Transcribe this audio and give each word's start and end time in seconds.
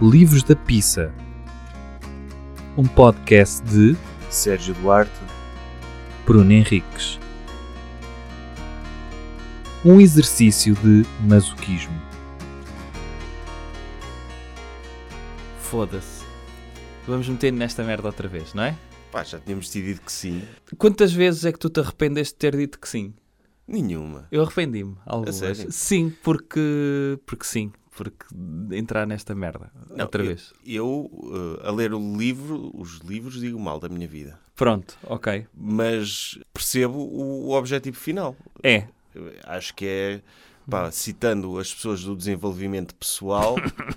Livros 0.00 0.44
da 0.44 0.54
Pizza, 0.54 1.12
um 2.76 2.84
podcast 2.84 3.60
de 3.64 3.96
Sérgio 4.30 4.72
Duarte, 4.74 5.10
Bruno 6.24 6.52
Henriques. 6.52 7.18
Um 9.84 10.00
exercício 10.00 10.76
de 10.76 11.04
masoquismo. 11.26 12.00
Foda-se. 15.60 16.24
Vamos 17.04 17.28
meter 17.28 17.52
nesta 17.52 17.82
merda 17.82 18.06
outra 18.06 18.28
vez, 18.28 18.54
não 18.54 18.62
é? 18.62 18.76
pá, 19.10 19.24
já 19.24 19.40
tínhamos 19.40 19.66
decidido 19.66 20.00
que 20.00 20.12
sim. 20.12 20.42
Quantas 20.76 21.12
vezes 21.12 21.44
é 21.44 21.50
que 21.50 21.58
tu 21.58 21.68
te 21.68 21.80
arrependeste 21.80 22.34
de 22.34 22.38
ter 22.38 22.56
dito 22.56 22.78
que 22.78 22.88
sim? 22.88 23.12
Nenhuma. 23.68 24.26
Eu 24.32 24.42
arrependi-me. 24.42 24.96
algumas. 25.04 25.36
sério? 25.36 25.70
Sim, 25.70 26.12
porque. 26.22 27.18
Porque 27.26 27.44
sim. 27.44 27.70
Porque 27.94 28.24
entrar 28.72 29.06
nesta 29.06 29.34
merda 29.34 29.70
Não, 29.90 30.04
outra 30.04 30.22
eu- 30.22 30.26
vez. 30.28 30.52
Eu, 30.64 31.10
eh, 31.62 31.68
a 31.68 31.72
ler 31.72 31.92
o 31.92 32.16
livro, 32.16 32.70
os 32.74 32.98
livros, 33.00 33.40
digo 33.40 33.58
mal 33.58 33.78
da 33.80 33.88
minha 33.88 34.06
vida. 34.06 34.38
Pronto, 34.54 34.96
ok. 35.04 35.46
Mas 35.52 36.38
percebo 36.54 36.96
o, 36.98 37.48
o 37.48 37.50
objetivo 37.52 37.96
final. 37.96 38.36
É. 38.62 38.86
Acho 39.44 39.74
que 39.74 39.84
é, 39.86 40.20
pá, 40.68 40.90
citando 40.90 41.58
as 41.58 41.72
pessoas 41.72 42.02
do 42.02 42.14
desenvolvimento 42.14 42.94
pessoal, 42.94 43.56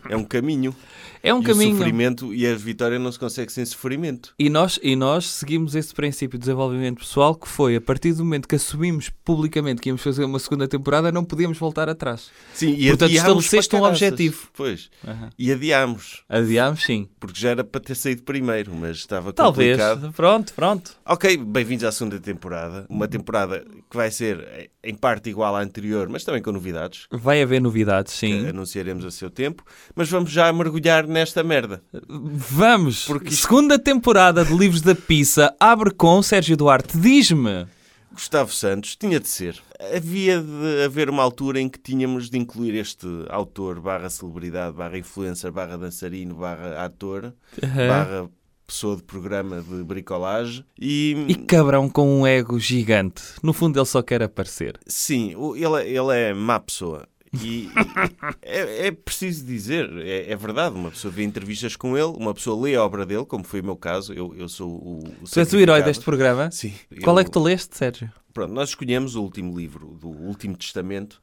é 0.09 0.15
um 0.15 0.23
caminho. 0.23 0.75
É 1.23 1.31
um 1.31 1.37
e 1.37 1.41
o 1.41 1.43
caminho. 1.43 1.77
sofrimento 1.77 2.33
e 2.33 2.47
a 2.47 2.55
vitória 2.55 2.97
não 2.97 3.11
se 3.11 3.19
consegue 3.19 3.51
sem 3.51 3.63
sofrimento. 3.63 4.33
E 4.39 4.49
nós, 4.49 4.79
e 4.81 4.95
nós 4.95 5.29
seguimos 5.29 5.75
esse 5.75 5.93
princípio 5.93 6.39
de 6.39 6.45
desenvolvimento 6.45 6.97
pessoal 6.97 7.35
que 7.35 7.47
foi 7.47 7.75
a 7.75 7.81
partir 7.81 8.13
do 8.13 8.23
momento 8.25 8.47
que 8.47 8.55
assumimos 8.55 9.11
publicamente 9.23 9.81
que 9.81 9.89
íamos 9.89 10.01
fazer 10.01 10.25
uma 10.25 10.39
segunda 10.39 10.67
temporada, 10.67 11.11
não 11.11 11.23
podíamos 11.23 11.59
voltar 11.59 11.87
atrás. 11.87 12.31
Sim, 12.55 12.73
e 12.75 12.87
Portanto, 12.87 13.11
estabeleceste 13.11 13.75
um 13.75 13.83
objetivo. 13.83 14.47
Pois. 14.53 14.89
E 15.37 15.51
adiámos. 15.51 16.23
Adiámos, 16.27 16.81
sim. 16.83 17.07
Porque 17.19 17.39
já 17.39 17.51
era 17.51 17.63
para 17.63 17.81
ter 17.81 17.93
saído 17.93 18.23
primeiro, 18.23 18.73
mas 18.73 18.97
estava 18.97 19.31
Talvez. 19.31 19.77
complicado. 19.77 20.13
Pronto, 20.13 20.53
pronto. 20.55 20.91
Ok, 21.05 21.37
bem-vindos 21.37 21.83
à 21.83 21.91
segunda 21.91 22.19
temporada. 22.19 22.83
Uma 22.89 23.07
temporada 23.07 23.63
que 23.87 23.95
vai 23.95 24.09
ser 24.09 24.71
em 24.83 24.95
parte 24.95 25.29
igual 25.29 25.55
à 25.55 25.61
anterior, 25.61 26.09
mas 26.09 26.23
também 26.23 26.41
com 26.41 26.51
novidades. 26.61 27.07
Vai 27.11 27.41
haver 27.41 27.59
novidades, 27.61 28.13
sim. 28.13 28.47
anunciaremos 28.47 29.03
a 29.03 29.11
seu 29.11 29.29
tempo. 29.29 29.63
Mas 29.95 30.09
vamos 30.09 30.31
já 30.31 30.51
mergulhar 30.53 31.07
nesta 31.07 31.43
merda. 31.43 31.81
Vamos! 32.07 33.05
Porque 33.05 33.29
isto- 33.29 33.41
Segunda 33.41 33.79
temporada 33.79 34.45
de 34.45 34.53
Livros 34.53 34.81
da 34.81 34.93
Pizza 34.95 35.55
abre 35.59 35.91
com 35.91 36.21
Sérgio 36.21 36.55
Duarte. 36.55 36.97
Diz-me! 36.97 37.65
Gustavo 38.13 38.51
Santos 38.53 38.95
tinha 38.95 39.19
de 39.19 39.27
ser. 39.29 39.57
Havia 39.95 40.41
de 40.41 40.83
haver 40.85 41.09
uma 41.09 41.23
altura 41.23 41.59
em 41.61 41.69
que 41.69 41.79
tínhamos 41.79 42.29
de 42.29 42.37
incluir 42.37 42.75
este 42.75 43.07
autor, 43.29 43.79
barra 43.79 44.09
celebridade, 44.09 44.75
barra 44.75 44.97
influencer, 44.97 45.49
barra 45.51 45.77
dançarino, 45.77 46.35
barra 46.35 46.83
ator, 46.85 47.33
barra 47.87 48.29
pessoa 48.71 48.95
de 48.95 49.03
programa 49.03 49.61
de 49.61 49.83
bricolagem. 49.83 50.63
E, 50.79 51.25
E 51.27 51.35
cabrão 51.35 51.89
com 51.89 52.21
um 52.21 52.25
ego 52.25 52.57
gigante. 52.57 53.21
No 53.43 53.51
fundo, 53.53 53.77
ele 53.77 53.85
só 53.85 54.01
quer 54.01 54.23
aparecer. 54.23 54.79
sim, 54.87 55.35
ele, 55.55 55.89
ele 55.97 56.15
é 56.17 56.33
má 56.33 56.59
pessoa. 56.59 57.05
E, 57.33 57.67
e- 57.67 57.69
é, 58.41 58.87
é 58.87 58.91
preciso 58.91 59.45
dizer, 59.45 59.89
é, 59.99 60.31
é 60.31 60.35
verdade. 60.35 60.75
Uma 60.75 60.91
pessoa 60.91 61.11
vê 61.11 61.23
entrevistas 61.23 61.75
com 61.75 61.97
ele, 61.97 62.07
uma 62.17 62.33
pessoa 62.33 62.61
lê 62.61 62.75
a 62.75 62.83
obra 62.83 63.05
dele, 63.05 63.25
como 63.25 63.43
foi 63.43 63.61
o 63.61 63.63
meu 63.63 63.75
caso. 63.75 64.13
Eu, 64.13 64.33
eu 64.35 64.49
sou 64.49 64.69
o. 64.69 64.99
o 65.21 65.29
Tu 65.29 65.39
és 65.39 65.53
o 65.53 65.57
herói 65.57 65.81
deste 65.81 66.03
programa? 66.03 66.49
Sim. 66.51 66.73
Qual 67.03 67.17
é 67.17 67.21
eu- 67.21 67.25
que 67.25 67.31
tu 67.31 67.39
leste, 67.41 67.77
Sérgio? 67.77 68.11
Pronto, 68.33 68.53
nós 68.53 68.69
escolhemos 68.69 69.15
o 69.15 69.21
último 69.23 69.57
livro, 69.57 69.97
do 69.99 70.07
Último 70.09 70.55
Testamento, 70.57 71.21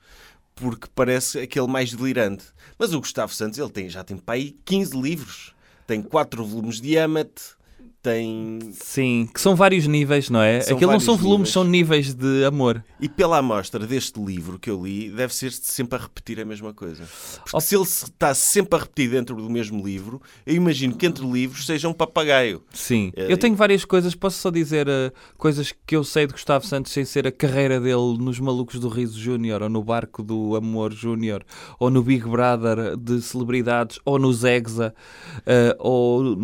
porque 0.55 0.87
parece 0.95 1.39
aquele 1.41 1.67
mais 1.67 1.93
delirante. 1.93 2.45
Mas 2.79 2.93
o 2.95 3.01
Gustavo 3.01 3.33
Santos, 3.35 3.59
ele 3.59 3.71
tem, 3.71 3.89
já 3.91 4.03
tem 4.05 4.17
para 4.17 4.35
aí 4.35 4.57
15 4.65 4.99
livros. 4.99 5.55
Tem 5.89 6.03
4 6.03 6.45
volumes 6.45 6.83
de 6.83 6.99
Amat, 6.99 7.57
tem... 8.03 8.59
Sim, 8.73 9.29
que 9.33 9.41
são 9.41 9.57
vários 9.57 9.87
níveis, 9.87 10.31
não 10.31 10.41
é? 10.41 10.61
São 10.61 10.77
Aquilo 10.77 10.93
não 10.93 11.01
são 11.01 11.17
volumes, 11.17 11.49
níveis. 11.49 11.53
são 11.53 11.65
níveis 11.65 12.15
de 12.15 12.45
amor. 12.45 12.85
E 13.01 13.09
pela 13.09 13.39
amostra 13.39 13.87
deste 13.87 14.21
livro 14.23 14.59
que 14.59 14.71
eu 14.71 14.83
li, 14.85 15.11
deve 15.11 15.35
ser 15.35 15.51
sempre 15.53 15.99
a 15.99 16.03
repetir 16.03 16.41
a 16.41 16.45
mesma 16.45 16.73
coisa. 16.73 17.05
Porque 17.43 17.57
Oh. 17.57 17.61
se 17.61 17.75
ele 17.75 17.83
está 17.85 18.33
sempre 18.35 18.79
a 18.79 18.83
repetir 18.83 19.11
dentro 19.11 19.35
do 19.37 19.51
mesmo 19.51 19.85
livro, 19.85 20.23
eu 20.47 20.55
imagino 20.55 20.95
que 20.95 21.07
entre 21.07 21.27
livros 21.27 21.67
seja 21.67 21.89
um 21.89 21.93
papagaio. 21.93 22.63
Sim. 22.73 23.13
É, 23.17 23.33
Eu 23.33 23.37
tenho 23.37 23.57
várias 23.57 23.85
coisas, 23.85 24.15
posso 24.15 24.39
só 24.39 24.51
dizer 24.51 24.87
eh, 24.89 25.13
coisas 25.37 25.75
que 25.87 25.97
eu 25.97 26.05
sei 26.05 26.27
de 26.27 26.33
Gustavo 26.35 26.65
Santos 26.67 26.93
sem 26.93 27.05
ser 27.05 27.27
a 27.27 27.33
carreira 27.33 27.81
dele 27.81 28.17
nos 28.19 28.39
Malucos 28.39 28.79
do 28.79 28.89
Riso 28.89 29.19
Júnior, 29.19 29.63
ou 29.63 29.69
no 29.69 29.83
Barco 29.83 30.23
do 30.23 30.55
Amor 30.55 30.93
Júnior, 30.93 31.45
ou 31.81 31.91
no 31.91 32.03
Big 32.03 32.25
Brother 32.29 32.97
de 32.97 33.21
celebridades, 33.21 33.99
ou 34.05 34.19
no 34.19 34.33
Zegza, 34.33 34.95
eh, 35.45 35.77
ou 35.81 36.37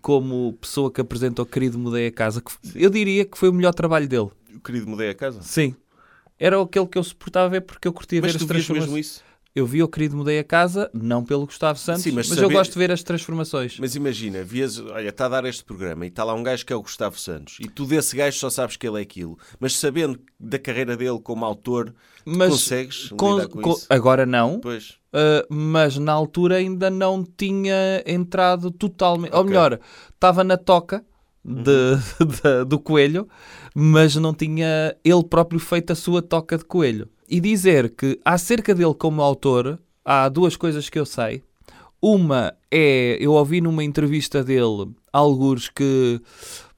como 0.00 0.54
pessoa 0.60 0.90
que 0.90 1.01
apresenta 1.02 1.42
o 1.42 1.46
Querido 1.46 1.78
Mudei 1.78 2.06
a 2.06 2.12
Casa. 2.12 2.40
que 2.40 2.50
eu 2.74 2.88
diria 2.90 3.24
que 3.24 3.36
foi 3.36 3.48
o 3.48 3.52
melhor 3.52 3.74
trabalho 3.74 4.08
dele. 4.08 4.30
O 4.54 4.60
querido 4.60 4.86
mudei 4.88 5.10
a 5.10 5.14
casa. 5.14 5.40
Sim. 5.42 5.74
Era 6.38 6.60
aquele 6.60 6.86
que 6.86 6.98
eu 6.98 7.04
suportava 7.04 7.48
ver 7.48 7.60
porque 7.62 7.86
eu 7.86 7.92
curtia 7.92 8.20
Mas 8.20 8.32
ver 8.32 8.38
tu 8.38 8.44
as 8.44 8.48
vias 8.50 8.56
mesmo 8.68 8.74
transformações. 8.74 9.06
isso? 9.06 9.24
Eu 9.54 9.66
vi 9.66 9.82
o 9.82 9.88
Querido 9.88 10.16
Mudei 10.16 10.38
a 10.38 10.44
Casa, 10.44 10.90
não 10.94 11.22
pelo 11.22 11.44
Gustavo 11.44 11.78
Santos, 11.78 12.02
Sim, 12.04 12.12
mas 12.12 12.26
mas, 12.28 12.38
eu 12.38 12.44
saber- 12.44 12.54
gosto 12.54 12.72
de 12.72 12.78
ver 12.78 12.90
as 12.90 13.02
transformações. 13.02 13.78
Mas 13.78 13.94
imagina, 13.94 14.42
vias, 14.42 14.78
olha, 14.78 15.10
está 15.10 15.26
a 15.26 15.28
dar 15.28 15.44
este 15.44 15.62
programa 15.62 16.06
e 16.06 16.08
está 16.08 16.24
lá 16.24 16.32
um 16.32 16.42
gajo 16.42 16.64
que 16.64 16.72
é 16.72 16.76
o 16.76 16.80
Gustavo 16.80 17.18
Santos 17.18 17.58
e 17.60 17.68
tu 17.68 17.84
desse 17.84 18.16
gajo 18.16 18.38
só 18.38 18.48
sabes 18.48 18.78
que 18.78 18.86
ele 18.88 18.98
é 18.98 19.02
aquilo, 19.02 19.38
mas 19.60 19.76
sabendo 19.76 20.18
da 20.40 20.58
carreira 20.58 20.96
dele 20.96 21.20
como 21.22 21.44
autor, 21.44 21.94
consegues 22.24 23.10
com- 23.10 23.34
lidar 23.36 23.48
com, 23.48 23.60
com- 23.60 23.72
isso? 23.72 23.86
agora 23.90 24.24
não, 24.26 24.58
Pois, 24.60 25.00
Uh, 25.14 25.44
mas 25.54 25.98
na 25.98 26.10
altura 26.10 26.56
ainda 26.56 26.88
não 26.88 27.22
tinha 27.22 28.02
entrado 28.06 28.70
totalmente. 28.70 29.34
Ou 29.34 29.40
Ok. 29.40 29.50
melhor, 29.50 29.78
estava 30.14 30.42
na 30.42 30.56
toca 30.56 31.04
de- 31.44 31.60
de- 32.24 32.64
do 32.66 32.78
coelho, 32.78 33.28
mas 33.74 34.16
não 34.16 34.32
tinha 34.32 34.96
ele 35.04 35.22
próprio 35.22 35.60
feito 35.60 35.92
a 35.92 35.94
sua 35.94 36.22
toca 36.22 36.56
de 36.56 36.64
coelho. 36.64 37.10
E 37.32 37.40
dizer 37.40 37.94
que 37.96 38.20
acerca 38.22 38.74
dele 38.74 38.92
como 38.92 39.22
autor, 39.22 39.80
há 40.04 40.28
duas 40.28 40.54
coisas 40.54 40.90
que 40.90 40.98
eu 40.98 41.06
sei. 41.06 41.42
Uma 41.98 42.52
é, 42.70 43.16
eu 43.18 43.32
ouvi 43.32 43.58
numa 43.58 43.82
entrevista 43.82 44.44
dele 44.44 44.90
alguns 45.10 45.70
que, 45.70 46.20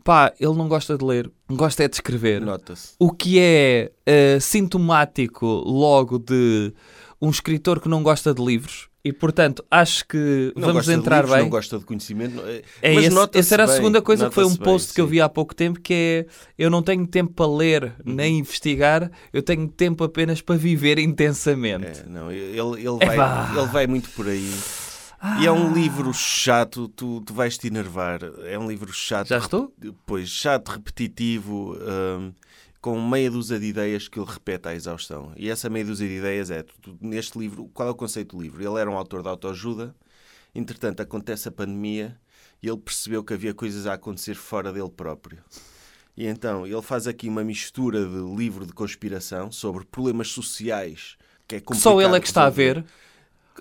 pá, 0.05 0.33
ele 0.39 0.55
não 0.55 0.69
gosta 0.69 0.97
de 0.97 1.05
ler, 1.05 1.29
gosta 1.51 1.83
é 1.83 1.89
de 1.89 1.97
escrever. 1.97 2.41
nota-se. 2.41 2.95
O 3.01 3.11
que 3.11 3.41
é 3.41 3.91
eh, 4.07 4.39
sintomático 4.39 5.45
logo 5.45 6.21
de 6.21 6.73
um 7.21 7.31
escritor 7.31 7.81
que 7.81 7.89
não 7.89 8.05
gosta 8.05 8.33
de 8.33 8.41
livros. 8.41 8.89
E, 9.07 9.13
portanto, 9.13 9.63
acho 9.71 10.07
que 10.09 10.51
Não 10.57 10.69
vamos 10.69 10.89
entrar 10.89 11.17
livros, 11.19 11.33
bem. 11.35 11.43
Não 11.43 11.51
gosta 11.51 11.79
de 11.79 11.85
conhecimento. 11.85 12.37
não- 12.37 12.49
É 12.49 12.95
mas 12.95 13.05
esse- 13.05 13.29
essa 13.39 13.55
era 13.55 13.65
a 13.65 13.67
bem, 13.67 13.77
segunda 13.77 14.01
coisa 14.01 14.29
que 14.31 14.35
foi 14.35 14.45
um 14.45 14.47
nota-se 14.49 14.59
bem, 14.65 14.73
post 14.73 14.95
que 14.95 15.01
eu 15.03 15.07
vi 15.07 15.21
há 15.21 15.29
pouco 15.29 15.55
tempo, 15.55 15.79
que 15.79 15.93
é 15.93 16.27
eu 16.59 16.71
não 16.71 16.83
tenho 16.83 17.07
tempo 17.07 17.33
para 17.35 17.47
ler 17.47 17.93
nem 18.03 18.39
investigar, 18.39 19.11
eu 19.31 19.43
tenho 19.43 19.69
tempo 19.69 20.03
apenas 20.05 20.41
para 20.41 20.57
viver 20.57 20.99
intensamente. 20.99 22.01
É, 22.01 22.07
não, 22.09 22.33
ele, 22.33 22.59
ele, 22.81 23.07
vai, 23.17 23.57
ele 23.59 23.67
vai 23.67 23.87
muito 23.87 24.09
por 24.11 24.27
aí. 24.27 24.51
E 25.41 25.47
é 25.47 25.53
um 25.53 25.73
livro 25.73 26.13
chato, 26.15 26.89
tu, 26.89 27.21
tu 27.23 27.33
vais 27.35 27.57
te 27.59 27.67
enervar. 27.67 28.21
É 28.45 28.59
um 28.59 28.69
livro 28.69 28.93
chato. 28.93 29.29
Já 29.29 29.39
estou? 29.39 29.73
Pois, 30.07 30.29
chato, 30.29 30.69
repetitivo, 30.69 31.77
hum, 31.79 32.33
com 32.85 33.01
meia 33.01 33.31
dúzia 33.31 33.59
de 33.59 33.65
ideias 33.65 34.09
que 34.09 34.19
ele 34.19 34.31
repete 34.31 34.69
à 34.69 34.75
exaustão. 34.75 35.33
E 35.39 35.49
essa 35.49 35.71
meia 35.71 35.87
dúzia 35.87 36.07
de 36.07 36.17
ideias 36.17 36.51
é, 36.51 36.63
neste 37.01 37.39
livro, 37.39 37.71
qual 37.73 37.89
é 37.89 37.91
o 37.91 37.95
conceito 37.95 38.37
do 38.37 38.43
livro? 38.43 38.63
Ele 38.63 38.79
era 38.79 38.91
um 38.91 38.99
autor 38.99 39.23
de 39.23 39.29
autoajuda, 39.31 39.97
entretanto 40.55 41.01
acontece 41.01 41.49
a 41.49 41.51
pandemia 41.51 42.15
e 42.63 42.69
ele 42.69 42.77
percebeu 42.77 43.25
que 43.25 43.33
havia 43.33 43.55
coisas 43.55 43.87
a 43.87 43.95
acontecer 43.95 44.35
fora 44.35 44.71
dele 44.71 44.91
próprio. 44.91 45.39
E 46.15 46.27
então 46.27 46.67
ele 46.67 46.83
faz 46.83 47.07
aqui 47.07 47.27
uma 47.27 47.43
mistura 47.43 48.05
de 48.05 48.37
livro 48.37 48.67
de 48.67 48.75
conspiração 48.75 49.51
sobre 49.51 49.87
problemas 49.87 50.29
sociais 50.29 51.17
que 51.49 51.57
é 51.57 51.63
só 51.73 51.99
ele 52.03 52.17
é 52.17 52.21
que 52.21 52.27
está 52.27 52.45
a 52.45 52.51
ver. 52.51 52.85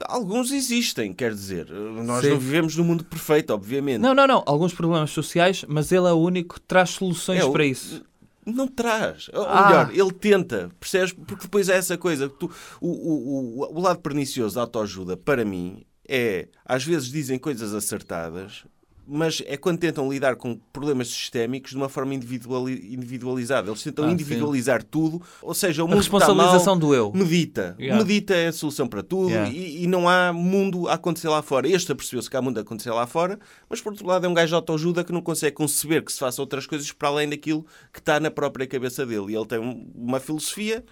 Alguns 0.05 0.51
existem, 0.51 1.13
quer 1.13 1.33
dizer, 1.33 1.69
nós 1.71 2.25
Sim. 2.25 2.31
não 2.31 2.39
vivemos 2.39 2.75
num 2.75 2.83
mundo 2.83 3.05
perfeito, 3.05 3.53
obviamente. 3.53 4.01
Não, 4.01 4.13
não, 4.13 4.27
não. 4.27 4.43
Alguns 4.45 4.73
problemas 4.73 5.11
sociais, 5.11 5.63
mas 5.65 5.93
ele 5.93 6.07
é 6.07 6.11
o 6.11 6.17
único 6.17 6.55
que 6.55 6.61
traz 6.61 6.89
soluções 6.89 7.41
É, 7.41 7.49
para 7.49 7.65
isso. 7.65 8.03
Não 8.45 8.67
traz. 8.67 9.29
Ou 9.33 9.43
Ah. 9.47 9.65
melhor, 9.67 9.91
ele 9.93 10.11
tenta, 10.11 10.69
percebes? 10.79 11.13
Porque 11.13 11.43
depois 11.43 11.69
é 11.69 11.75
essa 11.77 11.97
coisa. 11.97 12.27
que 12.29 12.35
Tu, 12.39 12.51
o, 12.81 12.87
o, 12.89 13.59
o, 13.61 13.77
o 13.77 13.81
lado 13.81 13.99
pernicioso 14.01 14.55
da 14.55 14.61
autoajuda, 14.61 15.15
para 15.15 15.45
mim, 15.45 15.85
é 16.07 16.47
às 16.65 16.83
vezes 16.83 17.09
dizem 17.09 17.39
coisas 17.39 17.73
acertadas, 17.73 18.65
mas 19.05 19.41
é 19.45 19.57
quando 19.57 19.79
tentam 19.79 20.09
lidar 20.11 20.35
com 20.35 20.55
problemas 20.71 21.09
sistémicos 21.09 21.71
de 21.71 21.77
uma 21.77 21.89
forma 21.89 22.13
individuali- 22.13 22.93
individualizada. 22.93 23.69
Eles 23.69 23.83
tentam 23.83 24.05
Ah, 24.05 24.07
sim. 24.07 24.13
individualizar 24.13 24.83
tudo, 24.83 25.21
ou 25.41 25.53
seja, 25.53 25.83
o 25.83 25.85
A 25.85 25.89
mundo 25.89 25.99
está 26.01 26.17
responsabilização 26.17 26.73
mal, 26.75 26.79
do 26.79 26.93
eu. 26.95 27.11
Medita. 27.13 27.75
Yeah. 27.79 28.03
Medita 28.03 28.33
é 28.33 28.47
a 28.47 28.53
solução 28.53 28.87
para 28.87 29.03
tudo 29.03 29.29
Yeah. 29.29 29.51
e, 29.51 29.83
e 29.83 29.87
não 29.87 30.07
há 30.07 30.31
mundo 30.31 30.87
a 30.87 30.93
acontecer 30.93 31.27
lá 31.29 31.41
fora. 31.41 31.67
Este 31.67 31.91
apercebeu-se 31.91 32.29
que 32.29 32.37
há 32.37 32.41
mundo 32.41 32.57
a 32.57 32.61
acontecer 32.61 32.91
lá 32.91 33.05
fora, 33.05 33.39
mas 33.69 33.81
por 33.81 33.91
outro 33.91 34.07
lado 34.07 34.25
é 34.25 34.29
um 34.29 34.33
gajo 34.33 34.49
de 34.49 34.55
autoajuda 34.55 35.03
que 35.03 35.11
não 35.11 35.21
consegue 35.21 35.55
conceber 35.55 36.03
que 36.03 36.11
se 36.13 36.19
faça 36.19 36.41
outras 36.41 36.65
coisas 36.65 36.91
para 36.91 37.09
além 37.09 37.27
daquilo 37.29 37.65
que 37.91 37.99
está 37.99 38.19
na 38.19 38.31
própria 38.31 38.65
cabeça 38.67 39.05
dele. 39.05 39.33
E 39.33 39.35
ele 39.35 39.45
tem 39.45 39.59
um- 39.59 39.91
uma 39.95 40.19
filosofia 40.19 40.83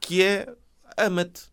que 0.00 0.22
é 0.22 0.48
ama-te. 0.96 1.49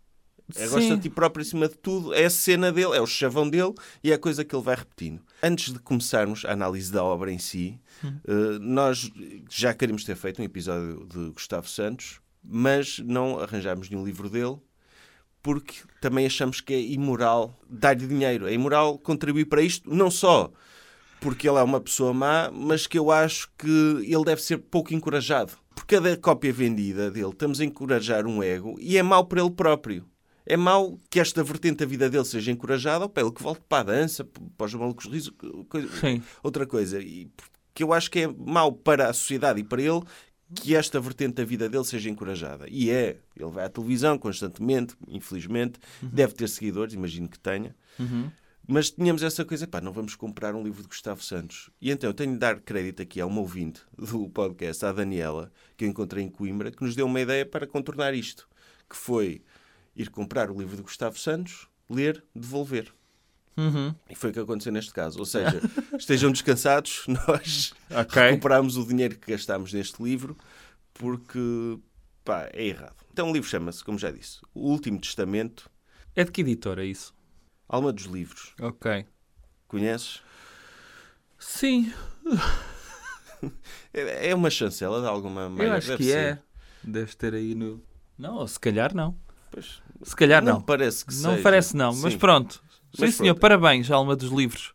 É 0.56 0.68
gosta 0.68 0.96
de 0.96 1.02
ti 1.02 1.10
próprio 1.10 1.44
acima 1.44 1.68
de 1.68 1.76
tudo, 1.78 2.14
é 2.14 2.26
a 2.26 2.30
cena 2.30 2.72
dele, 2.72 2.96
é 2.96 3.02
o 3.02 3.08
chavão 3.08 3.50
dele 3.50 3.74
e 4.04 4.12
é 4.12 4.16
a 4.16 4.20
coisa 4.20 4.46
que 4.46 4.56
ele 4.56 4.64
vai 4.64 4.76
repetindo. 4.76 5.22
Antes 5.44 5.74
de 5.74 5.80
começarmos 5.80 6.46
a 6.46 6.52
análise 6.52 6.92
da 6.92 7.04
obra 7.04 7.32
em 7.32 7.38
si, 7.38 7.80
eh, 8.04 8.58
nós 8.62 9.12
já 9.50 9.74
queríamos 9.74 10.04
ter 10.04 10.16
feito 10.16 10.42
um 10.42 10.46
episódio 10.46 11.06
de 11.06 11.32
Gustavo 11.32 11.68
Santos, 11.68 12.22
mas 12.42 13.00
não 13.00 13.40
arranjámos 13.40 13.90
nenhum 13.90 14.06
livro 14.06 14.30
dele 14.30 14.58
porque 15.44 15.76
também 16.02 16.26
achamos 16.26 16.60
que 16.60 16.74
é 16.74 16.82
imoral 16.82 17.58
dar-lhe 17.70 18.06
dinheiro. 18.06 18.48
É 18.48 18.54
imoral 18.54 18.98
contribuir 18.98 19.46
para 19.46 19.62
isto, 19.62 19.90
não 19.90 20.12
só 20.12 20.52
porque 21.20 21.48
ele 21.48 21.58
é 21.58 21.64
uma 21.64 21.80
pessoa 21.80 22.14
má, 22.14 22.52
mas 22.52 22.86
que 22.86 22.98
eu 22.98 23.10
acho 23.12 23.50
que 23.58 23.68
ele 23.68 24.24
deve 24.26 24.42
ser 24.42 24.58
pouco 24.58 24.94
encorajado. 24.94 25.54
Por 25.74 25.86
cada 25.86 26.16
cópia 26.18 26.52
vendida 26.52 27.10
dele, 27.10 27.30
estamos 27.30 27.60
a 27.60 27.66
encorajar 27.66 28.28
um 28.28 28.44
ego 28.44 28.76
e 28.80 28.98
é 28.98 29.04
mau 29.04 29.26
para 29.26 29.42
ele 29.42 29.52
próprio. 29.52 30.06
É 30.48 30.56
mau 30.58 30.98
que 31.10 31.20
esta 31.20 31.44
vertente 31.44 31.78
da 31.78 31.86
vida 31.86 32.10
dele 32.10 32.26
seja 32.26 32.52
encorajada, 32.52 33.06
ou 33.06 33.10
para 33.10 33.24
ele 33.24 33.32
que 33.32 33.44
volte 33.44 33.62
para 33.68 33.80
a 33.80 33.84
dança, 33.96 34.24
para 34.58 34.66
os 34.66 34.74
malucos 34.74 35.06
risos, 35.06 35.34
coisa- 35.68 35.90
outra 36.42 36.66
coisa. 36.66 37.02
E 37.02 37.30
que 37.74 37.84
eu 37.84 37.94
acho 37.94 38.10
que 38.10 38.20
é 38.20 38.28
mau 38.28 38.72
para 38.72 39.10
a 39.10 39.14
sociedade 39.14 39.60
e 39.60 39.64
para 39.64 39.82
ele 39.82 40.02
que 40.56 40.74
esta 40.76 41.00
vertente 41.00 41.36
da 41.36 41.44
vida 41.44 41.68
dele 41.68 41.84
seja 41.84 42.10
encorajada. 42.10 42.66
E 42.70 42.90
é. 42.90 43.18
Ele 43.36 43.52
vai 43.52 43.66
à 43.66 43.70
televisão 43.70 44.18
constantemente, 44.18 44.96
infelizmente. 45.08 45.80
Deve 46.02 46.34
ter 46.34 46.48
seguidores, 46.48 46.94
imagino 46.94 47.28
que 47.28 47.38
tenha. 47.38 47.76
Uhum. 48.00 48.32
Mas 48.66 48.90
tínhamos 48.90 49.24
essa 49.24 49.46
coisa, 49.46 49.68
pá, 49.68 49.80
não 49.80 49.94
vamos 49.94 50.16
comprar 50.16 50.56
um 50.56 50.64
livro 50.64 50.82
de 50.82 50.88
Gustavo 50.88 51.22
Santos. 51.24 51.70
E 51.82 51.92
então 51.92 52.10
eu 52.10 52.14
tenho 52.14 52.34
de 52.34 52.38
dar 52.40 52.60
crédito 52.60 53.02
aqui 53.02 53.22
a 53.22 53.26
uma 53.26 53.40
ouvinte 53.42 53.82
do 53.98 54.28
podcast, 54.30 54.86
à 54.86 54.92
Daniela, 54.92 55.52
que 55.76 55.86
eu 55.86 55.90
encontrei 55.90 56.24
em 56.24 56.30
Coimbra, 56.30 56.72
que 56.72 56.84
nos 56.84 56.96
deu 56.96 57.06
uma 57.06 57.20
ideia 57.22 57.46
para 57.46 57.68
contornar 57.68 58.14
isto. 58.14 58.48
Que 58.90 58.96
foi 58.96 59.42
ir 59.98 60.10
comprar 60.10 60.50
o 60.52 60.58
livro 60.60 60.76
de 60.78 60.82
Gustavo 60.84 61.18
Santos, 61.20 61.68
ler, 61.90 62.24
devolver. 62.36 62.94
Uhum. 63.58 63.94
E 64.10 64.14
foi 64.16 64.30
o 64.30 64.34
que 64.34 64.40
aconteceu 64.40 64.72
neste 64.72 64.94
caso. 64.94 65.18
Ou 65.20 65.26
seja, 65.26 65.60
estejam 65.98 66.32
descansados, 66.32 67.04
nós 67.28 67.74
Ok. 67.90 68.22
recuperámos 68.22 68.78
o 68.78 68.86
dinheiro 68.86 69.18
que 69.18 69.32
gastámos 69.32 69.74
neste 69.74 70.02
livro 70.04 70.38
porque 70.94 71.80
pá, 72.24 72.48
é 72.54 72.66
errado. 72.68 72.96
Então 73.12 73.30
o 73.30 73.34
livro 73.34 73.50
chama-se, 73.50 73.84
como 73.84 73.98
já 73.98 74.12
disse, 74.12 74.40
O 74.54 74.70
Último 74.70 75.00
Testamento, 75.02 75.70
É 76.16 76.24
de 76.24 76.32
que 76.32 76.42
editora 76.42 76.86
isso? 76.86 77.14
Alma 77.68 77.92
dos 77.92 78.06
Livros. 78.06 78.54
Ok. 78.62 79.06
Conheces? 79.68 80.22
Sim, 81.40 81.92
É 83.94 84.30
é 84.30 84.36
uma 84.36 84.50
chancela 84.50 85.02
de 85.02 85.08
alguma 85.08 85.42
eu 85.42 85.50
maneira. 85.50 85.78
acho 85.78 85.88
deve 85.90 86.04
que 86.04 86.10
ser. 86.10 86.18
é. 86.18 86.40
Deve 86.84 87.16
ter 87.16 87.34
aí 87.34 87.54
no. 87.56 87.84
Não, 88.18 88.36
ou 88.38 88.48
se 88.48 88.60
calhar 88.60 88.96
não. 88.96 89.16
Pois, 89.52 89.82
Se 90.04 90.16
calhar 90.16 90.44
não, 90.44 90.54
não. 90.56 90.62
parece 90.62 91.06
que 91.06 91.14
Não 91.16 91.32
seja. 91.32 91.44
parece 91.44 91.76
não, 91.76 91.94
mas 91.96 92.14
Sim. 92.14 92.20
pronto. 92.20 92.56
Sim, 92.94 93.02
Mas 93.02 93.16
senhor, 93.16 93.34
pronto. 93.36 93.42
parabéns, 93.42 93.92
Alma 93.92 94.16
dos 94.16 94.32
Livros, 94.32 94.74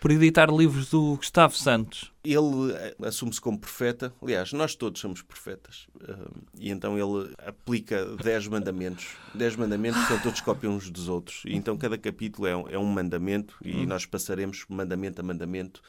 por 0.00 0.10
editar 0.10 0.50
livros 0.50 0.90
do 0.90 1.16
Gustavo 1.16 1.54
Santos. 1.56 2.12
Ele 2.24 2.72
eh, 2.74 2.96
assume-se 3.04 3.40
como 3.40 3.58
profeta. 3.58 4.12
Aliás, 4.20 4.52
nós 4.52 4.74
todos 4.74 5.00
somos 5.00 5.22
profetas. 5.22 5.86
Ah, 6.08 6.28
e 6.58 6.70
então 6.70 6.98
ele 6.98 7.32
aplica 7.46 8.04
10 8.16 8.48
mandamentos. 8.48 9.06
10 9.34 9.56
mandamentos 9.56 10.00
que 10.02 10.08
são 10.08 10.18
todos 10.20 10.40
cópia 10.40 10.68
uns 10.68 10.90
dos 10.90 11.08
outros. 11.08 11.42
E 11.46 11.54
então 11.54 11.76
cada 11.78 11.96
capítulo 11.96 12.46
é 12.46 12.56
um, 12.56 12.68
é 12.68 12.78
um 12.78 12.84
mandamento 12.86 13.56
e 13.64 13.76
Hum. 13.76 13.86
nós 13.86 14.04
passaremos 14.04 14.64
mandamento 14.68 15.20
a 15.20 15.24
mandamento 15.24 15.80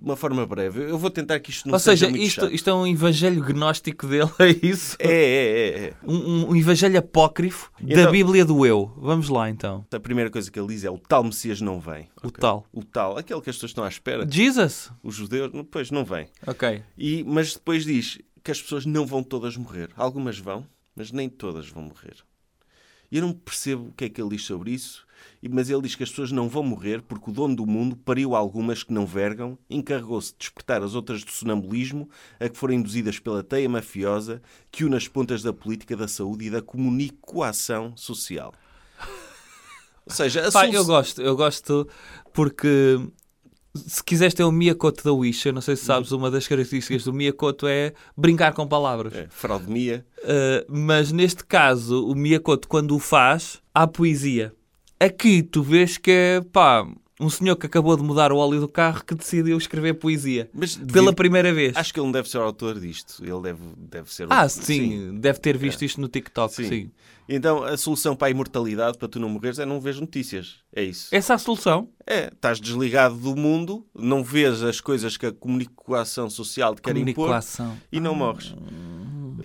uma 0.00 0.16
forma 0.16 0.46
breve. 0.46 0.82
Eu 0.90 0.98
vou 0.98 1.10
tentar 1.10 1.40
que 1.40 1.50
isto 1.50 1.66
não 1.66 1.74
Ou 1.74 1.78
seja, 1.78 2.08
muito 2.08 2.22
isto, 2.22 2.40
chato. 2.42 2.52
isto 2.54 2.68
é 2.70 2.74
um 2.74 2.86
evangelho 2.86 3.42
gnóstico 3.42 4.06
dele, 4.06 4.30
é 4.38 4.66
isso? 4.66 4.96
É, 5.00 5.08
é, 5.08 5.68
é, 5.68 5.84
é. 5.88 5.94
Um, 6.04 6.50
um- 6.50 6.56
evangelho 6.56 6.98
apócrifo 6.98 7.70
da 7.80 8.00
Então- 8.02 8.12
Bíblia 8.12 8.44
do 8.44 8.64
Eu. 8.66 8.92
Vamos 8.96 9.28
lá 9.28 9.48
então. 9.48 9.86
A 9.92 9.98
primeira 10.00 10.30
coisa 10.30 10.50
que 10.50 10.58
ele 10.58 10.68
diz 10.68 10.84
é 10.84 10.90
o 10.90 10.98
tal 10.98 11.24
Messias 11.24 11.60
não 11.60 11.80
vem. 11.80 12.08
O 12.22 12.28
Ok. 12.28 12.40
tal. 12.40 12.66
O 12.72 12.84
tal, 12.84 13.16
aquele 13.18 13.40
que 13.40 13.50
as 13.50 13.56
pessoas 13.56 13.70
estão 13.70 13.84
à 13.84 13.88
espera. 13.88 14.26
Jesus. 14.30 14.90
Os 15.02 15.14
judeus, 15.14 15.50
pois 15.70 15.90
não 15.90 16.04
vem. 16.04 16.28
Ok. 16.46 16.82
E, 16.98 17.24
mas 17.24 17.54
depois 17.54 17.84
diz 17.84 18.18
que 18.44 18.50
as 18.50 18.60
pessoas 18.60 18.84
não 18.86 19.06
vão 19.06 19.22
todas 19.22 19.56
morrer. 19.56 19.90
Algumas 19.96 20.38
vão, 20.38 20.66
mas 20.94 21.10
nem 21.10 21.28
todas 21.28 21.68
vão 21.68 21.82
morrer. 21.84 22.16
E 23.10 23.16
eu 23.18 23.22
não 23.22 23.32
percebo 23.32 23.88
o 23.88 23.92
que 23.92 24.04
é 24.04 24.08
que 24.08 24.20
ele 24.20 24.30
diz 24.30 24.44
sobre 24.44 24.72
isso, 24.72 25.05
mas 25.48 25.70
ele 25.70 25.82
diz 25.82 25.94
que 25.94 26.02
as 26.02 26.10
pessoas 26.10 26.32
não 26.32 26.48
vão 26.48 26.62
morrer 26.62 27.02
porque 27.02 27.30
o 27.30 27.32
dono 27.32 27.54
do 27.54 27.66
mundo 27.66 27.96
pariu 27.96 28.34
algumas 28.34 28.82
que 28.82 28.92
não 28.92 29.06
vergam, 29.06 29.58
encarregou-se 29.70 30.32
de 30.32 30.38
despertar 30.38 30.82
as 30.82 30.94
outras 30.94 31.22
do 31.24 31.30
sonambulismo, 31.30 32.08
a 32.40 32.48
que 32.48 32.58
foram 32.58 32.74
induzidas 32.74 33.18
pela 33.18 33.42
teia 33.42 33.68
mafiosa 33.68 34.42
que 34.70 34.84
une 34.84 34.96
as 34.96 35.06
pontas 35.08 35.42
da 35.42 35.52
política, 35.52 35.96
da 35.96 36.08
saúde 36.08 36.46
e 36.46 36.50
da 36.50 36.60
comunicação 36.62 37.96
social. 37.96 38.52
Ou 40.08 40.12
seja, 40.14 40.46
a 40.46 40.50
solu- 40.50 40.72
eu 40.72 40.84
gosto, 40.84 41.20
eu 41.22 41.36
gosto 41.36 41.88
porque 42.32 42.98
se 43.74 44.02
quiseres 44.02 44.34
ter 44.34 44.44
o 44.44 44.52
Miyakoto 44.52 45.04
da 45.04 45.12
Wish, 45.12 45.46
eu 45.46 45.52
não 45.52 45.60
sei 45.60 45.76
se 45.76 45.84
sabes, 45.84 46.12
uma 46.12 46.30
das 46.30 46.46
características 46.46 47.04
do 47.04 47.12
Miyakoto 47.12 47.66
é 47.66 47.92
brincar 48.16 48.52
com 48.54 48.66
palavras. 48.66 49.14
É, 49.14 49.26
fraudemia. 49.28 50.06
Uh, 50.18 50.64
mas 50.68 51.12
neste 51.12 51.44
caso, 51.44 52.06
o 52.06 52.14
Miyakoto, 52.14 52.68
quando 52.68 52.94
o 52.94 52.98
faz, 52.98 53.60
há 53.74 53.86
poesia. 53.86 54.54
Aqui 54.98 55.42
tu 55.42 55.62
vês 55.62 55.98
que 55.98 56.10
é, 56.10 56.40
pá, 56.40 56.86
um 57.20 57.28
senhor 57.30 57.56
que 57.56 57.66
acabou 57.66 57.96
de 57.96 58.02
mudar 58.02 58.32
o 58.32 58.36
óleo 58.36 58.60
do 58.60 58.68
carro 58.68 59.04
que 59.04 59.14
decidiu 59.14 59.56
escrever 59.58 59.94
poesia. 59.94 60.50
Mas 60.54 60.76
Pela 60.76 60.86
devia- 60.86 61.12
primeira 61.12 61.52
vez. 61.52 61.76
Acho 61.76 61.92
que 61.92 62.00
ele 62.00 62.06
não 62.06 62.12
deve 62.12 62.28
ser 62.28 62.38
o 62.38 62.42
autor 62.42 62.78
disto. 62.80 63.22
Ele 63.24 63.40
deve, 63.42 63.60
deve 63.76 64.12
ser 64.12 64.26
Ah, 64.30 64.48
sim, 64.48 65.18
deve 65.18 65.38
ter 65.38 65.56
visto 65.56 65.84
isto 65.84 66.00
no 66.00 66.08
TikTok, 66.08 66.54
Sim. 66.54 66.68
sim. 66.68 66.90
Então 67.28 67.64
a 67.64 67.76
solução 67.76 68.14
para 68.14 68.28
a 68.28 68.30
imortalidade, 68.30 68.96
para 68.98 69.08
tu 69.08 69.18
não 69.18 69.28
morreres, 69.28 69.58
é 69.58 69.66
não 69.66 69.80
ver 69.80 69.96
notícias. 69.96 70.56
É 70.72 70.82
isso. 70.84 71.08
Essa 71.10 71.32
é 71.32 71.36
a 71.36 71.38
solução. 71.38 71.88
É, 72.06 72.28
estás 72.28 72.60
desligado 72.60 73.16
do 73.16 73.34
mundo, 73.34 73.84
não 73.94 74.22
vês 74.22 74.62
as 74.62 74.80
coisas 74.80 75.16
que 75.16 75.26
a 75.26 75.32
comunicação 75.32 76.30
social 76.30 76.74
te 76.74 76.82
quer 76.82 76.96
impor 76.96 77.40
e 77.90 77.98
não 77.98 78.14
morres. 78.14 78.54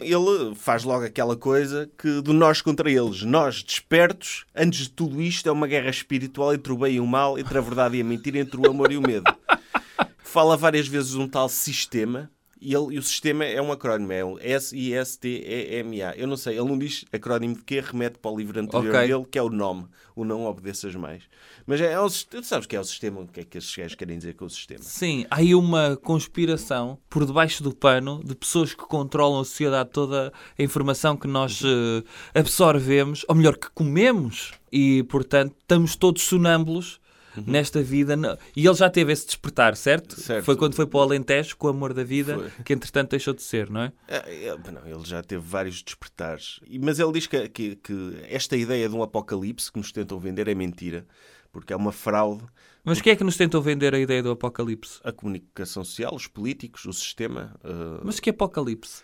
Ele 0.02 0.56
faz 0.56 0.84
logo 0.84 1.06
aquela 1.06 1.36
coisa 1.36 1.90
que 1.98 2.22
do 2.22 2.34
nós 2.34 2.62
contra 2.62 2.90
eles. 2.90 3.24
Nós, 3.24 3.64
despertos, 3.64 4.46
antes 4.56 4.82
de 4.82 4.90
tudo 4.90 5.22
isto, 5.22 5.48
é 5.48 5.52
uma 5.52 5.68
guerra 5.68 5.90
espiritual 5.90 6.54
entre 6.54 6.72
o 6.72 6.78
bem 6.78 6.96
e 6.96 7.00
o 7.00 7.08
mal, 7.08 7.38
entre 7.38 7.58
a 7.58 7.62
verdade 7.62 7.98
e 7.98 8.02
a 8.02 8.04
mentira, 8.04 8.40
entre 8.40 8.58
o 8.58 8.70
amor 8.70 8.92
e 8.92 8.98
o 8.98 9.02
medo. 9.02 9.34
Fala 10.24 10.58
várias 10.58 10.88
vezes 10.88 11.16
um 11.16 11.28
tal 11.28 11.50
sistema. 11.50 12.30
E, 12.62 12.76
ele, 12.76 12.94
e 12.96 13.00
o 13.00 13.02
sistema 13.02 13.44
é 13.44 13.60
um 13.60 13.72
acrónimo, 13.72 14.12
é 14.14 14.24
o 14.24 14.38
S-I-S-T-E-M-A. 14.40 16.16
Eu 16.16 16.28
não 16.28 16.38
sei, 16.38 16.60
ele 16.60 16.68
não 16.70 16.78
diz 16.78 17.04
acrónimo 17.12 17.56
de 17.56 17.64
quê, 17.64 17.82
remete 17.82 18.20
para 18.20 18.30
o 18.30 18.38
livro 18.38 18.60
anterior 18.60 18.96
Ok. 18.96 19.08
dele, 19.08 19.26
que 19.32 19.40
é 19.40 19.42
o 19.42 19.50
nome, 19.50 19.88
o 20.16 20.24
não 20.24 20.46
obedeças 20.46 20.94
mais. 20.94 21.24
Mas 21.66 21.82
é, 21.82 21.94
é 21.94 22.00
o, 22.00 22.08
tu 22.08 22.44
sabes 22.44 22.68
que 22.68 22.76
é 22.76 22.80
o 22.80 22.84
sistema, 22.84 23.22
o 23.22 23.28
que 23.28 23.40
é 23.40 23.44
que 23.44 23.58
estes 23.58 23.76
gajos 23.76 23.96
querem 23.96 24.16
dizer 24.16 24.36
com 24.36 24.46
o 24.46 24.50
sistema? 24.50 24.84
Sim, 24.84 25.26
há 25.32 25.38
aí 25.38 25.56
uma 25.56 25.98
conspiração 25.98 27.00
por 27.10 27.26
debaixo 27.26 27.64
do 27.64 27.76
pano 27.76 28.22
de 28.24 28.36
pessoas 28.36 28.76
que 28.76 28.86
controlam 28.86 29.40
a 29.42 29.46
sociedade 29.46 29.90
toda 29.92 30.32
a 30.58 30.62
informação 30.64 31.18
que 31.18 31.28
nós 31.28 31.64
eh, 31.66 32.40
absorvemos, 32.40 33.26
ou 33.28 33.34
melhor, 33.34 33.58
que 33.58 33.72
comemos. 33.72 34.52
E, 34.72 35.04
portanto, 35.04 35.56
estamos 35.60 35.96
todos 35.96 36.22
sonâmbulos 36.22 37.01
nesta 37.46 37.82
vida. 37.82 38.16
Não- 38.16 38.38
E 38.56 38.66
ele 38.66 38.76
já 38.76 38.90
teve 38.90 39.12
esse 39.14 39.26
despertar, 39.26 39.76
certo? 39.76 40.20
Certo. 40.20 40.44
Foi 40.46 40.56
quando 40.56 40.76
foi 40.76 40.86
para 40.88 40.98
o 41.00 41.02
Alentejo 41.02 41.56
com 41.58 41.68
o 41.68 41.70
amor 41.70 41.94
da 41.94 42.04
vida, 42.04 42.36
Foi. 42.38 42.64
que 42.64 42.74
entretanto 42.74 43.12
deixou 43.12 43.34
de 43.34 43.42
ser, 43.44 43.70
não 43.70 43.82
é? 43.82 43.94
É, 44.08 44.46
é, 44.48 44.58
não, 44.72 44.86
ele 44.86 45.04
já 45.06 45.22
teve 45.24 45.42
vários 45.46 45.82
despertares. 45.82 46.60
Mas 46.82 47.00
ele 47.00 47.12
diz 47.14 47.28
que, 47.28 47.48
que- 47.50 47.76
que 47.78 48.18
esta 48.30 48.56
ideia 48.58 48.88
de 48.90 48.96
um 48.96 49.04
apocalipse 49.04 49.72
que 49.72 49.78
nos 49.80 49.92
tentam 49.92 50.20
vender 50.20 50.48
é 50.48 50.56
mentira, 50.56 51.06
porque 51.52 51.74
é 51.74 51.76
uma 51.76 51.92
fraude. 51.92 52.44
Mas 52.84 53.00
quem 53.00 53.14
é 53.14 53.16
que 53.16 53.24
nos 53.24 53.38
tentou 53.38 53.62
vender 53.62 53.94
a 53.94 54.00
ideia 54.00 54.24
do 54.24 54.32
apocalipse? 54.32 55.00
A 55.04 55.12
comunicação 55.12 55.84
social, 55.84 56.16
os 56.16 56.26
políticos, 56.28 56.86
o 56.86 56.94
sistema. 56.94 57.56
uh, 57.64 58.02
Mas 58.04 58.20
que 58.20 58.32
apocalipse? 58.32 59.04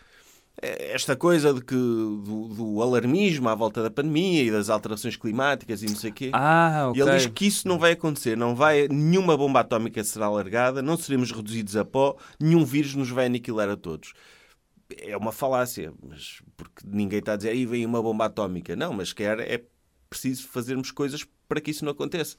Esta 0.62 1.16
coisa 1.16 1.54
de 1.54 1.62
que, 1.62 1.76
do, 1.76 2.48
do 2.50 2.82
alarmismo 2.82 3.48
à 3.48 3.54
volta 3.56 3.84
da 3.84 3.92
pandemia 3.92 4.44
e 4.44 4.52
das 4.52 4.70
alterações 4.70 5.16
climáticas 5.16 5.84
e 5.84 5.86
não 5.86 5.96
sei 5.96 6.10
o 6.10 6.14
quê. 6.14 6.30
Ah, 6.34 6.92
E 6.96 7.02
ok. 7.02 7.04
ele 7.04 7.18
diz 7.18 7.28
que 7.28 7.46
isso 7.46 7.68
não 7.68 7.78
vai 7.78 7.92
acontecer, 7.92 8.36
não 8.36 8.56
vai, 8.56 8.88
nenhuma 8.88 9.38
bomba 9.38 9.60
atómica 9.60 10.04
será 10.04 10.30
largada, 10.30 10.82
não 10.82 10.98
seremos 10.98 11.32
reduzidos 11.32 11.76
a 11.78 11.86
pó, 11.86 12.18
nenhum 12.40 12.66
vírus 12.66 12.96
nos 12.96 13.10
vai 13.10 13.28
aniquilar 13.28 13.70
a 13.70 13.78
todos. 13.78 14.14
É 15.00 15.16
uma 15.16 15.32
falácia, 15.32 15.94
mas 16.02 16.42
porque 16.56 16.82
ninguém 16.86 17.20
está 17.20 17.34
a 17.34 17.36
dizer 17.38 17.50
aí 17.50 17.66
vem 17.66 17.86
uma 17.86 18.02
bomba 18.02 18.26
atómica. 18.26 18.76
Não, 18.76 18.94
mas 18.94 19.14
quer 19.14 19.40
é 19.42 19.64
preciso 20.10 20.48
fazermos 20.48 20.92
coisas 20.92 21.26
para 21.48 21.62
que 21.62 21.72
isso 21.72 21.86
não 21.86 21.92
aconteça. 21.92 22.38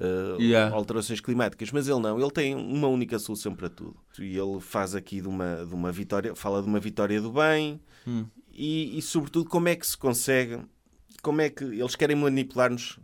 Uh, 0.00 0.40
Yeah. 0.40 0.74
Alterações 0.74 1.20
climáticas, 1.20 1.70
mas 1.70 1.86
ele 1.86 2.00
não, 2.00 2.18
ele 2.18 2.30
tem 2.30 2.54
uma 2.54 2.88
única 2.88 3.18
solução 3.18 3.54
para 3.54 3.68
tudo. 3.68 3.96
E 4.18 4.36
ele 4.38 4.58
faz 4.60 4.94
aqui 4.94 5.20
de 5.20 5.28
uma, 5.28 5.66
de 5.66 5.74
uma 5.74 5.92
vitória, 5.92 6.34
fala 6.34 6.62
de 6.62 6.68
uma 6.68 6.80
vitória 6.80 7.20
do 7.20 7.30
bem 7.30 7.78
Hum. 8.06 8.24
e, 8.50 8.96
e, 8.98 9.02
sobretudo, 9.02 9.50
como 9.50 9.68
é 9.68 9.76
que 9.76 9.86
se 9.86 9.96
consegue, 9.96 10.58
como 11.22 11.42
é 11.42 11.50
que 11.50 11.64
eles 11.64 11.94
querem 11.94 12.16
manipular-nos 12.16 12.98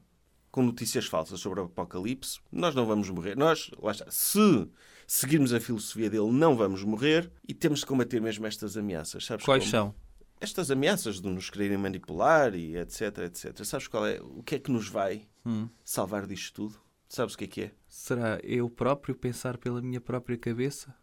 com 0.51 0.63
notícias 0.63 1.05
falsas 1.05 1.39
sobre 1.39 1.61
o 1.61 1.65
apocalipse. 1.65 2.39
Nós 2.51 2.75
não 2.75 2.87
vamos 2.87 3.11
morrer. 3.11 3.37
Nós, 3.37 3.71
lá 3.79 3.91
está, 3.93 4.07
se 4.11 4.67
seguirmos 5.07 5.53
a 5.53 5.61
filosofia 5.61 6.09
dele, 6.09 6.33
não 6.33 6.57
vamos 6.57 6.83
morrer 6.83 7.31
e 7.47 7.53
temos 7.53 7.81
de 7.81 7.87
combater 7.87 8.23
mesmo 8.23 8.47
estas 8.47 8.75
ameaças. 8.75 9.27
Sabes 9.27 9.45
Quais 9.45 9.65
como? 9.65 9.71
são? 9.71 9.95
estas 10.41 10.71
ameaças 10.71 11.21
de 11.21 11.29
nos 11.29 11.51
quererem 11.51 11.77
manipular 11.77 12.55
e 12.55 12.75
etc, 12.77 13.19
etc. 13.27 13.65
Sabes 13.65 13.87
qual 13.87 14.07
é? 14.07 14.19
O 14.21 14.43
que 14.43 14.55
é 14.55 14.59
que 14.59 14.71
nos 14.71 14.89
vai 14.89 15.27
Hum. 15.45 15.69
salvar 15.85 16.27
disto 16.27 16.55
tudo? 16.55 16.86
Sabes 17.09 17.35
o 17.35 17.39
que 17.39 17.45
é 17.45 17.47
que 17.47 17.63
é? 17.63 17.71
Será 17.89 18.39
eu 18.43 18.69
próprio 18.69 19.15
pensar 19.15 19.57
pela 19.59 19.81
minha 19.81 20.01
própria 20.01 20.37
cabeça? 20.37 20.95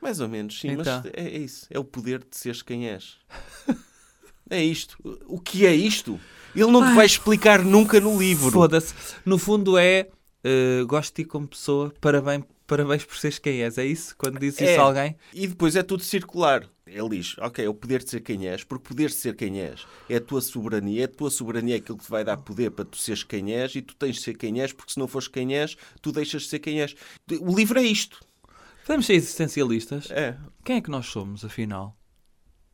Mais 0.00 0.20
ou 0.20 0.28
menos, 0.28 0.60
sim, 0.60 0.68
Então. 0.72 1.02
mas 1.04 1.12
é, 1.14 1.26
é 1.28 1.38
isso. 1.38 1.66
É 1.70 1.78
o 1.78 1.84
poder 1.84 2.20
de 2.20 2.36
seres 2.36 2.62
quem 2.62 2.88
és. 2.88 3.16
É 4.50 4.64
isto. 4.64 4.96
O 5.26 5.38
que 5.38 5.66
é 5.66 5.74
isto? 5.74 6.18
Ele 6.56 6.70
não 6.70 6.80
te 6.80 6.86
Ai. 6.88 6.94
vai 6.94 7.04
explicar 7.04 7.62
nunca 7.62 8.00
no 8.00 8.18
livro. 8.18 8.50
Foda-se. 8.50 8.94
No 9.22 9.36
fundo 9.36 9.76
é 9.76 10.08
eh, 10.42 10.84
gosto 10.86 11.14
de 11.14 11.22
ti 11.22 11.28
como 11.28 11.46
pessoa, 11.46 11.92
parabéns, 12.00 12.44
parabéns 12.66 13.04
por 13.04 13.18
seres 13.18 13.38
quem 13.38 13.62
és. 13.62 13.76
É 13.76 13.84
isso? 13.84 14.16
Quando 14.16 14.38
dizes 14.40 14.58
É. 14.62 14.72
isso 14.72 14.80
a 14.80 14.84
alguém? 14.84 15.16
E 15.34 15.46
depois 15.46 15.76
é 15.76 15.82
tudo 15.82 16.02
circular. 16.02 16.66
Ele 16.90 17.08
diz, 17.10 17.36
ok, 17.38 17.64
é 17.64 17.68
o 17.68 17.74
poder 17.74 18.02
de 18.02 18.10
ser 18.10 18.20
quem 18.20 18.48
és, 18.48 18.64
porque 18.64 18.88
poder 18.88 19.08
de 19.08 19.14
ser 19.14 19.36
quem 19.36 19.60
és 19.60 19.86
é 20.08 20.16
a 20.16 20.20
tua 20.20 20.40
soberania, 20.40 21.02
é 21.02 21.04
a 21.04 21.08
tua 21.08 21.30
soberania 21.30 21.76
aquilo 21.76 21.98
que 21.98 22.04
te 22.04 22.10
vai 22.10 22.24
dar 22.24 22.36
poder 22.38 22.70
para 22.70 22.84
tu 22.84 22.96
seres 22.96 23.22
quem 23.22 23.52
és 23.54 23.74
e 23.74 23.82
tu 23.82 23.94
tens 23.94 24.16
de 24.16 24.22
ser 24.22 24.36
quem 24.36 24.60
és, 24.60 24.72
porque 24.72 24.92
se 24.92 24.98
não 24.98 25.06
fores 25.06 25.28
quem 25.28 25.56
és, 25.56 25.76
tu 26.00 26.12
deixas 26.12 26.42
de 26.42 26.48
ser 26.48 26.58
quem 26.58 26.80
és. 26.80 26.94
O 27.40 27.54
livro 27.54 27.78
é 27.78 27.82
isto. 27.82 28.20
Podemos 28.84 29.06
ser 29.06 29.14
existencialistas? 29.14 30.10
É. 30.10 30.36
Quem 30.64 30.76
é 30.76 30.80
que 30.80 30.90
nós 30.90 31.06
somos, 31.06 31.44
afinal? 31.44 31.96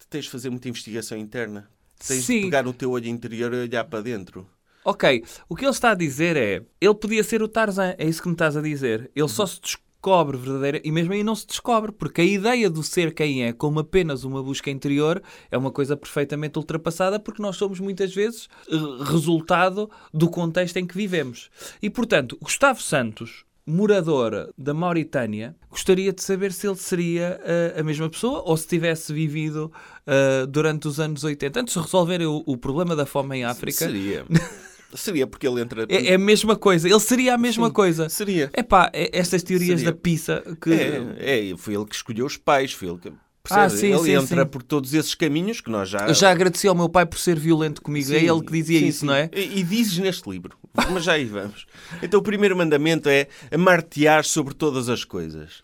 Tens 0.08 0.26
de 0.26 0.30
fazer 0.30 0.50
muita 0.50 0.68
investigação 0.68 1.18
interna. 1.18 1.68
Tens 1.98 2.24
Sim. 2.24 2.36
de 2.36 2.42
pegar 2.44 2.62
no 2.62 2.72
teu 2.72 2.90
olho 2.92 3.08
interior 3.08 3.52
e 3.52 3.62
olhar 3.62 3.84
para 3.84 4.02
dentro. 4.02 4.48
Ok, 4.84 5.24
o 5.48 5.56
que 5.56 5.64
ele 5.64 5.72
está 5.72 5.92
a 5.92 5.94
dizer 5.94 6.36
é 6.36 6.62
ele 6.78 6.94
podia 6.94 7.24
ser 7.24 7.42
o 7.42 7.48
Tarzan, 7.48 7.94
é 7.96 8.06
isso 8.06 8.20
que 8.20 8.28
me 8.28 8.34
estás 8.34 8.54
a 8.54 8.60
dizer. 8.60 9.10
Ele 9.16 9.28
só 9.28 9.46
se 9.46 9.58
descobre 10.04 10.36
verdadeira 10.36 10.80
e 10.84 10.92
mesmo 10.92 11.14
aí 11.14 11.24
não 11.24 11.34
se 11.34 11.46
descobre, 11.46 11.90
porque 11.90 12.20
a 12.20 12.24
ideia 12.24 12.68
do 12.68 12.82
ser 12.82 13.14
quem 13.14 13.44
é 13.44 13.52
como 13.54 13.80
apenas 13.80 14.22
uma 14.22 14.42
busca 14.42 14.70
interior 14.70 15.22
é 15.50 15.56
uma 15.56 15.70
coisa 15.70 15.96
perfeitamente 15.96 16.58
ultrapassada 16.58 17.18
porque 17.18 17.40
nós 17.40 17.56
somos 17.56 17.80
muitas 17.80 18.14
vezes 18.14 18.48
eh, 18.68 18.74
resultado 19.04 19.90
do 20.12 20.28
contexto 20.28 20.76
em 20.76 20.86
que 20.86 20.94
vivemos. 20.94 21.50
E 21.80 21.88
portanto, 21.88 22.36
Gustavo 22.42 22.82
Santos, 22.82 23.46
morador 23.66 24.52
da 24.58 24.74
Mauritânia, 24.74 25.56
gostaria 25.70 26.12
de 26.12 26.22
saber 26.22 26.52
se 26.52 26.66
ele 26.66 26.76
seria 26.76 27.40
eh, 27.42 27.74
a 27.78 27.82
mesma 27.82 28.10
pessoa 28.10 28.42
ou 28.44 28.54
se 28.58 28.68
tivesse 28.68 29.10
vivido 29.10 29.72
eh, 30.06 30.44
durante 30.46 30.86
os 30.86 31.00
anos 31.00 31.24
80. 31.24 31.60
Antes 31.60 31.72
de 31.72 31.80
resolverem 31.80 32.26
o, 32.26 32.42
o 32.44 32.58
problema 32.58 32.94
da 32.94 33.06
fome 33.06 33.38
em 33.38 33.44
África, 33.44 33.86
Seria. 33.86 34.26
Seria 34.94 35.26
porque 35.26 35.46
ele 35.46 35.60
entra. 35.60 35.86
é, 35.88 36.12
é 36.12 36.14
a 36.14 36.18
mesma 36.18 36.56
coisa. 36.56 36.88
Ele 36.88 37.00
seria 37.00 37.34
a 37.34 37.38
mesma 37.38 37.66
Sim, 37.66 37.72
coisa. 37.72 38.08
Seria. 38.08 38.50
É 38.52 38.62
pá, 38.62 38.90
estas 38.92 39.42
teorias 39.42 39.80
Seria. 39.80 39.92
da 39.92 39.98
pizza 39.98 40.42
que. 40.60 40.72
É, 40.72 41.50
é, 41.50 41.56
foi 41.56 41.74
ele 41.74 41.84
que 41.84 41.94
escolheu 41.94 42.26
os 42.26 42.36
pais, 42.36 42.72
foi 42.72 42.88
ele 42.88 42.98
que. 42.98 43.08
Ah, 43.50 43.68
percebe? 43.68 43.80
sim, 43.80 43.92
ele 43.92 44.02
sim, 44.04 44.12
entra 44.12 44.42
sim. 44.44 44.48
por 44.48 44.62
todos 44.62 44.94
esses 44.94 45.14
caminhos 45.14 45.60
que 45.60 45.70
nós 45.70 45.88
já. 45.88 46.06
Eu 46.08 46.14
já 46.14 46.30
agradeci 46.30 46.66
ao 46.66 46.74
meu 46.74 46.88
pai 46.88 47.04
por 47.04 47.18
ser 47.18 47.38
violento 47.38 47.82
comigo. 47.82 48.10
é 48.10 48.20
Sim, 48.20 48.30
ele 48.30 48.40
que 48.42 48.52
dizia 48.52 48.78
sim, 48.78 48.86
isso, 48.86 49.04
não 49.04 49.14
é? 49.14 49.28
E, 49.34 49.60
e 49.60 49.62
dizes 49.62 49.98
neste 49.98 50.30
livro. 50.30 50.56
Mas 50.90 51.04
já 51.04 51.12
aí 51.12 51.26
vamos. 51.26 51.66
Então 52.02 52.20
o 52.20 52.22
primeiro 52.22 52.56
mandamento 52.56 53.08
é 53.08 53.28
amartear 53.52 54.24
sobre 54.24 54.54
todas 54.54 54.88
as 54.88 55.04
coisas. 55.04 55.62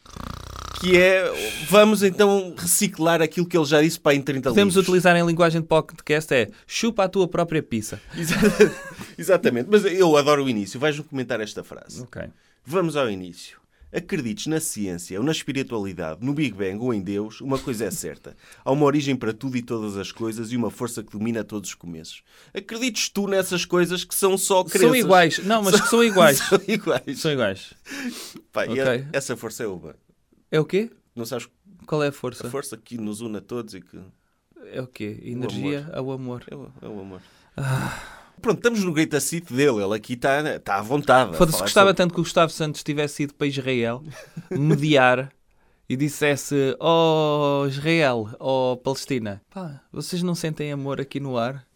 Que 0.81 0.97
é, 0.97 1.31
vamos 1.69 2.03
então 2.03 2.55
reciclar 2.57 3.21
aquilo 3.21 3.47
que 3.47 3.57
ele 3.57 3.67
já 3.67 3.83
disse 3.83 4.01
para 4.01 4.15
em 4.15 4.23
30 4.23 4.49
Podemos 4.49 4.75
livros. 4.75 4.89
utilizar 4.89 5.15
em 5.17 5.27
linguagem 5.27 5.61
de 5.61 5.67
podcast 5.67 6.33
é 6.33 6.49
chupa 6.67 7.05
a 7.05 7.09
tua 7.09 7.29
própria 7.29 7.63
pizza. 7.63 8.01
Exa- 8.17 8.37
Exatamente. 9.19 9.69
Mas 9.71 9.85
eu 9.85 10.17
adoro 10.17 10.45
o 10.45 10.49
início. 10.49 10.81
Vais-me 10.81 11.05
comentar 11.05 11.39
esta 11.41 11.63
frase. 11.63 12.01
Ok. 12.03 12.23
Vamos 12.65 12.97
ao 12.97 13.11
início. 13.11 13.59
Acredites 13.93 14.47
na 14.47 14.61
ciência 14.61 15.19
ou 15.19 15.27
na 15.27 15.33
espiritualidade, 15.33 16.25
no 16.25 16.33
Big 16.33 16.53
Bang 16.57 16.79
ou 16.79 16.95
em 16.95 17.01
Deus, 17.03 17.41
uma 17.41 17.59
coisa 17.59 17.87
é 17.87 17.91
certa. 17.91 18.37
Há 18.65 18.71
uma 18.71 18.87
origem 18.87 19.17
para 19.17 19.33
tudo 19.33 19.57
e 19.57 19.63
todas 19.63 19.97
as 19.97 20.13
coisas 20.13 20.53
e 20.53 20.57
uma 20.57 20.71
força 20.71 21.03
que 21.03 21.11
domina 21.11 21.43
todos 21.43 21.71
os 21.71 21.75
começos. 21.75 22.23
Acredites 22.55 23.09
tu 23.09 23.27
nessas 23.27 23.65
coisas 23.65 24.05
que 24.05 24.15
são 24.15 24.39
só 24.39 24.63
crenças. 24.63 24.83
São 24.83 24.95
iguais. 24.97 25.39
Não, 25.45 25.61
mas 25.65 25.81
que 25.81 25.89
são 25.89 26.03
iguais. 26.05 26.39
São 26.39 26.61
iguais. 26.69 27.19
São 27.21 27.33
iguais. 27.33 27.75
Pá, 28.53 28.65
e 28.67 28.71
Ok. 28.71 28.83
a- 28.83 29.05
essa 29.13 29.37
força 29.37 29.65
é 29.65 29.67
uma. 29.67 29.97
É 30.51 30.59
o 30.61 30.65
quê? 30.65 30.91
Não 31.15 31.25
sabes 31.25 31.49
Qual 31.87 32.03
é 32.03 32.07
a 32.07 32.09
a 32.11 32.13
força? 32.13 32.51
força 32.51 32.77
que 32.77 32.97
nos 32.99 33.21
une 33.21 33.39
a 33.39 33.41
todos 33.41 33.75
e 33.75 33.81
que 33.81 33.99
É 34.73 34.81
o 34.81 34.87
quê? 34.87 35.19
Energia 35.23 35.89
ao 35.93 36.11
amor. 36.11 36.45
é 36.51 36.55
o, 36.55 36.69
é 36.83 36.87
o 36.89 37.01
amor. 37.01 37.21
Pronto, 38.41 38.57
estamos 38.59 38.83
no 38.85 38.93
Great 38.93 39.19
City 39.21 39.53
dele. 39.53 39.83
Ele 39.83 39.95
aqui 39.95 40.15
está 40.15 40.41
está 40.57 40.77
à 40.77 40.83
vontade. 40.83 41.37
Foda-se, 41.37 41.59
gostava 41.61 41.89
sobre- 41.91 41.97
tanto 41.97 42.15
que 42.15 42.21
o 42.21 42.23
Gustavo 42.23 42.51
Santos 42.53 42.83
tivesse 42.83 43.25
ido 43.25 43.35
para 43.35 43.47
Israel 43.47 44.03
mediar 44.51 45.31
e 45.89 45.97
dissesse: 45.97 46.75
Oh 46.81 47.67
Israel, 47.69 48.29
oh 48.39 48.77
Palestina, 48.83 49.43
pá, 49.51 49.83
vocês 49.93 50.23
não 50.23 50.35
sentem 50.35 50.73
amor 50.73 51.01
aqui 51.01 51.21
no 51.21 51.37
ar? 51.37 51.67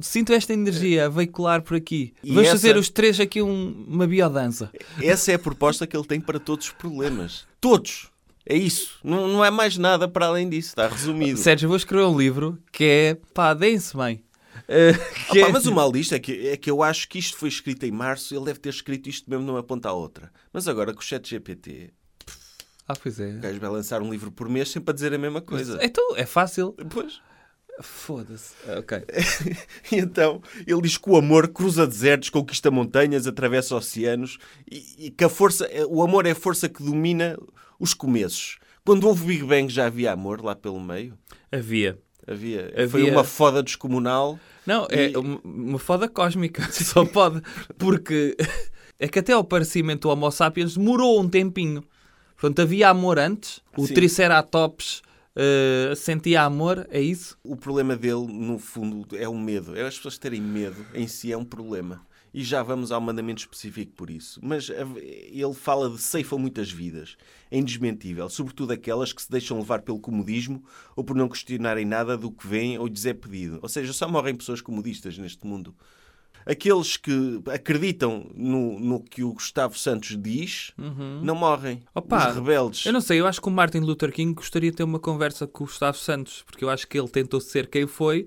Sinto 0.00 0.32
esta 0.32 0.52
energia 0.52 1.06
a 1.06 1.08
veicular 1.08 1.62
por 1.62 1.76
aqui. 1.76 2.14
E 2.22 2.28
Vamos 2.28 2.44
essa- 2.48 2.52
fazer 2.58 2.76
os 2.76 2.88
três 2.88 3.18
aqui 3.20 3.40
um- 3.42 3.84
uma 3.88 4.06
biodança. 4.06 4.70
Essa 5.00 5.32
é 5.32 5.34
a 5.34 5.38
proposta 5.38 5.86
que 5.86 5.96
ele 5.96 6.06
tem 6.06 6.20
para 6.20 6.38
todos 6.38 6.66
os 6.66 6.72
problemas. 6.72 7.46
Todos. 7.60 8.10
É 8.44 8.56
isso. 8.56 8.98
Não, 9.04 9.28
não 9.28 9.44
é 9.44 9.50
mais 9.50 9.76
nada 9.78 10.08
para 10.08 10.26
além 10.26 10.48
disso. 10.48 10.70
Está 10.70 10.88
resumido. 10.88 11.38
Sérgio, 11.38 11.68
vou 11.68 11.76
escrever 11.76 12.04
um 12.06 12.18
livro 12.18 12.58
que 12.72 12.84
é 12.84 13.14
pá, 13.32 13.54
deem-se 13.54 13.96
bem. 13.96 14.22
Opa, 15.30 15.38
é- 15.38 15.52
mas 15.52 15.66
o 15.66 15.72
mal 15.72 15.92
disto 15.92 16.14
é 16.14 16.18
que, 16.18 16.48
é 16.48 16.56
que 16.56 16.70
eu 16.70 16.82
acho 16.82 17.08
que 17.08 17.18
isto 17.18 17.36
foi 17.36 17.48
escrito 17.48 17.84
em 17.84 17.90
março. 17.90 18.34
Ele 18.34 18.44
deve 18.46 18.58
ter 18.58 18.70
escrito 18.70 19.08
isto 19.08 19.28
mesmo 19.30 19.44
numa 19.44 19.62
ponta 19.62 19.88
à 19.88 19.92
outra. 19.92 20.30
Mas 20.52 20.66
agora 20.68 20.92
com 20.92 21.00
o 21.00 21.04
chat 21.04 21.28
GPT, 21.28 21.90
Ah, 22.88 22.94
pois 23.00 23.18
é. 23.20 23.36
o 23.36 23.40
gajo 23.40 23.60
vai 23.60 23.70
lançar 23.70 24.02
um 24.02 24.10
livro 24.10 24.30
por 24.32 24.48
mês 24.48 24.70
sempre 24.70 24.90
a 24.90 24.94
dizer 24.94 25.14
a 25.14 25.18
mesma 25.18 25.40
coisa. 25.40 25.78
Então, 25.82 26.16
é 26.16 26.26
fácil. 26.26 26.74
Pois. 26.90 27.20
Foda-se. 27.82 28.54
Ah, 28.66 28.78
Ok. 28.78 29.02
E 29.90 29.96
então 29.98 30.40
ele 30.66 30.80
diz 30.82 30.96
que 30.96 31.10
o 31.10 31.16
amor 31.16 31.48
cruza 31.48 31.86
desertos, 31.86 32.30
conquista 32.30 32.70
montanhas, 32.70 33.26
atravessa 33.26 33.76
oceanos 33.76 34.38
e, 34.70 35.06
e 35.06 35.10
que 35.10 35.24
a 35.24 35.28
força, 35.28 35.68
o 35.88 36.02
amor 36.02 36.24
é 36.26 36.30
a 36.30 36.34
força 36.34 36.68
que 36.68 36.82
domina 36.82 37.36
os 37.78 37.92
começos. 37.94 38.58
Quando 38.84 39.06
houve 39.06 39.22
o 39.22 39.26
Big 39.26 39.44
Bang 39.44 39.68
já 39.72 39.86
havia 39.86 40.12
amor 40.12 40.42
lá 40.44 40.54
pelo 40.56 40.80
meio? 40.80 41.16
Havia. 41.50 41.98
Havia. 42.26 42.72
Havia- 42.74 42.88
Foi 42.88 43.10
uma 43.10 43.24
foda 43.24 43.62
descomunal. 43.62 44.38
Não, 44.66 44.86
é 44.90 45.10
E- 45.10 45.16
uma- 45.16 45.40
uma 45.44 45.78
foda 45.78 46.08
cósmica. 46.08 46.66
Só 46.72 47.04
pode. 47.04 47.42
Porque 47.78 48.36
é 48.98 49.08
que 49.08 49.18
até 49.18 49.36
o 49.36 49.40
aparecimento 49.40 50.02
do 50.02 50.08
Homo 50.10 50.30
sapiens 50.30 50.76
demorou 50.76 51.20
um 51.20 51.28
tempinho. 51.28 51.82
Portanto, 52.36 52.62
havia 52.62 52.88
amor 52.88 53.18
antes. 53.18 53.60
O 53.76 53.86
Sim. 53.86 53.94
Triceratops 53.94 55.02
eh, 55.36 55.94
sentia 55.96 56.42
amor, 56.42 56.86
é 56.90 57.00
isso? 57.00 57.38
O 57.42 57.56
problema 57.56 57.96
dele, 57.96 58.26
no 58.26 58.58
fundo, 58.58 59.16
é 59.16 59.28
o 59.28 59.34
medo. 59.38 59.76
É 59.76 59.82
as 59.86 59.96
pessoas 59.96 60.18
terem 60.18 60.40
medo 60.40 60.84
em 60.94 61.06
si 61.06 61.32
é 61.32 61.36
um 61.36 61.44
problema. 61.44 62.06
E 62.34 62.42
já 62.42 62.62
vamos 62.62 62.90
ao 62.90 63.00
mandamento 63.00 63.40
específico 63.42 63.92
por 63.92 64.08
isso. 64.08 64.40
Mas 64.42 64.70
a- 64.70 64.98
ele 64.98 65.52
fala 65.52 65.90
de 65.90 65.98
ceifam 65.98 66.38
muitas 66.38 66.70
vidas. 66.72 67.16
É 67.50 67.58
indesmentível. 67.58 68.26
Sobretudo 68.30 68.72
aquelas 68.72 69.12
que 69.12 69.20
se 69.20 69.30
deixam 69.30 69.58
levar 69.58 69.82
pelo 69.82 70.00
comodismo 70.00 70.64
ou 70.96 71.04
por 71.04 71.14
não 71.14 71.28
questionarem 71.28 71.84
nada 71.84 72.16
do 72.16 72.30
que 72.30 72.46
vem 72.46 72.78
ou 72.78 72.86
lhes 72.86 73.04
é 73.04 73.12
pedido. 73.12 73.58
Ou 73.62 73.68
seja, 73.68 73.92
só 73.92 74.08
morrem 74.08 74.34
pessoas 74.34 74.62
comodistas 74.62 75.18
neste 75.18 75.46
mundo. 75.46 75.74
Aqueles 76.46 76.96
que 76.96 77.40
acreditam 77.52 78.30
no, 78.34 78.78
no 78.80 79.00
que 79.02 79.22
o 79.22 79.32
Gustavo 79.32 79.78
Santos 79.78 80.16
diz, 80.20 80.72
não 81.22 81.34
morrem. 81.34 81.76
Uhum. 81.76 81.82
Opa, 81.96 82.28
Os 82.30 82.34
rebeldes. 82.36 82.86
Eu 82.86 82.92
não 82.92 83.00
sei, 83.00 83.20
eu 83.20 83.26
acho 83.26 83.40
que 83.40 83.48
o 83.48 83.50
Martin 83.52 83.78
Luther 83.78 84.12
King 84.12 84.34
gostaria 84.34 84.70
de 84.70 84.76
ter 84.76 84.84
uma 84.84 84.98
conversa 84.98 85.46
com 85.46 85.64
o 85.64 85.66
Gustavo 85.66 85.96
Santos, 85.98 86.42
porque 86.46 86.64
eu 86.64 86.70
acho 86.70 86.86
que 86.88 86.98
ele 86.98 87.08
tentou 87.08 87.40
ser 87.40 87.68
quem 87.68 87.86
foi 87.86 88.26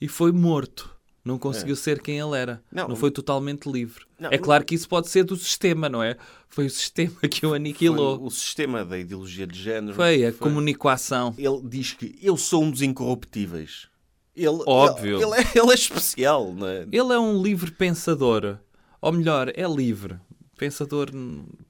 e 0.00 0.08
foi 0.08 0.32
morto. 0.32 0.92
Não 1.24 1.38
conseguiu 1.38 1.74
ser 1.74 2.02
quem 2.02 2.18
ele 2.18 2.36
era. 2.36 2.62
Não, 2.70 2.86
Não. 2.88 2.96
foi 2.96 3.10
totalmente 3.10 3.64
livre. 3.64 4.04
Não. 4.20 4.28
É 4.30 4.36
claro 4.36 4.62
que 4.62 4.74
isso 4.74 4.86
pode 4.86 5.08
ser 5.08 5.24
do 5.24 5.34
sistema, 5.36 5.88
não 5.88 6.02
é? 6.02 6.18
Foi 6.50 6.66
o 6.66 6.70
sistema 6.70 7.14
que 7.30 7.46
o 7.46 7.48
Foi 7.48 7.56
aniquilou. 7.56 8.22
o 8.22 8.30
sistema 8.30 8.84
da 8.84 8.98
ideologia 8.98 9.46
de 9.46 9.58
género. 9.58 9.94
Foi 9.94 10.26
a 10.26 10.32
comunicação. 10.34 11.34
Ele 11.38 11.62
diz 11.64 11.92
que 11.94 12.14
eu 12.20 12.36
sou 12.36 12.62
um 12.64 12.70
dos 12.70 12.82
incorruptíveis. 12.82 13.88
Ele, 14.36 14.62
Óbvio. 14.66 15.16
Ele, 15.16 15.24
ele 15.24 15.34
é, 15.34 15.58
ele 15.58 15.70
é 15.70 15.74
especial, 15.74 16.52
não 16.52 16.66
é? 16.66 16.82
Ele 16.82 17.12
é 17.12 17.18
um 17.18 17.40
livre 17.40 17.70
pensador. 17.70 18.58
Ou 19.00 19.12
melhor, 19.12 19.52
é 19.54 19.66
livre. 19.66 20.18
Pensador. 20.56 21.10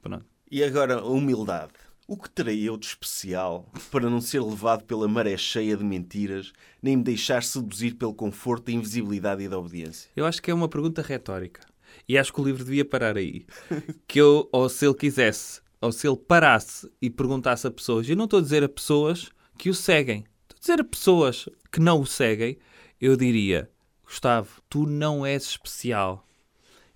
Pronto. 0.00 0.24
E 0.50 0.62
agora, 0.62 1.00
a 1.00 1.04
humildade. 1.04 1.72
O 2.06 2.18
que 2.18 2.28
terei 2.28 2.62
eu 2.68 2.76
de 2.76 2.86
especial 2.86 3.66
para 3.90 4.10
não 4.10 4.20
ser 4.20 4.40
levado 4.40 4.84
pela 4.84 5.08
maré 5.08 5.38
cheia 5.38 5.74
de 5.74 5.82
mentiras, 5.82 6.52
nem 6.82 6.98
me 6.98 7.02
deixar 7.02 7.42
seduzir 7.42 7.94
pelo 7.94 8.12
conforto, 8.12 8.66
da 8.66 8.72
invisibilidade 8.72 9.42
e 9.42 9.48
da 9.48 9.58
obediência? 9.58 10.10
Eu 10.14 10.26
acho 10.26 10.42
que 10.42 10.50
é 10.50 10.54
uma 10.54 10.68
pergunta 10.68 11.00
retórica. 11.00 11.62
E 12.06 12.18
acho 12.18 12.32
que 12.32 12.40
o 12.40 12.44
livro 12.44 12.62
devia 12.62 12.84
parar 12.84 13.16
aí. 13.16 13.46
Que 14.06 14.20
eu, 14.20 14.48
ou 14.52 14.68
se 14.68 14.86
ele 14.86 14.94
quisesse, 14.94 15.62
ou 15.80 15.90
se 15.90 16.06
ele 16.06 16.16
parasse 16.16 16.90
e 17.00 17.08
perguntasse 17.08 17.66
a 17.66 17.70
pessoas, 17.70 18.08
eu 18.08 18.16
não 18.16 18.26
estou 18.26 18.38
a 18.38 18.42
dizer 18.42 18.62
a 18.62 18.68
pessoas 18.68 19.30
que 19.56 19.70
o 19.70 19.74
seguem, 19.74 20.24
dizer 20.64 20.80
a 20.80 20.84
pessoas 20.84 21.46
que 21.70 21.78
não 21.78 22.00
o 22.00 22.06
seguem, 22.06 22.56
eu 22.98 23.16
diria: 23.16 23.70
Gustavo, 24.02 24.62
tu 24.68 24.86
não 24.86 25.24
és 25.24 25.42
especial. 25.44 26.26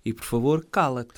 E 0.03 0.11
por 0.11 0.25
favor, 0.25 0.65
cala-te. 0.65 1.13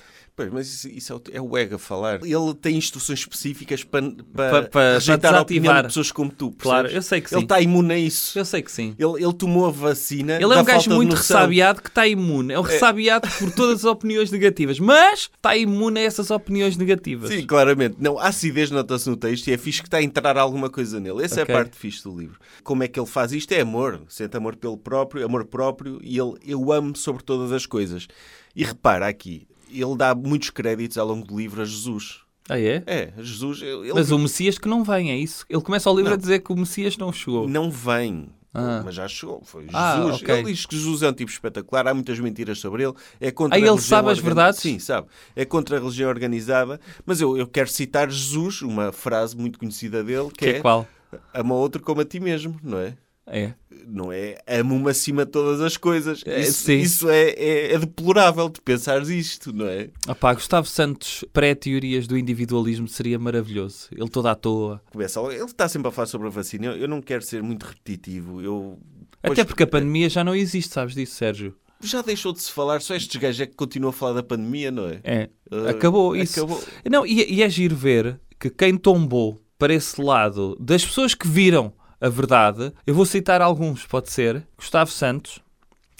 Pois, 0.49 0.53
mas 0.53 0.67
isso, 0.67 0.87
isso 0.89 1.13
é, 1.13 1.15
o, 1.15 1.21
é 1.33 1.41
o 1.41 1.57
ego 1.57 1.75
a 1.75 1.79
falar. 1.79 2.19
Ele 2.23 2.53
tem 2.61 2.75
instruções 2.77 3.19
específicas 3.19 3.83
para, 3.83 4.09
Pa- 4.11 4.15
para, 4.33 4.63
pa- 4.69 4.93
rejeitar 4.93 5.31
para 5.31 5.39
a 5.39 5.41
opinião 5.41 5.75
de 5.77 5.83
pessoas 5.83 6.11
como 6.11 6.29
tu. 6.31 6.51
percebes? 6.51 6.63
Claro, 6.63 6.87
eu 6.89 7.01
sei 7.01 7.21
que 7.21 7.29
sim. 7.29 7.35
Ele 7.35 7.43
está 7.45 7.61
imune 7.61 7.93
a 7.93 7.97
isso. 7.97 8.37
Eu 8.39 8.45
sei 8.45 8.61
que 8.61 8.71
sim. 8.71 8.95
Ele, 8.97 9.23
ele 9.23 9.33
tomou 9.33 9.65
a 9.67 9.71
vacina. 9.71 10.35
Ele 10.35 10.53
é 10.53 10.57
um 10.57 10.63
gajo 10.63 10.89
muito 10.91 11.15
ressabiado 11.15 11.81
que 11.81 11.89
está 11.89 12.07
imune. 12.07 12.53
É 12.53 12.59
um 12.59 12.63
ressabiado 12.63 13.27
por 13.39 13.51
todas 13.51 13.79
as 13.79 13.85
opiniões 13.85 14.31
negativas. 14.31 14.79
Mas 14.79 15.29
está 15.35 15.55
imune 15.55 15.99
a 15.99 16.03
essas 16.03 16.31
opiniões 16.31 16.77
negativas. 16.77 17.29
Sim, 17.29 17.45
claramente. 17.45 17.97
Não, 17.99 18.17
a 18.19 18.27
acidez 18.27 18.71
nota-se 18.71 19.09
no 19.09 19.15
texto 19.17 19.47
e 19.47 19.53
é 19.53 19.57
fixe 19.57 19.81
que 19.81 19.87
está 19.87 19.97
a 19.97 20.03
entrar 20.03 20.37
alguma 20.37 20.69
coisa 20.69 20.99
nele. 20.99 21.23
Essa 21.23 21.41
Ok. 21.41 21.53
é 21.53 21.57
a 21.57 21.61
parte 21.61 21.77
fixe 21.77 22.03
do 22.03 22.17
livro. 22.17 22.39
Como 22.63 22.83
é 22.83 22.87
que 22.87 22.99
ele 22.99 23.07
faz 23.07 23.31
isto? 23.31 23.51
É 23.51 23.61
amor. 23.61 24.01
Sente 24.07 24.35
amor 24.37 24.55
pelo 24.55 24.77
próprio, 24.77 25.25
amor 25.25 25.45
próprio 25.45 25.99
e 26.01 26.17
ele, 26.17 26.33
eu 26.45 26.71
amo 26.71 26.95
sobre 26.95 27.23
todas 27.23 27.51
as 27.51 27.65
coisas. 27.65 28.07
E 28.55 28.63
repara 28.63 29.07
aqui, 29.07 29.47
ele 29.73 29.95
dá 29.95 30.13
muitos 30.15 30.49
créditos 30.49 30.97
ao 30.97 31.07
longo 31.07 31.25
do 31.25 31.37
livro 31.37 31.61
a 31.61 31.65
Jesus. 31.65 32.19
Ah, 32.49 32.59
é? 32.59 32.83
É, 32.85 33.13
Jesus, 33.17 33.61
ele 33.61 33.93
Mas 33.93 34.11
o 34.11 34.17
Messias 34.19 34.57
que 34.57 34.67
não 34.67 34.83
vem, 34.83 35.11
é 35.11 35.15
isso? 35.17 35.45
Ele 35.49 35.61
começa 35.61 35.89
o 35.89 35.95
livro 35.95 36.09
Não. 36.09 36.17
a 36.17 36.19
dizer 36.19 36.39
que 36.39 36.51
o 36.51 36.57
Messias 36.57 36.97
não 36.97 37.13
chegou. 37.13 37.47
não 37.47 37.69
vem. 37.71 38.29
Ah. 38.53 38.81
Mas 38.83 38.95
já 38.95 39.07
chegou. 39.07 39.41
Foi 39.45 39.61
Jesus. 39.61 39.75
Ah, 39.79 40.05
ok. 40.13 40.35
Ele 40.39 40.51
diz 40.51 40.65
que 40.65 40.75
Jesus 40.75 41.03
é 41.03 41.09
um 41.09 41.13
tipo 41.13 41.31
espetacular. 41.31 41.87
Há 41.87 41.93
muitas 41.93 42.19
mentiras 42.19 42.59
sobre 42.59 42.83
ele. 42.83 42.93
É 43.21 43.31
contra 43.31 43.57
Ah, 43.57 43.63
a 43.63 43.65
ele 43.65 43.79
sabe 43.79 44.09
as 44.09 44.19
verdades? 44.19 44.59
Sim, 44.59 44.77
sabe. 44.77 45.07
É 45.35 45.45
contra 45.45 45.77
a 45.77 45.79
religião 45.79 46.09
organizada. 46.09 46.77
Mas 47.05 47.21
eu, 47.21 47.37
eu 47.37 47.47
quero 47.47 47.69
citar 47.69 48.09
Jesus, 48.11 48.61
uma 48.61 48.91
frase 48.91 49.37
muito 49.37 49.57
conhecida 49.57 50.03
dele, 50.03 50.27
que, 50.31 50.39
Que 50.39 50.49
é 50.49 50.59
qual? 50.59 50.85
ama 51.33 51.55
outro 51.55 51.81
como 51.81 52.01
a 52.01 52.05
ti 52.05 52.19
mesmo, 52.19 52.59
não 52.61 52.79
é? 52.79 52.93
É. 53.31 53.53
Não 53.87 54.11
é 54.11 54.37
amo-me 54.45 54.89
acima 54.89 55.25
de 55.25 55.31
todas 55.31 55.61
as 55.61 55.75
coisas. 55.77 56.21
É, 56.25 56.41
Isso, 56.41 56.65
sim. 56.65 56.77
isso 56.77 57.09
é, 57.09 57.29
é, 57.29 57.73
é 57.73 57.79
deplorável 57.79 58.47
de 58.49 58.61
pensares 58.61 59.09
isto, 59.09 59.51
não 59.51 59.65
é? 59.65 59.89
Opá, 60.07 60.33
Gustavo 60.33 60.67
Santos, 60.67 61.25
pré-teorias 61.33 62.05
do 62.07 62.17
individualismo 62.17 62.87
seria 62.87 63.17
maravilhoso. 63.17 63.87
Ele 63.91 64.09
todo 64.09 64.27
à 64.27 64.35
toa. 64.35 64.81
Começa, 64.91 65.19
ele 65.21 65.45
está 65.45 65.67
sempre 65.67 65.87
a 65.87 65.91
falar 65.91 66.05
sobre 66.05 66.27
a 66.27 66.29
vacina. 66.29 66.67
Eu, 66.67 66.75
eu 66.75 66.87
não 66.87 67.01
quero 67.01 67.23
ser 67.23 67.41
muito 67.41 67.65
repetitivo. 67.65 68.41
Eu, 68.41 68.77
Até 69.23 69.35
Pois, 69.35 69.47
porque 69.47 69.63
a 69.63 69.67
pandemia 69.67 70.09
já 70.09 70.23
não 70.23 70.35
existe, 70.35 70.73
sabes 70.73 70.93
disso, 70.93 71.15
Sérgio? 71.15 71.55
Já 71.81 72.01
deixou 72.01 72.31
de 72.31 72.41
se 72.41 72.51
falar, 72.51 72.81
só 72.81 72.93
estes 72.93 73.19
gajos 73.19 73.41
é 73.41 73.45
que 73.47 73.55
continuam 73.55 73.89
a 73.89 73.93
falar 73.93 74.13
da 74.13 74.23
pandemia, 74.23 74.69
não 74.69 74.87
é? 74.87 74.99
É. 75.03 75.29
Uh, 75.51 75.69
Acabou 75.69 76.15
isso. 76.15 76.39
Acabou. 76.39 76.63
Não, 76.89 77.05
e, 77.05 77.33
e 77.33 77.41
é 77.41 77.49
giro 77.49 77.75
ver 77.75 78.19
que 78.39 78.49
quem 78.49 78.77
tombou 78.77 79.41
para 79.57 79.73
esse 79.73 80.01
lado 80.01 80.55
das 80.59 80.85
pessoas 80.85 81.13
que 81.13 81.27
viram 81.27 81.73
a 82.01 82.09
verdade, 82.09 82.73
eu 82.85 82.93
vou 82.95 83.05
citar 83.05 83.41
alguns, 83.41 83.85
pode 83.85 84.11
ser 84.11 84.45
Gustavo 84.57 84.91
Santos, 84.91 85.39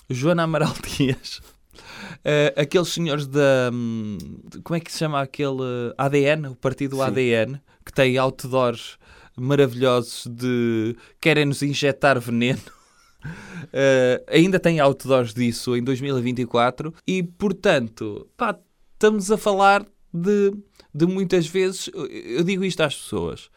Joana 0.10 0.43
Amaral 0.43 0.74
Dias, 0.98 1.39
eh, 2.25 2.53
aqueles 2.58 2.89
senhores 2.89 3.27
da. 3.27 3.70
hum, 3.72 4.17
como 4.63 4.75
é 4.75 4.79
que 4.79 4.91
se 4.91 4.98
chama 5.00 5.22
aquele 5.22 5.93
ADN, 5.98 6.48
o 6.50 6.55
partido 6.55 6.96
Sim. 6.98 7.01
ADN, 7.03 7.62
que 7.86 7.93
tem 7.93 8.17
outdoors 8.17 8.98
maravilhosos 9.38 10.27
de 10.27 10.96
querem 11.20 11.46
nos 11.46 11.62
injetar 11.63 12.20
veneno. 12.20 12.60
Eh, 13.72 14.24
ainda 14.27 14.60
tem 14.60 14.79
outdoors 14.79 15.31
disso 15.31 15.77
em 15.77 15.84
2024 15.84 16.91
e, 17.05 17.22
portanto, 17.22 18.27
pá, 18.36 18.58
estamos 18.93 19.29
a 19.31 19.38
falar 19.38 19.86
de, 20.12 20.51
de 20.91 21.05
muitas 21.05 21.46
vezes. 21.46 21.88
eu- 21.93 22.08
Eu 22.08 22.43
digo 22.43 22.63
isto 22.65 22.81
às 22.81 22.96
pessoas. 22.96 23.51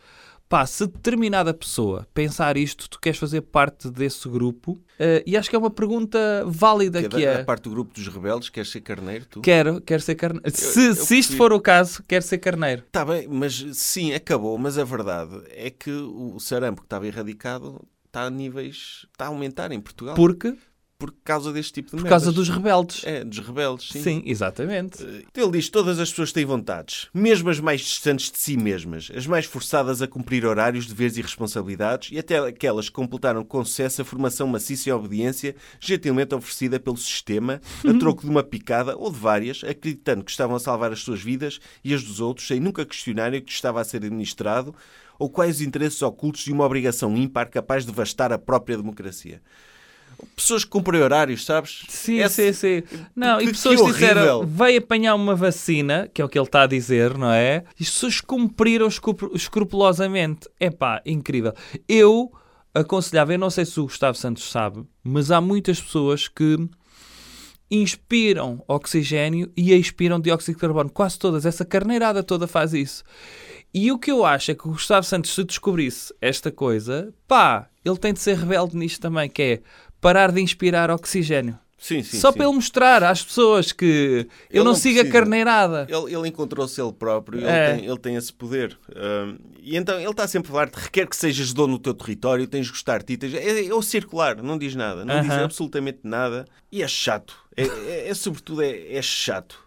Pá, 0.55 0.65
se 0.67 0.87
determinada 0.87 1.53
pessoa 1.53 2.07
pensar 2.15 2.57
isto, 2.57 2.89
tu 2.89 3.01
queres 3.01 3.19
fazer 3.19 3.41
parte 3.41 3.91
desse 3.91 4.29
grupo, 4.29 4.81
eh, 5.01 5.21
e 5.27 5.37
acho 5.37 5.51
que 5.51 5.57
é 5.57 5.59
uma 5.59 5.69
pergunta 5.69 6.17
válida 6.47 7.03
Que 7.03 7.09
que 7.09 7.27
é. 7.27 7.39
da 7.39 7.45
parte 7.45 7.65
do 7.65 7.71
grupo 7.71 7.93
dos 7.93 8.07
rebeldes, 8.07 8.51
queres 8.51 8.71
ser 8.71 8.81
carneiro, 8.81 9.27
tu? 9.27 9.41
Quero, 9.41 9.81
quero 9.81 10.01
ser 10.01 10.15
carneiro. 10.15 10.49
Se, 10.57 10.91
eu 10.91 10.95
se 10.95 11.19
isto 11.19 11.37
for 11.37 11.53
o 11.53 11.61
caso, 11.61 12.05
quero 12.07 12.25
ser 12.25 12.39
carneiro. 12.39 12.85
Está 12.87 13.05
bem, 13.05 13.27
mas 13.27 13.67
sim, 13.73 14.15
acabou. 14.15 14.57
Mas 14.57 14.79
a 14.79 14.85
verdade 14.85 15.43
é 15.51 15.71
que 15.71 15.91
o 15.91 16.39
sarampo 16.39 16.83
que 16.83 16.87
estava 16.87 17.05
erradicado 17.05 17.85
está 18.07 18.23
a 18.23 18.31
níveis. 18.31 19.07
está 19.11 19.25
a 19.25 19.29
aumentar 19.31 19.73
em 19.73 19.81
Portugal. 19.81 20.15
Porque, 20.15 20.57
por 21.05 21.15
causa 21.23 21.53
deste 21.53 21.75
tipo 21.75 21.95
de 21.95 22.03
por 22.03 22.09
causa 22.09 22.33
dos 22.33 22.49
rebeldes. 22.49 23.05
É, 23.05 23.23
dos 23.23 23.39
rebeldes, 23.39 23.91
sim. 23.91 24.03
Sim, 24.03 24.23
exatamente. 24.25 25.05
Ele 25.37 25.51
diz 25.53 25.69
todas 25.69 25.99
as 25.99 26.09
pessoas 26.09 26.33
têm 26.33 26.47
vontades, 26.47 27.09
mesmo 27.13 27.51
as 27.51 27.61
mais 27.61 27.83
distantes 27.83 28.31
de 28.31 28.39
si 28.39 28.57
mesmas, 28.57 29.11
as 29.15 29.27
mais 29.27 29.45
forçadas 29.45 30.01
a 30.01 30.09
cumprir 30.09 30.47
horários, 30.47 30.87
deveres 30.87 31.19
e 31.19 31.23
responsabilidades, 31.23 32.11
e 32.11 32.19
até 32.19 32.39
aquelas 32.39 32.89
que 32.89 32.95
completaram 32.95 33.45
com 33.45 33.63
sucesso 33.63 34.01
a 34.01 34.05
formação 34.05 34.47
maciça 34.47 34.89
e 34.89 34.93
obediência, 34.93 35.55
gentilmente 35.79 36.35
oferecida 36.35 36.81
pelo 36.81 36.97
sistema, 36.97 37.61
a 37.87 37.99
troco 37.99 38.23
de 38.23 38.31
uma 38.31 38.43
picada 38.43 38.97
ou 38.97 39.11
de 39.11 39.19
várias, 39.19 39.63
acreditando 39.63 40.25
que 40.25 40.31
estavam 40.31 40.57
a 40.57 40.61
salvar 40.61 40.91
as 40.91 41.01
suas 41.01 41.21
vidas 41.21 41.61
e 41.85 41.93
as 41.93 42.03
dos 42.03 42.19
outros, 42.19 42.47
sem 42.47 42.59
nunca 42.59 42.87
questionarem 42.87 43.41
o 43.41 43.43
que 43.43 43.53
estava 43.53 43.79
a 43.79 43.85
ser 43.85 43.99
administrado 43.99 44.75
ou 45.19 45.29
quais 45.31 45.57
os 45.57 45.63
interesses 45.63 46.01
ocultos 46.03 46.45
de 46.45 46.53
uma 46.53 46.65
obrigação 46.65 47.15
ímpar 47.17 47.49
capaz 47.51 47.85
de 47.85 47.91
devastar 47.91 48.33
a 48.33 48.39
própria 48.39 48.77
democracia. 48.77 49.41
Pessoas 50.37 50.65
que 50.65 50.71
cumprem 50.71 51.01
horários, 51.01 51.45
sabes? 51.45 51.85
Sim, 51.89 52.19
Essa- 52.21 52.43
sim, 52.43 52.53
sim. 52.53 52.83
Não, 53.15 53.39
que- 53.39 53.45
e 53.45 53.49
pessoas 53.49 53.81
que 53.81 53.93
disseram, 53.93 54.47
vai 54.47 54.77
apanhar 54.77 55.15
uma 55.15 55.35
vacina, 55.35 56.09
que 56.13 56.21
é 56.21 56.25
o 56.25 56.29
que 56.29 56.39
ele 56.39 56.47
está 56.47 56.63
a 56.63 56.67
dizer, 56.67 57.17
não 57.17 57.31
é? 57.31 57.65
E 57.79 57.83
as 57.83 57.91
pessoas 57.91 58.21
cumpriram 58.21 58.87
escrupu- 58.89 59.31
escrupulosamente. 59.35 60.49
Epá, 60.61 61.01
incrível. 61.07 61.53
Eu 61.89 62.33
aconselhava, 62.75 63.33
eu 63.33 63.39
não 63.39 63.51
sei 63.51 63.65
se 63.65 63.79
o 63.79 63.85
Gustavo 63.85 64.17
Santos 64.19 64.51
sabe, 64.51 64.83
mas 65.03 65.31
há 65.31 65.41
muitas 65.41 65.81
pessoas 65.81 66.27
que 66.29 66.59
inspiram 67.71 68.63
oxigênio 68.69 69.51
e 69.57 69.73
expiram 69.73 70.21
dióxido 70.21 70.55
de 70.55 70.61
carbono. 70.61 70.91
Quase 70.91 71.19
todas. 71.19 71.47
Essa 71.47 71.65
carneirada 71.65 72.23
toda 72.23 72.47
faz 72.47 72.73
isso. 72.75 73.03
E 73.73 73.91
o 73.91 73.99
que 73.99 74.11
eu 74.13 74.25
acho 74.25 74.53
é 74.53 74.55
que 74.55 74.69
o 74.69 74.73
Gustavo 74.73 75.05
Santos, 75.05 75.35
se 75.35 75.43
descobrisse 75.43 76.15
esta 76.21 76.53
coisa, 76.53 77.13
pá, 77.27 77.69
ele 77.85 77.97
tem 77.97 78.13
de 78.13 78.21
ser 78.21 78.37
rebelde 78.37 78.77
nisto 78.77 79.01
também, 79.01 79.29
que 79.29 79.43
é 79.43 79.63
parar 80.05 80.31
de 80.31 80.41
inspirar 80.43 80.91
oxigênio. 80.91 81.59
Sim, 81.79 82.03
sim, 82.03 82.19
Só 82.19 82.31
sim. 82.31 82.39
para 82.39 82.47
ele 82.47 82.55
mostrar 82.55 83.03
às 83.03 83.23
pessoas 83.23 83.71
que 83.73 83.85
eu 83.85 84.59
Ele 84.59 84.65
não, 84.65 84.65
não 84.67 84.75
sigo 84.75 85.01
a 85.01 85.05
carneirada. 85.07 85.87
Ele, 85.91 86.15
ele 86.15 86.29
encontrou-se 86.29 86.81
ele 86.81 86.93
próprio, 86.93 87.39
ele, 87.41 87.47
É. 87.47 87.75
tem, 87.75 87.85
ele 87.87 87.99
tem 87.99 88.17
esse 88.17 88.33
poder. 88.33 88.79
Ahm, 88.95 89.37
e 89.63 89.77
então 89.77 89.99
ele 90.01 90.11
está 90.11 90.27
sempre 90.29 90.49
a 90.49 90.53
falar: 90.53 90.71
requer 90.75 91.07
que 91.07 91.17
sejas 91.17 91.53
dono 91.53 91.75
do 91.77 91.83
teu 91.83 91.93
território, 91.95 92.47
tens 92.47 92.67
de 92.67 92.73
gostar 92.73 92.99
de 93.01 93.07
ti. 93.07 93.17
Tens... 93.19 93.35
É, 93.35 93.67
é 93.67 93.75
o 93.75 93.83
circular, 93.83 94.43
não 94.43 94.57
diz 94.57 94.75
nada, 94.75 95.05
não 95.05 95.21
diz 95.21 95.31
Aham. 95.31 95.45
absolutamente 95.45 95.99
nada. 96.05 96.47
E 96.73 96.83
é 96.83 96.89
chato. 96.89 97.35
É, 97.57 97.63
é- 97.65 98.09
é, 98.09 98.15
sobretudo, 98.15 98.63
é, 98.63 98.95
é 98.95 99.03
chato. 99.03 99.59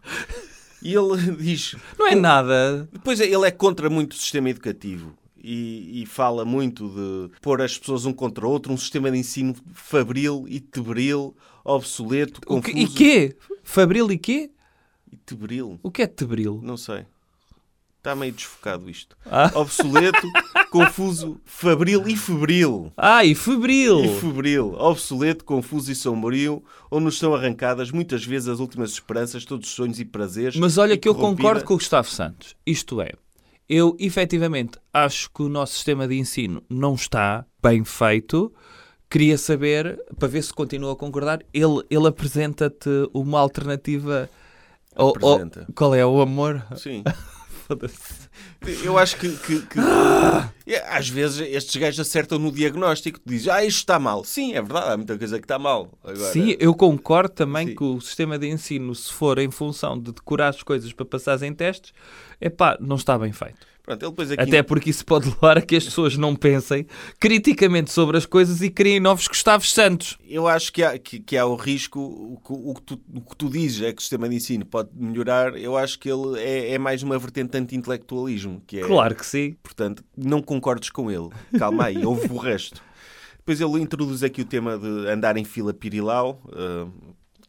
E 0.82 0.96
ele 0.96 1.18
diz: 1.38 1.76
Não 2.00 2.08
é 2.08 2.16
nada. 2.16 2.88
Depois 2.92 3.20
ele 3.20 3.46
é 3.46 3.52
contra 3.52 3.90
muito 3.92 4.14
o 4.14 4.16
sistema 4.16 4.50
educativo 4.50 5.14
e, 5.50 6.02
e 6.02 6.06
fala 6.06 6.44
muito 6.44 6.90
de 6.90 7.40
pôr 7.42 7.62
as 7.62 7.78
pessoas 7.78 8.06
um 8.06 8.12
contra 8.12 8.46
o 8.46 8.50
outro, 8.50 8.74
um 8.74 8.78
sistema 8.78 9.10
de 9.10 9.18
ensino 9.18 9.56
fabril 9.74 10.46
e 10.50 10.60
tebril, 10.60 11.34
obsoleto, 11.64 12.42
O 12.46 12.62
que, 12.62 12.74
confuso. 12.74 12.94
e 12.94 12.98
quê? 12.98 13.36
Fabril 13.64 14.12
e 14.12 14.18
quê? 14.18 14.52
E 15.10 15.16
tebril? 15.16 15.80
O 15.82 15.90
que 15.90 16.02
é 16.02 16.08
tebril? 16.08 16.60
Não 16.62 16.76
sei. 16.76 17.06
Está 17.98 18.14
meio 18.14 18.34
desfocado 18.34 18.90
isto. 18.90 19.18
Ah. 19.26 19.50
Obsoleto, 19.56 20.28
confuso, 20.70 21.40
fabril 21.46 22.08
e 22.08 22.16
febril. 22.16 22.92
Ah, 22.98 23.24
e 23.24 23.34
febril. 23.34 24.04
E 24.04 24.20
febril, 24.20 24.74
obsoleto, 24.78 25.46
confuso 25.46 25.92
e 25.92 25.96
sombrio, 25.96 26.64
onde 26.92 27.06
nos 27.06 27.18
são 27.18 27.34
arrancadas 27.34 27.90
muitas 27.92 28.26
vezes 28.26 28.50
as 28.50 28.60
últimas 28.60 28.92
esperanças, 28.92 29.46
todos 29.46 29.68
os 29.68 29.74
sonhos 29.74 30.00
e 30.00 30.06
prazeres. 30.06 30.58
Mas 30.58 30.78
olha 30.78 30.94
e 30.94 30.98
que 30.98 31.08
eu 31.08 31.16
concordo 31.16 31.64
com 31.64 31.74
o 31.74 31.78
Gustavo 31.78 32.10
Santos. 32.10 32.56
Isto 32.66 33.02
é, 33.02 33.12
eu 33.70 33.96
efetivamente 34.00 34.78
acho 34.94 35.30
que 35.32 35.42
o 35.44 35.50
nosso 35.50 35.74
sistema 35.74 36.08
de 36.08 36.18
ensino 36.18 36.64
não 36.70 36.96
está 36.96 37.46
bem 37.62 37.84
feito. 37.84 38.54
Queria 39.10 39.38
saber, 39.38 39.98
para 40.20 40.28
ver 40.28 40.42
se 40.42 40.54
continua 40.54 40.94
a 40.94 40.96
concordar, 40.96 41.40
ele, 41.54 41.82
ele 41.90 42.08
apresenta-te 42.08 42.90
uma 43.14 43.40
alternativa. 43.40 44.30
Ou- 44.96 45.14
ou- 45.22 45.38
qual 45.76 45.96
é 45.96 46.06
o 46.06 46.20
amor? 46.22 46.66
Sim. 46.76 47.04
Foda-se. 47.68 48.30
Eu 48.84 48.98
acho 48.98 49.18
que, 49.18 49.30
que- 49.30 49.62
que- 49.62 49.80
É, 50.66 50.80
às 50.98 51.10
vezes 51.10 51.40
estes 51.50 51.76
gajos 51.76 52.00
acertam 52.00 52.40
no 52.40 52.52
diagnóstico. 52.52 53.20
Tu 53.20 53.30
dizes, 53.30 53.48
ah, 53.50 53.64
isto 53.64 53.80
está 53.80 54.00
mal. 54.00 54.24
Sim, 54.24 54.54
é 54.54 54.62
verdade, 54.62 54.92
há 54.92 54.98
muita 54.98 55.18
coisa 55.18 55.38
que 55.38 55.44
está 55.46 55.60
mal. 55.60 55.92
Agora, 56.04 56.32
Sim, 56.32 56.56
eu 56.60 56.74
concordo 56.74 57.30
também 57.34 57.68
Sim. 57.68 57.76
que 57.76 57.84
o 57.84 58.00
sistema 58.00 58.40
de 58.40 58.48
ensino, 58.48 58.96
se 58.96 59.12
for 59.12 59.38
em 59.38 59.52
função 59.52 60.00
de 60.00 60.12
decorar 60.14 60.50
as 60.50 60.64
coisas 60.64 60.92
para 60.94 61.06
passares 61.06 61.42
em 61.42 61.54
testes, 61.54 61.94
epá, 62.40 62.78
não 62.80 62.96
está 62.96 63.18
bem 63.18 63.32
feito. 63.34 63.68
Pronto, 63.88 64.14
Até 64.38 64.62
porque 64.62 64.90
isso 64.90 65.06
pode 65.06 65.30
levar 65.30 65.58
a 65.58 65.62
que 65.62 65.74
as 65.74 65.86
pessoas 65.86 66.18
não 66.18 66.36
pensem 66.36 66.86
criticamente 67.22 67.90
sobre 67.90 68.18
as 68.18 68.26
coisas 68.26 68.62
e 68.62 68.70
criem 68.70 69.00
novos 69.00 69.30
Gustavos 69.30 69.72
Santos. 69.72 70.18
Eu 70.28 70.46
acho 70.46 70.74
que 70.74 70.84
há, 70.84 71.00
que, 71.00 71.22
que 71.22 71.38
há 71.38 71.46
o 71.46 71.56
risco, 71.56 72.02
o 72.02 72.38
que, 72.46 72.52
o, 72.52 72.74
que 72.74 72.82
tu, 72.82 73.02
o 73.16 73.22
que 73.22 73.36
tu 73.38 73.50
dizes 73.50 73.82
é 73.84 73.94
que 73.94 74.00
o 74.00 74.02
sistema 74.02 74.28
de 74.28 74.36
ensino 74.36 74.66
pode 74.66 74.90
melhorar, 74.94 75.58
eu 75.58 75.78
acho 75.78 75.98
que 76.00 76.12
ele 76.12 76.38
é, 76.38 76.74
é 76.74 76.78
mais 76.78 77.02
uma 77.02 77.18
vertente 77.18 77.58
anti-intelectualismo. 77.58 78.62
Que 78.68 78.82
é, 78.82 78.82
Claro 78.82 79.16
que 79.16 79.26
sim. 79.26 79.56
Portanto, 79.64 80.04
não 80.18 80.42
concordes 80.42 80.90
com 80.90 81.10
ele. 81.10 81.30
Calma 81.58 81.86
aí, 81.86 82.06
ouve 82.06 82.30
o 82.30 82.38
resto. 82.38 82.84
Depois 83.38 83.62
ele 83.62 83.82
introduz 83.82 84.22
aqui 84.22 84.42
o 84.42 84.46
tema 84.46 84.78
de 84.78 85.10
andar 85.10 85.38
em 85.38 85.46
fila 85.46 85.74
pirilau, 85.74 86.42
ah, 86.52 86.90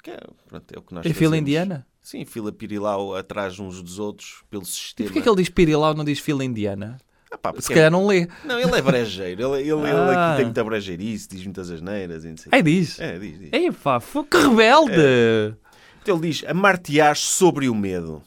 que 0.05 0.12
é, 0.12 0.20
pronto, 0.46 0.72
é 0.72 0.79
o 0.79 0.83
que 0.83 0.94
nós 0.94 1.05
É 1.05 1.12
fila 1.12 1.37
indiana? 1.37 1.85
Sim, 2.11 2.25
fila 2.25 2.51
pirilau 2.51 3.14
atrás 3.14 3.59
uns 3.59 3.83
dos 3.83 3.99
outros, 3.99 4.42
pelo 4.49 4.64
sistema. 4.64 5.11
Porquê 5.11 5.21
que 5.21 5.29
ele 5.29 5.37
diz 5.37 5.51
pirilau 5.51 5.92
não 5.92 6.07
diz 6.07 6.18
fila 6.18 6.42
indiana? 6.42 6.97
Ah, 7.31 7.37
pá, 7.37 7.53
porque 7.53 7.66
Se 7.66 7.75
calhar 7.75 7.90
não 7.90 8.07
lê. 8.07 8.27
Não, 8.47 8.59
ele 8.59 8.75
é 8.75 8.81
brejeiro. 8.81 9.55
Ele, 9.55 9.61
ele, 9.61 9.73
ele 9.73 9.90
Ah. 9.92 10.29
aqui 10.31 10.37
tem 10.37 10.47
muita 10.47 10.64
brejeirice, 10.64 11.29
diz 11.29 11.44
muitas 11.44 11.71
asneiras 11.71 12.25
e. 12.25 12.35
Aí 12.51 12.62
diz. 12.62 12.99
É, 12.99 13.18
diz, 13.18 13.38
diz. 13.38 13.53
Ei 13.53 13.71
pá, 13.71 14.01
que 14.01 14.38
rebelde! 14.38 15.55
Então 16.01 16.16
ele 16.16 16.29
diz: 16.29 16.42
amar-te-ás 16.49 17.18
sobre 17.18 17.68
o 17.68 17.75
medo. 17.75 18.23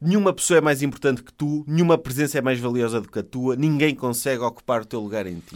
Nenhuma 0.00 0.32
pessoa 0.32 0.58
é 0.58 0.60
mais 0.60 0.82
importante 0.82 1.22
que 1.22 1.32
tu, 1.32 1.64
nenhuma 1.68 1.96
presença 1.96 2.36
é 2.36 2.40
mais 2.40 2.58
valiosa 2.58 3.00
do 3.00 3.08
que 3.08 3.20
a 3.20 3.22
tua, 3.22 3.54
ninguém 3.54 3.94
consegue 3.94 4.42
ocupar 4.42 4.80
o 4.82 4.84
teu 4.84 4.98
lugar 4.98 5.24
em 5.24 5.38
ti. 5.38 5.54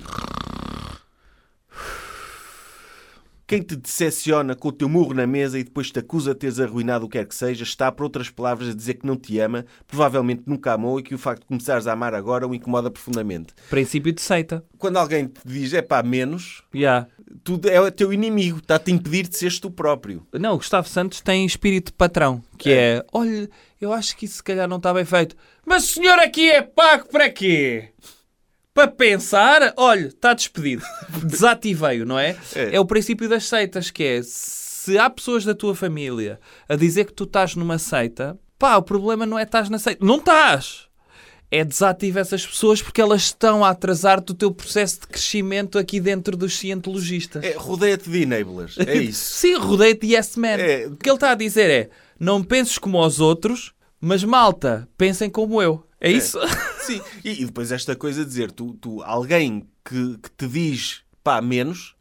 Quem 3.55 3.62
te 3.62 3.77
decepciona 3.77 4.57
com 4.57 4.67
o 4.67 4.73
teu 4.73 4.88
murro 4.88 5.14
na 5.14 5.29
mesa 5.29 5.57
e 5.57 5.62
depois 5.62 5.88
te 5.88 6.01
acusa 6.01 6.35
de 6.35 6.40
teres 6.40 6.59
arruinado 6.59 7.07
o 7.07 7.09
que 7.09 7.19
quer 7.19 7.25
que 7.25 7.37
seja, 7.37 7.62
está, 7.62 7.93
por 7.93 8.03
outras 8.03 8.29
palavras, 8.29 8.71
a 8.71 8.75
dizer 8.75 8.95
que 8.95 9.07
não 9.07 9.17
te 9.17 9.38
ama, 9.38 9.64
provavelmente 9.87 10.43
nunca 10.45 10.73
amou 10.73 10.99
e 10.99 11.05
que 11.05 11.14
o 11.14 11.19
facto 11.19 11.43
de 11.43 11.47
começares 11.47 11.87
a 11.87 11.93
amar 11.93 12.14
agora 12.14 12.49
o 12.49 12.53
incomoda 12.53 12.90
profundamente. 12.90 13.55
Princípio 13.71 14.12
de 14.12 14.21
seita. 14.21 14.64
Quando 14.77 14.97
alguém 14.97 15.29
te 15.29 15.40
diz, 15.45 15.73
é 15.73 15.83
pá, 15.83 16.03
menos, 16.03 16.64
Yeah. 16.75 17.07
tu 17.45 17.61
é 17.69 17.81
o 17.81 17.88
teu 17.93 18.12
inimigo, 18.12 18.59
está-te 18.59 18.90
a 18.90 18.95
impedir 18.95 19.29
de 19.29 19.37
seres 19.37 19.61
tu 19.61 19.71
próprio. 19.71 20.27
Não, 20.33 20.55
o 20.55 20.57
Gustavo 20.57 20.88
Santos 20.88 21.21
tem 21.21 21.47
espírito 21.47 21.93
de 21.93 21.93
patrão, 21.93 22.43
que 22.59 22.73
é, 22.73 23.07
olha, 23.12 23.49
eu 23.81 23.93
acho 23.93 24.17
que 24.17 24.25
isso 24.25 24.38
se 24.38 24.43
calhar 24.43 24.67
não 24.67 24.79
está 24.79 24.93
bem 24.93 25.05
feito. 25.05 25.37
Mas 25.64 25.85
o 25.85 25.93
senhor 25.93 26.19
aqui 26.19 26.51
é 26.51 26.61
pago 26.61 27.07
para 27.09 27.31
quê? 27.31 27.90
Para 28.75 28.89
pensar? 28.89 29.73
Olha, 29.77 30.09
está 30.09 30.35
despedido. 30.35 30.83
Desativei-o, 31.23 32.05
não 32.05 32.19
é? 32.19 32.37
É. 32.57 32.75
é? 32.75 32.81
o 32.81 32.85
princípio 32.85 33.29
das 33.29 33.45
seitas, 33.45 33.89
que 33.89 34.03
é, 34.03 34.21
se 34.25 34.99
há 34.99 35.09
pessoas 35.09 35.45
da 35.45 35.55
tua 35.55 35.77
família 35.77 36.41
a 36.69 36.75
dizer 36.75 37.05
que 37.05 37.13
tu 37.13 37.23
estás 37.23 37.55
numa 37.55 37.79
seita, 37.79 38.37
pá, 38.59 38.77
o 38.77 38.83
problema 38.83 39.25
não 39.25 39.39
é 39.39 39.45
estás 39.45 39.71
na 39.71 39.79
seita. 39.79 40.05
Não 40.05 40.17
estás! 40.17 40.89
É 41.53 41.65
desativa 41.65 42.19
essas 42.19 42.45
pessoas 42.45 42.83
porque 42.83 43.01
elas 43.01 43.23
estão 43.23 43.65
a 43.65 43.71
atrasar-te 43.71 44.33
o 44.33 44.35
teu 44.35 44.51
processo 44.51 45.03
de 45.03 45.07
crescimento 45.07 45.79
aqui 45.79 46.01
dentro 46.01 46.37
dos 46.37 46.59
cientologistas. 46.59 47.45
É, 47.45 47.55
rodeia-te 47.57 48.11
de 48.11 48.23
enablers, 48.23 48.77
é 48.77 48.97
isso. 48.99 49.35
Sim, 49.35 49.57
rodeio-te 49.57 50.13
yes 50.13 50.35
man. 50.35 50.49
É. 50.49 50.89
O 50.89 50.97
que 50.97 51.09
ele 51.09 51.17
está 51.17 51.31
a 51.31 51.37
dizer 51.37 51.71
é: 51.71 51.91
não 52.19 52.43
penses 52.43 52.77
como 52.77 53.01
os 53.01 53.21
outros, 53.21 53.73
mas 54.01 54.25
malta, 54.25 54.89
pensem 54.99 55.31
como 55.31 55.63
eu. 55.63 55.87
É, 56.01 56.11
isso? 56.11 56.41
Sim, 56.87 57.01
e, 57.25 57.42
e 57.42 57.47
depois 57.47 57.73
esta 57.73 57.97
coisa 57.97 58.23
de 58.23 58.29
dizer, 58.29 58.51
tu, 58.51 58.75
tu 58.75 59.03
alguém 59.03 59.66
que, 59.85 60.18
que 60.18 60.31
te 60.31 60.47
diz 60.47 61.03
pá, 61.23 61.40
menos, 61.40 61.97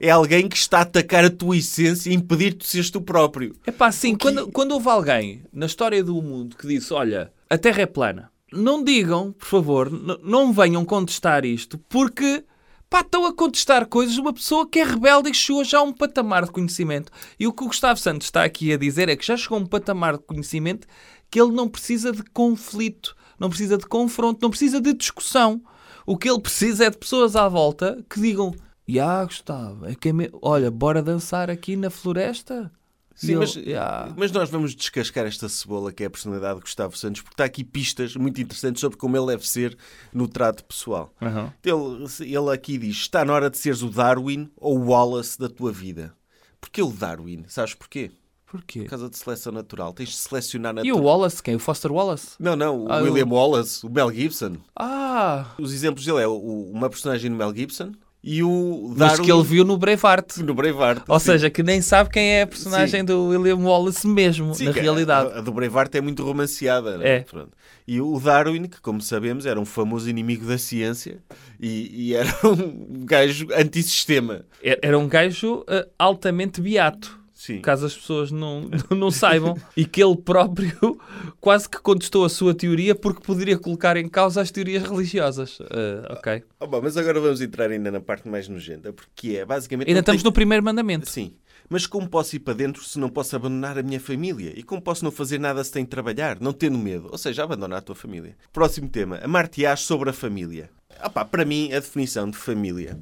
é 0.00 0.10
alguém 0.10 0.48
que 0.48 0.56
está 0.56 0.78
a 0.78 0.82
atacar 0.82 1.24
a 1.24 1.30
tua 1.30 1.56
essência 1.56 2.10
e 2.10 2.14
impedir-te 2.14 2.58
de 2.58 2.66
seres 2.66 2.90
tu 2.90 3.00
próprio. 3.00 3.54
É 3.66 3.70
pá, 3.70 3.92
sim, 3.92 4.16
quando, 4.16 4.50
quando 4.50 4.72
houve 4.72 4.88
alguém 4.88 5.42
na 5.52 5.66
história 5.66 6.02
do 6.02 6.20
mundo 6.22 6.56
que 6.56 6.66
disse: 6.66 6.92
olha, 6.92 7.32
a 7.48 7.58
Terra 7.58 7.82
é 7.82 7.86
plana, 7.86 8.30
não 8.52 8.82
digam, 8.82 9.32
por 9.32 9.46
favor, 9.46 9.90
não 10.22 10.52
venham 10.52 10.84
contestar 10.84 11.44
isto, 11.44 11.78
porque. 11.78 12.44
Pá, 12.90 13.00
estão 13.00 13.26
a 13.26 13.32
contestar 13.34 13.86
coisas 13.86 14.14
de 14.14 14.20
uma 14.20 14.32
pessoa 14.32 14.68
que 14.68 14.78
é 14.78 14.84
rebelde 14.84 15.28
e 15.28 15.34
chegou 15.34 15.64
já 15.64 15.78
a 15.78 15.82
um 15.82 15.92
patamar 15.92 16.44
de 16.44 16.52
conhecimento. 16.52 17.10
E 17.40 17.44
o 17.44 17.52
que 17.52 17.64
o 17.64 17.66
Gustavo 17.66 17.98
Santos 17.98 18.28
está 18.28 18.44
aqui 18.44 18.72
a 18.72 18.76
dizer 18.76 19.08
é 19.08 19.16
que 19.16 19.26
já 19.26 19.36
chegou 19.36 19.58
a 19.58 19.60
um 19.62 19.66
patamar 19.66 20.16
de 20.16 20.22
conhecimento 20.22 20.86
que 21.28 21.40
ele 21.40 21.50
não 21.50 21.68
precisa 21.68 22.12
de 22.12 22.22
conflito, 22.22 23.16
não 23.38 23.48
precisa 23.48 23.76
de 23.78 23.86
confronto, 23.86 24.40
não 24.42 24.50
precisa 24.50 24.80
de 24.80 24.92
discussão. 24.94 25.62
O 26.06 26.16
que 26.16 26.28
ele 26.28 26.40
precisa 26.40 26.84
é 26.86 26.90
de 26.90 26.98
pessoas 26.98 27.34
à 27.36 27.48
volta 27.48 28.04
que 28.10 28.20
digam: 28.20 28.54
Ya, 28.88 29.24
Gustavo, 29.24 29.86
é 29.86 29.94
que 29.94 30.10
é 30.10 30.12
me- 30.12 30.30
olha, 30.42 30.70
bora 30.70 31.02
dançar 31.02 31.50
aqui 31.50 31.76
na 31.76 31.88
floresta. 31.90 32.70
Sim, 33.16 33.36
mas, 33.36 33.54
"Ya." 33.54 34.12
mas 34.16 34.32
nós 34.32 34.50
vamos 34.50 34.74
descascar 34.74 35.24
esta 35.24 35.48
cebola 35.48 35.92
que 35.92 36.02
é 36.02 36.06
a 36.06 36.10
personalidade 36.10 36.56
de 36.56 36.62
Gustavo 36.62 36.96
Santos, 36.98 37.22
porque 37.22 37.34
está 37.34 37.44
aqui 37.44 37.62
pistas 37.62 38.16
muito 38.16 38.40
interessantes 38.40 38.80
sobre 38.80 38.98
como 38.98 39.16
ele 39.16 39.26
deve 39.26 39.46
ser 39.46 39.78
no 40.12 40.26
trato 40.26 40.64
pessoal. 40.64 41.14
Aham. 41.22 41.52
Ele, 41.64 42.34
ele 42.34 42.52
aqui 42.52 42.76
diz: 42.76 42.96
está 42.96 43.24
na 43.24 43.32
hora 43.32 43.48
de 43.48 43.56
seres 43.56 43.82
o 43.82 43.88
Darwin 43.88 44.50
ou 44.56 44.78
o 44.80 44.86
Wallace 44.90 45.38
da 45.38 45.48
tua 45.48 45.70
vida. 45.72 46.12
Porquê 46.60 46.82
o 46.82 46.90
Darwin? 46.90 47.44
Sabes 47.46 47.72
porquê? 47.74 48.10
Porquê? 48.54 48.82
Por 48.82 48.90
causa 48.90 49.10
de 49.10 49.18
seleção 49.18 49.52
natural. 49.52 49.92
Tens 49.92 50.10
de 50.10 50.14
selecionar 50.16 50.72
E 50.74 50.76
natural. 50.76 50.96
o 50.98 51.02
Wallace, 51.02 51.42
quem? 51.42 51.56
O 51.56 51.58
Foster 51.58 51.90
Wallace? 51.90 52.36
Não, 52.38 52.54
não, 52.54 52.84
o 52.84 52.92
Ah, 52.92 52.98
William 52.98 53.22
eu- 53.24 53.28
Wallace, 53.32 53.84
o 53.84 53.90
Mel 53.90 54.12
Gibson. 54.12 54.58
Ah, 54.78 55.46
Os 55.58 55.72
exemplos 55.74 56.04
dele 56.06 56.20
é 56.20 56.28
o- 56.28 56.70
uma 56.72 56.88
personagem 56.88 57.28
no 57.30 57.36
Mel 57.36 57.52
Gibson 57.52 57.90
e 58.22 58.44
o 58.44 58.90
mas 58.96 58.98
Darwin 59.10 59.24
que 59.24 59.32
ele 59.32 59.42
viu 59.42 59.64
no 59.64 59.76
Braveheart. 59.76 60.36
no 60.36 60.54
Braveheart. 60.54 61.02
Ou 61.08 61.18
Sim. 61.18 61.32
seja, 61.32 61.50
que 61.50 61.64
nem 61.64 61.82
sabe 61.82 62.10
quem 62.10 62.22
é 62.34 62.42
a 62.42 62.46
personagem 62.46 63.00
Sim. 63.00 63.06
do 63.06 63.24
William 63.26 63.56
Wallace 63.56 64.06
mesmo, 64.06 64.54
Sim, 64.54 64.66
na 64.66 64.70
realidade. 64.70 65.32
A, 65.34 65.38
a 65.38 65.40
do 65.40 65.50
Braveheart 65.52 65.92
é 65.96 66.00
muito 66.00 66.22
romanceada. 66.22 66.96
né? 66.96 67.08
É. 67.08 67.20
Pronto. 67.22 67.50
E 67.88 68.00
o 68.00 68.18
Darwin, 68.20 68.62
que 68.68 68.80
como 68.80 69.00
sabemos 69.00 69.46
era 69.46 69.58
um 69.60 69.64
famoso 69.64 70.08
inimigo 70.08 70.46
da 70.46 70.56
ciência 70.58 71.20
e, 71.60 71.90
e 72.10 72.14
era 72.14 72.28
um 72.46 73.04
gajo 73.04 73.48
antissistema. 73.52 74.44
Era 74.62 74.78
era 74.80 74.98
um 74.98 75.08
gajo 75.08 75.64
eh, 75.68 75.88
altamente 75.98 76.60
beato. 76.60 77.23
Sim. 77.34 77.60
Caso 77.60 77.84
as 77.84 77.94
pessoas 77.96 78.30
não, 78.30 78.70
não 78.96 79.10
saibam, 79.10 79.56
e 79.76 79.84
que 79.84 80.02
ele 80.02 80.16
próprio 80.16 80.98
quase 81.40 81.68
que 81.68 81.78
contestou 81.80 82.24
a 82.24 82.28
sua 82.28 82.54
teoria 82.54 82.94
porque 82.94 83.20
poderia 83.22 83.58
colocar 83.58 83.96
em 83.96 84.08
causa 84.08 84.40
as 84.40 84.50
teorias 84.52 84.84
religiosas. 84.84 85.58
Eh, 85.60 86.12
ok. 86.12 86.44
Oh, 86.60 86.66
bom, 86.68 86.80
mas 86.82 86.96
agora 86.96 87.20
vamos 87.20 87.40
entrar 87.40 87.70
ainda 87.70 87.90
na 87.90 88.00
parte 88.00 88.28
mais 88.28 88.48
nojenta, 88.48 88.92
porque 88.92 89.36
é 89.36 89.44
basicamente. 89.44 89.88
Ainda 89.88 90.00
estamos 90.00 90.22
tem- 90.22 90.28
no 90.28 90.32
primeiro 90.32 90.64
mandamento. 90.64 91.10
Sim. 91.10 91.34
Mas 91.68 91.86
como 91.86 92.06
posso 92.08 92.36
ir 92.36 92.40
para 92.40 92.52
dentro 92.54 92.84
se 92.84 92.98
não 92.98 93.08
posso 93.08 93.34
abandonar 93.34 93.78
a 93.78 93.82
minha 93.82 93.98
família? 93.98 94.52
E 94.54 94.62
como 94.62 94.82
posso 94.82 95.02
não 95.02 95.10
fazer 95.10 95.40
nada 95.40 95.64
se 95.64 95.72
tenho 95.72 95.86
de 95.86 95.90
trabalhar, 95.90 96.38
não 96.38 96.52
tendo 96.52 96.76
medo? 96.78 97.08
Ou 97.10 97.16
seja, 97.18 97.42
abandonar 97.42 97.78
a 97.78 97.82
tua 97.82 97.94
família. 97.94 98.36
Próximo 98.52 98.88
tema. 98.88 99.18
Amar-te-ás 99.22 99.80
sobre 99.80 100.10
a 100.10 100.12
família. 100.12 100.70
Ah 101.00 101.08
pá, 101.08 101.24
para 101.24 101.44
mim, 101.44 101.72
a 101.72 101.80
definição 101.80 102.30
de 102.30 102.36
família 102.36 102.98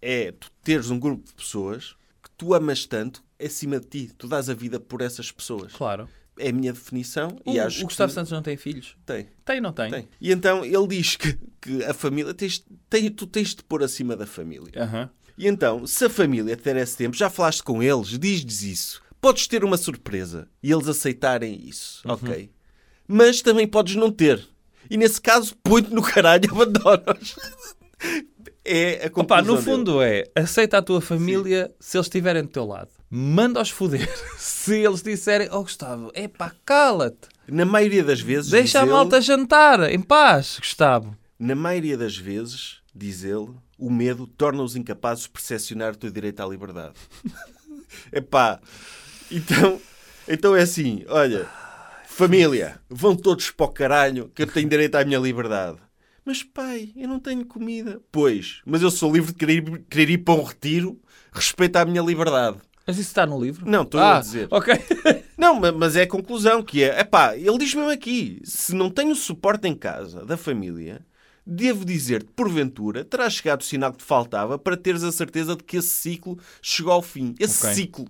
é 0.00 0.30
tu 0.32 0.48
teres 0.62 0.88
um 0.88 0.98
grupo 1.00 1.24
de 1.26 1.34
pessoas 1.34 1.96
tu 2.36 2.54
amas 2.54 2.84
tanto 2.86 3.22
acima 3.42 3.78
de 3.80 3.86
ti. 3.86 4.12
Tu 4.16 4.26
dás 4.28 4.48
a 4.50 4.54
vida 4.54 4.78
por 4.80 5.00
essas 5.00 5.30
pessoas. 5.30 5.72
Claro. 5.72 6.08
É 6.38 6.50
a 6.50 6.52
minha 6.52 6.72
definição 6.72 7.34
O, 7.46 7.52
e 7.52 7.58
acho 7.58 7.80
o 7.82 7.84
Gustavo 7.86 8.08
que 8.10 8.14
Santos 8.14 8.30
não 8.30 8.42
tem 8.42 8.56
filhos? 8.58 8.94
tem. 9.06 9.26
Tem, 9.44 9.58
não 9.60 9.72
tem? 9.72 9.90
Tem. 9.90 10.08
E 10.20 10.30
então 10.30 10.64
ele 10.64 10.86
diz 10.88 11.16
que, 11.16 11.38
que 11.62 11.82
a 11.84 11.94
família, 11.94 12.34
tens, 12.34 12.62
tem, 12.90 13.10
tu 13.10 13.26
tens 13.26 13.54
de 13.54 13.62
pôr 13.62 13.82
acima 13.82 14.14
da 14.14 14.26
família. 14.26 14.70
Aham. 14.76 15.08
E 15.38 15.46
então, 15.48 15.86
se 15.86 16.04
a 16.04 16.10
família 16.10 16.54
te 16.56 16.62
der 16.62 16.76
esse 16.76 16.96
tempo, 16.96 17.16
já 17.16 17.30
falaste 17.30 17.62
com 17.62 17.82
eles, 17.82 18.08
diz-lhes 18.18 18.62
isso. 18.62 19.02
Podes 19.18 19.46
ter 19.46 19.64
uma 19.64 19.76
surpresa 19.78 20.46
e 20.62 20.70
eles 20.70 20.88
aceitarem 20.88 21.58
isso, 21.66 22.02
Uhum. 22.06 22.12
ok? 22.14 22.50
Mas 23.08 23.40
também 23.40 23.66
podes 23.66 23.96
não 23.96 24.10
ter. 24.12 24.46
E 24.90 24.96
nesse 24.98 25.20
caso, 25.20 25.56
põe-te 25.62 25.90
no 25.92 26.02
caralho 26.02 26.44
e 26.46 26.50
abandona-os. 26.50 27.34
É 28.66 29.06
a 29.06 29.10
conclusão 29.10 29.22
Opa, 29.24 29.42
no 29.42 29.52
dele. 29.54 29.64
fundo 29.64 30.02
é, 30.02 30.24
aceita 30.34 30.78
a 30.78 30.82
tua 30.82 31.00
família 31.00 31.70
se 31.80 31.96
eles 31.96 32.06
estiverem 32.06 32.42
do 32.42 32.48
teu 32.48 32.64
lado. 32.66 32.88
Manda-os 33.10 33.70
foder. 33.70 34.08
se 34.36 34.74
eles 34.84 35.02
disserem, 35.02 35.48
oh 35.52 35.62
Gustavo, 35.62 36.10
epá, 36.14 36.52
cala-te. 36.64 37.28
Na 37.48 37.64
maioria 37.64 38.02
das 38.02 38.20
vezes, 38.20 38.50
Deixa 38.50 38.78
a 38.78 38.82
diz 38.82 38.88
ele- 38.90 38.96
malta 38.96 39.20
jantar, 39.20 39.90
em 39.92 40.00
paz, 40.00 40.56
Gustavo. 40.58 41.16
na 41.38 41.54
maioria 41.54 41.96
das 41.96 42.16
vezes, 42.16 42.78
diz 42.94 43.22
ele, 43.22 43.50
o 43.78 43.88
medo 43.90 44.26
torna-os 44.26 44.74
incapazes 44.74 45.24
de 45.24 45.30
percepcionar 45.30 45.92
o 45.92 45.96
teu 45.96 46.10
direito 46.10 46.40
à 46.40 46.46
liberdade. 46.46 46.94
Epá, 48.12 48.58
então, 49.30 49.80
então 50.28 50.56
é 50.56 50.62
assim, 50.62 51.04
olha, 51.08 51.46
família, 52.06 52.80
vão 52.90 53.14
todos 53.14 53.50
para 53.50 53.66
o 53.66 53.70
caralho 53.70 54.30
que 54.34 54.42
eu 54.42 54.46
tenho 54.46 54.68
direito 54.68 54.96
à 54.96 55.04
minha 55.04 55.18
liberdade. 55.18 55.78
Mas 56.26 56.42
pai, 56.42 56.92
eu 56.96 57.08
não 57.08 57.20
tenho 57.20 57.46
comida. 57.46 58.00
Pois, 58.10 58.60
mas 58.66 58.82
eu 58.82 58.90
sou 58.90 59.12
livre 59.12 59.30
de 59.32 59.38
querer, 59.38 59.58
ir- 59.58 59.84
querer 59.88 60.10
ir 60.10 60.18
para 60.18 60.34
um 60.34 60.42
retiro, 60.42 61.00
respeito 61.32 61.76
à 61.76 61.84
minha 61.84 62.02
liberdade. 62.02 62.58
Mas 62.84 62.98
isso 62.98 63.08
está 63.10 63.24
no 63.24 63.40
livro? 63.40 63.64
Não, 63.68 63.82
estou 63.82 64.00
ah, 64.00 64.16
a 64.16 64.20
dizer. 64.20 64.48
ok. 64.50 64.74
Não, 65.38 65.60
ma- 65.60 65.70
mas 65.72 65.94
é 65.94 66.02
a 66.02 66.08
conclusão, 66.08 66.62
que 66.64 66.82
é, 66.82 66.98
epá, 67.00 67.36
ele 67.36 67.58
diz 67.58 67.72
mesmo 67.74 67.90
aqui, 67.90 68.40
se 68.44 68.74
não 68.74 68.90
tenho 68.90 69.14
suporte 69.14 69.68
em 69.68 69.74
casa 69.74 70.24
da 70.24 70.36
família, 70.36 71.04
devo 71.46 71.84
dizer-te, 71.84 72.30
porventura, 72.34 73.04
terá 73.04 73.28
chegado 73.30 73.60
o 73.60 73.64
sinal 73.64 73.92
que 73.92 73.98
te 73.98 74.04
faltava 74.04 74.58
para 74.58 74.76
teres 74.76 75.04
a 75.04 75.12
certeza 75.12 75.54
de 75.54 75.62
que 75.62 75.76
esse 75.76 75.88
ciclo 75.90 76.38
chegou 76.60 76.92
ao 76.92 77.02
fim. 77.02 77.34
Esse 77.38 77.64
Ok. 77.66 77.74
ciclo. 77.74 78.06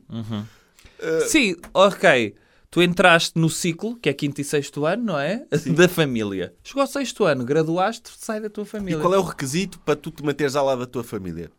Sim, 1.28 1.56
ok. 1.74 2.34
Tu 2.76 2.82
entraste 2.82 3.38
no 3.38 3.48
ciclo, 3.48 3.96
que 3.96 4.06
é 4.06 4.12
quinto 4.12 4.38
e 4.38 4.44
sexto 4.44 4.84
ano, 4.84 5.02
não 5.02 5.18
é? 5.18 5.46
Da 5.74 5.88
família. 5.88 6.52
Chegou 6.62 6.82
ao 6.82 6.86
sexto 6.86 7.24
ano, 7.24 7.42
graduaste, 7.42 8.10
sai 8.18 8.38
da 8.38 8.50
tua 8.50 8.64
E 8.64 8.66
família. 8.66 9.00
qual 9.00 9.14
é 9.14 9.18
o 9.18 9.22
requisito 9.22 9.78
para 9.80 9.96
tu 9.96 10.10
te 10.10 10.22
manteres 10.22 10.54
ao 10.54 10.66
lado 10.66 10.80
da 10.80 10.86
tua 10.86 11.02
família? 11.02 11.50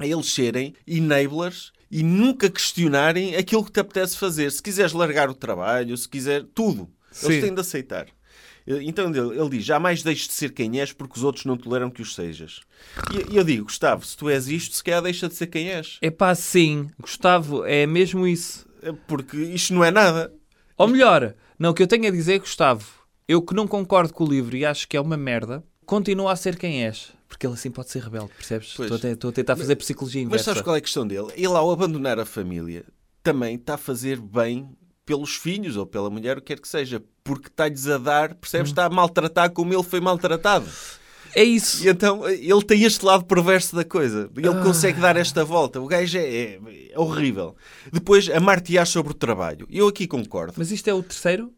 É 0.00 0.08
eles 0.08 0.26
serem 0.34 0.74
enablers 0.84 1.70
e 1.88 2.02
nunca 2.02 2.50
questionarem 2.50 3.36
aquilo 3.36 3.64
que 3.64 3.70
te 3.70 3.78
apetece 3.78 4.16
fazer. 4.18 4.50
Se 4.50 4.60
quiseres 4.60 4.92
largar 4.92 5.30
o 5.30 5.34
trabalho, 5.34 5.96
se 5.96 6.08
quiser, 6.08 6.42
tudo. 6.52 6.90
Eles 7.22 7.36
Sim. 7.36 7.40
têm 7.40 7.54
de 7.54 7.60
aceitar. 7.60 8.08
Então 8.66 9.14
ele 9.14 9.38
ele 9.38 9.50
diz: 9.50 9.64
jamais 9.64 10.02
deixes 10.02 10.26
de 10.26 10.32
ser 10.32 10.50
quem 10.50 10.80
és 10.80 10.92
porque 10.92 11.16
os 11.16 11.22
outros 11.22 11.44
não 11.44 11.56
toleram 11.56 11.88
que 11.88 12.02
os 12.02 12.16
sejas. 12.16 12.62
E 13.30 13.36
eu 13.36 13.44
digo: 13.44 13.66
Gustavo, 13.66 14.04
se 14.04 14.16
tu 14.16 14.28
és 14.28 14.48
isto, 14.48 14.74
se 14.74 14.82
calhar 14.82 15.02
deixa 15.02 15.28
de 15.28 15.34
ser 15.36 15.46
quem 15.46 15.68
és. 15.70 15.98
Epá, 16.02 16.34
sim, 16.34 16.90
Gustavo, 16.98 17.64
é 17.64 17.86
mesmo 17.86 18.26
isso. 18.26 18.66
Porque 19.06 19.36
isto 19.36 19.72
não 19.72 19.84
é 19.84 19.92
nada. 19.92 20.32
Ou 20.76 20.88
melhor, 20.88 21.34
não, 21.58 21.70
o 21.70 21.74
que 21.74 21.82
eu 21.82 21.86
tenho 21.86 22.08
a 22.08 22.10
dizer, 22.10 22.40
Gustavo, 22.40 22.84
eu 23.28 23.40
que 23.40 23.54
não 23.54 23.66
concordo 23.66 24.12
com 24.12 24.24
o 24.24 24.28
livro 24.28 24.56
e 24.56 24.64
acho 24.64 24.88
que 24.88 24.96
é 24.96 25.00
uma 25.00 25.16
merda, 25.16 25.62
continua 25.86 26.32
a 26.32 26.36
ser 26.36 26.56
quem 26.56 26.84
és. 26.84 27.12
Porque 27.28 27.46
ele 27.46 27.54
assim 27.54 27.70
pode 27.70 27.90
ser 27.90 28.02
rebelde, 28.02 28.32
percebes? 28.36 28.74
Pois. 28.76 28.90
Estou 28.90 29.10
a, 29.10 29.12
estou 29.12 29.30
a 29.30 29.32
tentar 29.32 29.56
fazer 29.56 29.76
psicologia 29.76 30.22
Mas 30.22 30.26
inversa. 30.28 30.44
sabes 30.44 30.62
qual 30.62 30.76
é 30.76 30.78
a 30.78 30.82
questão 30.82 31.06
dele? 31.06 31.28
Ele, 31.34 31.46
ao 31.46 31.70
abandonar 31.70 32.18
a 32.18 32.24
família, 32.24 32.84
também 33.22 33.56
está 33.56 33.74
a 33.74 33.78
fazer 33.78 34.20
bem 34.20 34.68
pelos 35.06 35.36
filhos 35.36 35.76
ou 35.76 35.86
pela 35.86 36.10
mulher, 36.10 36.38
o 36.38 36.40
que 36.40 36.48
quer 36.54 36.60
que 36.60 36.68
seja. 36.68 37.02
Porque 37.22 37.48
está-lhes 37.48 37.88
a 37.88 37.98
dar, 37.98 38.34
percebes? 38.34 38.70
Está 38.70 38.84
a 38.84 38.90
maltratar 38.90 39.50
como 39.50 39.72
ele 39.72 39.82
foi 39.82 40.00
maltratado. 40.00 40.66
É 41.34 41.42
isso. 41.42 41.84
E 41.84 41.88
então 41.88 42.28
ele 42.28 42.62
tem 42.64 42.82
este 42.84 43.04
lado 43.04 43.24
perverso 43.24 43.74
da 43.74 43.84
coisa. 43.84 44.30
Ele 44.36 44.48
Ah. 44.48 44.62
consegue 44.62 45.00
dar 45.00 45.16
esta 45.16 45.44
volta. 45.44 45.80
O 45.80 45.86
gajo 45.86 46.16
é, 46.18 46.22
é- 46.22 46.58
é 46.92 46.98
horrível. 46.98 47.56
Depois, 47.92 48.28
a 48.30 48.38
martear 48.40 48.86
sobre 48.86 49.12
o 49.12 49.14
trabalho. 49.14 49.66
Eu 49.70 49.88
aqui 49.88 50.06
concordo. 50.06 50.54
Mas 50.56 50.70
isto 50.70 50.88
é 50.88 50.94
o 50.94 51.02
terceiro? 51.02 51.52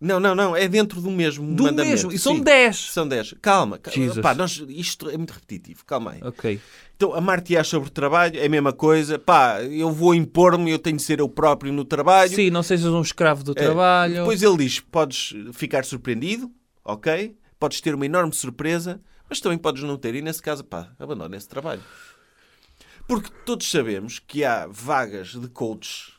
Não, 0.00 0.18
não, 0.18 0.34
não. 0.34 0.56
É 0.56 0.66
dentro 0.66 0.98
do 1.00 1.10
mesmo 1.10 1.44
Do 1.54 1.64
mandamento. 1.64 1.90
mesmo. 1.90 2.12
E 2.12 2.18
são 2.18 2.36
Sim. 2.36 2.42
10. 2.42 2.76
São 2.90 3.06
10. 3.06 3.34
Calma. 3.42 3.78
Pá, 4.22 4.34
nós, 4.34 4.64
isto 4.68 5.10
é 5.10 5.16
muito 5.18 5.32
repetitivo. 5.32 5.84
Calma 5.84 6.12
aí. 6.12 6.20
Ok. 6.22 6.58
Então, 6.96 7.14
a 7.14 7.20
martear 7.20 7.64
sobre 7.66 7.88
o 7.88 7.92
trabalho 7.92 8.38
é 8.40 8.46
a 8.46 8.48
mesma 8.48 8.72
coisa. 8.72 9.18
Pá, 9.18 9.62
eu 9.62 9.92
vou 9.92 10.14
impor-me, 10.14 10.70
eu 10.70 10.78
tenho 10.78 10.96
de 10.96 11.02
ser 11.02 11.20
eu 11.20 11.28
próprio 11.28 11.70
no 11.72 11.84
trabalho. 11.84 12.34
Sim, 12.34 12.48
não 12.50 12.62
sejas 12.62 12.86
um 12.92 13.02
escravo 13.02 13.44
do 13.44 13.52
É. 13.52 13.54
trabalho. 13.54 14.14
Depois 14.14 14.42
ele 14.42 14.56
diz: 14.56 14.80
podes 14.80 15.34
ficar 15.52 15.84
surpreendido, 15.84 16.50
ok? 16.82 17.36
Podes 17.58 17.80
ter 17.82 17.94
uma 17.94 18.06
enorme 18.06 18.32
surpresa, 18.34 19.02
mas 19.30 19.40
também 19.40 19.56
podes 19.56 19.82
não 19.84 19.96
ter. 19.96 20.14
E 20.14 20.20
nesse 20.20 20.42
caso, 20.42 20.62
pá, 20.64 20.90
abandona 20.98 21.36
esse 21.36 21.48
trabalho. 21.48 21.80
Porque 23.08 23.30
todos 23.46 23.70
sabemos 23.70 24.18
que 24.18 24.44
há 24.44 24.66
vagas 24.68 25.28
de 25.28 25.48
coach 25.48 26.12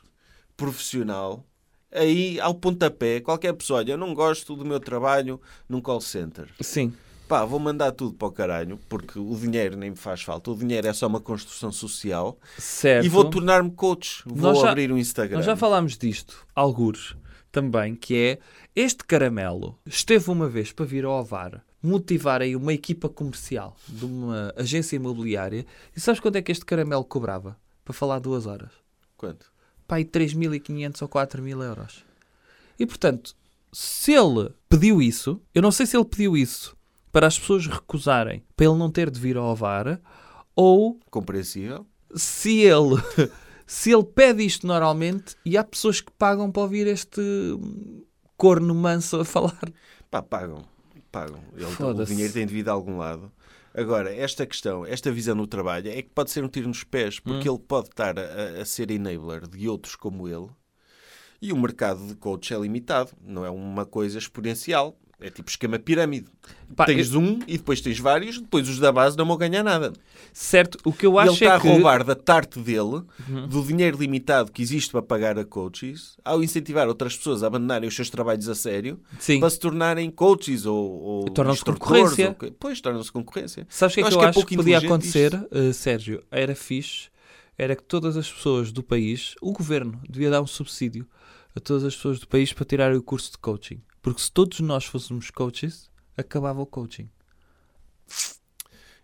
profissional 0.56 1.44
aí 1.92 2.40
ao 2.40 2.54
pontapé. 2.54 3.20
Qualquer 3.20 3.52
pessoa, 3.52 3.78
olha, 3.80 3.92
eu 3.92 3.98
não 3.98 4.14
gosto 4.14 4.56
do 4.56 4.64
meu 4.64 4.80
trabalho 4.80 5.40
num 5.68 5.80
call 5.80 6.00
center. 6.00 6.48
Sim. 6.60 6.92
Pá, 7.28 7.44
vou 7.44 7.58
mandar 7.58 7.92
tudo 7.92 8.14
para 8.14 8.28
o 8.28 8.32
caralho, 8.32 8.78
porque 8.88 9.18
o 9.18 9.34
dinheiro 9.36 9.76
nem 9.76 9.90
me 9.90 9.96
faz 9.96 10.20
falta. 10.22 10.50
O 10.50 10.56
dinheiro 10.56 10.86
é 10.86 10.92
só 10.92 11.06
uma 11.06 11.20
construção 11.20 11.72
social. 11.72 12.38
Certo. 12.58 13.06
E 13.06 13.08
vou 13.08 13.24
tornar-me 13.30 13.70
coach. 13.70 14.22
Vou 14.26 14.54
já- 14.54 14.70
abrir 14.70 14.92
um 14.92 14.98
Instagram. 14.98 15.36
Nós 15.38 15.46
já 15.46 15.56
falámos 15.56 15.96
disto, 15.96 16.46
algures, 16.54 17.14
também, 17.50 17.94
que 17.94 18.14
é 18.16 18.38
este 18.76 19.04
caramelo 19.04 19.78
esteve 19.86 20.30
uma 20.30 20.48
vez 20.48 20.72
para 20.72 20.84
vir 20.84 21.04
ao 21.04 21.12
Ovar 21.20 21.64
motivar 21.82 22.40
aí 22.40 22.54
uma 22.54 22.72
equipa 22.72 23.08
comercial 23.08 23.76
de 23.88 24.04
uma 24.04 24.52
agência 24.56 24.96
imobiliária 24.96 25.66
e 25.96 26.00
sabes 26.00 26.20
quanto 26.20 26.36
é 26.36 26.42
que 26.42 26.52
este 26.52 26.64
caramelo 26.64 27.04
cobrava? 27.04 27.56
Para 27.84 27.92
falar 27.92 28.20
duas 28.20 28.46
horas. 28.46 28.70
Quanto? 29.16 29.52
Pai, 29.88 30.04
3.500 30.04 31.02
ou 31.02 31.08
4.000 31.08 31.62
euros. 31.62 32.04
E 32.78 32.86
portanto, 32.86 33.34
se 33.72 34.12
ele 34.12 34.50
pediu 34.68 35.02
isso, 35.02 35.40
eu 35.54 35.60
não 35.60 35.72
sei 35.72 35.86
se 35.86 35.96
ele 35.96 36.04
pediu 36.04 36.36
isso 36.36 36.76
para 37.10 37.26
as 37.26 37.38
pessoas 37.38 37.66
recusarem, 37.66 38.42
para 38.56 38.66
ele 38.66 38.78
não 38.78 38.90
ter 38.90 39.10
de 39.10 39.20
vir 39.20 39.36
ao 39.36 39.46
Ovar, 39.46 40.00
ou 40.54 40.98
Compreensível. 41.10 41.86
se 42.14 42.60
ele 42.60 42.96
se 43.66 43.90
ele 43.90 44.04
pede 44.04 44.44
isto 44.44 44.66
normalmente 44.66 45.36
e 45.44 45.56
há 45.56 45.64
pessoas 45.64 46.00
que 46.00 46.12
pagam 46.12 46.50
para 46.50 46.62
ouvir 46.62 46.86
este 46.86 47.22
corno 48.36 48.74
manso 48.74 49.20
a 49.20 49.24
falar. 49.24 49.72
Pá, 50.10 50.22
pagam. 50.22 50.64
Pagam. 51.12 51.40
Ele- 51.54 51.66
o 51.66 52.04
dinheiro 52.04 52.32
tem 52.32 52.46
de 52.46 52.52
vir 52.54 52.64
de 52.64 52.70
algum 52.70 52.96
lado. 52.96 53.30
Agora, 53.74 54.14
esta 54.14 54.44
questão, 54.46 54.84
esta 54.84 55.10
visão 55.12 55.34
no 55.34 55.46
trabalho, 55.46 55.88
é 55.90 56.02
que 56.02 56.10
pode 56.10 56.30
ser 56.30 56.42
um 56.44 56.48
tiro 56.48 56.68
nos 56.68 56.82
pés, 56.84 57.18
porque 57.20 57.48
Hum. 57.48 57.54
ele 57.54 57.62
pode 57.66 57.88
estar 57.88 58.18
a, 58.18 58.60
a 58.60 58.64
ser 58.64 58.90
enabler 58.90 59.46
de 59.46 59.68
outros 59.68 59.94
como 59.94 60.26
ele. 60.28 60.48
E 61.40 61.52
o 61.52 61.56
mercado 61.56 62.06
de 62.06 62.14
coach 62.14 62.52
é 62.54 62.58
limitado, 62.58 63.10
não 63.20 63.44
é 63.44 63.50
uma 63.50 63.84
coisa 63.86 64.18
exponencial. 64.18 64.96
É 65.22 65.30
tipo 65.30 65.48
esquema 65.48 65.78
pirâmide. 65.78 66.26
Pá, 66.74 66.84
tens 66.86 67.12
eu- 67.12 67.20
um 67.20 67.38
e 67.46 67.56
depois 67.58 67.80
tens 67.80 67.98
vários, 67.98 68.38
depois 68.40 68.68
os 68.68 68.78
da 68.78 68.90
base 68.90 69.16
não 69.16 69.24
vão 69.26 69.36
ganhar 69.36 69.62
nada. 69.62 69.92
certo, 70.32 70.78
o 70.84 70.92
que 70.92 71.04
eu 71.06 71.12
ele 71.20 71.28
acho 71.30 71.32
está 71.34 71.46
é 71.54 71.56
a 71.56 71.60
que 71.60 71.66
Uhum. 71.66 71.74
roubar 71.74 72.02
da 72.04 72.14
tarte 72.14 72.58
dele, 72.58 73.02
do 73.48 73.62
dinheiro 73.62 73.98
limitado 73.98 74.50
que 74.50 74.62
existe 74.62 74.90
para 74.90 75.02
pagar 75.02 75.38
a 75.38 75.44
coaches, 75.44 76.16
ao 76.24 76.42
incentivar 76.42 76.88
outras 76.88 77.16
pessoas 77.16 77.42
a 77.42 77.46
abandonarem 77.46 77.88
os 77.88 77.94
seus 77.94 78.08
trabalhos 78.10 78.48
a 78.48 78.54
sério 78.54 78.98
sim. 79.18 79.38
para 79.38 79.50
se 79.50 79.58
tornarem 79.58 80.10
coaches 80.10 80.64
ou, 80.66 80.76
ou 81.02 81.24
Tornam-se 81.26 81.64
concorrência. 81.64 82.28
ou 82.28 82.34
que- 82.34 82.50
Pois, 82.58 82.80
tornam-se 82.80 83.12
concorrência. 83.12 83.66
Sabes 83.68 83.92
o 83.92 83.94
que 83.96 84.00
é 84.00 84.02
Eu 84.02 84.04
que 84.04 84.08
acho 84.08 84.16
eu 84.16 84.20
que 84.20 84.24
é 84.24 84.28
acho 84.28 84.38
que, 84.40 84.54
pouco 84.56 84.56
podia 84.64 84.78
acontecer, 84.78 85.46
eh, 85.50 85.72
Sérgio? 85.72 86.22
Era 86.30 86.54
fixe, 86.54 87.08
era 87.58 87.76
que 87.76 87.82
todas 87.82 88.16
as 88.16 88.30
pessoas 88.32 88.72
do 88.72 88.82
país, 88.82 89.34
o 89.42 89.52
governo 89.52 90.00
devia 90.08 90.30
dar 90.30 90.40
um 90.40 90.46
subsídio 90.46 91.06
a 91.54 91.60
todas 91.60 91.84
as 91.84 91.94
pessoas 91.94 92.18
do 92.18 92.26
país 92.26 92.50
para 92.52 92.64
tirarem 92.64 92.96
o 92.96 93.02
curso 93.02 93.30
de 93.32 93.36
coaching. 93.38 93.80
Porque 94.02 94.20
se 94.20 94.32
todos 94.32 94.58
nós 94.58 94.84
fôssemos 94.84 95.30
coaches, 95.30 95.88
acabava 96.16 96.60
o 96.60 96.66
coaching. 96.66 97.08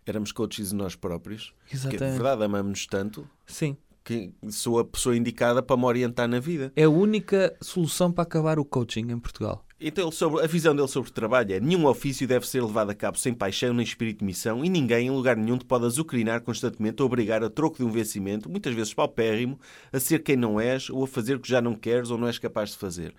Éramos 0.04 0.32
coaches 0.32 0.72
nós 0.72 0.96
próprios. 0.96 1.54
Que, 1.66 1.76
de 1.76 1.76
Exatamente. 1.76 2.14
verdade, 2.14 2.42
amamos 2.42 2.84
tanto 2.86 3.28
Sim. 3.46 3.76
que 4.02 4.34
sou 4.50 4.80
a 4.80 4.84
pessoa 4.84 5.16
indicada 5.16 5.62
para 5.62 5.76
me 5.76 5.84
orientar 5.84 6.26
na 6.26 6.40
vida. 6.40 6.72
É 6.74 6.82
a 6.82 6.90
única 6.90 7.56
solução 7.62 8.10
para 8.10 8.24
acabar 8.24 8.58
o 8.58 8.64
coaching 8.64 9.12
em 9.12 9.18
Portugal. 9.20 9.64
Então, 9.80 10.08
ele 10.08 10.12
sobre, 10.12 10.42
a 10.42 10.46
visão 10.48 10.74
dele 10.74 10.88
sobre 10.88 11.10
o 11.10 11.12
trabalho 11.12 11.54
é 11.54 11.60
nenhum 11.60 11.86
ofício 11.86 12.26
deve 12.26 12.48
ser 12.48 12.60
levado 12.60 12.90
a 12.90 12.94
cabo 12.94 13.16
sem 13.16 13.32
paixão 13.32 13.72
nem 13.72 13.84
espírito 13.84 14.18
de 14.18 14.24
missão 14.24 14.64
e 14.64 14.68
ninguém, 14.68 15.06
em 15.06 15.10
lugar 15.10 15.36
nenhum, 15.36 15.56
te 15.56 15.64
pode 15.64 15.86
azucrinar 15.86 16.40
constantemente 16.40 17.00
ou 17.00 17.06
obrigar 17.06 17.44
a 17.44 17.48
troco 17.48 17.76
de 17.76 17.84
um 17.84 17.90
vencimento, 17.90 18.50
muitas 18.50 18.74
vezes 18.74 18.92
paupérrimo, 18.92 19.60
a 19.92 20.00
ser 20.00 20.24
quem 20.24 20.34
não 20.34 20.58
és 20.58 20.90
ou 20.90 21.04
a 21.04 21.06
fazer 21.06 21.36
o 21.36 21.40
que 21.40 21.48
já 21.48 21.62
não 21.62 21.76
queres 21.76 22.10
ou 22.10 22.18
não 22.18 22.26
és 22.26 22.40
capaz 22.40 22.70
de 22.70 22.76
fazer. 22.76 23.14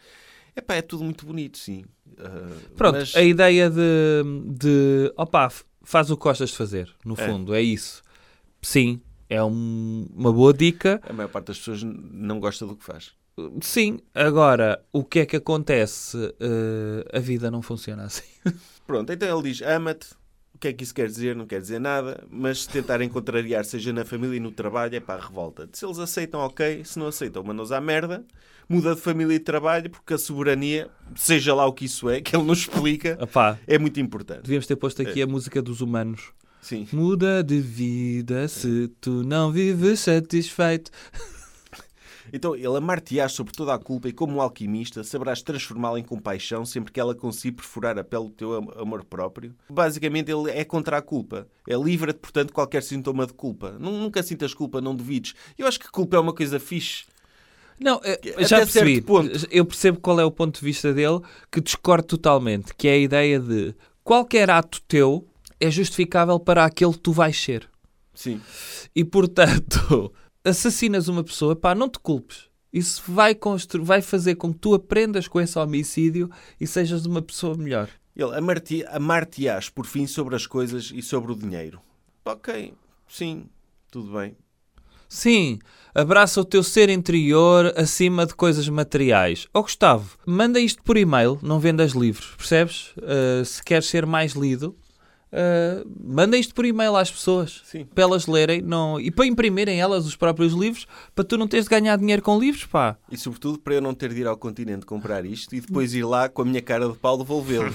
Epá, 0.59 0.75
é 0.75 0.81
tudo 0.81 1.03
muito 1.03 1.25
bonito, 1.25 1.57
sim. 1.57 1.83
Ah, 2.19 2.49
Pronto, 2.75 2.97
mas- 2.99 3.15
a 3.15 3.21
ideia 3.23 3.69
de, 3.69 4.23
de 4.57 5.13
opá, 5.17 5.49
faz 5.83 6.11
o 6.11 6.17
que 6.17 6.23
gostas 6.23 6.49
de 6.49 6.57
fazer, 6.57 6.93
no 7.05 7.13
É. 7.13 7.25
fundo, 7.27 7.53
é 7.55 7.61
isso. 7.61 8.01
Sim, 8.61 8.99
é 9.29 9.41
um- 9.43 10.05
uma 10.13 10.31
boa 10.33 10.53
dica. 10.53 11.01
A 11.07 11.13
maior 11.13 11.29
parte 11.29 11.47
das 11.47 11.57
pessoas 11.59 11.81
não 11.83 12.39
gosta 12.39 12.65
do 12.65 12.75
que 12.75 12.83
faz. 12.83 13.11
Sim, 13.61 13.99
agora, 14.13 14.83
o 14.91 15.01
que 15.01 15.19
é 15.19 15.25
que 15.25 15.37
acontece? 15.37 16.17
Eh, 16.41 17.17
a 17.17 17.19
vida 17.19 17.49
não 17.49 17.61
funciona 17.61 18.03
assim. 18.03 18.25
Pronto, 18.85 19.13
então 19.13 19.39
ele 19.39 19.49
diz: 19.49 19.61
ama-te. 19.61 20.07
O 20.53 20.59
que 20.59 20.67
é 20.67 20.73
que 20.73 20.83
isso 20.83 20.93
quer 20.93 21.07
dizer? 21.07 21.37
Não 21.37 21.47
quer 21.47 21.61
dizer 21.61 21.79
nada, 21.79 22.21
mas 22.29 22.63
se 22.63 22.69
tentarem 22.69 23.07
contrariar, 23.07 23.63
seja 23.63 23.93
na 23.93 24.03
família 24.03 24.35
e 24.35 24.39
no 24.41 24.51
trabalho, 24.51 24.93
é 24.93 24.99
pá, 24.99 25.17
revolta. 25.17 25.69
Se 25.71 25.85
eles 25.85 25.99
aceitam, 25.99 26.41
ok. 26.41 26.83
Se 26.83 26.99
não 26.99 27.07
aceitam, 27.07 27.41
manda-os 27.41 27.71
à 27.71 27.79
merda. 27.79 28.25
Muda 28.69 28.93
de 28.93 29.01
família 29.01 29.33
e 29.35 29.39
de 29.39 29.43
trabalho, 29.45 29.89
porque 29.89 30.13
a 30.13 30.17
soberania, 30.17 30.89
seja 31.15 31.55
lá 31.55 31.65
o 31.65 31.73
que 31.73 31.85
isso 31.85 32.07
é, 32.07 32.21
que 32.21 32.35
ele 32.35 32.43
nos 32.45 32.59
explica, 32.59 33.17
é 33.67 33.79
muito 33.79 33.99
importante. 33.99 34.43
devíamos 34.43 34.67
ter 34.67 34.75
posto 34.75 35.01
aqui 35.01 35.21
a 35.23 35.27
música 35.27 35.59
dos 35.61 35.81
humanos. 35.81 36.31
Sim. 36.61 36.87
Muda 36.93 37.43
de 37.43 37.59
vida 37.59 38.47
se 38.47 38.89
tu 39.01 39.23
não 39.23 39.51
vives 39.51 40.01
satisfeito. 40.01 40.91
Então, 42.31 42.55
ele 42.55 42.77
amar-te-ás 42.77 43.31
sobre 43.31 43.53
toda 43.53 43.73
a 43.73 43.79
culpa 43.79 44.07
e, 44.07 44.13
como 44.13 44.35
um 44.35 44.41
alquimista, 44.41 45.03
saberás 45.03 45.41
transformá-la 45.41 45.99
em 45.99 46.03
compaixão 46.03 46.63
sempre 46.63 46.93
que 46.93 46.99
ela 46.99 47.15
consiga 47.15 47.55
perfurar 47.57 47.97
a 47.97 48.03
pele 48.03 48.25
do 48.25 48.29
teu 48.29 48.53
am- 48.53 48.69
amor 48.79 49.03
próprio. 49.03 49.55
Basicamente, 49.67 50.29
ele 50.31 50.51
é 50.51 50.63
contra 50.63 50.97
a 50.97 51.01
culpa. 51.01 51.47
É 51.67 51.75
livra-te, 51.75 52.19
portanto, 52.19 52.53
qualquer 52.53 52.83
sintoma 52.83 53.25
de 53.25 53.33
culpa. 53.33 53.75
Nu- 53.79 53.97
Nunca 53.97 54.21
sintas 54.21 54.53
culpa, 54.53 54.79
não 54.79 54.95
duvides. 54.95 55.33
Eu 55.57 55.65
acho 55.65 55.79
que 55.79 55.89
culpa 55.89 56.17
é 56.17 56.19
uma 56.19 56.31
coisa 56.31 56.59
fixe. 56.59 57.05
Não, 57.79 57.95
Até 57.97 58.43
já 58.45 58.57
percebi. 58.57 59.03
Eu 59.49 59.65
percebo 59.65 59.99
qual 59.99 60.19
é 60.19 60.25
o 60.25 60.31
ponto 60.31 60.59
de 60.59 60.65
vista 60.65 60.93
dele, 60.93 61.21
que 61.51 61.61
discordo 61.61 62.07
totalmente, 62.07 62.73
que 62.75 62.87
é 62.87 62.93
a 62.93 62.97
ideia 62.97 63.39
de 63.39 63.73
qualquer 64.03 64.49
ato 64.49 64.81
teu 64.87 65.25
é 65.59 65.69
justificável 65.69 66.39
para 66.39 66.65
aquele 66.65 66.93
que 66.93 66.99
tu 66.99 67.11
vais 67.11 67.39
ser. 67.39 67.69
Sim. 68.13 68.41
E 68.95 69.03
portanto, 69.03 70.11
assassinas 70.43 71.07
uma 71.07 71.23
pessoa, 71.23 71.55
pá, 71.55 71.73
não 71.73 71.89
te 71.89 71.99
culpes. 71.99 72.49
Isso 72.71 73.01
vai, 73.07 73.33
constru... 73.33 73.83
vai 73.83 74.01
fazer 74.01 74.35
com 74.35 74.53
que 74.53 74.59
tu 74.59 74.73
aprendas 74.73 75.27
com 75.27 75.41
esse 75.41 75.57
homicídio 75.57 76.29
e 76.59 76.67
sejas 76.67 77.05
uma 77.05 77.21
pessoa 77.21 77.57
melhor. 77.57 77.89
Ele 78.15 78.35
amar-te- 78.35 78.85
amar-te-ás, 78.87 79.69
por 79.69 79.85
fim, 79.85 80.05
sobre 80.05 80.35
as 80.35 80.45
coisas 80.45 80.91
e 80.93 81.01
sobre 81.01 81.31
o 81.31 81.35
dinheiro. 81.35 81.79
Ok, 82.25 82.73
sim, 83.07 83.45
tudo 83.89 84.11
bem. 84.13 84.35
Sim, 85.09 85.57
abraça 85.93 86.39
o 86.39 86.45
teu 86.45 86.61
ser 86.61 86.87
interior 86.87 87.73
acima 87.75 88.27
de 88.27 88.35
coisas 88.35 88.69
materiais. 88.69 89.47
Ó 89.51 89.63
Gustavo, 89.63 90.17
manda 90.23 90.59
isto 90.59 90.83
por 90.83 90.95
e-mail, 90.97 91.39
não 91.41 91.59
vendas 91.59 91.93
livros, 91.93 92.35
percebes? 92.37 92.93
Uh, 92.97 93.43
se 93.43 93.63
queres 93.63 93.87
ser 93.87 94.05
mais 94.05 94.33
lido, 94.33 94.75
uh, 95.33 95.89
manda 96.03 96.37
isto 96.37 96.53
por 96.53 96.65
e-mail 96.65 96.95
às 96.95 97.11
pessoas. 97.11 97.61
Sim. 97.63 97.85
Para 97.85 98.03
elas 98.03 98.27
lerem 98.27 98.61
não... 98.61 98.99
e 98.99 99.11
para 99.11 99.25
imprimirem 99.25 99.79
elas 99.79 100.05
os 100.05 100.15
próprios 100.15 100.53
livros, 100.53 100.87
para 101.15 101.23
tu 101.23 101.37
não 101.37 101.47
teres 101.47 101.65
de 101.65 101.69
ganhar 101.69 101.97
dinheiro 101.97 102.21
com 102.21 102.39
livros, 102.39 102.65
pá. 102.65 102.97
E 103.11 103.17
sobretudo 103.17 103.59
para 103.59 103.75
eu 103.75 103.81
não 103.81 103.93
ter 103.93 104.13
de 104.13 104.21
ir 104.21 104.27
ao 104.27 104.37
continente 104.37 104.85
comprar 104.85 105.25
isto 105.25 105.55
e 105.55 105.61
depois 105.61 105.93
ir 105.93 106.03
lá 106.03 106.29
com 106.29 106.41
a 106.41 106.45
minha 106.45 106.61
cara 106.61 106.87
de 106.87 106.97
pau 106.97 107.17
devolvê-lo. 107.17 107.73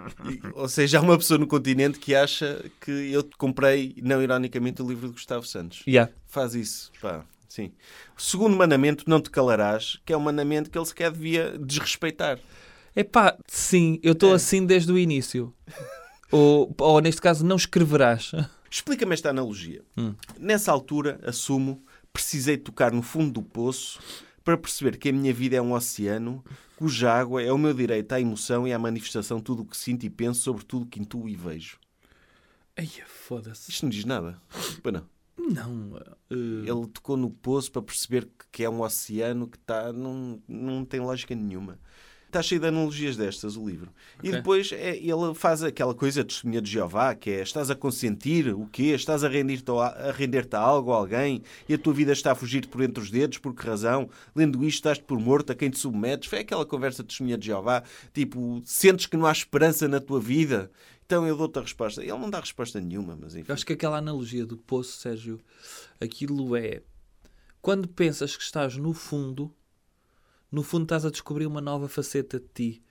Ou 0.54 0.68
seja, 0.68 0.98
há 0.98 1.02
uma 1.02 1.16
pessoa 1.16 1.38
no 1.38 1.46
continente 1.46 1.98
que 1.98 2.14
acha 2.14 2.64
que 2.80 2.90
eu 3.12 3.28
comprei, 3.38 3.94
não 4.02 4.22
ironicamente, 4.22 4.82
o 4.82 4.88
livro 4.88 5.08
de 5.08 5.14
Gustavo 5.14 5.46
Santos. 5.46 5.82
Yeah. 5.86 6.12
Faz 6.26 6.54
isso, 6.54 6.90
pá. 7.00 7.24
Sim. 7.48 7.72
O 8.16 8.22
segundo 8.22 8.56
mandamento, 8.56 9.04
não 9.08 9.20
te 9.20 9.28
calarás, 9.28 9.98
que 10.06 10.12
é 10.12 10.16
um 10.16 10.20
mandamento 10.20 10.70
que 10.70 10.78
ele 10.78 10.86
sequer 10.86 11.10
devia 11.10 11.58
desrespeitar. 11.58 12.38
Epá, 12.94 13.36
sim, 13.48 13.98
eu 14.02 14.12
estou 14.12 14.32
É. 14.32 14.34
assim 14.34 14.64
desde 14.64 14.92
o 14.92 14.98
início. 14.98 15.52
Ou, 16.30 16.74
ou, 16.78 17.00
neste 17.00 17.20
caso, 17.20 17.44
não 17.44 17.56
escreverás. 17.56 18.32
Explica-me 18.70 19.14
esta 19.14 19.30
analogia. 19.30 19.82
Hum. 19.96 20.14
Nessa 20.38 20.70
altura, 20.70 21.18
assumo, 21.24 21.82
precisei 22.12 22.56
tocar 22.56 22.92
no 22.92 23.02
fundo 23.02 23.32
do 23.32 23.42
poço 23.42 23.98
para 24.44 24.56
perceber 24.56 24.96
que 24.96 25.08
a 25.08 25.12
minha 25.12 25.32
vida 25.34 25.56
é 25.56 25.62
um 25.62 25.72
oceano 25.72 26.44
cuja 26.76 27.12
água 27.12 27.42
é 27.42 27.52
o 27.52 27.58
meu 27.58 27.74
direito 27.74 28.12
à 28.12 28.20
emoção 28.20 28.66
e 28.66 28.72
à 28.72 28.78
manifestação 28.78 29.36
de 29.38 29.44
tudo 29.44 29.62
o 29.62 29.66
que 29.66 29.76
sinto 29.76 30.04
e 30.04 30.10
penso 30.10 30.40
sobre 30.40 30.64
tudo 30.64 30.84
o 30.84 30.86
que 30.86 30.98
intuo 31.00 31.28
e 31.28 31.34
vejo. 31.36 31.78
Ai, 32.76 32.88
foda-se. 33.06 33.70
Isto 33.70 33.82
não 33.82 33.90
diz 33.90 34.04
nada. 34.04 34.40
Pois 34.82 34.94
não. 34.94 35.04
Não. 35.36 35.96
eh, 36.30 36.34
Ele 36.70 36.86
tocou 36.92 37.16
no 37.16 37.28
poço 37.30 37.70
para 37.72 37.82
perceber 37.82 38.24
que- 38.24 38.46
que 38.52 38.64
é 38.64 38.70
um 38.70 38.80
oceano 38.82 39.46
que 39.46 39.56
está. 39.58 39.92
Não, 39.92 40.40
não 40.48 40.84
tem 40.84 41.00
lógica 41.00 41.34
nenhuma. 41.34 41.78
Está 42.30 42.40
cheio 42.42 42.60
de 42.60 42.68
analogias 42.68 43.16
destas, 43.16 43.56
o 43.56 43.68
livro. 43.68 43.90
E 44.22 44.28
Ok. 44.28 44.32
depois 44.38 44.70
é, 44.70 44.96
ele 44.96 45.34
faz 45.34 45.64
aquela 45.64 45.92
coisa 45.92 46.22
de 46.22 46.28
testemunha 46.28 46.62
de 46.62 46.70
Jeová, 46.70 47.12
que 47.12 47.28
é 47.28 47.42
estás 47.42 47.72
a 47.72 47.74
consentir 47.74 48.54
o 48.54 48.68
quê? 48.68 48.94
Estás 48.94 49.24
a 49.24 49.28
render-te 49.28 49.68
a, 49.68 49.74
a, 49.74 50.12
render-te 50.12 50.54
a 50.54 50.60
algo, 50.60 50.92
a 50.92 50.96
alguém, 50.96 51.42
e 51.68 51.74
a 51.74 51.78
tua 51.78 51.92
vida 51.92 52.12
está 52.12 52.30
a 52.30 52.34
fugir-te 52.36 52.68
por 52.68 52.82
entre 52.82 53.02
os 53.02 53.10
dedos, 53.10 53.38
por 53.38 53.52
que 53.52 53.66
razão? 53.66 54.08
Lendo 54.32 54.62
isto, 54.62 54.76
estás-te 54.76 55.02
por 55.02 55.18
morto, 55.18 55.50
a 55.50 55.56
quem 55.56 55.70
te 55.70 55.78
submetes? 55.80 56.30
Foi 56.30 56.38
aquela 56.38 56.64
conversa 56.64 57.02
de 57.02 57.08
testemunha 57.08 57.36
de 57.36 57.46
Jeová, 57.46 57.82
tipo, 58.14 58.62
sentes 58.64 59.06
que 59.06 59.16
não 59.16 59.26
há 59.26 59.32
esperança 59.32 59.88
na 59.88 59.98
tua 59.98 60.20
vida? 60.20 60.70
Então 61.04 61.26
eu 61.26 61.36
dou-te 61.36 61.58
a 61.58 61.62
resposta. 61.62 62.00
Ele 62.00 62.12
não 62.12 62.30
dá 62.30 62.38
resposta 62.38 62.80
nenhuma, 62.80 63.18
mas 63.20 63.34
enfim. 63.34 63.46
Eu 63.48 63.54
acho 63.54 63.66
que 63.66 63.72
aquela 63.72 63.98
analogia 63.98 64.46
do 64.46 64.56
poço, 64.56 65.00
Sérgio, 65.00 65.40
aquilo 66.00 66.54
é 66.54 66.82
quando 67.60 67.88
pensas 67.88 68.36
que 68.36 68.42
estás 68.44 68.76
no 68.76 68.94
fundo, 68.94 69.52
no 70.50 70.62
fundo 70.62 70.82
estás 70.84 71.04
a 71.04 71.10
descobrir 71.10 71.46
uma 71.46 71.60
nova 71.60 71.88
faceta 71.88 72.38
de 72.40 72.46
ti. 72.54 72.82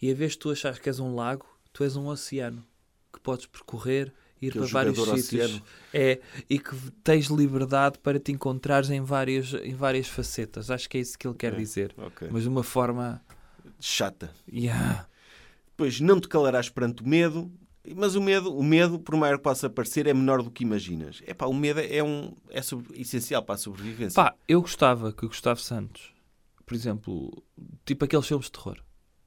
E 0.00 0.10
a 0.10 0.14
vez 0.14 0.32
de 0.32 0.38
tu 0.38 0.50
achares 0.50 0.78
que 0.78 0.88
és 0.88 0.98
um 1.00 1.14
lago, 1.14 1.46
tu 1.72 1.84
és 1.84 1.96
um 1.96 2.06
oceano 2.06 2.64
que 3.12 3.20
podes 3.20 3.46
percorrer, 3.46 4.12
ir 4.42 4.48
Aquele 4.48 4.64
para 4.64 4.72
vários 4.92 4.98
sítios. 4.98 5.24
oceano. 5.52 5.62
É, 5.92 6.20
e 6.50 6.58
que 6.58 6.74
tens 7.04 7.26
liberdade 7.26 7.98
para 8.00 8.18
te 8.18 8.32
encontrares 8.32 8.90
em 8.90 9.00
várias, 9.00 9.54
em 9.54 9.74
várias 9.74 10.08
facetas. 10.08 10.70
Acho 10.70 10.88
que 10.90 10.98
é 10.98 11.00
isso 11.00 11.18
que 11.18 11.26
ele 11.26 11.36
quer 11.36 11.52
É. 11.54 11.56
dizer. 11.56 11.94
Ok. 11.96 12.28
Mas 12.30 12.42
de 12.42 12.48
uma 12.48 12.62
forma. 12.64 13.22
Chata. 13.80 14.30
Yeah. 14.52 15.06
Pois 15.76 16.00
não 16.00 16.20
te 16.20 16.28
calarás 16.28 16.68
perante 16.68 17.02
o 17.02 17.08
medo, 17.08 17.50
mas 17.96 18.14
o 18.14 18.20
medo, 18.20 18.56
o 18.56 18.62
medo, 18.62 18.98
por 18.98 19.16
maior 19.16 19.36
que 19.36 19.42
possa 19.44 19.68
parecer, 19.68 20.06
é 20.06 20.14
menor 20.14 20.42
do 20.42 20.50
que 20.50 20.62
imaginas. 20.64 21.22
É 21.26 21.34
pá, 21.34 21.46
o 21.46 21.54
medo 21.54 21.80
é, 21.80 22.02
um, 22.02 22.34
é 22.50 22.62
sobre- 22.62 23.00
essencial 23.00 23.42
para 23.42 23.56
a 23.56 23.58
sobrevivência. 23.58 24.14
Pá, 24.22 24.34
eu 24.48 24.60
gostava 24.60 25.12
que 25.12 25.24
o 25.24 25.28
Gustavo 25.28 25.60
Santos, 25.60 26.12
por 26.64 26.74
exemplo, 26.74 27.44
tipo 27.84 28.04
aqueles 28.04 28.26
filmes 28.26 28.46
de 28.46 28.52
terror, 28.52 28.78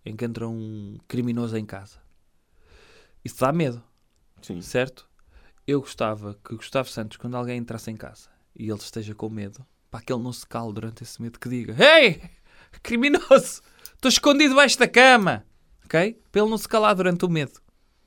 em 0.05 0.15
que 0.15 0.25
entra 0.25 0.47
um 0.47 0.97
criminoso 1.07 1.57
em 1.57 1.65
casa. 1.65 1.99
Isso 3.23 3.39
dá 3.39 3.51
medo, 3.51 3.83
Sim. 4.41 4.61
certo? 4.61 5.07
Eu 5.65 5.81
gostava 5.81 6.37
que 6.43 6.55
Gustavo 6.55 6.89
Santos, 6.89 7.17
quando 7.17 7.35
alguém 7.35 7.57
entrasse 7.57 7.91
em 7.91 7.97
casa 7.97 8.29
e 8.55 8.69
ele 8.69 8.79
esteja 8.79 9.13
com 9.13 9.29
medo, 9.29 9.65
para 9.91 10.01
que 10.01 10.13
ele 10.13 10.23
não 10.23 10.31
se 10.31 10.45
cale 10.47 10.73
durante 10.73 11.03
esse 11.03 11.21
medo, 11.21 11.39
que 11.39 11.49
diga: 11.49 11.75
Ei, 11.83 12.21
criminoso, 12.81 13.61
estou 13.93 14.09
escondido 14.09 14.49
debaixo 14.49 14.79
da 14.79 14.87
cama, 14.87 15.45
ok? 15.85 16.19
Para 16.31 16.41
ele 16.41 16.49
não 16.49 16.57
se 16.57 16.67
calar 16.67 16.95
durante 16.95 17.25
o 17.25 17.29
medo. 17.29 17.59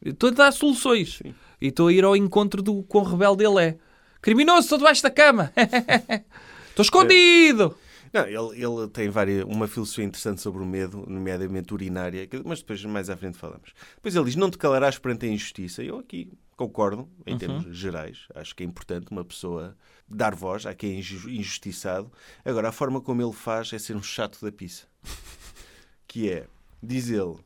Estou 0.03 0.31
a 0.31 0.33
dar 0.33 0.53
soluções 0.53 1.19
Sim. 1.19 1.35
e 1.61 1.67
estou 1.69 1.89
a 1.89 1.93
ir 1.93 2.05
ao 2.05 2.17
encontro 2.17 2.63
do 2.63 2.83
quão 2.85 3.05
rebelde 3.05 3.45
ele 3.45 3.63
é. 3.63 3.79
Criminoso, 4.23 4.61
estou 4.61 4.79
debaixo 4.79 5.03
da 5.03 5.11
cama. 5.11 5.53
Estou 6.71 6.85
escondido. 6.85 7.77
Não, 8.13 8.27
ele, 8.27 8.65
ele 8.65 8.89
tem 8.89 9.09
várias, 9.09 9.45
uma 9.45 9.69
filosofia 9.69 10.05
interessante 10.05 10.41
sobre 10.41 10.63
o 10.63 10.67
medo, 10.67 11.05
nomeadamente 11.09 11.73
urinária, 11.73 12.29
mas 12.45 12.59
depois 12.61 12.85
mais 12.85 13.09
à 13.09 13.17
frente 13.17 13.39
falamos. 13.39 13.73
Depois 13.97 14.17
ele 14.17 14.25
diz: 14.25 14.37
Não 14.37 14.51
te 14.51 14.59
calarás 14.59 14.99
perante 14.99 15.27
a 15.27 15.29
injustiça. 15.29 15.83
Eu 15.83 15.99
aqui 15.99 16.33
concordo, 16.57 17.09
em 17.27 17.39
termos 17.39 17.65
gerais. 17.77 18.27
Acho 18.35 18.55
que 18.55 18.63
é 18.63 18.67
importante 18.67 19.07
uma 19.11 19.25
pessoa 19.25 19.77
dar 20.09 20.35
voz 20.35 20.67
a 20.67 20.75
quem 20.75 20.97
é 20.97 20.99
inju- 20.99 21.31
injustiçado. 21.31 22.11
Agora, 22.45 22.69
a 22.69 22.73
forma 22.73 23.01
como 23.01 23.23
ele 23.23 23.33
faz 23.33 23.73
é 23.73 23.79
ser 23.79 23.97
um 23.97 24.03
chato 24.03 24.39
da 24.45 24.51
pizza. 24.51 24.87
que 26.07 26.29
é, 26.29 26.47
diz 26.83 27.09
ele, 27.09 27.37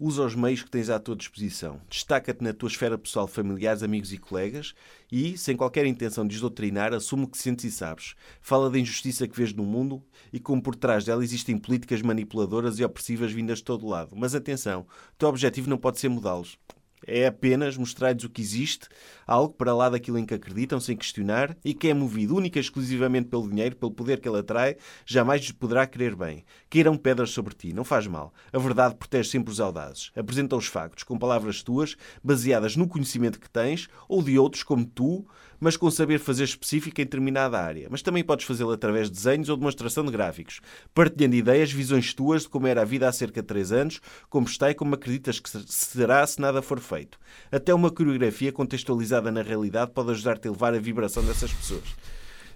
usa 0.00 0.24
os 0.24 0.34
meios 0.34 0.62
que 0.62 0.70
tens 0.70 0.88
à 0.88 0.98
tua 0.98 1.14
disposição. 1.14 1.78
Destaca-te 1.90 2.42
na 2.42 2.54
tua 2.54 2.68
esfera 2.68 2.96
pessoal, 2.96 3.26
familiares, 3.28 3.82
amigos 3.82 4.14
e 4.14 4.18
colegas 4.18 4.74
e, 5.12 5.36
sem 5.36 5.54
qualquer 5.54 5.84
intenção 5.84 6.24
de 6.24 6.30
desdoutrinar, 6.30 6.94
assume 6.94 7.24
o 7.24 7.28
que 7.28 7.36
sentes 7.36 7.66
e 7.66 7.70
sabes. 7.70 8.14
Fala 8.40 8.70
da 8.70 8.78
injustiça 8.78 9.28
que 9.28 9.36
vês 9.36 9.52
no 9.52 9.62
mundo 9.62 10.02
e 10.32 10.40
como 10.40 10.62
por 10.62 10.74
trás 10.74 11.04
dela 11.04 11.22
existem 11.22 11.58
políticas 11.58 12.00
manipuladoras 12.00 12.78
e 12.78 12.84
opressivas 12.84 13.30
vindas 13.30 13.58
de 13.58 13.64
todo 13.64 13.86
lado. 13.86 14.16
Mas 14.16 14.34
atenção, 14.34 14.86
o 15.12 15.16
teu 15.18 15.28
objetivo 15.28 15.68
não 15.68 15.76
pode 15.76 16.00
ser 16.00 16.08
mudá-los. 16.08 16.58
É 17.06 17.26
apenas 17.26 17.76
mostrar-lhes 17.76 18.24
o 18.24 18.30
que 18.30 18.42
existe, 18.42 18.88
algo 19.30 19.54
para 19.54 19.72
lá 19.72 19.88
daquilo 19.88 20.18
em 20.18 20.26
que 20.26 20.34
acreditam, 20.34 20.80
sem 20.80 20.96
questionar, 20.96 21.56
e 21.64 21.72
que 21.72 21.86
é 21.86 21.94
movido 21.94 22.34
única 22.34 22.58
e 22.58 22.60
exclusivamente 22.60 23.28
pelo 23.28 23.48
dinheiro, 23.48 23.76
pelo 23.76 23.92
poder 23.92 24.18
que 24.18 24.28
ele 24.28 24.40
atrai, 24.40 24.76
jamais 25.06 25.40
lhes 25.40 25.52
poderá 25.52 25.86
querer 25.86 26.16
bem. 26.16 26.44
Queiram 26.68 26.96
pedras 26.96 27.30
sobre 27.30 27.54
ti, 27.54 27.72
não 27.72 27.84
faz 27.84 28.08
mal. 28.08 28.34
A 28.52 28.58
verdade 28.58 28.96
protege 28.96 29.30
sempre 29.30 29.52
os 29.52 29.60
audazes. 29.60 30.10
Apresenta 30.16 30.56
os 30.56 30.66
factos 30.66 31.04
com 31.04 31.16
palavras 31.16 31.62
tuas, 31.62 31.96
baseadas 32.24 32.74
no 32.74 32.88
conhecimento 32.88 33.38
que 33.38 33.48
tens, 33.48 33.88
ou 34.08 34.20
de 34.20 34.36
outros 34.36 34.64
como 34.64 34.84
tu, 34.84 35.24
mas 35.60 35.76
com 35.76 35.90
saber 35.90 36.18
fazer 36.18 36.44
específico 36.44 37.00
em 37.00 37.04
determinada 37.04 37.60
área. 37.60 37.86
Mas 37.90 38.02
também 38.02 38.24
podes 38.24 38.46
fazê-lo 38.46 38.72
através 38.72 39.08
de 39.08 39.16
desenhos 39.16 39.48
ou 39.50 39.56
demonstração 39.56 40.04
de 40.04 40.10
gráficos, 40.10 40.60
partilhando 40.94 41.36
ideias, 41.36 41.70
visões 41.70 42.14
tuas 42.14 42.42
de 42.42 42.48
como 42.48 42.66
era 42.66 42.80
a 42.80 42.84
vida 42.84 43.06
há 43.06 43.12
cerca 43.12 43.42
de 43.42 43.46
3 43.46 43.72
anos, 43.72 44.00
como 44.28 44.46
está 44.46 44.70
e 44.70 44.74
como 44.74 44.94
acreditas 44.94 45.38
que 45.38 45.50
será 45.50 46.26
se 46.26 46.40
nada 46.40 46.62
for 46.62 46.80
feito. 46.80 47.18
Até 47.52 47.74
uma 47.74 47.90
coreografia 47.90 48.50
contextualizada 48.50 49.19
na 49.28 49.42
realidade 49.42 49.90
pode 49.90 50.12
ajudar-te 50.12 50.46
a 50.46 50.50
elevar 50.50 50.72
a 50.72 50.78
vibração 50.78 51.24
dessas 51.24 51.52
pessoas. 51.52 51.82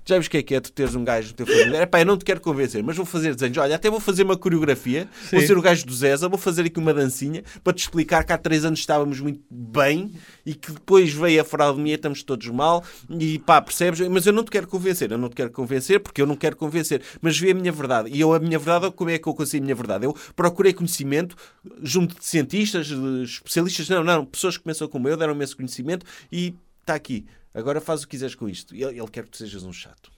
Já 0.07 0.19
viste 0.19 0.29
o 0.29 0.31
que 0.33 0.37
é 0.37 0.43
que 0.43 0.55
é 0.55 0.61
tu 0.61 0.71
teres 0.71 0.95
um 0.95 1.03
gajo 1.03 1.29
no 1.29 1.35
teu 1.35 1.47
familiar? 1.47 1.83
Epá, 1.83 2.01
eu 2.01 2.07
não 2.07 2.19
te 2.19 2.25
quero 2.25 2.41
convencer, 2.41 2.83
mas 2.83 2.97
vou 2.97 3.07
fazer 3.07 3.35
desenhos. 3.35 3.57
Olha, 3.57 3.75
até 3.77 3.89
vou 3.89 4.01
fazer 4.01 4.23
uma 4.23 4.37
coreografia, 4.37 5.09
vou 5.31 5.41
Sim. 5.41 5.47
ser 5.47 5.57
o 5.57 5.63
gajo 5.63 5.87
do 5.87 5.95
Zeza, 5.95 6.29
vou 6.29 6.39
fazer 6.39 6.67
aqui 6.67 6.79
uma 6.79 6.93
dancinha 6.93 7.43
para 7.63 7.73
te 7.73 7.79
explicar 7.79 8.23
que 8.23 8.33
há 8.33 8.37
três 8.37 8.67
anos 8.67 8.81
estávamos 8.81 9.19
muito 9.21 9.43
bem 9.51 10.13
e 10.45 10.55
que 10.55 10.73
depois 10.73 11.13
veio 11.13 11.41
a 11.41 11.45
fraudemia, 11.45 11.95
estamos 11.95 12.23
todos 12.23 12.47
mal 12.49 12.85
e 13.19 13.39
pá, 13.39 13.63
percebes? 13.63 14.01
Mas 14.09 14.27
eu 14.27 14.33
não 14.33 14.45
te 14.45 14.51
quero 14.51 14.67
convencer, 14.67 15.11
eu 15.11 15.17
não 15.17 15.31
te 15.31 15.37
quero 15.37 15.51
convencer 15.51 16.01
porque 16.01 16.21
eu 16.21 16.27
não 16.27 16.37
quero 16.37 16.57
convencer, 16.57 17.01
mas 17.23 17.39
vê 17.39 17.53
a 17.53 17.55
minha 17.55 17.73
verdade. 17.73 18.11
E 18.13 18.21
eu, 18.21 18.35
a 18.35 18.39
minha 18.39 18.59
verdade, 18.59 18.93
como 18.95 19.09
é 19.09 19.19
que 19.19 19.27
eu 19.27 19.35
consigo 19.35 19.63
a 19.63 19.65
minha 19.65 19.75
verdade? 19.75 20.05
Eu 20.05 20.15
procurei 20.37 20.75
conhecimento 20.75 21.35
junto 21.83 22.19
de 22.19 22.27
cientistas, 22.27 22.89
de 22.89 23.23
especialistas, 23.23 23.89
não, 23.89 24.05
não, 24.05 24.27
pessoas 24.27 24.59
que 24.59 24.65
pensam 24.65 24.87
como 24.87 25.09
eu, 25.09 25.17
deram-me 25.17 25.43
esse 25.45 25.57
conhecimento 25.57 26.05
e 26.31 26.55
está 26.83 26.95
aqui. 26.95 27.25
Agora 27.55 27.81
faz 27.81 28.03
o 28.03 28.07
que 28.07 28.11
quiseres 28.11 28.35
com 28.35 28.49
isto. 28.49 28.75
E 28.75 28.83
Ele, 28.83 28.99
ele 28.99 29.09
quer 29.09 29.25
que 29.25 29.31
tu 29.31 29.39
sejas 29.39 29.63
um 29.63 29.73
chato. 29.73 30.11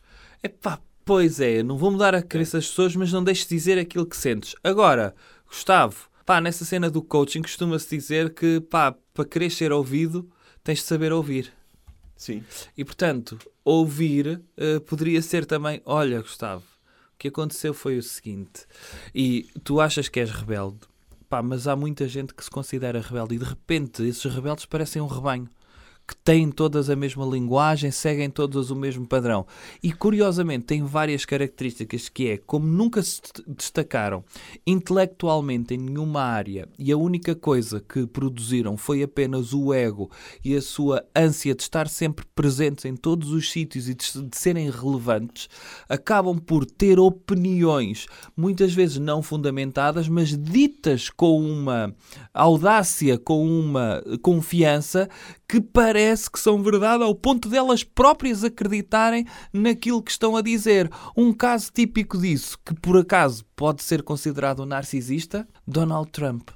Epá, 0.43 0.81
pois 1.05 1.39
é, 1.39 1.63
não 1.63 1.77
vou 1.77 1.91
mudar 1.91 2.15
a 2.15 2.23
cabeça 2.23 2.57
das 2.57 2.67
pessoas, 2.67 2.97
mas 2.97 3.13
não 3.13 3.23
deixes 3.23 3.47
de 3.47 3.55
dizer 3.55 3.79
aquilo 3.79 4.07
que 4.07 4.17
sentes. 4.17 4.55
Agora, 4.65 5.15
Gustavo, 5.47 6.09
pá, 6.25 6.41
nessa 6.41 6.65
cena 6.65 6.91
do 6.91 7.03
coaching 7.03 7.43
costuma-se 7.43 7.97
dizer 7.97 8.35
que, 8.35 8.61
pá, 8.61 8.97
para 9.15 9.25
querer 9.25 9.51
ser 9.51 9.71
ouvido, 9.71 10.29
tens 10.65 10.79
de 10.79 10.85
saber 10.85 11.13
ouvir. 11.13 11.53
Sim. 12.17 12.43
E, 12.77 12.85
portanto, 12.85 13.39
ouvir 13.65 14.41
eh, 14.57 14.81
poderia 14.81 15.21
ser 15.21 15.45
também, 15.45 15.83
olha, 15.85 16.21
Gustavo, 16.21 16.65
o 17.15 17.19
que 17.19 17.29
aconteceu 17.29 17.75
foi 17.75 17.99
o 17.99 18.03
seguinte, 18.03 18.67
e 19.15 19.49
tu 19.63 19.81
achas 19.81 20.09
que 20.09 20.21
és 20.21 20.31
rebelde, 20.31 20.81
pá, 21.29 21.43
mas 21.43 21.69
há 21.69 21.77
muita 21.77 22.09
gente 22.09 22.35
que 22.35 22.43
se 22.43 22.51
considera 22.51 23.01
rebelde 23.01 23.35
e, 23.35 23.39
de 23.39 23.45
repente, 23.45 24.03
esses 24.03 24.25
rebeldes 24.25 24.65
parecem 24.65 25.03
um 25.03 25.07
rebanho. 25.07 25.49
Que 26.07 26.17
têm 26.17 26.51
todas 26.51 26.89
a 26.89 26.97
mesma 26.97 27.25
linguagem, 27.27 27.91
seguem 27.91 28.31
todas 28.31 28.71
o 28.71 28.77
mesmo 28.77 29.07
padrão. 29.07 29.47
E 29.83 29.93
curiosamente 29.93 30.67
têm 30.67 30.85
várias 30.85 31.25
características 31.25 32.09
que 32.09 32.29
é, 32.29 32.37
como 32.37 32.67
nunca 32.67 33.03
se 33.03 33.21
destacaram 33.47 34.25
intelectualmente 34.67 35.75
em 35.75 35.79
nenhuma 35.79 36.23
área 36.23 36.69
e 36.79 36.93
a 36.93 36.97
única 36.97 37.35
coisa 37.35 37.81
que 37.81 38.07
produziram 38.07 38.77
foi 38.77 39.03
apenas 39.03 39.53
o 39.53 39.73
ego 39.73 40.11
e 40.45 40.55
a 40.55 40.63
sua 40.63 41.05
ânsia 41.15 41.55
de 41.55 41.63
estar 41.63 41.89
sempre 41.89 42.25
presentes 42.35 42.85
em 42.85 42.95
todos 42.95 43.31
os 43.31 43.51
sítios 43.51 43.89
e 43.89 43.95
de, 43.95 44.29
de 44.29 44.37
serem 44.37 44.71
relevantes, 44.71 45.49
acabam 45.89 46.39
por 46.39 46.65
ter 46.65 46.99
opiniões 46.99 48.07
muitas 48.37 48.73
vezes 48.73 48.99
não 48.99 49.23
fundamentadas, 49.23 50.09
mas 50.09 50.37
ditas 50.37 51.11
com 51.11 51.41
uma 51.41 51.95
audácia, 52.33 53.19
com 53.19 53.47
uma 53.47 54.03
confiança 54.23 55.09
que 55.49 55.61
parece 55.97 56.31
que 56.31 56.39
são 56.39 56.63
verdade 56.63 57.03
ao 57.03 57.15
ponto 57.15 57.49
delas 57.49 57.83
próprias 57.83 58.45
acreditarem 58.45 59.27
naquilo 59.51 60.03
que 60.03 60.11
estão 60.11 60.37
a 60.37 60.43
dizer. 60.43 60.91
Um 61.17 61.33
caso 61.33 61.73
típico 61.73 62.19
disso, 62.19 62.59
que 62.63 62.75
por 62.75 62.99
acaso 62.99 63.47
pode 63.57 63.83
ser 63.83 64.03
considerado 64.03 64.63
um 64.63 64.67
narcisista, 64.67 65.49
Donald 65.67 66.11
Trump. 66.11 66.51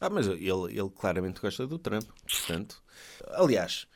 Ah, 0.00 0.10
mas 0.10 0.26
ele, 0.26 0.76
ele 0.76 0.90
claramente 0.90 1.40
gosta 1.40 1.68
do 1.68 1.78
Trump. 1.78 2.02
Portanto, 2.28 2.82
aliás, 3.28 3.86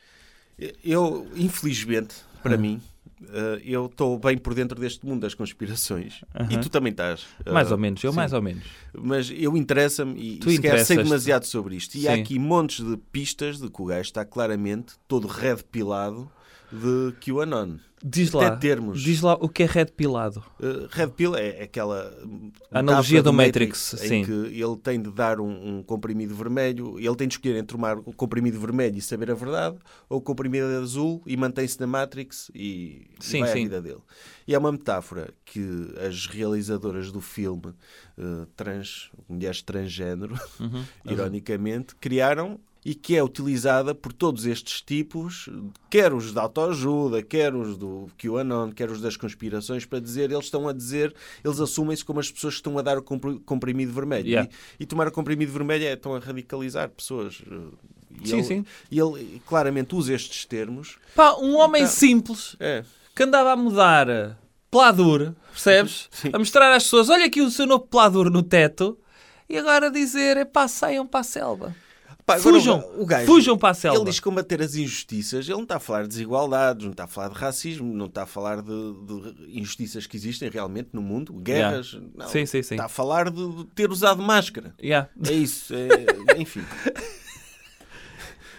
eu, 0.81 1.27
infelizmente, 1.35 2.15
para 2.41 2.55
mim, 2.55 2.81
Uh, 3.23 3.59
eu 3.63 3.85
estou 3.87 4.17
bem 4.19 4.37
por 4.37 4.53
dentro 4.53 4.79
deste 4.79 5.05
mundo 5.05 5.21
das 5.21 5.33
conspirações. 5.33 6.21
E 6.49 6.53
Aham. 6.55 6.61
tu 6.61 6.69
também 6.69 6.91
estás. 6.91 7.25
Mais 7.51 7.69
Uh, 7.69 7.73
ou 7.73 7.77
menos, 7.79 8.03
eu 8.03 8.11
sim. 8.11 8.15
mais 8.17 8.33
ou 8.33 8.41
menos. 8.41 8.63
Mas 8.93 9.31
eu 9.35 9.55
interessa-me 9.57 10.19
e 10.19 10.37
Tu 10.37 10.51
sequer 10.51 10.85
sei 10.85 10.97
demasiado 10.97 11.45
sobre 11.45 11.75
isto. 11.75 11.95
E 11.95 12.07
há 12.07 12.15
Sim. 12.15 12.21
aqui 12.21 12.37
montes 12.39 12.85
de 12.85 12.97
pistas 12.97 13.59
de 13.59 13.69
que 13.69 13.81
o 13.81 13.85
gajo 13.85 14.01
está 14.01 14.25
claramente 14.25 14.93
todo 15.07 15.27
red 15.27 15.57
pilado 15.71 16.29
de 16.73 17.13
QAnon. 17.21 17.77
Diz 18.05 18.35
Até 18.35 18.49
lá, 18.49 18.57
termos. 18.57 19.01
diz 19.01 19.21
lá 19.21 19.35
o 19.35 19.47
que 19.47 19.63
é 19.63 19.65
red 19.65 19.85
pilado. 19.85 20.43
Uh, 20.59 20.87
red 20.89 21.07
pill 21.07 21.37
é 21.37 21.63
aquela 21.63 22.13
analogia 22.69 23.19
metáfora 23.19 23.23
do 23.23 23.33
Matrix, 23.33 23.93
em 23.93 24.07
sim. 24.09 24.25
que 24.25 24.31
ele 24.31 24.75
tem 24.83 25.01
de 25.01 25.09
dar 25.09 25.39
um, 25.39 25.77
um 25.77 25.83
comprimido 25.83 26.35
vermelho, 26.35 26.99
ele 26.99 27.15
tem 27.15 27.29
de 27.29 27.35
escolher 27.35 27.55
entre 27.55 27.77
tomar 27.77 27.97
o 27.99 28.11
comprimido 28.11 28.59
vermelho 28.59 28.97
e 28.97 29.01
saber 29.01 29.31
a 29.31 29.33
verdade, 29.33 29.77
ou 30.09 30.17
o 30.17 30.21
comprimido 30.21 30.65
azul 30.81 31.23
e 31.25 31.37
mantém-se 31.37 31.79
na 31.79 31.87
Matrix 31.87 32.51
e, 32.53 33.07
e 33.21 33.23
Sim, 33.23 33.39
vai 33.39 33.51
à 33.51 33.53
sim. 33.53 33.63
vida 33.63 33.81
dele. 33.81 34.01
E 34.45 34.53
é 34.53 34.57
uma 34.57 34.73
metáfora 34.73 35.29
que 35.45 35.61
as 36.05 36.25
realizadoras 36.27 37.09
do 37.09 37.21
filme 37.21 37.67
uh, 38.17 38.45
trans, 38.57 39.11
mulheres 39.29 39.61
transgênero, 39.61 40.35
Uhum. 40.59 40.83
ironicamente, 41.09 41.95
criaram 41.95 42.59
e 42.85 42.93
que 42.93 43.15
é 43.15 43.23
utilizada 43.23 43.95
por 43.95 44.11
todos 44.11 44.45
estes 44.45 44.81
tipos, 44.81 45.47
quer 45.89 46.13
os 46.13 46.33
da 46.33 46.41
autoajuda, 46.41 47.21
quer 47.23 47.55
os 47.55 47.77
do 47.77 48.09
QAnon, 48.17 48.71
quer 48.71 48.89
os 48.91 48.99
das 48.99 49.15
conspirações, 49.15 49.85
para 49.85 49.99
dizer, 49.99 50.31
eles 50.31 50.45
estão 50.45 50.67
a 50.67 50.73
dizer, 50.73 51.13
eles 51.43 51.59
assumem-se 51.59 52.03
como 52.03 52.19
as 52.19 52.29
pessoas 52.31 52.55
que 52.55 52.59
estão 52.59 52.77
a 52.77 52.81
dar 52.81 52.97
o 52.97 53.01
compri- 53.01 53.39
comprimido 53.45 53.91
vermelho. 53.93 54.27
Yeah. 54.27 54.49
E, 54.79 54.83
e 54.83 54.85
tomar 54.85 55.07
o 55.07 55.11
comprimido 55.11 55.51
vermelho 55.51 55.85
é, 55.85 55.93
estão 55.93 56.13
a 56.15 56.19
radicalizar 56.19 56.89
pessoas. 56.89 57.41
E 58.21 58.27
Sim, 58.27 58.35
ele, 58.35 58.43
sim. 58.43 58.65
E 58.91 58.99
ele 58.99 59.41
claramente 59.47 59.95
usa 59.95 60.13
estes 60.13 60.45
termos. 60.45 60.97
Pá, 61.15 61.33
um 61.35 61.55
homem 61.55 61.83
Então- 61.83 61.93
simples 61.93 62.55
É, 62.59 62.83
que 63.15 63.23
andava 63.23 63.51
a 63.53 63.55
mudar 63.55 64.37
pladur, 64.69 65.33
percebes? 65.51 66.09
Sim. 66.11 66.29
A 66.33 66.39
mostrar 66.39 66.73
às 66.75 66.83
pessoas, 66.83 67.09
olha 67.09 67.25
aqui 67.25 67.41
o 67.41 67.49
seu 67.51 67.65
novo 67.65 67.85
pladur 67.87 68.29
no 68.29 68.41
teto. 68.43 68.97
E 69.47 69.57
agora 69.57 69.91
dizer, 69.91 70.35
é 70.37 70.45
pá, 70.45 70.67
saiam 70.67 71.05
para 71.05 71.19
a 71.19 71.23
selva. 71.23 71.75
Pá, 72.25 72.35
agora 72.35 72.55
Fujam, 72.55 72.91
o 72.97 73.05
gajo- 73.05 73.25
fujam 73.25 73.57
para 73.57 73.69
a 73.69 73.73
selva. 73.73 73.97
Ele 73.99 74.05
diz 74.09 74.19
combater 74.19 74.61
as 74.61 74.75
injustiças, 74.75 75.45
ele 75.45 75.55
não 75.57 75.63
está 75.63 75.75
a 75.75 75.79
falar 75.79 76.03
de 76.03 76.07
desigualdades, 76.09 76.85
não 76.85 76.91
está 76.91 77.03
a 77.03 77.07
falar 77.07 77.27
de 77.29 77.35
racismo, 77.35 77.93
não 77.93 78.05
está 78.05 78.23
a 78.23 78.25
falar 78.25 78.61
de, 78.61 78.69
de 78.71 79.59
injustiças 79.59 80.07
que 80.07 80.15
existem 80.15 80.49
realmente 80.49 80.89
no 80.93 81.01
mundo, 81.01 81.33
guerras. 81.33 81.99
Não, 82.15 82.27
Sim, 82.29 82.45
sim, 82.45 82.63
sim. 82.63 82.75
Está 82.75 82.85
a 82.85 82.89
falar 82.89 83.29
de, 83.29 83.45
de 83.57 83.65
ter 83.75 83.91
usado 83.91 84.21
máscara. 84.23 84.73
Yeah. 84.81 85.09
É 85.27 85.33
isso, 85.33 85.73
é- 85.73 86.37
enfim. 86.39 86.63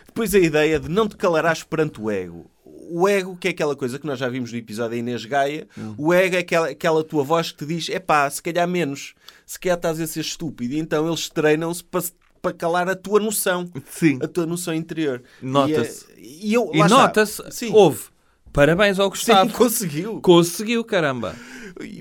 Depois 0.07 0.35
a 0.35 0.39
ideia 0.39 0.79
de 0.79 0.89
não 0.89 1.09
te 1.09 1.17
calarás 1.17 1.63
perante 1.63 2.01
o 2.01 2.11
ego. 2.11 2.51
O 2.91 3.09
ego, 3.09 3.35
que 3.37 3.49
é 3.49 3.51
aquela 3.51 3.75
coisa 3.75 3.99
que 3.99 4.07
nós 4.07 4.19
já 4.19 4.29
vimos 4.29 4.53
no 4.53 4.59
episódio 4.59 4.91
da 4.91 4.97
Inês 4.97 5.25
Gaia, 5.25 5.67
Hum. 5.77 5.95
o 5.97 6.13
ego 6.13 6.37
é 6.37 6.41
aquela, 6.41 6.69
aquela 6.69 7.03
tua 7.03 7.25
voz 7.25 7.51
que 7.51 7.59
te 7.59 7.67
diz: 7.67 7.89
é 7.89 7.99
pá, 7.99 8.29
se 8.29 8.43
calhar 8.43 8.69
menos, 8.69 9.15
se 9.47 9.59
calhar 9.59 9.77
estás 9.79 9.99
a 10.01 10.07
ser 10.07 10.21
estúpido. 10.21 10.75
E 10.75 10.79
então 10.79 11.07
eles 11.09 11.29
treinam-se 11.31 11.83
para, 11.83 12.05
para 12.45 12.53
calar 12.53 12.87
a 12.91 12.95
tua 12.95 13.19
noção, 13.19 13.67
Sim. 13.91 14.19
a 14.23 14.29
tua 14.29 14.45
noção 14.45 14.75
interior. 14.75 15.23
Nota-se. 15.41 16.05
E, 16.19 16.51
e 16.51 16.55
eu, 16.55 16.71
E 16.75 16.79
nota-se, 16.87 17.43
Sim. 17.51 17.71
houve. 17.73 18.05
Parabéns 18.53 18.99
ao 19.01 19.07
Sim, 19.07 19.11
Gustavo. 19.11 19.53
conseguiu. 19.55 20.21
Conseguiu, 20.21 20.85
caramba. 20.85 21.35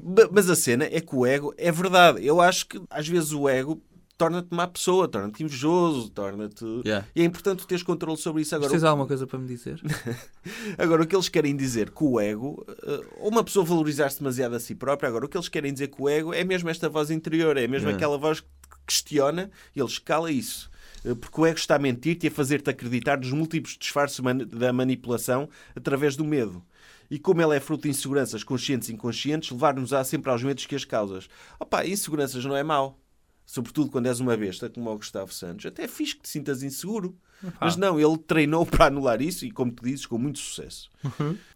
Ma- 0.04 0.30
Mas 0.32 0.50
a 0.50 0.56
cena 0.56 0.84
é 0.84 1.00
que 1.00 1.16
o 1.16 1.26
ego 1.26 1.54
é 1.58 1.72
verdade. 1.72 2.24
Eu 2.26 2.42
acho 2.42 2.68
que 2.68 2.80
às 2.90 3.08
vezes 3.08 3.32
o 3.32 3.48
ego 3.50 3.82
torna-te 4.16 4.50
má 4.52 4.68
pessoa, 4.68 5.08
torna-te 5.08 5.42
invejoso, 5.44 6.10
torna-te. 6.12 6.64
Yeah. 6.86 7.08
E 7.16 7.22
é 7.22 7.26
importante 7.26 7.60
tu 7.60 7.68
teres 7.68 7.84
controle 7.84 8.18
sobre 8.18 8.44
isso. 8.44 8.54
Agora, 8.56 8.70
Tens 8.70 8.84
alguma 8.84 9.08
coisa 9.08 9.26
para 9.26 9.40
me 9.40 9.48
dizer? 9.48 9.82
agora, 10.78 11.02
o 11.02 11.08
que 11.08 11.16
eles 11.16 11.28
querem 11.30 11.56
dizer 11.56 11.90
com 11.90 12.12
o 12.12 12.20
ego, 12.20 12.64
eh, 12.86 13.02
ou 13.20 13.30
uma 13.32 13.44
pessoa 13.44 13.66
valorizar-se 13.66 14.20
demasiado 14.20 14.56
a 14.56 14.60
si 14.60 14.76
própria, 14.76 15.08
agora 15.10 15.26
o 15.26 15.30
que 15.30 15.36
eles 15.36 15.50
querem 15.50 15.74
dizer 15.74 15.88
com 15.88 16.04
o 16.04 16.10
ego 16.10 16.34
é 16.34 16.44
mesmo 16.44 16.70
esta 16.70 16.88
voz 16.88 17.10
interior, 17.10 17.58
é 17.58 17.62
mesmo 17.68 17.88
Yeah. 17.90 17.96
aquela 17.98 18.18
voz 18.20 18.42
que 18.42 18.48
questiona 18.86 19.50
e 19.76 19.80
ele 19.80 19.88
escala 19.88 20.32
isso. 20.32 20.70
Eh, 21.06 21.16
Porque 21.16 21.40
o 21.42 21.46
ego 21.46 21.58
está 21.58 21.76
a 21.76 21.80
mentir-te 21.80 22.26
e 22.26 22.30
a 22.30 22.32
fazer-te 22.32 22.70
acreditar 22.70 23.18
nos 23.18 23.32
múltiplos 23.32 23.78
disfarces 23.78 24.20
da 24.48 24.72
manipulação 24.74 25.50
através 25.76 26.16
do 26.16 26.26
medo. 26.26 26.64
E 27.10 27.20
como 27.20 27.42
ele 27.42 27.56
é 27.56 27.60
fruto 27.60 27.84
de 27.84 27.90
inseguranças 27.90 28.44
conscientes 28.44 28.90
e 28.90 28.94
inconscientes, 28.94 29.52
levar-nos-á 29.52 30.04
sempre 30.04 30.32
aos 30.32 30.42
medos 30.42 30.66
que 30.66 30.76
as 30.76 30.86
causas. 30.86 31.28
Opa, 31.60 31.86
inseguranças 31.86 32.44
não 32.46 32.56
é 32.56 32.64
mau. 32.64 33.00
Sobretudo 33.46 33.92
quando 33.92 34.08
és 34.08 34.20
uma 34.20 34.38
besta, 34.38 34.70
como 34.70 34.90
o 34.90 34.96
Gustavo 34.98 35.32
Santos. 35.34 35.66
Até 35.66 35.84
é 35.84 35.88
fixe 35.88 36.16
que 36.16 36.22
te 36.24 36.30
sintas 36.30 36.64
inseguro. 36.64 37.16
Mas 37.60 37.76
não, 37.76 38.00
ele 38.00 38.18
treinou 38.18 38.66
para 38.66 38.86
anular 38.86 39.22
isso 39.22 39.46
e, 39.46 39.52
como 39.52 39.70
tu 39.72 39.84
dizes, 39.84 40.06
com 40.06 40.18
muito 40.18 40.40
sucesso. 40.40 40.90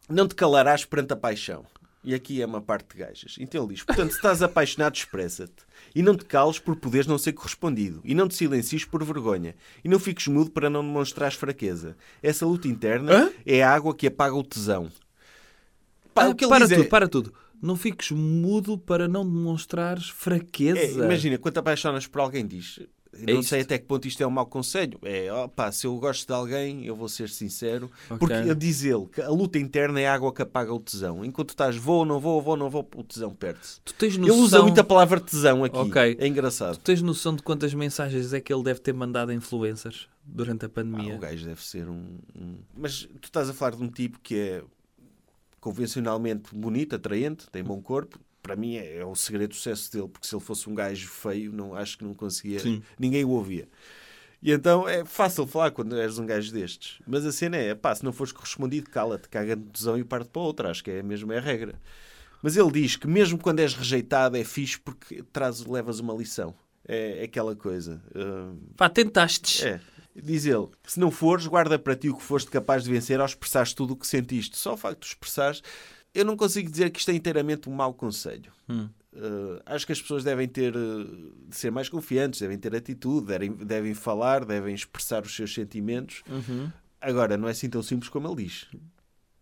Não 0.10 0.28
te 0.28 0.36
calarás 0.36 0.84
perante 0.84 1.14
a 1.14 1.16
paixão. 1.16 1.66
E 2.08 2.14
aqui 2.16 2.42
é 2.42 2.46
uma 2.46 2.62
parte 2.62 2.94
de 2.96 3.04
gajas. 3.04 3.36
Então 3.38 3.62
ele 3.66 3.74
diz: 3.74 3.84
portanto, 3.84 4.12
se 4.12 4.16
estás 4.16 4.42
apaixonado, 4.42 4.96
expressa-te. 4.96 5.66
E 5.94 6.02
não 6.02 6.16
te 6.16 6.24
cales 6.24 6.58
por 6.58 6.78
poderes 6.78 7.06
não 7.06 7.18
ser 7.18 7.34
correspondido. 7.34 8.00
E 8.02 8.16
não 8.16 8.30
te 8.30 8.36
silencies 8.36 8.86
por 8.86 9.04
vergonha. 9.04 9.54
E 9.84 9.90
não 9.90 10.00
fiques 10.00 10.26
mudo 10.28 10.50
para 10.50 10.70
não 10.70 10.82
demonstrares 10.82 11.36
fraqueza. 11.36 11.98
Essa 12.24 12.46
luta 12.46 12.66
interna 12.70 13.12
Hã? 13.14 13.30
é 13.46 13.62
a 13.62 13.74
água 13.74 13.94
que 13.94 14.08
apaga 14.08 14.34
o 14.34 14.42
tesão. 14.42 14.90
Pá, 16.14 16.24
Ah, 16.24 16.30
o 16.30 16.36
que 16.36 16.46
ele 16.46 16.50
para 16.50 16.66
diz 16.66 16.72
é- 16.72 16.76
tudo, 16.78 16.88
para 16.90 17.10
tudo. 17.10 17.34
Não 17.62 17.76
fiques 17.76 18.12
mudo 18.12 18.78
para 18.78 19.06
não 19.10 19.26
demonstrares 19.26 20.08
fraqueza. 20.08 20.80
É, 20.80 20.92
imagina, 20.94 21.38
quando 21.38 21.56
te 21.56 21.60
apaixonas 21.60 22.08
por 22.08 22.22
alguém, 22.22 22.48
diz. 22.48 22.80
É 23.14 23.32
não 23.34 23.40
isto. 23.40 23.50
sei 23.50 23.62
até 23.62 23.78
que 23.78 23.86
ponto 23.86 24.08
isto 24.08 24.22
é 24.22 24.28
um 24.28 24.30
mau 24.32 24.46
conselho. 24.46 25.00
É, 25.04 25.32
opá, 25.34 25.72
se 25.72 25.88
eu 25.88 25.98
gosto 25.98 26.28
de 26.28 26.34
alguém, 26.34 26.86
eu 26.86 26.96
vou 26.96 27.08
ser 27.10 27.30
sincero. 27.30 27.90
Ok. 28.10 28.18
Porque 28.20 28.56
diz 28.56 28.84
ele 28.84 29.06
que 29.08 29.22
a 29.22 29.30
luta 29.30 29.58
interna 29.58 30.00
é 30.00 30.08
a 30.08 30.14
água 30.14 30.34
que 30.34 30.42
apaga 30.42 30.74
o 30.74 30.80
tesão. 30.80 31.24
Enquanto 31.26 31.50
estás 31.52 31.76
vou, 31.76 32.06
não 32.06 32.20
vou, 32.20 32.42
vou, 32.42 32.56
não 32.58 32.70
vou, 32.70 32.88
o 32.96 33.04
tesão 33.04 33.34
perde-se. 33.34 33.80
Tu 33.82 33.94
tens 33.94 34.16
Ele 34.16 34.28
noção... 34.28 34.40
usa 34.44 34.62
muito 34.62 34.80
a 34.80 34.84
palavra 34.84 35.20
tesão 35.20 35.64
aqui. 35.64 35.78
Ok. 35.78 36.18
É 36.20 36.28
engraçado. 36.28 36.78
Tu 36.78 36.82
tens 36.84 37.02
noção 37.02 37.36
de 37.36 37.42
quantas 37.44 37.74
mensagens 37.74 38.34
é 38.34 38.40
que 38.42 38.54
ele 38.54 38.64
deve 38.64 38.80
ter 38.80 38.94
mandado 38.94 39.30
a 39.32 39.34
influencers 39.34 40.08
durante 40.26 40.66
a 40.66 40.68
Ah, 40.68 40.70
pandemia? 40.70 41.16
o 41.16 41.20
gajo 41.20 41.46
deve 41.46 41.64
ser 41.64 41.88
um, 41.88 42.18
um- 42.36 42.58
Mas 42.76 43.04
tu 43.22 43.26
estás 43.26 43.50
a 43.50 43.54
falar 43.54 43.76
de 43.76 43.84
um 43.84 43.88
tipo 43.90 44.20
que 44.22 44.36
é 44.38 44.64
convencionalmente 45.60 46.54
bonito, 46.56 46.96
atraente, 46.96 47.50
tem 47.52 47.64
bom 47.64 47.82
corpo. 47.82 48.20
Para 48.48 48.56
mim 48.56 48.78
é, 48.78 49.00
é 49.00 49.06
o 49.06 49.14
segredo 49.14 49.50
do 49.50 49.56
sucesso 49.56 49.92
dele, 49.92 50.08
porque 50.08 50.26
se 50.26 50.34
ele 50.34 50.42
fosse 50.42 50.70
um 50.70 50.74
gajo 50.74 51.06
feio, 51.10 51.52
não, 51.52 51.76
acho 51.76 51.98
que 51.98 52.06
não 52.06 52.14
conseguia. 52.14 52.62
Sim. 52.62 52.82
Ninguém 52.98 53.26
o 53.26 53.30
ouvia. 53.32 53.68
E 54.42 54.54
então 54.54 54.88
é 54.88 55.04
fácil 55.04 55.46
falar 55.46 55.72
quando 55.72 56.00
és 56.00 56.18
um 56.18 56.26
gajo 56.26 56.54
destes. 56.54 57.00
Mas 57.06 57.26
a 57.26 57.32
cena 57.34 57.58
é, 57.58 57.76
pá, 57.76 57.94
se 57.94 58.06
não 58.06 58.14
fores 58.14 58.32
correspondido, 58.32 58.90
cala-te, 58.90 59.28
caga 59.28 59.54
de 59.54 59.64
tesão 59.64 59.98
e 59.98 60.04
parte 60.06 60.30
para 60.30 60.42
outra. 60.42 60.72
Acho 60.72 60.82
que 60.82 60.92
é 60.92 61.04
mesmo 61.04 61.34
é 61.34 61.40
a 61.40 61.42
regra. 61.42 61.76
Mas 62.42 62.56
ele 62.56 62.72
diz 62.72 62.96
que 62.96 63.08
mesmo 63.08 63.38
quando 63.38 63.60
és 63.60 63.74
rejeitado 63.74 64.38
é 64.38 64.46
fixe 64.46 64.80
porque 64.80 65.24
traz, 65.34 65.66
levas 65.66 66.00
uma 66.00 66.14
lição. 66.14 66.56
É, 66.88 67.20
é 67.20 67.24
aquela 67.26 67.54
coisa. 67.54 68.02
Hum, 68.16 68.58
Pá, 68.78 68.88
tentaste. 68.88 69.68
é. 69.68 69.82
Diz 70.16 70.46
ele, 70.46 70.68
se 70.84 71.00
não 71.00 71.12
fores, 71.12 71.46
guarda 71.46 71.78
para 71.78 71.96
ti 71.96 72.10
o 72.10 72.16
que 72.16 72.24
foste 72.24 72.50
capaz 72.50 72.84
de 72.84 72.90
vencer 72.90 73.20
ao 73.20 73.26
expressares 73.28 73.72
tudo 73.74 73.94
o 73.94 73.96
que 73.96 74.08
sentiste. 74.08 74.58
Só 74.58 74.74
o 74.74 74.78
facto 74.78 75.02
de 75.02 75.08
expressares, 75.08 75.62
eu 76.20 76.26
não 76.26 76.36
consigo 76.36 76.70
dizer 76.70 76.90
que 76.90 77.00
isto 77.00 77.10
é 77.10 77.14
inteiramente 77.14 77.70
um 77.70 77.74
mau 77.74 77.94
conselho. 77.94 78.52
Hum. 78.70 78.90
Uh, 79.14 79.60
acho 79.66 79.86
que 79.86 79.92
as 79.92 80.02
pessoas 80.02 80.24
devem 80.24 80.48
ter 80.48 80.74
de 80.74 81.56
ser 81.56 81.72
mais 81.72 81.90
confiantes, 81.90 82.40
devem 82.40 82.58
ter 82.58 82.76
atitude, 82.76 83.26
devem, 83.28 83.52
devem 83.52 83.94
falar, 83.94 84.46
devem 84.46 84.76
expressar 84.76 85.24
os 85.24 85.36
seus 85.36 85.54
sentimentos. 85.54 86.22
Uhum. 86.30 86.72
Agora, 87.02 87.38
não 87.38 87.48
é 87.48 87.52
assim 87.52 87.70
tão 87.70 87.82
simples 87.82 88.10
como 88.10 88.28
ele 88.28 88.44
diz. 88.44 88.68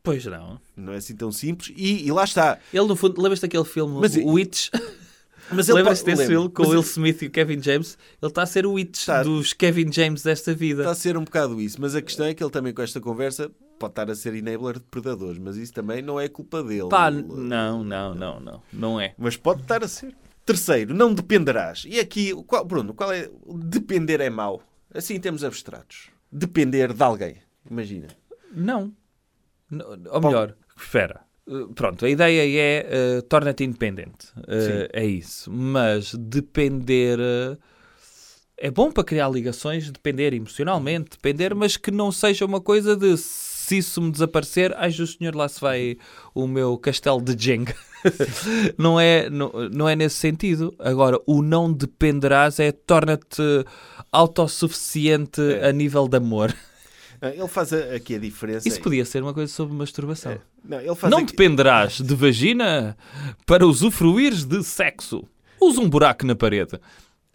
Pois 0.03 0.23
não. 0.25 0.59
Não 0.77 0.93
é 0.93 0.97
assim 0.97 1.15
tão 1.15 1.31
simples. 1.31 1.73
E, 1.75 2.05
e 2.05 2.11
lá 2.11 2.23
está. 2.23 2.59
Ele, 2.71 2.87
no 2.87 2.95
fundo, 2.95 3.19
lembras-te 3.21 3.41
daquele 3.41 3.65
filme, 3.65 3.99
Mas- 3.99 4.15
o 4.15 4.27
Witch? 4.29 4.69
Mas 5.51 5.69
ele 5.69 5.77
Lembras-te 5.77 6.05
pode- 6.05 6.17
desse 6.17 6.27
filme 6.27 6.49
com 6.49 6.63
o 6.63 6.69
Will 6.69 6.81
Smith 6.81 7.21
e 7.21 7.27
o 7.27 7.31
Kevin 7.31 7.61
James? 7.61 7.97
Ele 8.21 8.31
está 8.31 8.41
a 8.43 8.45
ser 8.47 8.65
o 8.65 8.73
Witch 8.73 9.05
dos 9.23 9.53
Kevin 9.53 9.91
James 9.91 10.23
desta 10.23 10.53
vida. 10.55 10.81
Está 10.81 10.91
a 10.91 10.95
ser 10.95 11.17
um 11.17 11.23
bocado 11.23 11.61
isso, 11.61 11.79
mas 11.79 11.93
a 11.95 12.01
questão 12.01 12.25
é 12.25 12.33
que 12.33 12.43
ele 12.43 12.49
também 12.49 12.73
com 12.73 12.81
esta 12.81 12.99
conversa 12.99 13.51
pode 13.79 13.91
estar 13.91 14.09
a 14.09 14.15
ser 14.15 14.33
enabler 14.33 14.75
de 14.75 14.85
predadores, 14.85 15.37
mas 15.37 15.57
isso 15.57 15.73
também 15.73 16.01
não 16.01 16.19
é 16.19 16.27
culpa 16.27 16.63
dele. 16.63 16.89
Pá, 16.89 17.11
não, 17.11 17.83
não, 17.83 18.15
não, 18.15 18.39
não. 18.39 18.61
Não 18.71 18.99
é. 18.99 19.13
Mas 19.17 19.37
pode 19.37 19.61
estar 19.61 19.83
a 19.83 19.87
ser. 19.87 20.15
Terceiro, 20.45 20.93
não 20.93 21.13
dependerás. 21.13 21.85
E 21.87 21.99
aqui, 21.99 22.33
qual, 22.43 22.63
Bruno, 22.63 22.93
qual 22.93 23.11
é. 23.11 23.29
Depender 23.47 24.21
é 24.21 24.29
mau. 24.29 24.61
Assim 24.93 25.15
em 25.15 25.19
termos 25.19 25.43
abstratos. 25.43 26.09
Depender 26.31 26.93
de 26.93 27.03
alguém. 27.03 27.37
Imagina. 27.69 28.07
Não. 28.53 28.93
Ou 30.11 30.21
melhor, 30.21 30.55
espera. 30.77 31.21
Uh, 31.47 31.67
Pronto, 31.73 32.05
a 32.05 32.09
ideia 32.09 32.59
é 32.59 33.19
uh, 33.19 33.21
torna-te 33.23 33.63
independente. 33.63 34.27
Uh, 34.37 34.87
é 34.93 35.05
isso. 35.05 35.51
Mas 35.51 36.13
depender 36.13 37.19
uh, 37.19 37.57
é 38.57 38.71
bom 38.71 38.91
para 38.91 39.03
criar 39.03 39.29
ligações, 39.29 39.91
depender 39.91 40.33
emocionalmente, 40.33 41.11
depender, 41.11 41.53
mas 41.53 41.75
que 41.75 41.91
não 41.91 42.11
seja 42.11 42.45
uma 42.45 42.61
coisa 42.61 42.95
de 42.95 43.17
se 43.65 43.77
isso 43.77 44.01
me 44.01 44.11
desaparecer, 44.11 44.73
ai, 44.77 44.89
o 44.89 45.07
senhor 45.07 45.35
lá 45.35 45.47
se 45.49 45.59
vai 45.59 45.97
o 46.33 46.47
meu 46.47 46.77
castelo 46.77 47.21
de 47.21 47.35
Jenga. 47.41 47.75
não, 48.77 48.99
é, 48.99 49.29
não, 49.29 49.51
não 49.71 49.89
é 49.89 49.95
nesse 49.95 50.15
sentido. 50.17 50.73
Agora, 50.77 51.19
o 51.25 51.41
não 51.41 51.71
dependerás 51.73 52.59
é 52.59 52.71
torna-te 52.71 53.41
autossuficiente 54.11 55.41
É. 55.41 55.69
a 55.69 55.71
nível 55.71 56.07
de 56.07 56.17
amor. 56.17 56.55
Ele 57.21 57.47
faz 57.47 57.73
aqui 57.73 58.15
a 58.15 58.19
diferença. 58.19 58.67
Isso 58.67 58.79
podia 58.81 59.03
ser 59.05 59.23
uma 59.23 59.33
coisa 59.33 59.51
sobre 59.51 59.73
masturbação. 59.75 60.33
É. 60.33 60.39
Não, 60.63 60.79
Não 61.09 61.17
aqui- 61.19 61.27
dependerás 61.31 61.93
de 62.01 62.13
vagina 62.15 62.95
para 63.45 63.65
usufruires 63.65 64.43
de 64.43 64.63
sexo. 64.63 65.23
Usa 65.59 65.79
um 65.81 65.89
buraco 65.89 66.25
na 66.25 66.35
parede. 66.35 66.79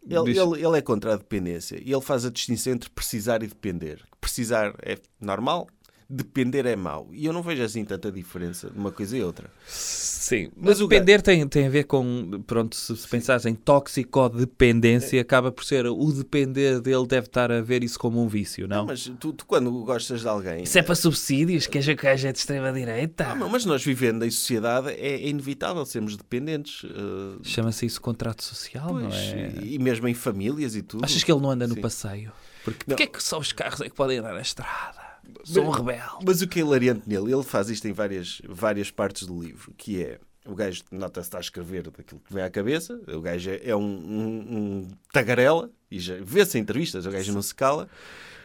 Ele, 0.09 0.39
ele- 0.39 0.65
ele 0.65 0.79
é 0.79 0.81
contra 0.83 1.15
a 1.15 1.17
dependência 1.17 1.81
e 1.83 1.93
ele 1.93 2.01
faz 2.01 2.25
a 2.25 2.31
distinção 2.31 2.73
entre 2.75 2.89
precisar 2.91 3.43
e 3.43 3.47
depender. 3.49 4.01
Precisar 4.21 4.75
é 4.83 4.97
normal, 5.21 5.67
depender 6.11 6.67
é 6.67 6.75
mau. 6.75 7.09
E 7.13 7.25
eu 7.25 7.33
não 7.33 7.43
vejo 7.43 7.63
assim 7.63 7.85
tanta 7.85 8.11
diferença 8.11 8.69
de 8.69 8.77
uma 8.77 8.91
coisa 8.91 9.17
e 9.17 9.23
outra. 9.23 9.49
Sim, 9.67 10.51
Mas 10.57 10.71
mas 10.71 10.81
o 10.81 10.89
depender 10.89 11.23
tem, 11.23 11.47
tem 11.47 11.67
a 11.67 11.71
ver 11.71 11.85
com, 11.85 12.43
pronto, 12.47 12.75
se, 12.75 12.97
se 12.97 13.07
pensares 13.09 13.47
em 13.47 13.55
toxicodependência, 13.55 15.21
acaba 15.21 15.53
por 15.53 15.65
ser 15.65 15.87
o 15.87 16.13
depender 16.13 16.81
dele 16.81 17.07
deve 17.07 17.27
estar 17.27 17.53
a 17.53 17.61
ver 17.61 17.85
isso 17.85 17.99
como 17.99 18.23
um 18.23 18.27
vício, 18.29 18.67
não? 18.67 18.87
Mas 18.87 19.11
tu, 19.21 19.33
tu 19.33 19.47
quando 19.47 19.71
gostas 19.85 20.21
de 20.23 20.29
alguém. 20.29 20.65
Isso 20.65 20.79
é 20.79 20.83
para 20.83 20.95
subsídios, 20.95 21.67
que 21.67 21.79
a 21.79 21.81
é 22.29 22.33
de 22.33 22.39
extrema-direita. 22.39 23.27
Ah, 23.27 23.35
mas 23.35 23.65
nós 23.65 23.85
vivendo 23.85 24.25
em 24.25 24.31
sociedade 24.31 24.89
é, 24.91 25.15
é 25.15 25.29
inevitável 25.29 25.85
sermos 25.87 26.17
dependentes. 26.17 26.83
eh, 26.85 27.39
Chama-se 27.43 27.87
isso 27.87 28.01
contrato 28.01 28.43
social, 28.43 28.93
não 28.95 29.09
pois, 29.09 29.15
é? 29.15 29.53
e, 29.63 29.79
mesmo 29.79 30.09
em 30.09 30.15
famílias 30.15 30.75
e 30.75 30.83
tudo. 30.83 31.05
Achas 31.05 31.23
que 31.23 31.31
ele 31.31 31.41
não 31.41 31.51
anda 31.51 31.67
no 31.67 31.75
Sim. 31.75 31.81
passeio? 31.81 32.33
Porque 32.65 32.85
Não. 32.87 32.97
porquê 32.97 33.05
é 33.05 33.07
que 33.07 33.23
só 33.23 33.39
os 33.39 33.53
carros 33.53 33.81
é 33.81 33.89
que 33.89 33.95
podem 33.95 34.19
andar 34.19 34.35
na 34.35 34.41
estrada? 34.43 35.00
Sou 35.45 35.65
um 35.65 35.71
rebelde. 35.71 36.25
Mas 36.25 36.41
o 36.43 36.49
que 36.49 36.59
é 36.59 36.63
hilariante 36.63 37.09
nele, 37.09 37.33
ele 37.33 37.43
faz 37.43 37.69
isto 37.71 37.87
em 37.89 37.93
várias, 37.93 38.41
várias 38.49 38.91
partes 38.91 39.27
do 39.27 39.41
livro, 39.43 39.73
que 39.77 40.03
é 40.03 40.19
o 40.47 40.55
gajo 40.55 40.83
nota-se 40.91 41.29
está 41.29 41.37
a 41.39 41.41
escrever 41.41 41.83
daquilo 41.91 42.21
que 42.27 42.33
vem 42.33 42.43
à 42.43 42.51
cabeça, 42.51 42.99
o 43.15 43.21
gajo 43.21 43.51
é, 43.51 43.61
é 43.63 43.77
um, 43.77 43.83
um- 43.83 44.57
um 44.57 44.89
tagarela, 45.13 45.71
e 45.91 45.99
já 46.01 46.15
vê-se 46.23 46.57
em 46.59 46.63
entrevistas, 46.63 47.05
o 47.07 47.11
gajo 47.11 47.33
não 47.33 47.43
se 47.43 47.55
cala, 47.55 47.89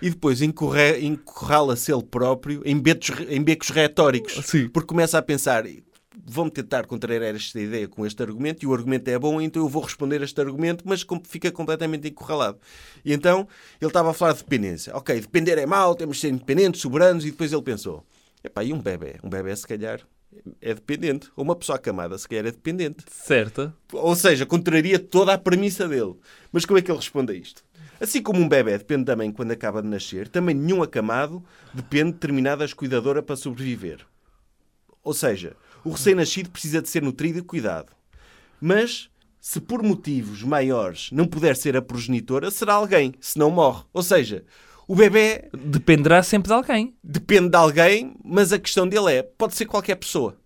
e 0.02 0.10
depois 0.10 0.41
encurrala-se 0.41 1.91
ele 1.93 2.04
próprio 2.04 2.62
em, 2.66 2.78
betos, 2.80 3.12
em 3.30 3.41
becos 3.41 3.70
retóricos, 3.70 4.34
Sim. 4.46 4.68
porque 4.70 4.88
começa 4.88 5.18
a 5.18 5.22
pensar, 5.22 5.64
vão-me 6.24 6.51
tentar 6.51 6.86
contrariar 6.86 7.36
esta 7.36 7.59
ideia 7.59 7.88
com 7.88 8.05
este 8.05 8.22
argumento, 8.22 8.63
e 8.63 8.68
o 8.68 8.74
argumento 8.74 9.07
é 9.07 9.18
bom, 9.18 9.41
então 9.41 9.63
eu 9.63 9.70
vou 9.70 9.82
responder 9.82 10.22
a 10.22 10.26
este 10.26 10.39
argumento, 10.39 10.84
mas 10.88 11.05
fica 11.24 11.51
completamente 11.51 12.07
encurralado. 12.07 12.59
E 13.03 13.13
então 13.13 13.47
ele 13.82 13.89
estava 13.89 14.11
a 14.11 14.13
falar 14.13 14.34
de 14.34 14.39
dependência. 14.39 14.95
Ok, 14.95 15.20
depender 15.20 15.57
é 15.57 15.66
mau, 15.66 15.95
temos 15.95 16.18
de 16.18 16.22
ser 16.22 16.30
independentes, 16.30 16.82
soberanos, 16.82 17.26
e 17.26 17.32
depois 17.32 17.51
ele 17.51 17.61
pensou, 17.61 18.05
epá, 18.43 18.63
e 18.63 18.72
um 18.72 18.80
bebê? 18.80 19.16
Um 19.24 19.30
bebê, 19.30 19.55
se 19.55 19.68
calhar, 19.68 20.01
é 20.61 20.74
dependente. 20.74 21.30
Ou 21.36 21.43
uma 21.43 21.55
pessoa 21.55 21.78
acamada, 21.78 22.18
se 22.18 22.28
calhar, 22.28 22.45
é 22.45 22.51
dependente. 22.51 23.03
Certo. 23.09 23.74
Ou 23.91 24.16
seja, 24.16 24.45
contraria 24.45 24.99
toda 24.99 25.34
a 25.34 25.38
premissa 25.38 25.88
dele. 25.88 26.16
Mas 26.51 26.66
como 26.66 26.78
é 26.78 26.82
que 26.82 26.91
ele 26.91 26.97
responde 26.97 27.34
a 27.34 27.36
isto? 27.36 27.63
Assim 27.99 28.22
como 28.22 28.41
um 28.41 28.49
bebê 28.49 28.78
depende 28.78 29.05
da 29.05 29.16
mãe 29.16 29.32
quando 29.32 29.51
acaba 29.51 29.82
de 29.82 29.88
nascer, 29.88 30.28
também 30.28 30.53
nenhum 30.53 30.84
acamado 30.84 31.43
depende 31.74 32.07
de 32.07 32.13
determinadas 32.13 32.74
cuidadora 32.74 33.24
para 33.24 33.38
sobreviver. 33.38 34.05
Ou 35.06 35.14
seja, 35.14 35.56
o 35.84 35.91
recém-nascido 35.91 36.49
precisa 36.49 36.82
de 36.82 36.89
ser 36.89 37.03
nutrido 37.03 37.38
e 37.38 37.43
cuidado. 37.43 37.93
Mas, 38.60 39.08
se 39.39 39.62
por 39.62 39.84
motivos 39.84 40.41
maiores 40.41 41.10
não 41.12 41.28
puder 41.28 41.56
ser 41.56 41.78
a 41.78 41.82
progenitora, 41.82 42.49
será 42.49 42.74
alguém, 42.74 43.14
senão 43.22 43.51
morre. 43.51 43.84
Ou 43.93 44.01
seja, 44.01 44.43
o 44.88 44.95
bebê 44.95 45.47
Dependerá 45.53 46.24
sempre 46.24 46.47
de 46.47 46.53
alguém. 46.56 46.95
depende 47.03 47.49
de 47.49 47.56
alguém, 47.56 48.16
mas 48.26 48.51
a 48.51 48.58
questão 48.58 48.88
dele 48.88 49.14
é, 49.14 49.22
pode 49.24 49.53
ser 49.53 49.68
qualquer 49.68 49.95
pessoa. 49.95 50.38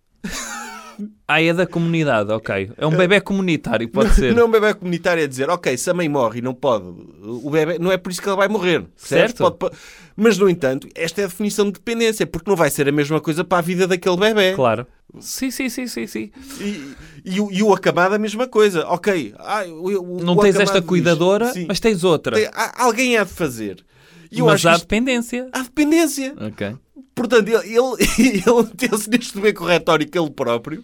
Ah, 1.28 1.42
é 1.42 1.54
da 1.54 1.66
comunidade, 1.68 2.32
ok. 2.32 2.72
É 2.78 2.86
um 2.86 2.92
bebê 2.92 3.22
comunitário, 3.22 3.88
pode 3.90 4.14
ser. 4.16 4.34
Não 4.34 4.44
é 4.44 4.46
um 4.46 4.52
bebê 4.52 4.74
comunitário 4.74 5.24
a 5.24 5.28
dizer, 5.28 5.50
ok, 5.50 5.78
se 5.78 5.90
a 5.90 5.94
mãe 5.94 6.10
morre 6.10 6.40
e 6.40 6.42
não 6.42 6.54
pode, 6.54 6.86
o 7.22 7.50
bebê, 7.50 7.78
não 7.80 7.92
é 7.92 7.98
por 7.98 8.12
isso 8.12 8.22
que 8.22 8.28
ele 8.30 8.36
vai 8.36 8.48
morrer. 8.48 8.84
Certo. 8.96 9.38
Pode- 9.38 9.58
pode- 9.58 9.76
mas, 10.16 10.38
no 10.38 10.50
entanto, 10.50 10.88
esta 10.96 11.22
é 11.22 11.24
a 11.24 11.28
definição 11.28 11.66
de 11.66 11.74
dependência, 11.74 12.28
porque 12.28 12.50
não 12.50 12.58
vai 12.58 12.70
ser 12.70 12.88
a 12.90 12.92
mesma 12.92 13.22
coisa 13.22 13.44
para 13.44 13.60
a 13.60 13.62
vida 13.62 13.88
daquele 13.88 14.18
bebê. 14.18 14.54
Claro. 14.54 14.86
Sim, 15.20 15.50
sim, 15.50 15.70
sim, 15.70 15.88
sim, 15.88 16.06
sim. 16.08 16.32
E, 16.60 16.94
e, 17.26 17.40
o- 17.42 17.52
e 17.52 17.64
o 17.64 17.74
acamado 17.74 18.14
a 18.16 18.20
mesma 18.20 18.48
coisa. 18.48 18.86
Ok, 18.88 19.34
ah, 19.40 19.64
o- 19.66 20.18
o- 20.18 20.24
Não 20.24 20.36
tens 20.38 20.56
esta 20.56 20.80
diz, 20.80 20.88
cuidadora, 20.88 21.52
sim, 21.54 21.66
mas 21.68 21.80
tens 21.80 22.04
outra. 22.04 22.36
tem- 22.36 22.50
há- 22.54 22.84
alguém 22.84 23.18
há 23.18 23.24
de 23.24 23.32
fazer. 23.32 23.84
E 24.32 24.40
eu 24.40 24.46
mas 24.46 24.56
acho 24.56 24.70
há 24.70 24.72
isto- 24.74 24.82
dependência. 24.82 25.48
há 25.52 25.62
dependência. 25.64 26.36
Ok. 26.40 26.76
Portanto, 27.20 27.48
ele, 27.48 27.58
ele, 27.58 28.42
ele 28.48 28.64
meteu-se 28.64 29.10
neste 29.10 29.40
beco 29.40 29.66
retórico 29.66 30.18
ele 30.18 30.30
próprio 30.32 30.84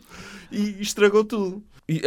e 0.52 0.82
estragou 0.82 1.24
tudo. 1.24 1.64
E, 1.88 2.02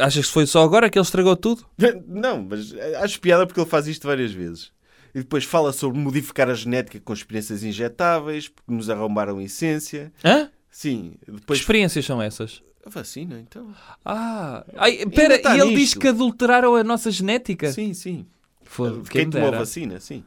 achas 0.00 0.26
que 0.26 0.32
foi 0.32 0.46
só 0.46 0.62
agora 0.62 0.88
que 0.88 0.98
ele 0.98 1.04
estragou 1.04 1.36
tudo? 1.36 1.66
Não, 2.06 2.42
mas 2.42 2.72
acho 3.02 3.20
piada 3.20 3.46
porque 3.46 3.60
ele 3.60 3.68
faz 3.68 3.86
isto 3.86 4.06
várias 4.06 4.32
vezes. 4.32 4.72
E 5.14 5.18
depois 5.18 5.44
fala 5.44 5.72
sobre 5.72 5.98
modificar 5.98 6.48
a 6.50 6.54
genética 6.54 7.00
com 7.00 7.12
experiências 7.12 7.62
injetáveis, 7.62 8.48
porque 8.48 8.72
nos 8.72 8.90
arrombaram 8.90 9.38
a 9.38 9.44
essência. 9.44 10.12
Hã? 10.24 10.50
Sim, 10.70 11.14
Que 11.24 11.30
depois... 11.32 11.60
experiências 11.60 12.04
são 12.04 12.20
essas? 12.20 12.62
A 12.84 12.90
vacina, 12.90 13.38
então. 13.40 13.72
Ah, 14.04 14.64
ai, 14.76 15.06
pera, 15.06 15.36
está 15.36 15.56
e 15.56 15.60
ele 15.60 15.70
nisto. 15.70 15.78
diz 15.78 15.94
que 15.94 16.08
adulteraram 16.08 16.74
a 16.74 16.82
nossa 16.84 17.10
genética? 17.10 17.72
Sim, 17.72 17.94
sim. 17.94 18.26
Foda, 18.62 18.96
Quem 19.08 19.22
quem, 19.22 19.30
tomou 19.30 19.48
a 19.54 19.58
vacina, 19.58 20.00
sim. 20.00 20.24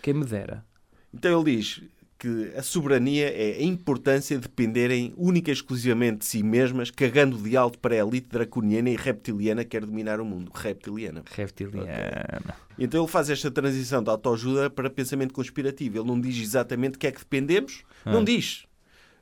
Quem 0.00 0.14
me 0.14 0.24
dera. 0.24 0.64
Então 1.12 1.40
ele 1.40 1.56
diz 1.56 1.82
que 2.20 2.52
a 2.54 2.62
soberania 2.62 3.28
é 3.28 3.58
a 3.58 3.62
importância 3.62 4.36
de 4.36 4.42
dependerem 4.42 5.14
única 5.16 5.50
e 5.50 5.54
exclusivamente 5.54 6.18
de 6.18 6.26
si 6.26 6.42
mesmas, 6.42 6.90
cagando 6.90 7.38
de 7.38 7.56
alto 7.56 7.78
para 7.78 7.94
a 7.94 7.98
elite 8.06 8.28
draconiana 8.28 8.90
e 8.90 8.96
reptiliana 8.96 9.64
que 9.64 9.70
quer 9.70 9.86
dominar 9.86 10.20
o 10.20 10.24
mundo. 10.24 10.52
Reptiliana. 10.54 11.24
Reptiliana. 11.34 12.54
Então 12.78 13.02
ele 13.02 13.10
faz 13.10 13.30
esta 13.30 13.50
transição 13.50 14.02
de 14.02 14.10
autoajuda 14.10 14.68
para 14.68 14.90
pensamento 14.90 15.32
conspirativo. 15.32 15.98
Ele 15.98 16.06
não 16.06 16.20
diz 16.20 16.36
exatamente 16.38 16.96
o 16.96 16.98
que 16.98 17.06
é 17.06 17.12
que 17.12 17.20
dependemos, 17.20 17.82
Ah. 18.04 18.12
não 18.12 18.22
diz. 18.22 18.66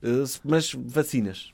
Uh, 0.03 0.25
mas 0.45 0.73
vacinas. 0.75 1.53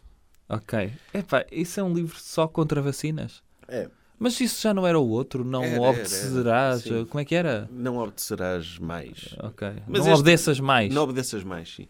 Ok. 0.49 0.92
Epá, 1.12 1.45
isso 1.53 1.78
é 1.78 1.82
um 1.82 1.92
livro 1.92 2.16
só 2.18 2.49
contra 2.49 2.80
vacinas? 2.80 3.42
É. 3.68 3.88
Mas 4.25 4.41
isso 4.41 4.62
já 4.62 4.72
não 4.72 4.87
era 4.87 4.99
o 4.99 5.07
outro? 5.07 5.45
Não 5.45 5.62
Era, 5.62 5.72
era, 5.75 5.83
obedecerás? 5.83 6.87
era. 6.87 6.99
Sim. 7.01 7.05
Como 7.05 7.20
é 7.20 7.25
que 7.27 7.35
era? 7.35 7.68
Não 7.70 7.99
obedecerás 7.99 8.79
mais. 8.79 9.35
Ok. 9.39 9.68
Mas 9.87 10.01
não 10.01 10.12
este- 10.12 10.20
obedeças 10.20 10.61
mais. 10.61 10.95
Não 10.95 11.03
obedeças 11.03 11.45
mais, 11.45 11.75
sim. 11.75 11.87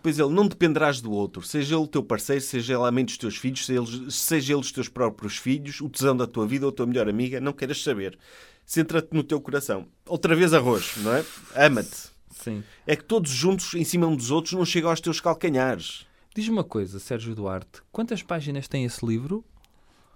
Pois 0.00 0.18
ele, 0.18 0.28
não 0.28 0.46
dependerás 0.46 1.00
do 1.00 1.10
outro, 1.10 1.42
seja 1.42 1.74
ele 1.74 1.82
o 1.82 1.86
teu 1.88 2.02
parceiro, 2.02 2.40
seja 2.42 2.74
ele 2.74 2.84
a 2.84 2.92
mãe 2.92 3.04
dos 3.04 3.18
teus 3.18 3.36
filhos, 3.36 3.66
seja 3.66 3.80
ele, 3.80 4.10
seja 4.12 4.52
ele 4.52 4.60
os 4.60 4.70
teus 4.70 4.88
próprios 4.88 5.36
filhos, 5.36 5.80
o 5.80 5.88
tesão 5.88 6.16
da 6.16 6.26
tua 6.28 6.46
vida 6.46 6.64
ou 6.66 6.70
a 6.70 6.72
tua 6.74 6.86
melhor 6.86 7.08
amiga, 7.08 7.40
não 7.40 7.52
queiras 7.52 7.82
saber. 7.82 8.16
Centra-te 8.64 9.08
no 9.12 9.24
teu 9.24 9.40
coração. 9.40 9.86
Outra 10.06 10.36
vez 10.36 10.54
arroz, 10.54 10.92
não 10.98 11.12
é? 11.12 11.24
Ama-te. 11.56 12.12
Sim. 12.30 12.62
É 12.86 12.94
que 12.94 13.02
todos 13.04 13.30
juntos, 13.30 13.74
em 13.74 13.82
cima 13.84 14.06
um 14.06 14.14
dos 14.14 14.30
outros, 14.30 14.52
não 14.54 14.64
chegam 14.64 14.90
aos 14.90 15.00
teus 15.00 15.20
calcanhares. 15.20 16.06
Diz-me 16.36 16.52
uma 16.52 16.64
coisa, 16.64 17.00
Sérgio 17.00 17.34
Duarte. 17.34 17.80
Quantas 17.90 18.22
páginas 18.22 18.68
tem 18.68 18.84
esse 18.84 19.04
livro? 19.04 19.42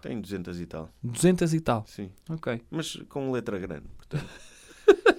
Tem 0.00 0.20
200 0.20 0.60
e 0.60 0.66
tal, 0.66 0.88
200 1.02 1.54
e 1.54 1.60
tal. 1.60 1.84
sim. 1.88 2.10
Ok. 2.30 2.60
Mas 2.70 2.96
com 3.08 3.30
letra 3.32 3.58
grande, 3.58 3.84
portanto. 3.96 4.24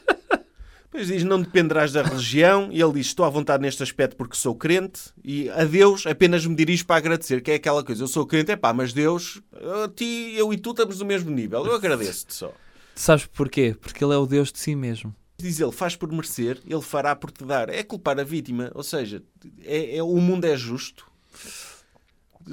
Depois 0.92 1.06
diz, 1.08 1.24
não 1.24 1.40
dependerás 1.40 1.92
da 1.92 2.02
religião. 2.02 2.70
E 2.72 2.82
ele 2.82 2.94
diz, 2.94 3.08
estou 3.08 3.24
à 3.24 3.30
vontade 3.30 3.62
neste 3.62 3.84
aspecto 3.84 4.16
porque 4.16 4.36
sou 4.36 4.56
crente. 4.56 5.02
E 5.24 5.48
a 5.50 5.64
Deus 5.64 6.08
apenas 6.08 6.44
me 6.48 6.56
dirijo 6.56 6.84
para 6.86 6.96
agradecer. 6.96 7.42
Que 7.42 7.52
é 7.52 7.56
aquela 7.56 7.84
coisa, 7.84 8.04
eu 8.04 8.08
sou 8.08 8.26
crente, 8.26 8.52
é 8.52 8.56
pá, 8.56 8.74
mas 8.74 8.92
Deus, 8.92 9.40
a 9.54 9.88
ti, 9.88 10.34
eu 10.36 10.52
e 10.52 10.58
tu 10.58 10.72
estamos 10.72 11.00
no 11.00 11.06
mesmo 11.06 11.30
nível. 11.30 11.64
Eu 11.64 11.76
agradeço-te 11.76 12.34
só. 12.34 12.52
Sabes 12.96 13.28
porquê? 13.28 13.76
Porque 13.80 14.04
ele 14.04 14.14
é 14.14 14.18
o 14.18 14.26
Deus 14.26 14.52
de 14.52 14.58
si 14.60 14.76
mesmo. 14.76 15.14
Diz 15.38 15.60
ele, 15.60 15.72
faz 15.72 15.96
por 15.96 16.12
merecer, 16.12 16.60
ele 16.66 16.82
fará 16.82 17.16
por 17.16 17.30
te 17.32 17.46
dar. 17.46 17.70
É 17.70 17.84
culpar 17.84 18.20
a 18.20 18.24
vítima. 18.24 18.72
Ou 18.74 18.84
seja, 18.84 19.22
é, 19.64 19.98
é- 19.98 20.04
o 20.04 20.16
mundo 20.18 20.46
é 20.46 20.58
justo. 20.58 21.06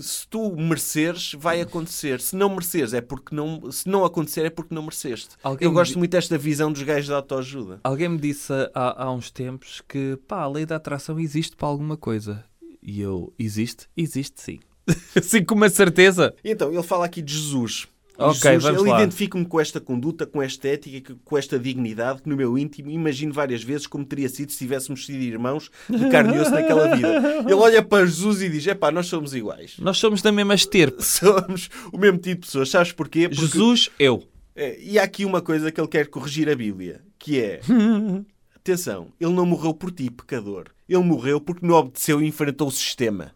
Se 0.03 0.27
tu 0.29 0.55
mereceres, 0.57 1.33
vai 1.39 1.61
acontecer. 1.61 2.21
Se 2.21 2.35
não 2.37 2.49
mereceres, 2.51 2.93
é 2.95 3.01
porque 3.01 3.35
não. 3.35 3.71
Se 3.71 3.89
não 3.89 4.05
acontecer, 4.05 4.45
é 4.47 4.51
porque 4.51 4.75
não 4.75 4.83
mereceste. 4.83 5.37
Alguém 5.43 5.67
Eu 5.67 5.73
gosto 5.73 5.93
di- 5.93 5.99
muito 5.99 6.11
desta 6.13 6.37
visão 6.39 6.73
dos 6.73 6.83
gajos 6.83 7.09
da 7.09 7.17
autoajuda. 7.17 7.81
Alguém 7.85 8.09
me 8.09 8.19
disse 8.19 8.53
há, 8.75 9.05
há 9.05 9.13
uns 9.13 9.31
tempos 9.31 9.83
que 9.89 10.19
pá, 10.29 10.41
a 10.43 10.49
lei 10.49 10.67
da 10.67 10.77
atração 10.77 11.19
existe 11.19 11.57
para 11.57 11.69
alguma 11.69 11.97
coisa. 11.97 12.45
E 12.83 13.01
eu, 13.01 13.33
existe? 13.39 13.87
Existe 13.97 14.41
sim. 14.41 14.61
sim, 15.23 15.45
com 15.45 15.55
uma 15.57 15.69
certeza. 15.69 16.35
Então, 16.45 16.73
ele 16.73 16.83
fala 16.83 17.05
aqui 17.07 17.21
de 17.21 17.35
Jesus. 17.35 17.89
E 18.19 18.23
Ok, 18.23 18.41
Jesus, 18.53 18.63
vamos 18.65 18.83
lá. 18.85 18.99
identifica-me 19.03 19.45
com 19.45 19.61
esta 19.61 19.81
conduta, 19.81 20.27
com 20.27 20.43
esta 20.43 20.69
ética, 20.69 21.15
com 21.25 21.37
esta 21.37 21.59
dignidade, 21.59 22.23
que 22.23 22.29
no 22.29 22.37
meu 22.37 22.57
íntimo 22.57 22.91
imagino 22.91 23.33
várias 23.33 23.63
vezes 23.63 23.87
como 23.87 24.05
teria 24.05 24.29
sido 24.29 24.51
se 24.53 24.59
tivéssemos 24.59 25.05
sido 25.05 25.23
irmãos 25.23 25.71
de 25.89 26.09
carne 26.09 26.35
e 26.37 26.39
osso 26.41 26.51
naquela 26.51 26.95
vida. 26.97 27.43
Ele 27.45 27.55
olha 27.55 27.83
para 27.83 28.07
Jesus 28.07 28.41
e 28.43 28.49
diz: 28.49 28.67
Epá, 28.67 28.91
nós 28.91 29.07
somos 29.07 29.35
iguais. 29.35 29.75
Nós 29.79 29.99
somos 29.99 30.23
da 30.23 30.33
mesma 30.33 30.55
estirpe. 30.55 31.03
Somos 31.05 31.69
o 31.93 31.99
mesmo 31.99 32.19
tipo 32.19 32.41
de 32.41 32.47
pessoas. 32.47 32.71
Sabes 32.71 32.93
porquê? 32.93 33.29
Porque, 33.29 33.47
Jesus, 33.47 33.91
eu. 33.99 34.23
é, 34.55 34.79
e 34.81 34.99
há 34.99 35.03
aqui 35.03 35.25
uma 35.25 35.41
coisa 35.43 35.71
que 35.71 35.81
ele 35.81 35.89
quer 35.89 36.07
corrigir 36.09 36.49
a 36.49 36.55
Bíblia, 36.55 37.03
que 37.19 37.41
é... 37.41 37.61
Atenção, 38.57 39.09
ele 39.21 39.33
não 39.33 39.47
morreu 39.47 39.73
por 39.73 39.93
ti, 39.93 40.11
pecador. 40.11 40.67
Ele 40.89 41.03
morreu 41.05 41.41
porque 41.41 41.65
não 41.65 41.77
obedeceu 41.77 42.21
e 42.21 42.27
enfrentou 42.27 42.67
o 42.67 42.71
sistema. 42.73 43.33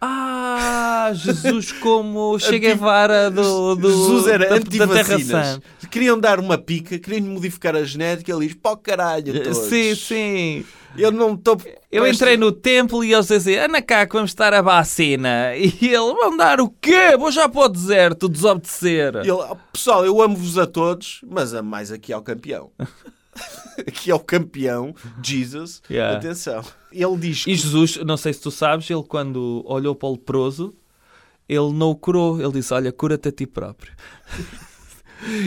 Ah, 0.00 1.10
Jesus 1.14 1.72
como 1.80 2.38
Che 2.38 2.58
Guevara 2.58 3.30
do, 3.30 3.74
do, 3.74 3.90
Jesus 3.90 4.26
era 4.26 4.48
da, 4.48 4.58
da 4.86 4.94
Terra. 4.94 5.18
Sã. 5.18 5.60
Queriam 5.90 6.18
dar 6.18 6.40
uma 6.40 6.56
pica, 6.56 6.98
queriam 6.98 7.26
modificar 7.26 7.76
a 7.76 7.84
genética. 7.84 8.32
Ele 8.32 8.46
diz: 8.46 8.56
pó 8.56 8.76
caralho, 8.76 9.42
todos. 9.42 9.58
Sim, 9.68 9.94
sim. 9.94 10.64
Eu 10.96 11.12
não 11.12 11.34
estou. 11.34 11.60
Eu 11.92 12.06
entrei 12.06 12.36
no 12.36 12.50
templo 12.50 13.04
e 13.04 13.12
eles 13.12 13.28
dizem, 13.28 13.56
Ana 13.56 13.80
cá 13.82 14.06
que 14.06 14.14
vamos 14.14 14.30
estar 14.30 14.52
a 14.54 14.62
vacina. 14.62 15.54
E 15.56 15.74
ele, 15.82 16.14
vão 16.14 16.36
dar 16.36 16.60
o 16.60 16.68
quê? 16.68 17.16
Vou 17.18 17.30
já 17.30 17.48
para 17.48 17.60
o 17.62 17.68
deserto 17.68 18.28
desobedecer. 18.28 19.16
Ele, 19.16 19.30
"Oh, 19.30 19.56
pessoal, 19.72 20.04
eu 20.04 20.20
amo-vos 20.20 20.58
a 20.58 20.66
todos, 20.66 21.20
mas 21.28 21.52
amo 21.54 21.68
mais 21.70 21.92
aqui 21.92 22.12
ao 22.12 22.22
campeão. 22.22 22.70
aqui 23.86 24.10
ao 24.10 24.18
campeão, 24.18 24.94
Jesus. 25.22 25.82
Yeah. 25.90 26.16
Atenção. 26.16 26.64
Ele 26.92 27.16
diz 27.16 27.44
que 27.44 27.50
E 27.50 27.54
Jesus, 27.54 27.96
não 27.98 28.16
sei 28.16 28.32
se 28.32 28.40
tu 28.40 28.50
sabes, 28.50 28.88
ele 28.90 29.02
quando 29.02 29.62
olhou 29.66 29.94
para 29.94 30.08
o 30.08 30.12
leproso, 30.12 30.74
ele 31.48 31.72
não 31.72 31.90
o 31.90 31.96
curou. 31.96 32.40
Ele 32.40 32.52
disse, 32.52 32.72
olha, 32.74 32.92
cura-te 32.92 33.28
a 33.28 33.32
ti 33.32 33.46
próprio. 33.46 33.92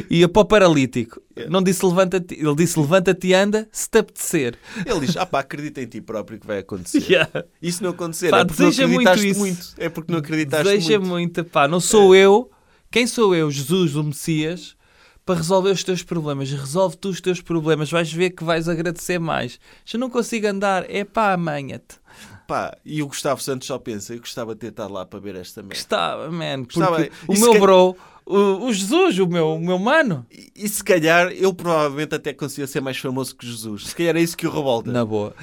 Ia 0.09 0.29
para 0.29 0.41
o 0.41 0.45
paralítico. 0.45 1.21
Não 1.49 1.61
disse 1.63 1.85
levanta-te, 1.85 2.35
ele 2.35 2.55
disse 2.55 2.79
levanta-te 2.79 3.27
e 3.27 3.33
anda 3.33 3.67
se 3.71 3.89
te 3.89 3.97
apetecer. 3.97 4.57
Ele 4.85 4.99
diz: 4.99 5.17
Ah, 5.17 5.25
pá, 5.25 5.39
acredita 5.39 5.81
em 5.81 5.87
ti 5.87 5.99
próprio 5.99 6.39
que 6.39 6.45
vai 6.45 6.59
acontecer. 6.59 7.03
Yeah. 7.13 7.29
Se 7.63 7.81
não 7.81 7.89
acontecer, 7.89 8.29
Pá, 8.29 8.39
é 8.39 8.45
porque 8.45 8.61
não 8.63 8.87
muito 8.87 9.07
acreditaste 9.09 9.39
muito, 9.39 9.59
isso. 9.59 9.75
É 9.77 9.89
porque 9.89 10.11
não 10.11 10.19
acreditaste 10.19 10.63
Deseja 10.63 10.99
muito. 10.99 11.09
muito, 11.09 11.45
pá, 11.45 11.67
não 11.67 11.79
sou 11.79 12.15
eu. 12.15 12.49
Quem 12.89 13.07
sou 13.07 13.35
eu, 13.35 13.49
Jesus, 13.49 13.95
o 13.95 14.03
Messias, 14.03 14.75
para 15.25 15.35
resolver 15.35 15.71
os 15.71 15.83
teus 15.83 16.03
problemas? 16.03 16.51
Resolve 16.51 16.97
tu 16.97 17.09
os 17.09 17.21
teus 17.21 17.41
problemas, 17.41 17.89
vais 17.91 18.11
ver 18.11 18.31
que 18.31 18.43
vais 18.43 18.67
agradecer 18.67 19.19
mais. 19.19 19.59
Já 19.85 19.97
não 19.97 20.09
consigo 20.09 20.47
andar, 20.47 20.89
é 20.89 21.03
pá, 21.03 21.33
amanha-te. 21.33 21.95
Pá, 22.47 22.77
e 22.83 23.01
o 23.01 23.07
Gustavo 23.07 23.41
Santos 23.41 23.67
só 23.67 23.77
pensa: 23.79 24.13
Eu 24.13 24.19
gostava 24.19 24.53
de 24.53 24.59
ter 24.61 24.67
estado 24.67 24.93
lá 24.93 25.05
para 25.05 25.19
ver 25.19 25.35
esta 25.35 25.61
merda. 25.61 25.75
Gostava, 25.75 26.29
man, 26.31 26.63
Gostava. 26.63 27.07
o 27.27 27.39
meu 27.39 27.59
bro, 27.59 27.95
o, 28.25 28.65
o 28.65 28.73
Jesus, 28.73 29.17
o 29.19 29.27
meu, 29.27 29.55
o 29.55 29.59
meu 29.59 29.79
mano, 29.79 30.25
E, 30.29 30.51
e 30.55 30.67
se 30.69 30.83
calhar 30.83 31.31
eu 31.31 31.53
provavelmente 31.53 32.15
até 32.15 32.33
conseguia 32.33 32.67
ser 32.67 32.81
mais 32.81 32.97
famoso 32.97 33.35
que 33.35 33.45
Jesus. 33.47 33.87
Se 33.87 33.95
calhar 33.95 34.17
é 34.17 34.21
isso 34.21 34.35
que 34.35 34.45
o 34.45 34.51
revolta. 34.51 34.91
na 34.91 35.05
boa. 35.05 35.33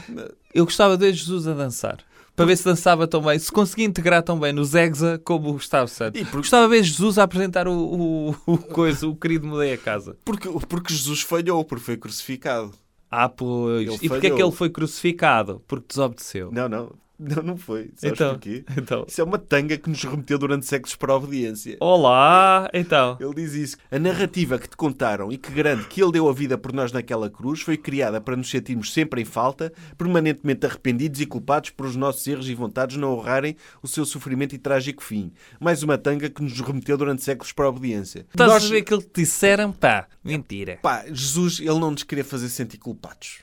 Eu 0.52 0.64
gostava 0.66 0.96
de 0.98 1.06
ver 1.06 1.14
Jesus 1.14 1.46
a 1.48 1.54
dançar. 1.54 1.98
Para 2.40 2.46
ver 2.46 2.56
se 2.56 2.64
dançava 2.64 3.06
tão 3.06 3.20
bem, 3.20 3.38
se 3.38 3.52
conseguia 3.52 3.84
integrar 3.84 4.22
tão 4.22 4.40
bem 4.40 4.50
nos 4.50 4.74
Exa 4.74 5.20
como 5.22 5.50
o 5.50 5.52
Gustavo 5.52 5.88
Santos. 5.88 6.18
E 6.18 6.24
por- 6.24 6.38
Gostava 6.38 6.66
de 6.66 6.70
ver 6.74 6.82
Jesus 6.82 7.18
a 7.18 7.24
apresentar 7.24 7.68
o, 7.68 7.72
o, 7.74 8.34
o 8.46 8.56
coisa, 8.56 9.06
o 9.06 9.14
querido 9.14 9.46
Mudei 9.46 9.74
a 9.74 9.76
Casa. 9.76 10.16
Porque, 10.24 10.48
porque 10.66 10.94
Jesus 10.94 11.20
falhou, 11.20 11.62
porque 11.66 11.84
foi 11.84 11.96
crucificado. 11.98 12.72
Ah, 13.10 13.28
pois. 13.28 13.82
Ele 13.82 13.94
e 14.00 14.08
porque 14.08 14.14
é 14.14 14.20
que 14.20 14.28
falhou. 14.36 14.48
ele 14.48 14.56
foi 14.56 14.70
crucificado? 14.70 15.62
Porque 15.68 15.84
desobedeceu. 15.90 16.50
Não, 16.50 16.66
não. 16.66 16.92
Não, 17.36 17.42
não 17.42 17.56
foi. 17.58 17.90
Sabes 17.96 18.18
Então. 18.18 18.30
porquê? 18.32 18.64
Então. 18.76 19.04
Isso 19.06 19.20
é 19.20 19.24
uma 19.24 19.38
tanga 19.38 19.76
que 19.76 19.90
nos 19.90 20.02
remeteu 20.02 20.38
durante 20.38 20.64
séculos 20.64 20.96
para 20.96 21.12
a 21.12 21.16
obediência. 21.16 21.76
Olá, 21.78 22.68
então. 22.72 23.18
Ele 23.20 23.34
diz 23.34 23.52
isso. 23.52 23.76
A 23.90 23.98
narrativa 23.98 24.58
que 24.58 24.66
te 24.68 24.74
contaram 24.76 25.30
e 25.30 25.36
que 25.36 25.52
garante 25.52 25.86
que 25.86 26.02
ele 26.02 26.12
deu 26.12 26.28
a 26.28 26.32
vida 26.32 26.56
por 26.56 26.72
nós 26.72 26.92
naquela 26.92 27.28
cruz 27.28 27.60
foi 27.60 27.76
criada 27.76 28.20
para 28.22 28.36
nos 28.36 28.48
sentirmos 28.48 28.92
sempre 28.92 29.20
em 29.20 29.24
falta, 29.26 29.70
permanentemente 29.98 30.64
arrependidos 30.64 31.20
e 31.20 31.26
culpados 31.26 31.68
por 31.70 31.84
os 31.84 31.94
nossos 31.94 32.26
erros 32.26 32.48
e 32.48 32.54
vontades 32.54 32.96
não 32.96 33.12
honrarem 33.12 33.54
o 33.82 33.86
seu 33.86 34.06
sofrimento 34.06 34.54
e 34.54 34.58
trágico 34.58 35.02
fim. 35.02 35.30
Mais 35.60 35.82
uma 35.82 35.98
tanga 35.98 36.30
que 36.30 36.42
nos 36.42 36.58
remeteu 36.60 36.96
durante 36.96 37.22
séculos 37.22 37.52
para 37.52 37.66
a 37.66 37.68
obediência. 37.68 38.26
Estás 38.30 38.50
Nós- 38.50 38.64
a 38.64 38.68
ver 38.68 38.78
aquilo 38.78 39.02
que 39.02 39.08
te 39.08 39.20
disseram? 39.20 39.72
Pá, 39.72 40.06
mentira. 40.24 40.78
Pá, 40.80 41.04
Jesus, 41.06 41.60
ele 41.60 41.78
não 41.78 41.90
nos 41.90 42.02
queria 42.02 42.24
fazer 42.24 42.48
sentir 42.48 42.78
culpados. 42.78 43.40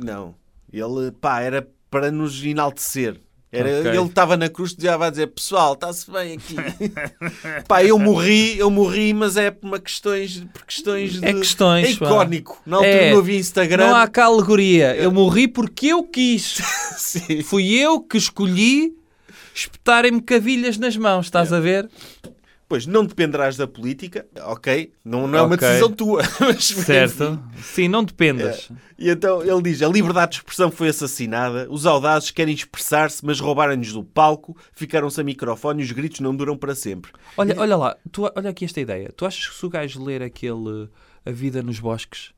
Não. 0.00 0.34
Ele, 0.72 1.10
pá, 1.20 1.40
era 1.40 1.66
para 1.90 2.10
nos 2.10 2.42
enaltecer. 2.44 3.20
Era, 3.50 3.80
Ok. 3.80 3.90
Ele 3.92 4.06
estava 4.08 4.36
na 4.36 4.48
cruz 4.50 4.76
e 4.78 4.82
já 4.82 4.98
vai 4.98 5.10
dizer, 5.10 5.28
pessoal, 5.28 5.72
está-se 5.72 6.10
bem 6.10 6.34
aqui. 6.34 6.54
pá, 7.66 7.82
eu 7.82 7.98
morri, 7.98 8.58
eu 8.58 8.70
morri, 8.70 9.14
mas 9.14 9.38
é 9.38 9.50
por 9.50 9.80
questões, 9.80 10.44
por 10.52 10.66
questões 10.66 11.12
de... 11.18 11.24
É 11.26 11.32
questões, 11.32 11.96
É 11.96 11.98
pá. 11.98 12.04
icónico. 12.06 12.60
Na 12.66 12.76
altura 12.76 12.92
É. 12.92 13.10
não 13.12 13.18
havia 13.20 13.38
Instagram. 13.38 13.86
Não 13.86 13.96
há 13.96 14.06
cá 14.06 14.26
alegoria. 14.26 14.94
Eu 14.96 15.10
morri 15.10 15.48
porque 15.48 15.86
eu 15.86 16.02
quis. 16.04 16.58
Sim. 16.98 17.42
Fui 17.42 17.72
eu 17.74 18.00
que 18.02 18.18
escolhi 18.18 18.92
espetarem-me 19.54 20.20
cavilhas 20.20 20.76
nas 20.76 20.96
mãos, 20.96 21.26
estás 21.26 21.50
a 21.50 21.58
ver? 21.58 21.88
Pois, 22.68 22.84
não 22.86 23.04
dependerás 23.04 23.56
da 23.56 23.66
política, 23.66 24.26
ok? 24.42 24.92
Não, 25.02 25.26
não 25.26 25.38
é 25.38 25.42
uma 25.42 25.54
Ok. 25.54 25.66
decisão 25.66 25.90
tua. 25.90 26.22
Mas, 26.38 26.64
Certo? 26.66 27.24
enfim. 27.24 27.62
Sim, 27.62 27.88
não 27.88 28.04
dependas. 28.04 28.70
E 28.98 29.08
então 29.08 29.42
ele 29.42 29.62
diz: 29.62 29.80
a 29.80 29.88
liberdade 29.88 30.32
de 30.32 30.36
expressão 30.38 30.70
foi 30.70 30.88
assassinada, 30.88 31.66
os 31.70 31.86
audazes 31.86 32.30
querem 32.30 32.54
expressar-se, 32.54 33.24
mas 33.24 33.40
roubaram-nos 33.40 33.92
do 33.92 34.04
palco, 34.04 34.54
ficaram 34.72 35.08
sem 35.08 35.24
microfone 35.24 35.80
e 35.80 35.84
os 35.86 35.92
gritos 35.92 36.20
não 36.20 36.36
duram 36.36 36.58
para 36.58 36.74
sempre. 36.74 37.10
Olha, 37.38 37.54
olha 37.58 37.76
lá, 37.76 37.96
tu, 38.12 38.30
olha 38.36 38.50
aqui 38.50 38.66
esta 38.66 38.80
ideia. 38.80 39.10
Tu 39.16 39.24
achas 39.24 39.48
que 39.48 39.54
se 39.54 39.64
o 39.64 39.70
gajo 39.70 40.04
ler 40.04 40.22
aquele 40.22 40.90
A 41.24 41.30
Vida 41.30 41.62
nos 41.62 41.80
Bosques 41.80 42.32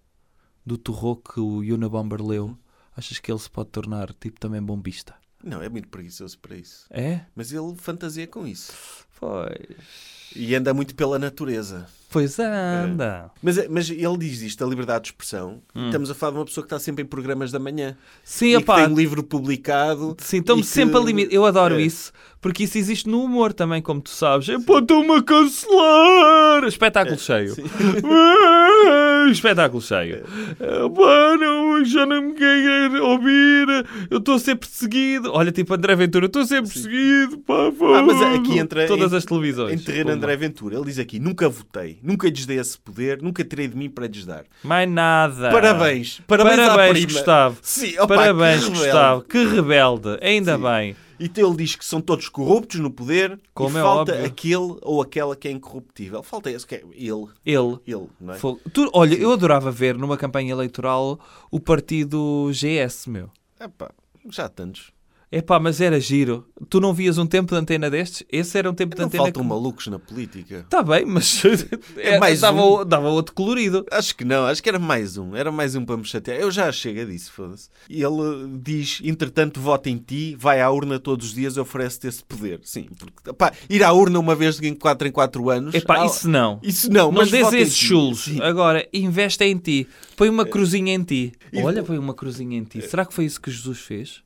do 0.64 0.78
Torro 0.78 1.16
que 1.16 1.40
o 1.40 1.58
Unabomber 1.58 2.22
leu, 2.22 2.56
achas 2.96 3.18
que 3.18 3.32
ele 3.32 3.38
se 3.40 3.50
pode 3.50 3.70
tornar 3.70 4.12
tipo 4.14 4.38
também 4.38 4.62
bombista? 4.62 5.14
Não, 5.42 5.62
é 5.62 5.70
muito 5.70 5.88
preguiçoso 5.88 6.38
para 6.38 6.54
isso. 6.54 6.84
É? 6.90 7.22
Mas 7.34 7.50
ele 7.50 7.74
fantasia 7.74 8.26
com 8.26 8.46
isso. 8.46 8.72
Pois. 9.20 9.90
E 10.34 10.54
anda 10.54 10.72
muito 10.72 10.94
pela 10.94 11.18
natureza. 11.18 11.86
Pois 12.08 12.38
anda. 12.40 13.30
Mas, 13.42 13.68
mas 13.68 13.88
ele 13.90 14.16
diz 14.18 14.40
isto, 14.42 14.64
a 14.64 14.66
liberdade 14.66 15.02
de 15.04 15.08
expressão. 15.10 15.60
Estamos 15.74 16.10
a 16.10 16.14
falar 16.14 16.32
de 16.32 16.38
uma 16.38 16.44
pessoa 16.44 16.64
que 16.64 16.66
está 16.66 16.78
sempre 16.78 17.04
em 17.04 17.06
programas 17.06 17.52
da 17.52 17.58
manhã. 17.60 17.96
Sim, 18.24 18.46
e 18.46 18.50
que 18.50 18.56
opá, 18.58 18.76
tem 18.84 18.92
um 18.92 18.96
livro 18.96 19.22
publicado. 19.22 20.16
Sim, 20.20 20.38
estamos 20.38 20.66
que- 20.68 20.72
sempre 20.72 20.96
a 20.96 21.00
limitar. 21.00 21.32
Eu 21.32 21.44
adoro 21.46 21.76
É. 21.78 21.82
isso, 21.82 22.12
porque 22.40 22.64
isso 22.64 22.78
existe 22.78 23.08
no 23.08 23.22
humor 23.22 23.52
também, 23.52 23.80
como 23.82 24.00
tu 24.00 24.10
sabes. 24.10 24.48
É 24.48 24.58
pá, 24.58 24.78
estão-me 24.80 25.12
a 25.18 25.22
cancelar! 25.22 26.64
Espetáculo 26.64 27.18
cheio. 27.18 27.54
Espetáculo 29.28 29.82
cheio. 29.82 30.24
Ah, 30.60 30.88
pá, 30.90 31.36
não, 31.38 31.84
já 31.84 32.06
não 32.06 32.22
me 32.22 32.32
quer 32.34 32.90
ouvir. 33.00 33.66
Eu 34.10 34.18
estou 34.18 34.34
a 34.34 34.38
ser 34.38 34.56
perseguido. 34.56 35.30
Olha, 35.32 35.50
tipo 35.52 35.74
André 35.74 35.94
Ventura, 35.96 36.26
estou 36.26 36.42
a 36.42 36.46
ser 36.46 36.62
perseguido. 36.62 37.38
Pá, 37.38 37.54
Ah, 37.96 38.02
mas 38.02 38.22
aqui 38.38 38.58
entra 38.58 38.86
Todas 38.86 39.12
em- 39.12 39.16
as 39.16 39.24
televisões. 39.24 39.80
Em 39.80 39.84
terreno. 39.84 40.10
André 40.10 40.36
Ventura. 40.36 40.76
Ele 40.76 40.84
diz 40.84 40.98
aqui: 40.98 41.18
nunca 41.18 41.48
votei, 41.48 41.98
nunca 42.02 42.28
lhes 42.28 42.46
dei 42.46 42.58
esse 42.58 42.78
poder, 42.78 43.20
nunca 43.22 43.44
tirei 43.44 43.68
de 43.68 43.76
mim 43.76 43.88
para 43.90 44.06
lhes 44.06 44.24
dar. 44.24 44.44
Mais 44.62 44.88
nada. 44.90 45.50
Parabéns. 45.50 46.20
Parabéns, 46.26 46.56
Parabéns. 46.56 47.04
Gustavo. 47.04 47.56
Sim, 47.62 47.94
opa, 47.98 48.14
Parabéns, 48.16 48.64
que. 48.64 48.70
Gustavo. 48.70 49.22
Que 49.22 49.44
rebelde. 49.44 50.18
Ainda 50.22 50.56
Sim. 50.56 50.62
bem. 50.62 50.96
Então 51.20 51.46
ele 51.48 51.56
diz 51.58 51.76
que 51.76 51.84
são 51.84 52.00
todos 52.00 52.28
corruptos 52.30 52.80
no 52.80 52.90
poder 52.90 53.38
Como 53.52 53.76
e 53.76 53.80
é 53.80 53.82
falta 53.82 54.12
óbvio. 54.12 54.26
aquele 54.26 54.78
ou 54.82 55.02
aquela 55.02 55.36
que 55.36 55.46
é 55.46 55.50
incorruptível. 55.50 56.22
Falta 56.22 56.50
esse 56.50 56.66
que 56.66 56.76
é 56.76 56.78
ele. 56.94 57.26
Ele. 57.44 57.78
Ele, 57.86 58.08
não 58.18 58.32
é? 58.34 58.38
Tu- 58.38 58.90
olha, 58.94 59.14
eu 59.14 59.30
adorava 59.32 59.70
ver 59.70 59.98
numa 59.98 60.16
campanha 60.16 60.52
eleitoral 60.52 61.20
o 61.50 61.60
partido 61.60 62.50
GS, 62.52 63.06
meu. 63.06 63.30
Epá, 63.60 63.90
já 64.30 64.46
há 64.46 64.48
tantos. 64.48 64.90
Epá, 65.32 65.60
mas 65.60 65.80
era 65.80 66.00
giro. 66.00 66.44
Tu 66.68 66.80
não 66.80 66.92
vias 66.92 67.16
um 67.16 67.24
tempo 67.24 67.52
de 67.54 67.60
antena 67.60 67.88
destes? 67.88 68.24
Esse 68.32 68.58
era 68.58 68.68
um 68.68 68.74
tempo 68.74 68.96
de 68.96 69.00
Não 69.00 69.06
antena 69.06 69.22
faltam 69.24 69.42
que... 69.44 69.48
malucos 69.48 69.86
na 69.86 69.96
política. 69.96 70.66
Tá 70.68 70.82
bem, 70.82 71.04
mas 71.06 71.40
É 71.96 72.18
mais 72.18 72.40
dava, 72.40 72.64
um. 72.64 72.84
dava 72.84 73.08
outro 73.10 73.32
colorido. 73.32 73.86
Acho 73.92 74.16
que 74.16 74.24
não, 74.24 74.46
acho 74.46 74.60
que 74.60 74.68
era 74.68 74.78
mais 74.80 75.16
um. 75.16 75.36
Era 75.36 75.52
mais 75.52 75.76
um 75.76 75.84
para 75.84 75.96
me 75.96 76.04
chatear. 76.04 76.36
Eu 76.36 76.50
já 76.50 76.72
chega 76.72 77.06
disso, 77.06 77.30
foda-se. 77.32 77.68
E 77.88 78.02
ele 78.02 78.58
diz: 78.60 79.00
entretanto, 79.04 79.60
vota 79.60 79.88
em 79.88 79.98
ti, 79.98 80.34
vai 80.36 80.60
à 80.60 80.68
urna 80.68 80.98
todos 80.98 81.28
os 81.28 81.34
dias 81.34 81.56
e 81.56 81.60
oferece-te 81.60 82.08
esse 82.08 82.24
poder. 82.24 82.58
Sim, 82.64 82.88
porque 82.98 83.32
pá, 83.32 83.52
ir 83.68 83.84
à 83.84 83.92
urna 83.92 84.18
uma 84.18 84.34
vez 84.34 84.60
em 84.60 84.74
4 84.74 85.06
em 85.06 85.12
4 85.12 85.48
anos. 85.48 85.74
Epá, 85.76 86.02
ah, 86.02 86.06
isso 86.06 86.28
não. 86.28 86.58
Isso 86.60 86.90
não, 86.90 87.12
Não 87.12 87.12
mas 87.12 87.32
em 87.32 87.56
esses 87.60 87.76
chulos. 87.76 88.24
Sim. 88.24 88.40
Agora, 88.42 88.84
investe 88.92 89.44
em 89.44 89.56
ti. 89.56 89.86
Põe 90.16 90.28
uma 90.28 90.44
cruzinha 90.44 90.92
em 90.92 91.04
ti. 91.04 91.32
E- 91.52 91.62
Olha, 91.62 91.84
põe 91.84 91.98
uma 91.98 92.14
cruzinha 92.14 92.58
em 92.58 92.64
ti. 92.64 92.82
Será 92.82 93.06
que 93.06 93.14
foi 93.14 93.24
isso 93.26 93.40
que 93.40 93.48
Jesus 93.50 93.78
fez? 93.78 94.22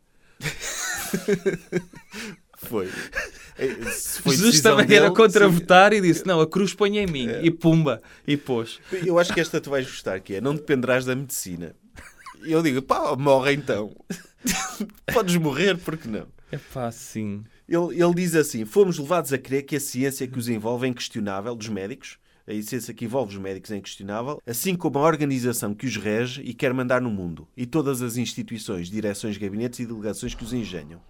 Foi. 2.57 2.89
É, 3.59 3.69
foi 3.69 4.35
Jesus 4.35 4.61
também 4.61 4.87
era 4.87 5.07
dele, 5.07 5.15
contra 5.15 5.47
sim. 5.47 5.53
votar 5.53 5.93
e 5.93 6.01
disse: 6.01 6.27
Não, 6.27 6.41
a 6.41 6.47
cruz 6.47 6.73
põe 6.73 6.99
em 6.99 7.07
mim. 7.07 7.29
E 7.43 7.51
pumba. 7.51 8.03
E 8.27 8.37
pôs. 8.37 8.81
Eu 9.05 9.19
acho 9.19 9.33
que 9.35 9.41
esta 9.41 9.61
tu 9.61 9.71
vais 9.71 9.87
gostar, 9.87 10.19
que 10.21 10.35
é 10.35 10.41
não 10.41 10.55
dependerás 10.55 11.05
da 11.05 11.15
medicina. 11.15 11.77
E 12.45 12.53
eu 12.53 12.62
digo, 12.62 12.83
pá, 12.83 13.15
morre 13.17 13.53
então. 13.53 13.95
Podes 15.12 15.37
morrer, 15.37 15.77
porque 15.79 16.09
não? 16.09 16.27
Epá, 16.51 16.91
sim. 16.91 17.45
Ele, 17.69 18.03
ele 18.03 18.15
diz 18.15 18.35
assim: 18.35 18.65
fomos 18.65 18.99
levados 18.99 19.33
a 19.33 19.39
crer 19.39 19.62
que 19.62 19.77
a 19.77 19.81
ciência 19.81 20.27
que 20.27 20.39
os 20.39 20.49
envolve 20.49 20.87
é 20.87 20.91
inquestionável, 20.91 21.55
dos 21.55 21.69
médicos, 21.69 22.19
a 22.47 22.62
ciência 22.62 22.92
que 22.92 23.05
envolve 23.05 23.34
os 23.34 23.42
médicos 23.42 23.70
é 23.70 23.76
inquestionável, 23.76 24.40
assim 24.47 24.74
como 24.74 24.99
a 24.99 25.03
organização 25.03 25.74
que 25.74 25.86
os 25.86 25.97
rege 25.97 26.42
e 26.42 26.53
quer 26.53 26.74
mandar 26.74 27.01
no 27.01 27.11
mundo, 27.11 27.49
e 27.57 27.64
todas 27.64 28.03
as 28.03 28.16
instituições, 28.16 28.90
direções, 28.90 29.38
gabinetes 29.38 29.80
e 29.80 29.86
delegações 29.86 30.34
que 30.34 30.45
os 30.45 30.53
engenham. 30.53 31.01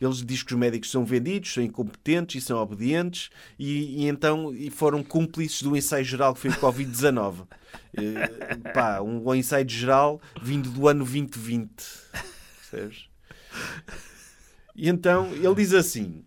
Eles 0.00 0.24
dizem 0.24 0.46
que 0.46 0.54
os 0.54 0.58
médicos 0.58 0.90
são 0.90 1.04
vendidos, 1.04 1.52
são 1.52 1.62
incompetentes 1.62 2.42
e 2.42 2.46
são 2.46 2.58
obedientes 2.58 3.28
e, 3.58 4.02
e 4.02 4.08
então 4.08 4.54
e 4.54 4.70
foram 4.70 5.02
cúmplices 5.02 5.60
do 5.60 5.76
ensaio 5.76 6.04
geral 6.04 6.32
que 6.32 6.40
foi 6.40 6.50
o 6.50 6.54
Covid-19. 6.54 7.46
Eh, 7.92 8.56
pá, 8.72 9.00
um, 9.00 9.28
um 9.28 9.34
ensaio 9.34 9.68
geral 9.68 10.20
vindo 10.40 10.70
do 10.70 10.88
ano 10.88 11.04
2020. 11.04 11.70
Percebes? 12.70 13.08
E 14.76 14.88
então 14.88 15.32
ele 15.34 15.54
diz 15.54 15.72
assim: 15.72 16.24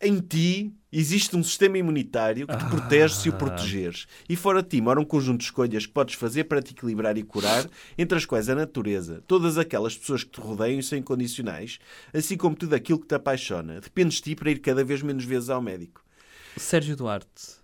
em 0.00 0.20
ti 0.20 0.72
existe 0.90 1.36
um 1.36 1.42
sistema 1.42 1.76
imunitário 1.76 2.46
que 2.46 2.56
te 2.56 2.64
protege 2.64 3.14
se 3.14 3.28
o 3.28 3.32
protegeres. 3.32 4.06
E 4.28 4.36
fora 4.36 4.62
de 4.62 4.68
ti 4.68 4.80
mora 4.80 5.00
um 5.00 5.04
conjunto 5.04 5.38
de 5.38 5.44
escolhas 5.44 5.86
que 5.86 5.92
podes 5.92 6.14
fazer 6.14 6.44
para 6.44 6.62
te 6.62 6.72
equilibrar 6.72 7.16
e 7.18 7.22
curar, 7.22 7.68
entre 7.96 8.16
as 8.16 8.24
quais 8.24 8.48
a 8.48 8.54
natureza, 8.54 9.22
todas 9.26 9.58
aquelas 9.58 9.96
pessoas 9.96 10.24
que 10.24 10.30
te 10.30 10.40
rodeiam 10.40 10.78
e 10.78 10.82
são 10.82 10.98
incondicionais, 10.98 11.78
assim 12.12 12.36
como 12.36 12.56
tudo 12.56 12.74
aquilo 12.74 12.98
que 12.98 13.06
te 13.06 13.14
apaixona. 13.14 13.80
Dependes 13.80 14.16
de 14.16 14.22
ti 14.22 14.36
para 14.36 14.50
ir 14.50 14.60
cada 14.60 14.84
vez 14.84 15.02
menos 15.02 15.24
vezes 15.24 15.50
ao 15.50 15.60
médico. 15.60 16.02
Sérgio 16.56 16.96
Duarte, 16.96 17.58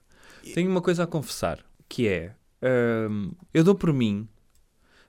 tenho 0.53 0.71
uma 0.71 0.83
coisa 0.83 1.05
a 1.05 1.07
confessar, 1.07 1.65
que 1.89 2.07
é, 2.07 2.35
hum, 3.09 3.33
eu 3.53 3.65
dou 3.65 3.75
por 3.75 3.93
mim 3.93 4.29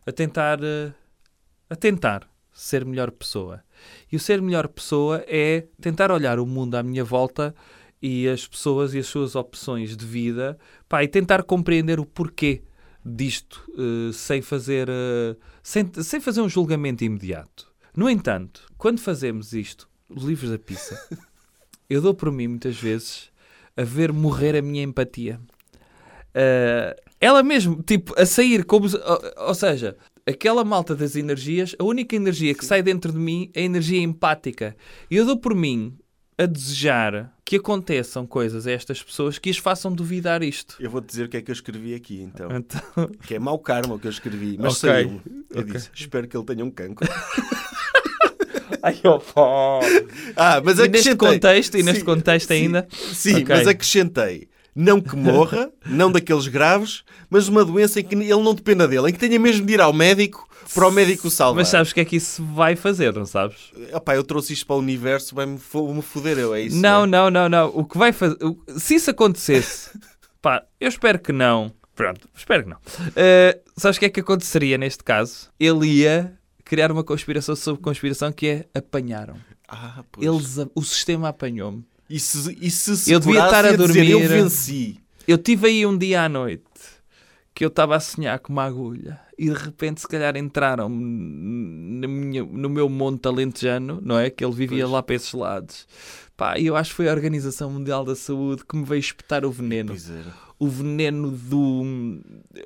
a 0.06 0.12
tentar, 0.12 0.64
eh, 0.64 0.94
a 1.70 1.76
tentar 1.76 2.30
ser 2.54 2.86
melhor 2.86 3.12
pessoa. 3.12 3.65
E 4.12 4.16
o 4.16 4.20
ser 4.20 4.42
melhor 4.42 4.68
pessoa 4.68 5.24
é 5.28 5.66
tentar 5.82 6.12
olhar 6.12 6.40
o 6.40 6.46
mundo 6.46 6.76
à 6.76 6.84
minha 6.84 7.04
volta 7.04 7.56
e 8.02 8.28
as 8.28 8.48
pessoas 8.48 8.94
e 8.94 9.00
as 9.00 9.08
suas 9.08 9.36
opções 9.36 9.96
de 9.96 10.06
vida, 10.06 10.58
pá, 10.88 11.04
e 11.04 11.08
tentar 11.08 11.44
compreender 11.44 12.00
o 12.00 12.06
porquê 12.06 12.62
disto, 13.04 13.64
eh, 13.78 14.12
sem 14.14 14.42
fazer, 14.42 14.90
eh, 14.90 15.36
sem, 15.64 15.90
sem 16.04 16.20
fazer 16.20 16.42
um 16.42 16.50
julgamento 16.50 17.04
imediato. 17.04 17.68
No 17.96 18.10
entanto, 18.10 18.68
quando 18.78 19.00
fazemos 19.00 19.54
isto, 19.54 19.88
os 20.10 20.24
livros 20.24 20.52
da 20.52 20.60
pizza, 20.60 21.00
eu 21.90 22.02
dou 22.02 22.14
por 22.14 22.32
mim 22.32 22.48
muitas 22.48 22.76
vezes 22.76 23.32
a 23.78 23.84
ver 23.84 24.12
morrer 24.12 24.56
a 24.56 24.62
minha 24.62 24.84
empatia. 24.84 25.40
Uh, 26.36 26.94
ela 27.20 27.42
mesmo, 27.42 27.82
tipo, 27.82 28.14
a 28.20 28.26
sair 28.26 28.66
como. 28.66 28.88
Ou, 28.88 29.48
ou 29.48 29.56
seja, 29.56 29.96
aquela 30.28 30.64
malta 30.64 30.96
das 30.96 31.16
energias, 31.16 31.76
a 31.78 31.84
única 31.84 32.16
energia 32.16 32.54
que 32.56 32.66
sai 32.66 32.82
dentro 32.82 33.12
de 33.12 33.20
mim 33.20 33.50
é 33.54 33.62
a 33.62 33.64
energia 33.64 34.02
empática. 34.02 34.76
E 35.10 35.16
eu 35.16 35.26
dou 35.26 35.38
por 35.38 35.54
mim 35.56 35.98
a 36.38 36.46
desejar 36.46 37.34
que 37.46 37.56
aconteçam 37.58 38.26
coisas 38.26 38.68
a 38.68 38.72
estas 38.72 39.02
pessoas 39.02 39.38
que 39.38 39.50
as 39.50 39.58
façam 39.58 39.94
duvidar 39.94 40.44
isto. 40.44 40.76
Eu 40.80 40.90
vou-te 40.90 41.08
dizer 41.08 41.26
o 41.26 41.30
que 41.30 41.38
é 41.38 41.42
que 41.42 41.50
eu 41.50 41.54
escrevi 41.54 41.94
aqui, 41.94 42.22
então. 42.22 42.50
Então, 42.52 42.82
Que 43.26 43.36
é 43.36 43.40
mau 43.40 43.58
karma 43.60 43.96
o 43.96 44.00
que 44.00 44.08
eu 44.08 44.12
escrevi, 44.12 44.58
mas 44.60 44.84
Ok. 44.84 44.90
saiu. 44.90 45.22
Eu 45.50 45.62
Ok. 45.62 45.74
disse, 45.74 45.90
espero 45.94 46.28
que 46.28 46.36
ele 46.36 46.44
tenha 46.46 46.66
um 46.66 46.72
cancro. 46.72 47.08
ai, 48.84 49.00
opa. 49.06 49.80
Ah, 50.36 50.62
mas 50.64 50.78
E 50.80 50.88
neste 50.90 51.10
acrescentei- 51.10 51.16
contexto, 51.16 51.78
e 51.78 51.84
neste 51.84 52.00
Sim, 52.00 52.06
contexto 52.06 52.48
sim, 52.50 52.54
ainda. 52.56 52.88
Sim, 52.92 53.36
Ok. 53.36 53.46
mas 53.56 53.68
acrescentei. 53.68 54.50
Não 54.76 55.00
que 55.00 55.16
morra, 55.16 55.72
não 55.86 56.12
daqueles 56.12 56.48
graves, 56.48 57.04
mas 57.30 57.48
uma 57.48 57.64
doença 57.64 58.02
em 58.02 58.04
que 58.04 58.14
ele 58.14 58.44
não 58.44 58.54
dependa 58.54 58.86
dele, 58.88 59.10
em 59.10 59.14
que 59.14 59.20
tenha 59.20 59.40
mesmo 59.40 59.66
de 59.66 59.74
ir 59.74 59.80
ao 59.80 59.94
médico 59.94 60.46
para 60.74 60.88
o 60.88 60.92
médico 60.92 61.30
salvar. 61.30 61.56
Mas 61.62 61.70
sabes 61.70 61.92
o 61.92 61.94
que 61.94 62.02
é 62.02 62.06
que 62.06 62.18
isso 62.18 62.44
vai 62.44 62.76
fazer, 62.76 63.14
não 63.14 63.26
sabes? 63.26 63.72
Opá, 63.94 64.16
eu 64.16 64.24
trouxe 64.24 64.52
isto 64.52 64.66
para 64.68 64.76
o 64.76 64.80
universo, 64.80 65.34
vai-me 65.34 65.58
fo- 65.58 65.94
me 65.94 66.02
foder 66.02 66.38
eu, 66.38 66.54
é 66.54 66.62
isso? 66.62 66.76
Não, 66.76 67.06
é? 67.06 67.08
não, 67.08 67.30
não, 67.30 67.48
não. 67.48 67.68
O 67.74 67.86
que 67.86 67.98
vai 67.98 68.12
fazer. 68.12 68.38
Se 68.78 68.96
isso 68.96 69.10
acontecesse, 69.12 69.98
pá, 70.42 70.62
eu 70.80 70.90
espero 70.90 71.20
que 71.20 71.32
não. 71.32 71.72
Pronto, 71.96 72.28
espero 72.36 72.64
que 72.64 72.70
não. 72.70 72.78
Uh, 72.78 73.62
sabes 73.78 73.96
o 73.96 74.00
que 74.02 74.06
é 74.08 74.10
que 74.10 74.20
aconteceria 74.20 74.78
neste 74.78 75.04
caso? 75.04 75.50
Ele 75.58 75.88
ia 75.88 76.34
criar 76.66 76.92
uma 76.92 77.04
conspiração 77.06 77.56
sobre 77.56 77.82
conspiração 77.82 78.30
que 78.34 78.48
é 78.48 78.66
apanharam. 78.78 79.38
Ah, 79.70 80.04
pois. 80.12 80.28
Eles, 80.28 80.68
o 80.76 80.84
sistema 80.84 81.30
apanhou-me. 81.30 81.86
E 82.10 82.20
se, 82.20 82.58
e 82.62 82.70
se, 82.70 83.12
Eu 83.12 83.20
devia 83.20 83.44
estar 83.46 83.66
a 83.66 83.72
ia 83.72 83.78
dizer, 83.78 84.06
eu 84.08 84.20
dormir. 84.20 84.44
venci. 84.44 85.00
Eu 85.28 85.38
tive 85.38 85.68
aí 85.68 85.86
um 85.86 85.98
dia 85.98 86.24
à 86.24 86.30
noite 86.30 86.64
que 87.54 87.64
eu 87.64 87.70
estava 87.70 87.96
a 87.96 88.00
sonhar 88.00 88.38
com 88.40 88.52
uma 88.54 88.64
agulha 88.66 89.20
e 89.38 89.46
de 89.50 89.54
repente 89.56 90.02
se 90.02 90.08
calhar 90.08 90.36
entraram 90.38 90.88
minha, 90.90 92.44
no 92.44 92.70
meu 92.70 92.88
monte 92.90 93.28
alentejano, 93.28 94.00
não 94.04 94.20
é? 94.20 94.30
Que 94.30 94.44
ele 94.46 94.54
vivia 94.54 94.84
Pois. 94.84 94.92
lá 94.92 95.04
para 95.04 95.16
esses 95.16 95.34
lados. 95.34 95.88
Pá, 96.38 96.60
eu 96.60 96.76
acho 96.76 96.90
que 96.92 96.96
foi 96.98 97.10
a 97.10 97.14
Organização 97.14 97.70
Mundial 97.72 98.04
da 98.04 98.16
Saúde 98.16 98.64
que 98.68 98.76
me 98.76 98.84
veio 98.84 99.00
espetar 99.00 99.46
o 99.46 99.52
veneno. 99.52 99.96
O 100.60 100.68
veneno 100.68 101.32
do... 101.32 101.84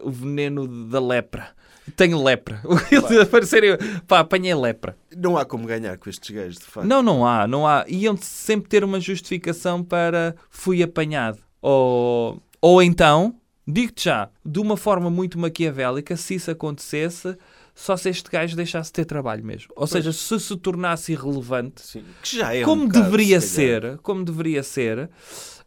O 0.01 0.11
veneno 0.11 0.67
da 0.87 0.99
lepra. 0.99 1.49
Tenho 1.95 2.21
lepra. 2.23 2.61
Eles 2.91 3.11
aparecerem... 3.19 3.77
Pá, 4.07 4.19
apanhei 4.19 4.53
lepra. 4.53 4.97
Não 5.15 5.37
há 5.37 5.45
como 5.45 5.65
ganhar 5.65 5.97
com 5.97 6.09
estes 6.09 6.29
gajos, 6.29 6.57
de 6.59 6.65
facto. 6.65 6.87
Não, 6.87 7.01
não 7.01 7.25
há, 7.25 7.47
não 7.47 7.67
há. 7.67 7.85
Iam 7.87 8.17
sempre 8.17 8.69
ter 8.69 8.83
uma 8.83 8.99
justificação 8.99 9.83
para 9.83 10.35
fui 10.49 10.83
apanhado. 10.83 11.39
Ou, 11.61 12.41
ou 12.61 12.81
então, 12.81 13.35
digo-te 13.67 14.05
já, 14.05 14.29
de 14.45 14.59
uma 14.59 14.77
forma 14.77 15.09
muito 15.09 15.37
maquiavélica, 15.37 16.15
se 16.15 16.35
isso 16.35 16.51
acontecesse, 16.51 17.37
só 17.75 17.95
se 17.95 18.09
este 18.09 18.29
gajo 18.29 18.55
deixasse 18.55 18.89
de 18.89 18.93
ter 18.93 19.05
trabalho 19.05 19.43
mesmo. 19.43 19.71
Ou 19.75 19.87
seja, 19.87 20.11
se 20.11 20.39
se 20.39 20.57
tornasse 20.57 21.13
irrelevante, 21.13 21.81
Sim, 21.81 22.03
que 22.21 22.37
já 22.37 22.53
é 22.53 22.63
como 22.63 22.83
um 22.83 22.87
deveria 22.87 23.39
ser, 23.39 23.97
como 23.99 24.23
deveria 24.23 24.63
ser, 24.63 25.09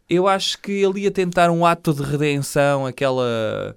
eu 0.09 0.27
acho 0.27 0.61
que 0.61 0.71
ele 0.71 1.01
ia 1.01 1.11
tentar 1.11 1.49
um 1.49 1.65
ato 1.65 1.93
de 1.93 2.03
redenção, 2.03 2.85
aquela 2.85 3.75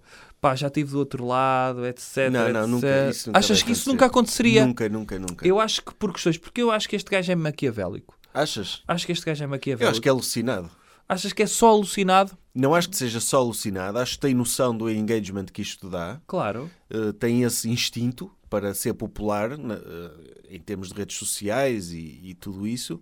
pá, 0.51 0.55
já 0.55 0.67
estive 0.69 0.91
do 0.93 0.99
outro 0.99 1.25
lado, 1.27 1.85
etc. 1.87 2.31
Não, 2.31 2.53
não, 2.53 2.67
nunca- 2.67 2.87
etc. 2.87 3.11
isso 3.11 3.29
nunca 3.31 3.39
Achas 3.39 3.63
que 3.63 3.73
isso 3.73 3.89
nunca 3.91 4.07
aconteceria? 4.07 4.65
Nunca, 4.67 4.89
nunca, 4.89 5.19
nunca. 5.19 5.47
Eu 5.47 5.59
acho 5.61 5.83
que 5.83 5.95
por 5.95 6.13
questões, 6.13 6.39
porque 6.39 6.63
eu 6.63 6.71
acho 6.71 6.89
que 6.89 6.97
este 6.97 7.11
gajo 7.11 7.31
é 7.33 7.35
maquiavélico. 7.35 8.17
Achas? 8.33 8.83
Acho 8.87 9.07
que 9.07 9.13
este 9.13 9.25
gajo 9.25 9.43
é 9.43 9.47
Eu 9.47 9.51
maquiavélico. 9.51 9.91
acho 9.91 10.01
que 10.01 10.09
é 10.09 10.11
alucinado. 10.13 10.71
Achas 11.09 11.33
que 11.33 11.43
é 11.43 11.47
só 11.47 11.69
alucinado? 11.71 12.37
Não 12.55 12.75
acho 12.75 12.89
que 12.91 12.97
seja 12.97 13.21
só 13.21 13.39
alucinado, 13.39 13.99
acho 13.99 14.15
que 14.15 14.21
tem 14.21 14.35
noção 14.35 14.77
do 14.77 14.91
engagement 14.91 15.45
que 15.47 15.63
isto 15.63 15.89
dá, 15.89 16.21
Claro. 16.27 16.71
eh, 16.91 17.13
tem 17.13 17.43
esse 17.43 17.69
instinto 17.71 18.31
para 18.51 18.75
ser 18.75 18.95
popular 18.95 19.57
na- 19.57 19.75
eh, 19.75 20.11
em 20.51 20.61
termos 20.61 20.89
de 20.89 20.95
redes 20.95 21.17
sociais 21.17 21.93
e, 21.93 22.21
e 22.25 22.35
tudo 22.35 22.67
isso, 22.67 23.01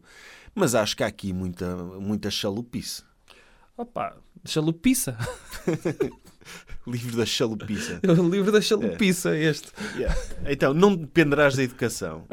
mas 0.54 0.74
acho 0.74 0.96
que 0.96 1.02
há 1.02 1.06
aqui 1.06 1.32
muita, 1.32 1.76
muita 1.76 2.30
chalupice. 2.30 3.02
Opa, 3.76 4.16
chalupiça. 4.44 5.16
Livro 6.86 7.16
da 7.16 7.26
chalupiça. 7.26 8.00
É 8.02 8.10
o 8.10 8.28
livro 8.28 8.52
da 8.52 8.60
chalupiça, 8.60 9.36
este. 9.36 9.72
Yeah. 9.96 10.14
Então, 10.46 10.74
não 10.74 10.94
dependerás 10.94 11.56
da 11.56 11.62
educação. 11.62 12.26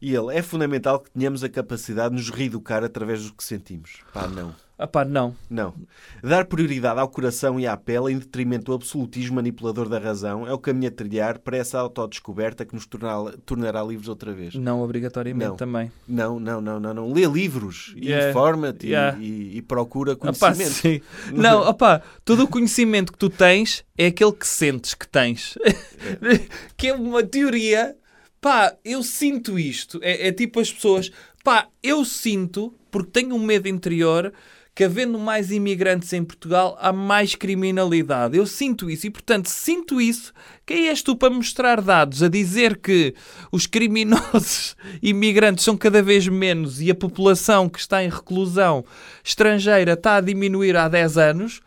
E 0.00 0.14
ele, 0.14 0.36
é 0.36 0.42
fundamental 0.42 0.98
que 1.00 1.10
tenhamos 1.10 1.44
a 1.44 1.48
capacidade 1.48 2.10
de 2.10 2.16
nos 2.16 2.28
reeducar 2.28 2.82
através 2.82 3.24
do 3.24 3.32
que 3.32 3.44
sentimos. 3.44 4.00
Pá, 4.12 4.26
não. 4.26 4.54
Opá, 4.82 5.04
não. 5.04 5.34
Não. 5.48 5.74
Dar 6.22 6.44
prioridade 6.46 6.98
ao 6.98 7.08
coração 7.08 7.58
e 7.60 7.66
à 7.66 7.76
pele 7.76 8.12
em 8.12 8.18
detrimento 8.18 8.64
do 8.66 8.74
absolutismo 8.74 9.36
manipulador 9.36 9.88
da 9.88 9.98
razão 9.98 10.46
é 10.46 10.52
o 10.52 10.58
caminho 10.58 10.88
a 10.88 10.90
trilhar 10.94 11.38
para 11.38 11.56
essa 11.56 11.78
autodescoberta 11.78 12.64
que 12.64 12.74
nos 12.74 12.86
tornará, 12.86 13.32
tornará 13.46 13.82
livres 13.82 14.08
outra 14.08 14.32
vez. 14.32 14.54
Não 14.54 14.82
obrigatoriamente 14.82 15.48
Não. 15.50 15.56
também. 15.56 15.92
Não, 16.08 16.40
não, 16.40 16.60
não, 16.60 16.80
não, 16.80 16.94
não. 16.94 17.12
Lê 17.12 17.24
livros 17.26 17.92
e 17.96 18.06
Yeah. 18.08 18.30
informa-te 18.30 18.86
e- 18.86 18.90
Yeah. 18.90 19.18
e, 19.18 19.56
e 19.58 19.62
procura 19.62 20.14
conhecimento. 20.16 20.70
sim. 20.70 21.00
Não, 21.32 21.68
opá, 21.68 22.02
todo 22.24 22.44
o 22.44 22.48
conhecimento 22.48 23.12
que 23.12 23.18
tu 23.18 23.30
tens 23.30 23.84
é 23.96 24.06
aquele 24.06 24.32
que 24.32 24.46
sentes 24.46 24.94
que 24.94 25.06
tens. 25.08 25.56
que 26.76 26.88
é 26.88 26.94
uma 26.94 27.22
teoria. 27.22 27.96
Pá, 28.40 28.74
eu 28.84 29.02
sinto 29.02 29.58
isto. 29.58 29.98
É, 30.02 30.28
é 30.28 30.32
tipo 30.32 30.60
as 30.60 30.72
pessoas. 30.72 31.10
Pá, 31.44 31.68
eu 31.82 32.04
sinto, 32.04 32.74
porque 32.90 33.10
tenho 33.10 33.34
um 33.34 33.38
medo 33.44 33.68
interior, 33.68 34.32
que 34.74 34.84
havendo 34.84 35.18
mais 35.18 35.50
imigrantes 35.50 36.12
em 36.14 36.24
Portugal, 36.24 36.78
há 36.80 36.92
mais 36.92 37.34
criminalidade. 37.34 38.36
Eu 38.38 38.46
sinto 38.46 38.88
isso. 38.88 39.06
E, 39.06 39.10
portanto, 39.10 39.46
sinto 39.48 40.00
isso. 40.00 40.32
Quem 40.64 40.88
és 40.88 41.02
tu 41.02 41.14
para 41.14 41.28
mostrar 41.32 41.82
dados 41.82 42.22
a 42.22 42.28
dizer 42.28 42.78
que 42.78 43.14
os 43.50 43.66
criminosos 43.66 44.74
imigrantes 45.02 45.64
são 45.64 45.76
cada 45.76 46.02
vez 46.02 46.26
menos 46.26 46.80
e 46.80 46.90
a 46.90 46.94
população 46.94 47.68
que 47.68 47.78
está 47.78 48.02
em 48.02 48.08
reclusão 48.08 48.82
estrangeira 49.22 49.92
está 49.92 50.16
a 50.16 50.20
diminuir 50.22 50.76
há 50.76 50.88
10 50.88 51.18
anos? 51.18 51.60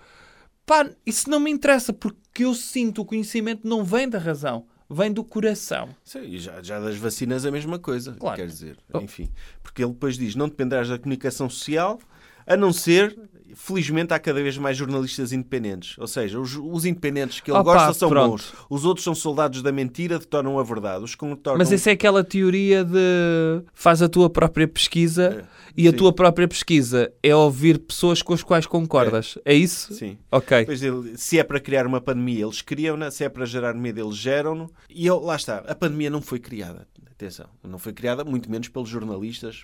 Pá, 0.66 0.90
isso 1.06 1.30
não 1.30 1.40
me 1.40 1.52
interessa, 1.52 1.94
porque 1.94 2.44
eu 2.44 2.56
sinto 2.56 3.02
o 3.02 3.06
conhecimento 3.06 3.68
não 3.68 3.84
vem 3.84 4.10
da 4.10 4.18
razão, 4.18 4.66
vem 4.90 5.12
do 5.14 5.24
coração. 5.24 5.90
Sim, 6.04 6.24
e 6.24 6.40
já, 6.40 6.60
já 6.64 6.80
das 6.80 6.98
vacinas 6.98 7.46
a 7.46 7.52
mesma 7.52 7.78
coisa, 7.78 8.14
Claro. 8.20 8.36
quer 8.36 8.48
dizer, 8.48 8.78
Oh. 8.92 8.98
enfim. 8.98 9.30
Porque 9.62 9.84
ele 9.84 9.94
depois 9.94 10.18
diz, 10.18 10.34
não 10.34 10.50
dependerás 10.50 10.90
da 10.90 10.98
comunicação 10.98 11.48
social, 11.48 12.00
a 12.46 12.56
não 12.58 12.72
ser, 12.74 13.18
felizmente, 13.56 14.14
há 14.14 14.20
cada 14.20 14.42
vez 14.42 14.58
mais 14.58 14.78
jornalistas 14.78 15.32
independentes. 15.32 15.98
Ou 15.98 16.08
seja, 16.08 16.40
os, 16.40 16.56
os 16.56 16.86
independentes 16.86 17.40
que 17.40 17.50
ele 17.50 17.58
Opa, 17.58 17.74
gosta 17.74 17.94
são 17.94 18.10
pronto. 18.10 18.32
bons. 18.32 18.54
Os 18.70 18.86
outros 18.86 19.04
são 19.04 19.16
soldados 19.16 19.62
da 19.62 19.72
mentira 19.72 20.20
que 20.20 20.28
tornam 20.28 20.60
a 20.60 20.64
verdade. 20.64 21.04
Os 21.04 21.16
que 21.16 21.26
tornam... 21.38 21.58
Mas 21.58 21.72
essa 21.72 21.90
é 21.90 21.94
aquela 21.94 22.24
teoria 22.24 22.84
de 22.84 23.64
faz 23.74 24.02
a 24.02 24.10
tua 24.10 24.30
própria 24.30 24.68
pesquisa 24.68 25.46
É, 25.50 25.72
e 25.78 25.88
a 25.88 25.92
sim. 25.92 25.98
tua 25.98 26.14
própria 26.14 26.48
pesquisa 26.48 27.12
é 27.24 27.36
ouvir 27.36 27.80
pessoas 27.80 28.22
com 28.22 28.34
as 28.34 28.44
quais 28.44 28.66
concordas. 28.66 29.38
É, 29.46 29.54
isso? 29.54 29.94
Sim. 29.94 30.18
Ok. 30.32 30.68
Ele, 30.70 31.18
se 31.18 31.40
é 31.40 31.44
para 31.44 31.60
criar 31.60 31.88
uma 31.88 32.02
pandemia, 32.02 32.46
eles 32.46 32.62
criam-na. 32.62 33.10
Se 33.10 33.24
é 33.24 33.30
para 33.30 33.46
gerar 33.46 33.74
medo, 33.74 34.00
eles 34.00 34.16
geram-no. 34.16 34.70
E 34.90 35.06
eu, 35.06 35.20
lá 35.20 35.36
está, 35.36 35.58
a 35.68 35.76
pandemia 35.76 36.10
não 36.10 36.22
foi 36.22 36.40
criada. 36.40 36.88
Atenção, 37.12 37.46
não 37.64 37.80
foi 37.80 37.94
criada, 37.94 38.26
muito 38.26 38.52
menos 38.52 38.68
pelos 38.68 38.90
jornalistas, 38.90 39.64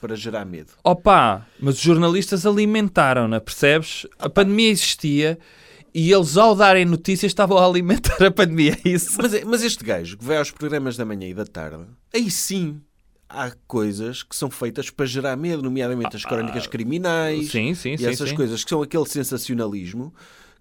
para 0.00 0.16
gerar 0.16 0.44
medo. 0.44 0.72
Opa, 0.84 1.46
mas 1.60 1.76
os 1.76 1.80
jornalistas 1.80 2.46
alimentaram-na, 2.46 3.40
percebes? 3.40 4.06
A 4.18 4.28
pandemia 4.28 4.70
existia 4.70 5.38
e 5.94 6.12
eles, 6.12 6.36
ao 6.36 6.54
darem 6.54 6.84
notícias, 6.84 7.30
estavam 7.30 7.58
a 7.58 7.66
alimentar 7.66 8.22
a 8.22 8.30
pandemia. 8.30 8.76
É 8.84 8.88
isso? 8.90 9.18
Mas, 9.20 9.44
mas 9.44 9.62
este 9.62 9.84
gajo 9.84 10.16
que 10.16 10.24
vai 10.24 10.36
aos 10.36 10.50
programas 10.50 10.96
da 10.96 11.04
manhã 11.04 11.28
e 11.28 11.34
da 11.34 11.44
tarde, 11.44 11.84
aí 12.14 12.30
sim 12.30 12.80
há 13.28 13.52
coisas 13.66 14.22
que 14.22 14.34
são 14.34 14.50
feitas 14.50 14.90
para 14.90 15.04
gerar 15.04 15.36
medo, 15.36 15.62
nomeadamente 15.62 16.16
as 16.16 16.24
crónicas 16.24 16.66
criminais 16.66 17.50
Sim, 17.50 17.74
sim, 17.74 17.92
e 17.92 17.98
sim. 17.98 18.06
essas 18.06 18.32
coisas 18.32 18.64
que 18.64 18.70
são 18.70 18.80
aquele 18.82 19.06
sensacionalismo 19.06 20.14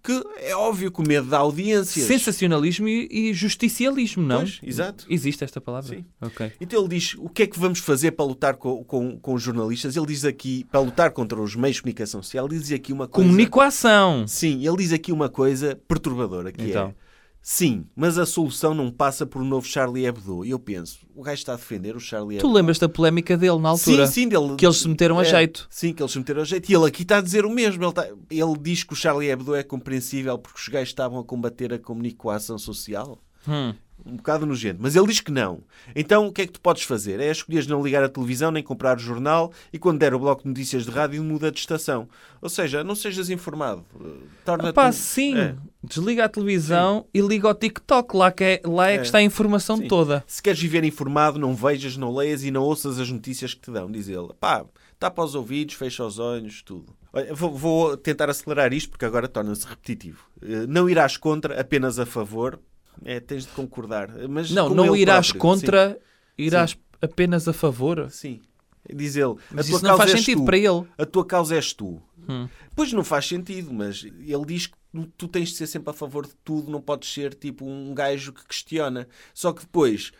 que 0.03 0.23
é 0.37 0.55
óbvio 0.55 0.91
que 0.91 1.01
o 1.01 1.07
medo 1.07 1.27
dá 1.27 1.39
audiências. 1.39 2.05
Sensacionalismo 2.05 2.87
e, 2.87 3.07
e 3.11 3.33
justicialismo, 3.33 4.23
não? 4.23 4.37
Pois, 4.39 4.59
exato. 4.63 5.05
Existe 5.09 5.43
esta 5.43 5.59
palavra? 5.59 5.95
Sim. 5.95 6.05
Ok. 6.21 6.51
Então 6.61 6.79
ele 6.79 6.89
diz: 6.97 7.15
o 7.17 7.27
que 7.29 7.43
é 7.43 7.47
que 7.47 7.59
vamos 7.59 7.79
fazer 7.79 8.11
para 8.11 8.25
lutar 8.25 8.55
com, 8.55 8.83
com, 8.83 9.17
com 9.19 9.33
os 9.33 9.41
jornalistas? 9.41 9.95
Ele 9.95 10.05
diz 10.05 10.23
aqui, 10.25 10.65
para 10.71 10.79
lutar 10.79 11.11
contra 11.11 11.41
os 11.41 11.55
meios 11.55 11.75
de 11.77 11.81
comunicação 11.83 12.21
social, 12.23 12.45
ele 12.47 12.59
diz 12.59 12.71
aqui 12.71 12.93
uma 12.93 13.07
coisa. 13.07 13.27
Comunicação. 13.29 14.25
Sim, 14.27 14.65
ele 14.65 14.77
diz 14.77 14.93
aqui 14.93 15.11
uma 15.11 15.29
coisa 15.29 15.79
perturbadora, 15.87 16.51
que 16.51 16.63
Então. 16.63 16.89
é 16.89 17.06
sim, 17.41 17.85
mas 17.95 18.17
a 18.17 18.25
solução 18.25 18.73
não 18.73 18.91
passa 18.91 19.25
por 19.25 19.41
um 19.41 19.45
novo 19.45 19.65
Charlie 19.67 20.05
Hebdo. 20.05 20.43
E 20.45 20.49
eu 20.49 20.59
penso, 20.59 20.99
o 21.15 21.21
gajo 21.23 21.39
está 21.39 21.53
a 21.53 21.55
defender 21.55 21.95
o 21.95 21.99
Charlie 21.99 22.37
Hebdo. 22.37 22.47
Tu 22.47 22.53
lembras 22.53 22.77
da 22.79 22.89
polémica 22.89 23.37
dele 23.37 23.57
na 23.59 23.69
altura? 23.69 24.05
Sim, 24.07 24.13
sim, 24.23 24.27
dele, 24.27 24.55
Que 24.57 24.65
eles 24.65 24.77
se 24.77 24.87
meteram 24.87 25.17
a 25.19 25.21
É, 25.21 25.25
jeito. 25.25 25.67
Sim, 25.69 25.93
que 25.93 26.01
eles 26.01 26.11
se 26.11 26.17
meteram 26.17 26.41
a 26.41 26.45
jeito. 26.45 26.69
E 26.69 26.75
ele 26.75 26.85
aqui 26.85 27.03
está 27.03 27.17
a 27.17 27.21
dizer 27.21 27.45
o 27.45 27.49
mesmo. 27.49 27.81
Ele, 27.83 27.89
está- 27.89 28.07
ele 28.29 28.57
diz 28.61 28.83
que 28.83 28.93
o 28.93 28.95
Charlie 28.95 29.29
Hebdo 29.29 29.55
é 29.55 29.63
compreensível 29.63 30.37
porque 30.37 30.59
os 30.59 30.67
gajos 30.67 30.89
estavam 30.89 31.19
a 31.19 31.23
combater 31.23 31.73
a 31.73 31.79
comunicação 31.79 32.57
social. 32.57 33.17
Hum. 33.47 33.73
Um 34.05 34.15
bocado 34.15 34.45
nojento. 34.45 34.79
Mas 34.81 34.95
ele 34.95 35.07
diz 35.07 35.19
que 35.19 35.31
não. 35.31 35.61
Então 35.95 36.27
o 36.27 36.31
que 36.31 36.43
é 36.43 36.45
que 36.45 36.53
tu 36.53 36.61
podes 36.61 36.83
fazer? 36.83 37.19
É 37.19 37.29
escolheres 37.29 37.67
não 37.67 37.83
ligar 37.83 38.03
a 38.03 38.07
televisão 38.09 38.51
nem 38.51 38.63
comprar 38.63 38.95
o 38.97 38.99
jornal 38.99 39.51
e 39.73 39.77
quando 39.77 39.99
der 39.99 40.13
o 40.13 40.19
bloco 40.19 40.43
de 40.43 40.47
notícias 40.49 40.85
de 40.85 40.91
rádio 40.91 41.21
muda 41.23 41.51
de 41.51 41.59
estação. 41.59 42.07
Ou 42.41 42.47
seja, 42.47 42.83
não 42.83 42.95
sejas 42.95 43.29
informado. 43.29 43.83
Uh, 43.95 44.21
Torna-te... 44.45 44.73
Pá, 44.73 44.87
um- 44.89 44.91
sim. 44.93 45.37
É. 45.37 45.55
Desliga 45.83 46.25
a 46.25 46.29
televisão 46.29 47.05
e 47.13 47.19
liga 47.21 47.47
ao 47.49 47.55
TikTok. 47.55 48.15
Lá, 48.15 48.31
que 48.31 48.43
é, 48.43 48.61
lá 48.65 48.89
é, 48.89 48.95
É. 48.95 48.97
que 48.99 49.05
está 49.05 49.17
a 49.17 49.23
informação 49.23 49.77
Sim. 49.77 49.87
toda. 49.87 50.23
Se 50.27 50.41
queres 50.41 50.59
viver 50.59 50.83
informado, 50.83 51.37
não 51.39 51.53
vejas, 51.53 51.97
não 51.97 52.15
leias 52.15 52.43
e 52.43 52.51
não 52.51 52.63
ouças 52.63 52.99
as 52.99 53.09
notícias 53.09 53.53
que 53.53 53.61
te 53.61 53.71
dão, 53.71 53.91
diz 53.91 54.07
ele. 54.07 54.29
Pá, 54.39 54.65
tapa 54.99 55.23
os 55.23 55.35
ouvidos, 55.35 55.75
fecha 55.75 56.05
os 56.05 56.17
olhos, 56.19 56.61
tudo. 56.61 56.95
Olha, 57.11 57.33
vou, 57.33 57.53
vou 57.55 57.97
tentar 57.97 58.29
acelerar 58.29 58.71
isto 58.73 58.89
porque 58.89 59.05
agora 59.05 59.27
torna-se 59.27 59.65
repetitivo. 59.67 60.19
Eh, 60.41 60.65
Não 60.67 60.89
irás 60.89 61.17
contra, 61.17 61.59
apenas 61.59 61.99
a 61.99 62.05
favor. 62.05 62.59
É, 63.03 63.19
tens 63.19 63.43
de 63.45 63.51
concordar. 63.51 64.09
Mas 64.29 64.51
Não, 64.51 64.69
não 64.69 64.95
irás 64.95 65.27
próprio. 65.31 65.41
contra, 65.41 65.99
irás 66.37 66.77
apenas 67.01 67.47
a 67.47 67.53
favor. 67.53 68.09
Sim. 68.09 68.41
Sim. 68.89 68.95
Diz 68.95 69.15
ele. 69.17 69.35
Mas 69.51 69.65
a 69.65 69.69
tua 69.69 69.75
isso 69.75 69.83
não 69.83 69.89
causa 69.97 70.07
faz 70.07 70.11
sentido 70.19 70.41
tu. 70.41 70.45
para 70.45 70.57
ele. 70.57 70.83
A 70.97 71.05
tua 71.05 71.25
causa 71.25 71.55
és 71.55 71.73
tu. 71.73 72.01
Hum. 72.29 72.47
Pois 72.75 72.93
não 72.93 73.03
faz 73.03 73.25
sentido, 73.27 73.73
mas 73.73 74.03
ele 74.03 74.45
diz 74.45 74.67
que 74.67 74.73
tu 75.17 75.27
tens 75.27 75.49
de 75.49 75.55
ser 75.55 75.67
sempre 75.67 75.89
a 75.89 75.93
favor 75.93 76.25
de 76.25 76.33
tudo, 76.43 76.71
não 76.71 76.79
podes 76.81 77.11
ser 77.11 77.33
tipo 77.33 77.65
um 77.65 77.93
gajo 77.93 78.31
que 78.31 78.45
questiona. 78.47 79.07
Só 79.33 79.51
que 79.51 79.61
depois. 79.61 80.11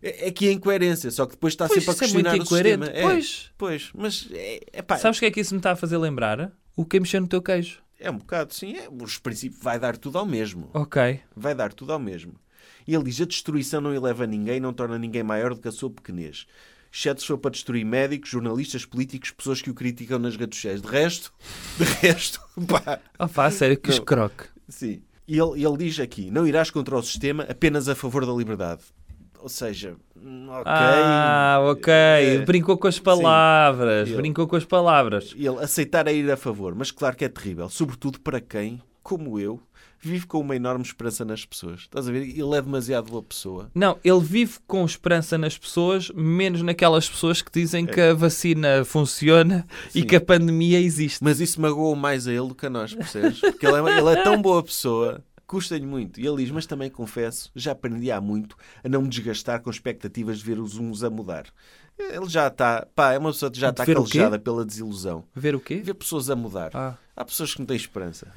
É 0.00 0.26
é 0.26 0.28
aqui 0.28 0.48
a 0.48 0.52
incoerência, 0.52 1.10
só 1.12 1.26
que 1.26 1.32
depois 1.32 1.52
está 1.52 1.68
Pois, 1.68 1.82
sempre 1.84 1.90
a 1.90 1.94
isso 1.94 2.04
é 2.04 2.22
muito 2.22 2.30
questionar 2.30 2.42
o 2.42 2.46
sistema. 2.46 2.86
É, 2.86 3.02
Pois. 3.02 3.50
pois, 3.56 3.90
mas 3.94 4.28
é, 4.32 4.60
é 4.72 4.82
pá, 4.82 4.98
Sabes 4.98 5.18
o 5.18 5.20
que 5.20 5.26
é 5.26 5.30
que 5.30 5.40
isso 5.40 5.54
me 5.54 5.58
está 5.60 5.72
a 5.72 5.76
fazer 5.76 5.96
lembrar? 5.96 6.50
O 6.76 6.84
que 6.84 6.96
é 6.96 7.00
mexer 7.00 7.20
no 7.20 7.28
teu 7.28 7.40
queijo. 7.42 7.81
É 8.02 8.10
um 8.10 8.18
bocado, 8.18 8.52
sim, 8.52 8.76
é, 8.76 8.88
os 8.90 9.18
princípios 9.18 9.62
vai 9.62 9.78
dar 9.78 9.96
tudo 9.96 10.18
ao 10.18 10.26
mesmo. 10.26 10.70
Ok. 10.74 11.20
Vai 11.34 11.54
dar 11.54 11.72
tudo 11.72 11.92
ao 11.92 11.98
mesmo. 11.98 12.34
E 12.86 12.94
ele 12.94 13.04
diz: 13.04 13.20
a 13.20 13.24
destruição 13.24 13.80
não 13.80 13.94
eleva 13.94 14.26
ninguém, 14.26 14.60
não 14.60 14.72
torna 14.72 14.98
ninguém 14.98 15.22
maior 15.22 15.54
do 15.54 15.60
que 15.60 15.68
a 15.68 15.72
sua 15.72 15.90
pequenez. 15.90 16.46
Exceto 16.92 17.22
se 17.22 17.26
for 17.26 17.38
para 17.38 17.50
destruir 17.52 17.84
médicos, 17.86 18.28
jornalistas, 18.28 18.84
políticos, 18.84 19.30
pessoas 19.30 19.62
que 19.62 19.70
o 19.70 19.74
criticam 19.74 20.18
nas 20.18 20.36
redes 20.36 20.58
sociais. 20.58 20.82
De 20.82 20.88
resto, 20.88 21.32
de 21.78 21.84
resto, 21.84 22.40
pá, 22.68 23.00
Ah, 23.18 23.28
pá, 23.28 23.50
sério, 23.50 23.78
que 23.78 23.90
escroque. 23.90 24.44
Sim. 24.68 25.02
E 25.26 25.38
ele, 25.38 25.64
ele 25.64 25.76
diz 25.78 25.98
aqui: 26.00 26.30
não 26.30 26.46
irás 26.46 26.70
contra 26.70 26.96
o 26.96 27.02
sistema 27.02 27.44
apenas 27.44 27.88
a 27.88 27.94
favor 27.94 28.26
da 28.26 28.32
liberdade. 28.32 28.82
Ou 29.42 29.48
seja, 29.48 29.96
hum, 30.16 30.46
ok. 30.50 30.62
Ah, 30.66 31.58
ok. 31.64 31.92
É. 31.92 32.38
Brincou 32.44 32.78
com 32.78 32.86
as 32.86 32.98
palavras. 33.00 34.08
Ele- 34.08 34.16
Brincou 34.16 34.46
com 34.46 34.54
as 34.56 34.64
palavras. 34.64 35.34
Ele 35.36 35.58
aceitar 35.58 36.06
é 36.06 36.14
ir 36.14 36.30
a 36.30 36.36
favor, 36.36 36.74
mas 36.76 36.90
claro 36.92 37.16
que 37.16 37.24
é 37.24 37.28
terrível, 37.28 37.68
sobretudo 37.68 38.20
para 38.20 38.40
quem, 38.40 38.80
como 39.02 39.40
eu, 39.40 39.60
vive 39.98 40.26
com 40.26 40.38
uma 40.40 40.54
enorme 40.54 40.84
esperança 40.84 41.24
nas 41.24 41.44
pessoas. 41.44 41.80
Estás 41.80 42.08
a 42.08 42.12
ver? 42.12 42.22
Ele 42.22 42.54
é 42.56 42.62
demasiado 42.62 43.10
boa 43.10 43.22
pessoa. 43.22 43.68
Não, 43.74 43.98
ele 44.04 44.20
vive 44.20 44.58
com 44.66 44.84
esperança 44.84 45.36
nas 45.36 45.58
pessoas, 45.58 46.10
menos 46.14 46.62
naquelas 46.62 47.08
pessoas 47.08 47.42
que 47.42 47.50
dizem 47.52 47.84
que 47.86 48.00
a 48.00 48.14
vacina 48.14 48.84
funciona 48.84 49.66
e 49.94 49.98
É. 49.98 50.02
Sim. 50.02 50.06
que 50.06 50.16
a 50.16 50.20
pandemia 50.20 50.80
existe. 50.80 51.18
Mas 51.22 51.40
isso 51.40 51.60
magoou 51.60 51.94
mais 51.96 52.26
a 52.28 52.32
ele 52.32 52.46
do 52.48 52.54
que 52.54 52.66
a 52.66 52.70
nós, 52.70 52.94
percebes? 52.94 53.40
Porque 53.40 53.66
ele 53.66 53.76
é, 53.76 53.98
ele 53.98 54.08
é 54.10 54.22
tão 54.22 54.40
boa 54.42 54.62
pessoa, 54.62 55.20
custa-lhe 55.52 55.84
muito. 55.84 56.18
E 56.18 56.26
ele 56.26 56.38
diz, 56.38 56.50
mas 56.50 56.64
também 56.64 56.88
confesso, 56.88 57.50
já 57.54 57.72
aprendi 57.72 58.10
há 58.10 58.22
muito 58.22 58.56
a 58.82 58.88
não 58.88 59.02
me 59.02 59.08
desgastar 59.08 59.60
com 59.60 59.68
expectativas 59.68 60.38
de 60.38 60.44
ver 60.46 60.58
os 60.58 60.78
uns 60.78 61.04
a 61.04 61.10
mudar. 61.10 61.44
Ele 61.98 62.26
já 62.26 62.46
está, 62.48 62.86
pá, 62.94 63.12
é 63.12 63.18
uma 63.18 63.32
pessoa 63.32 63.52
que 63.52 63.60
já 63.60 63.68
está 63.68 63.84
calejada 63.84 64.38
pela 64.38 64.64
desilusão. 64.64 65.24
Ver 65.34 65.54
o 65.54 65.60
quê? 65.60 65.76
Ver 65.76 65.92
pessoas 65.92 66.30
a 66.30 66.34
mudar. 66.36 66.70
Ah, 66.72 66.96
Há 67.14 67.22
pessoas 67.22 67.52
que 67.52 67.58
não 67.60 67.66
têm 67.66 67.76
esperança. 67.76 68.28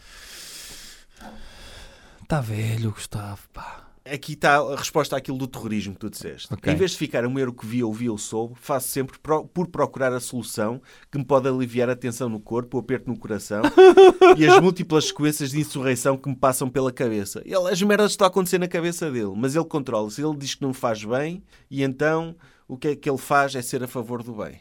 está 2.21 2.41
velho, 2.41 2.91
Gustavo. 2.91 3.47
Pá. 3.53 3.84
Aqui 4.07 4.33
está 4.33 4.57
a 4.57 4.75
resposta 4.75 5.17
àquilo 5.17 5.35
do 5.37 5.47
terrorismo 5.47 5.93
que 5.95 5.99
tu 5.99 6.09
disseste. 6.11 6.53
Ok. 6.53 6.71
Em 6.71 6.75
vez 6.75 6.91
de 6.91 6.97
ficar 6.97 7.25
um 7.25 7.39
erro 7.39 7.51
que 7.53 7.65
vi, 7.65 7.83
ouvi 7.83 8.07
ou 8.07 8.19
soube, 8.19 8.53
faço 8.55 8.87
sempre 8.89 9.17
pro- 9.17 9.47
por 9.47 9.67
procurar 9.67 10.13
a 10.13 10.19
solução 10.19 10.79
que 11.11 11.17
me 11.17 11.25
pode 11.25 11.47
aliviar 11.47 11.89
a 11.89 11.95
tensão 11.95 12.29
no 12.29 12.39
corpo, 12.39 12.77
o 12.77 12.79
aperto 12.81 13.09
no 13.09 13.17
coração 13.17 13.63
e 14.37 14.45
as 14.45 14.61
múltiplas 14.61 15.05
sequências 15.07 15.49
de 15.49 15.59
insurreição 15.59 16.17
que 16.17 16.29
me 16.29 16.35
passam 16.35 16.69
pela 16.69 16.91
cabeça. 16.91 17.41
Ele, 17.43 17.67
as 17.71 17.81
merdas 17.81 18.11
estão 18.11 18.25
a 18.25 18.29
acontecer 18.29 18.59
na 18.59 18.67
cabeça 18.67 19.09
dele, 19.11 19.33
mas 19.35 19.55
ele 19.55 19.65
controla-se. 19.65 20.21
Ele 20.21 20.37
diz 20.37 20.53
que 20.53 20.61
não 20.61 20.71
faz 20.73 21.03
bem 21.03 21.43
e 21.71 21.81
então 21.81 22.35
o 22.67 22.77
que 22.77 22.89
é 22.89 22.95
que 22.95 23.09
ele 23.09 23.17
faz 23.17 23.55
é 23.55 23.61
ser 23.63 23.83
a 23.83 23.87
favor 23.87 24.21
do 24.21 24.33
bem. 24.35 24.59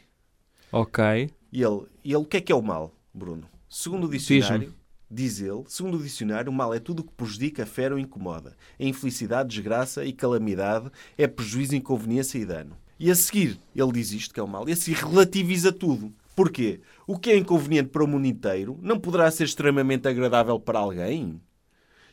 Ok. 0.71 1.29
E 1.51 1.61
ele, 1.61 1.83
e 2.03 2.09
ele 2.09 2.15
o 2.17 2.25
que 2.25 2.37
é 2.37 2.41
que 2.41 2.51
é 2.51 2.55
o 2.55 2.63
mal, 2.63 2.91
Bruno? 3.13 3.47
Segundo 3.69 4.05
o 4.05 4.09
dicionário, 4.09 4.73
diz 5.15 5.39
ele, 5.39 5.63
segundo 5.67 5.97
o 5.97 6.03
dicionário, 6.03 6.51
o 6.51 6.55
mal 6.55 6.73
é 6.73 6.79
tudo 6.79 6.99
o 6.99 7.03
que 7.03 7.13
prejudica, 7.13 7.65
fere 7.65 7.93
ou 7.93 7.99
incomoda. 7.99 8.55
É 8.77 8.85
infelicidade, 8.87 9.49
desgraça 9.49 10.03
e 10.03 10.11
calamidade, 10.11 10.91
é 11.17 11.25
prejuízo, 11.25 11.75
inconveniência 11.75 12.37
e 12.37 12.45
dano. 12.45 12.77
E 12.99 13.09
a 13.09 13.15
seguir, 13.15 13.59
ele 13.75 13.91
diz 13.91 14.11
isto 14.11 14.33
que 14.33 14.39
é 14.39 14.43
o 14.43 14.47
mal, 14.47 14.67
e 14.67 14.73
a 14.73 14.75
seguir 14.75 14.97
relativiza 14.97 15.71
tudo. 15.71 16.13
Porquê? 16.35 16.81
O 17.07 17.17
que 17.17 17.31
é 17.31 17.37
inconveniente 17.37 17.89
para 17.89 18.03
o 18.03 18.07
mundo 18.07 18.27
inteiro 18.27 18.77
não 18.81 18.99
poderá 18.99 19.31
ser 19.31 19.45
extremamente 19.45 20.07
agradável 20.07 20.59
para 20.59 20.79
alguém? 20.79 21.39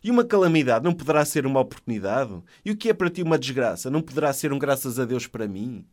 E 0.03 0.11
uma 0.11 0.24
calamidade 0.24 0.84
não 0.84 0.92
poderá 0.92 1.24
ser 1.24 1.44
uma 1.44 1.61
oportunidade? 1.61 2.32
E 2.64 2.70
o 2.70 2.76
que 2.76 2.88
é 2.88 2.94
para 2.94 3.11
ti 3.11 3.22
uma 3.22 3.38
desgraça 3.38 3.90
não 3.90 4.00
poderá 4.00 4.32
ser 4.32 4.53
um 4.53 4.59
graças 4.59 4.98
a 4.98 5.05
Deus 5.05 5.26
para 5.26 5.48
mim? 5.48 5.84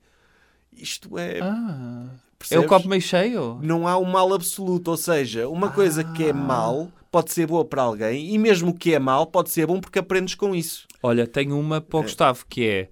Isto 0.72 1.18
é. 1.18 1.40
Ah, 1.42 2.08
é 2.50 2.60
o 2.60 2.68
copo 2.68 2.88
meio 2.88 3.02
cheio? 3.02 3.60
não 3.62 3.88
há 3.88 3.98
um 3.98 4.06
mal 4.06 4.34
absoluto, 4.34 4.92
ou 4.92 4.98
seja, 4.98 5.48
uma 5.50 5.70
coisa 5.72 6.04
que 6.04 6.26
é 6.26 6.34
mal 6.34 6.92
pode 7.12 7.32
ser 7.32 7.48
boa 7.48 7.66
para 7.66 7.82
alguém 7.82 8.34
e 8.34 8.38
mesmo 8.38 8.74
que 8.74 8.94
é 8.94 9.00
mal 9.00 9.26
pode 9.26 9.50
ser 9.50 9.68
bom 9.68 9.80
porque 9.80 10.00
aprendes 10.00 10.36
com 10.36 10.56
isso. 10.56 10.88
Olha, 11.02 11.26
tenho 11.28 11.60
uma 11.60 11.82
para 11.82 12.00
o 12.00 12.04
Gustavo 12.04 12.46
que 12.48 12.68
é 12.68 12.90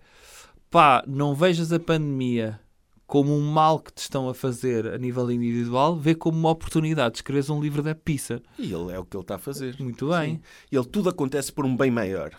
pá, 0.69 1.03
não 1.07 1.33
vejas 1.33 1.71
a 1.71 1.79
pandemia 1.79 2.59
como 3.07 3.33
um 3.33 3.41
mal 3.41 3.79
que 3.79 3.93
te 3.93 3.99
estão 3.99 4.27
a 4.27 4.33
fazer 4.33 4.85
a 4.85 4.97
nível 4.97 5.31
individual, 5.31 5.95
vê 5.95 6.13
como 6.13 6.37
uma 6.37 6.49
oportunidade 6.49 7.13
de 7.13 7.17
escreveres 7.19 7.49
um 7.49 7.61
livro 7.61 7.81
da 7.81 7.95
pizza. 7.95 8.41
E 8.59 8.73
ele 8.73 8.91
é 8.91 8.99
o 8.99 9.05
que 9.05 9.15
ele 9.15 9.23
está 9.23 9.35
a 9.35 9.39
fazer. 9.39 9.77
Muito 9.79 10.09
bem. 10.09 10.35
Sim. 10.35 10.41
Ele 10.69 10.85
tudo 10.85 11.07
acontece 11.07 11.51
por 11.51 11.65
um 11.65 11.75
bem 11.75 11.89
maior. 11.89 12.31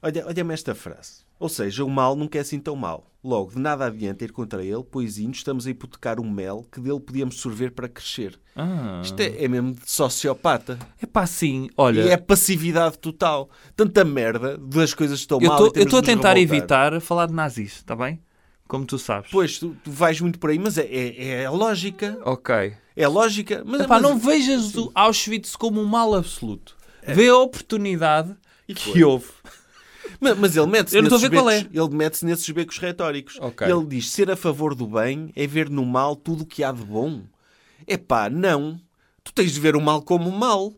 Olha, 0.00 0.24
olha-me 0.24 0.54
esta 0.54 0.72
frase. 0.72 1.26
Ou 1.38 1.48
seja, 1.48 1.84
o 1.84 1.90
mal 1.90 2.14
nunca 2.14 2.38
é 2.38 2.40
assim 2.40 2.60
tão 2.60 2.76
mal. 2.76 3.10
Logo, 3.22 3.50
de 3.52 3.58
nada 3.58 3.84
adianta 3.86 4.24
ir 4.24 4.30
contra 4.32 4.62
ele, 4.64 4.84
pois 4.88 5.18
indo 5.18 5.34
estamos 5.34 5.66
a 5.66 5.70
hipotecar 5.70 6.20
um 6.20 6.30
mel 6.30 6.64
que 6.70 6.80
dele 6.80 7.00
podíamos 7.00 7.40
sorver 7.40 7.72
para 7.72 7.88
crescer. 7.88 8.38
Ah. 8.54 9.00
Isto 9.04 9.18
é, 9.20 9.42
é 9.44 9.48
mesmo 9.48 9.72
de 9.74 9.90
sociopata. 9.90 10.78
É 11.02 11.06
pá, 11.06 11.26
sim, 11.26 11.68
olha. 11.76 12.02
E 12.02 12.08
é 12.10 12.16
passividade 12.16 12.96
total. 12.98 13.50
Tanta 13.74 14.04
merda 14.04 14.56
das 14.56 14.94
coisas 14.94 15.18
que 15.18 15.22
estão 15.24 15.40
eu 15.40 15.48
mal. 15.48 15.58
tô- 15.58 15.72
eu 15.78 15.82
estou 15.84 15.98
a 15.98 16.02
tentar 16.02 16.36
evitar 16.38 17.00
falar 17.00 17.26
de 17.26 17.34
nazis, 17.34 17.72
está 17.76 17.96
bem? 17.96 18.20
Como 18.68 18.84
tu 18.84 18.98
sabes. 18.98 19.30
Pois, 19.32 19.58
tu, 19.58 19.74
tu 19.82 19.90
vais 19.90 20.20
muito 20.20 20.38
por 20.38 20.50
aí, 20.50 20.58
mas 20.58 20.78
é, 20.78 20.82
é, 20.86 21.42
é 21.42 21.50
lógica. 21.50 22.18
Ok. 22.24 22.72
É 22.94 23.08
lógica. 23.08 23.62
Mas, 23.66 23.80
Epá, 23.80 23.94
mas- 23.94 24.02
não 24.02 24.16
vejas 24.18 24.76
o 24.76 24.92
Auschwitz 24.94 25.56
como 25.56 25.80
um 25.80 25.84
mal 25.86 26.14
absoluto. 26.14 26.76
Vê 27.06 27.28
a 27.28 27.36
oportunidade 27.36 28.36
E 28.68 28.74
que 28.74 29.02
houve. 29.02 29.26
Mas, 30.20 30.36
mas 30.38 30.56
ele 30.56 30.66
mete-se 30.66 30.96
Eu 30.96 31.02
não 31.02 31.08
estou 31.08 31.18
a 31.18 31.20
nesses, 31.20 31.30
ver 31.30 31.36
qual 31.36 31.50
é. 31.50 31.60
becos- 31.62 31.76
ele 31.88 31.96
mete-se 31.96 32.24
nesses 32.26 32.50
becos 32.50 32.78
retóricos. 32.78 33.38
Ok. 33.40 33.66
Ele 33.66 33.86
diz: 33.86 34.10
ser 34.10 34.30
a 34.30 34.36
favor 34.36 34.74
do 34.74 34.86
bem 34.86 35.32
é 35.36 35.46
ver 35.46 35.68
no 35.70 35.84
mal 35.86 36.16
tudo 36.16 36.42
o 36.42 36.46
que 36.46 36.64
há 36.64 36.72
de 36.72 36.82
bom. 36.82 37.22
Epá, 37.86 38.28
não. 38.28 38.80
Tu 39.22 39.32
tens 39.32 39.52
de 39.52 39.60
ver 39.60 39.76
o 39.76 39.80
mal 39.80 40.02
como 40.02 40.30
mal. 40.32 40.72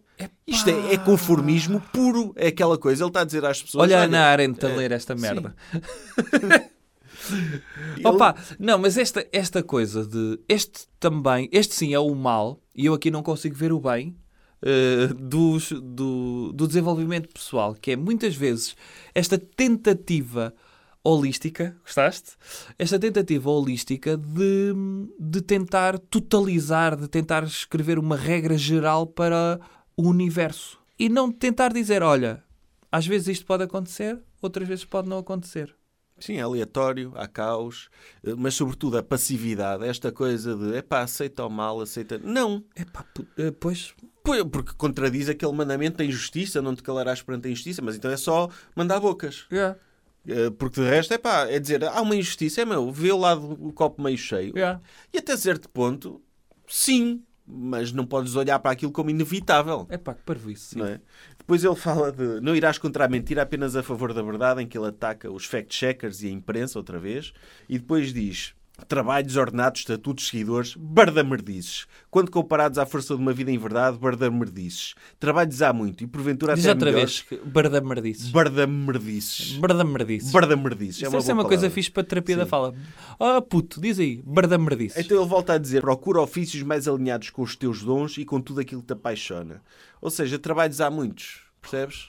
Isto 0.46 0.68
é, 0.68 0.92
é 0.94 0.98
conformismo 0.98 1.80
puro. 1.92 2.32
É 2.36 2.48
aquela 2.48 2.76
coisa. 2.76 3.02
Ele 3.02 3.08
está 3.08 3.22
a 3.22 3.24
dizer 3.24 3.44
às 3.44 3.62
pessoas: 3.62 3.84
Olha 3.84 3.96
olha, 3.96 4.04
Ana 4.04 4.24
Arendt 4.26 4.64
a 4.66 4.68
é, 4.68 4.76
ler 4.76 4.92
esta 4.92 5.14
merda. 5.14 5.54
ele- 7.96 8.06
Opa, 8.06 8.34
não, 8.58 8.78
mas 8.78 8.96
esta, 8.98 9.26
esta 9.32 9.62
coisa 9.62 10.04
de. 10.06 10.38
Este 10.48 10.86
também, 10.98 11.48
este 11.52 11.74
sim 11.74 11.94
é 11.94 11.98
o 11.98 12.14
mal, 12.14 12.60
e 12.74 12.86
eu 12.86 12.94
aqui 12.94 13.10
não 13.10 13.22
consigo 13.22 13.54
ver 13.54 13.72
o 13.72 13.80
bem. 13.80 14.14
Eh, 14.62 15.08
dos- 15.18 15.72
do, 15.72 16.52
do 16.52 16.66
desenvolvimento 16.66 17.28
pessoal, 17.32 17.74
que 17.74 17.92
é 17.92 17.96
muitas 17.96 18.34
vezes 18.34 18.76
esta 19.14 19.38
tentativa 19.38 20.54
holística, 21.02 21.76
gostaste? 21.82 22.32
Esta 22.78 22.98
tentativa 22.98 23.50
holística 23.50 24.16
de, 24.16 24.74
de 25.18 25.40
tentar 25.40 25.98
totalizar, 25.98 26.96
de 26.96 27.08
tentar 27.08 27.44
escrever 27.44 27.98
uma 27.98 28.16
regra 28.16 28.56
geral 28.58 29.06
para 29.06 29.58
o 29.96 30.08
universo. 30.08 30.78
E 30.98 31.08
não 31.08 31.32
tentar 31.32 31.72
dizer, 31.72 32.02
olha, 32.02 32.42
às 32.92 33.06
vezes 33.06 33.28
isto 33.28 33.46
pode 33.46 33.62
acontecer, 33.64 34.18
outras 34.42 34.68
vezes 34.68 34.84
pode 34.84 35.08
não 35.08 35.18
acontecer. 35.18 35.74
Sim, 36.18 36.34
é 36.36 36.42
aleatório, 36.42 37.12
há 37.16 37.26
caos, 37.26 37.88
eh, 38.22 38.34
mas 38.36 38.52
sobretudo 38.54 38.98
a 38.98 39.02
passividade, 39.02 39.86
esta 39.86 40.12
coisa 40.12 40.54
de 40.54 40.76
epá, 40.76 41.00
aceita 41.00 41.46
o 41.46 41.48
mal, 41.48 41.80
aceita. 41.80 42.18
Não, 42.18 42.62
Epá, 42.76 43.06
eh, 43.38 43.50
Pois, 43.58 43.94
porque 44.50 44.72
contradiz 44.76 45.28
aquele 45.28 45.52
mandamento 45.52 45.98
da 45.98 46.04
injustiça, 46.04 46.60
não 46.62 46.74
te 46.74 46.82
calarás 46.82 47.22
perante 47.22 47.48
a 47.48 47.50
injustiça, 47.50 47.82
mas 47.82 47.96
então 47.96 48.10
é 48.10 48.16
só 48.16 48.48
mandar 48.76 49.00
bocas. 49.00 49.46
yeah, 49.50 49.76
Eh, 50.26 50.50
Porque 50.50 50.80
de 50.80 50.86
resto 50.88 51.14
é 51.14 51.18
pá, 51.18 51.46
é 51.48 51.58
dizer, 51.58 51.82
há 51.84 52.00
uma 52.02 52.14
injustiça, 52.14 52.60
é 52.60 52.64
meu, 52.64 52.92
vê 52.92 53.10
o 53.10 53.16
lado 53.16 53.56
do 53.56 53.72
copo 53.72 54.02
meio 54.02 54.18
cheio. 54.18 54.52
yeah. 54.54 54.80
E 55.12 55.18
até 55.18 55.36
certo 55.36 55.68
ponto, 55.68 56.20
sim, 56.68 57.22
mas 57.46 57.90
não 57.90 58.04
podes 58.06 58.36
olhar 58.36 58.58
para 58.58 58.70
aquilo 58.70 58.92
como 58.92 59.10
inevitável. 59.10 59.86
Epá, 59.90 60.14
que 60.14 60.22
parvoíce. 60.22 60.76
Não 60.76 60.86
é? 60.86 61.00
Depois 61.38 61.64
ele 61.64 61.74
fala 61.74 62.12
de 62.12 62.40
não 62.40 62.54
irás 62.54 62.78
contra 62.78 63.06
a 63.06 63.08
mentira 63.08 63.42
apenas 63.42 63.74
a 63.74 63.82
favor 63.82 64.12
da 64.12 64.22
verdade, 64.22 64.62
em 64.62 64.66
que 64.68 64.78
ele 64.78 64.86
ataca 64.88 65.30
os 65.30 65.46
fact-checkers 65.46 66.22
e 66.22 66.28
a 66.28 66.30
imprensa 66.30 66.78
outra 66.78 66.98
vez, 66.98 67.32
e 67.68 67.78
depois 67.78 68.12
diz 68.12 68.54
trabalhos 68.84 69.36
ordenados, 69.36 69.80
estatutos, 69.80 70.28
seguidores, 70.28 70.74
bardamerdices. 70.76 71.86
Quando 72.10 72.30
comparados 72.30 72.78
à 72.78 72.86
força 72.86 73.14
de 73.14 73.20
uma 73.20 73.32
vida 73.32 73.50
em 73.50 73.58
verdade, 73.58 73.98
bardamerdices. 73.98 74.94
Trabalhos 75.18 75.62
há 75.62 75.72
muito, 75.72 76.04
e 76.04 76.06
porventura 76.06 76.54
Diz 76.54 76.64
até 76.64 76.72
outra 76.72 76.90
melhores, 76.90 77.24
vez, 77.28 77.42
bardamerdices. 77.44 78.30
bardamerdices. 78.30 79.52
Bardamerdices. 79.58 80.30
Bardamerdices. 80.30 80.96
Isso 80.96 81.06
É 81.06 81.08
uma 81.08 81.20
boa 81.20 81.32
uma 81.34 81.44
coisa 81.44 81.70
fixe 81.70 81.90
para 81.90 82.04
terapia 82.04 82.34
Sim. 82.34 82.40
da 82.40 82.46
fala. 82.46 82.74
Ah, 83.18 83.40
puto, 83.40 83.80
diz 83.80 83.98
aí, 83.98 84.22
bardamerdices. 84.24 85.04
Então 85.04 85.18
ele 85.18 85.28
volta 85.28 85.54
a 85.54 85.58
dizer: 85.58 85.80
procura 85.80 86.20
ofícios 86.20 86.62
mais 86.62 86.86
alinhados 86.88 87.30
com 87.30 87.42
os 87.42 87.56
teus 87.56 87.82
dons 87.82 88.18
e 88.18 88.24
com 88.24 88.40
tudo 88.40 88.60
aquilo 88.60 88.80
que 88.80 88.88
te 88.88 88.92
apaixona. 88.92 89.62
Ou 90.00 90.10
seja, 90.10 90.38
trabalhos 90.38 90.80
há 90.80 90.90
muitos, 90.90 91.40
percebes? 91.60 92.08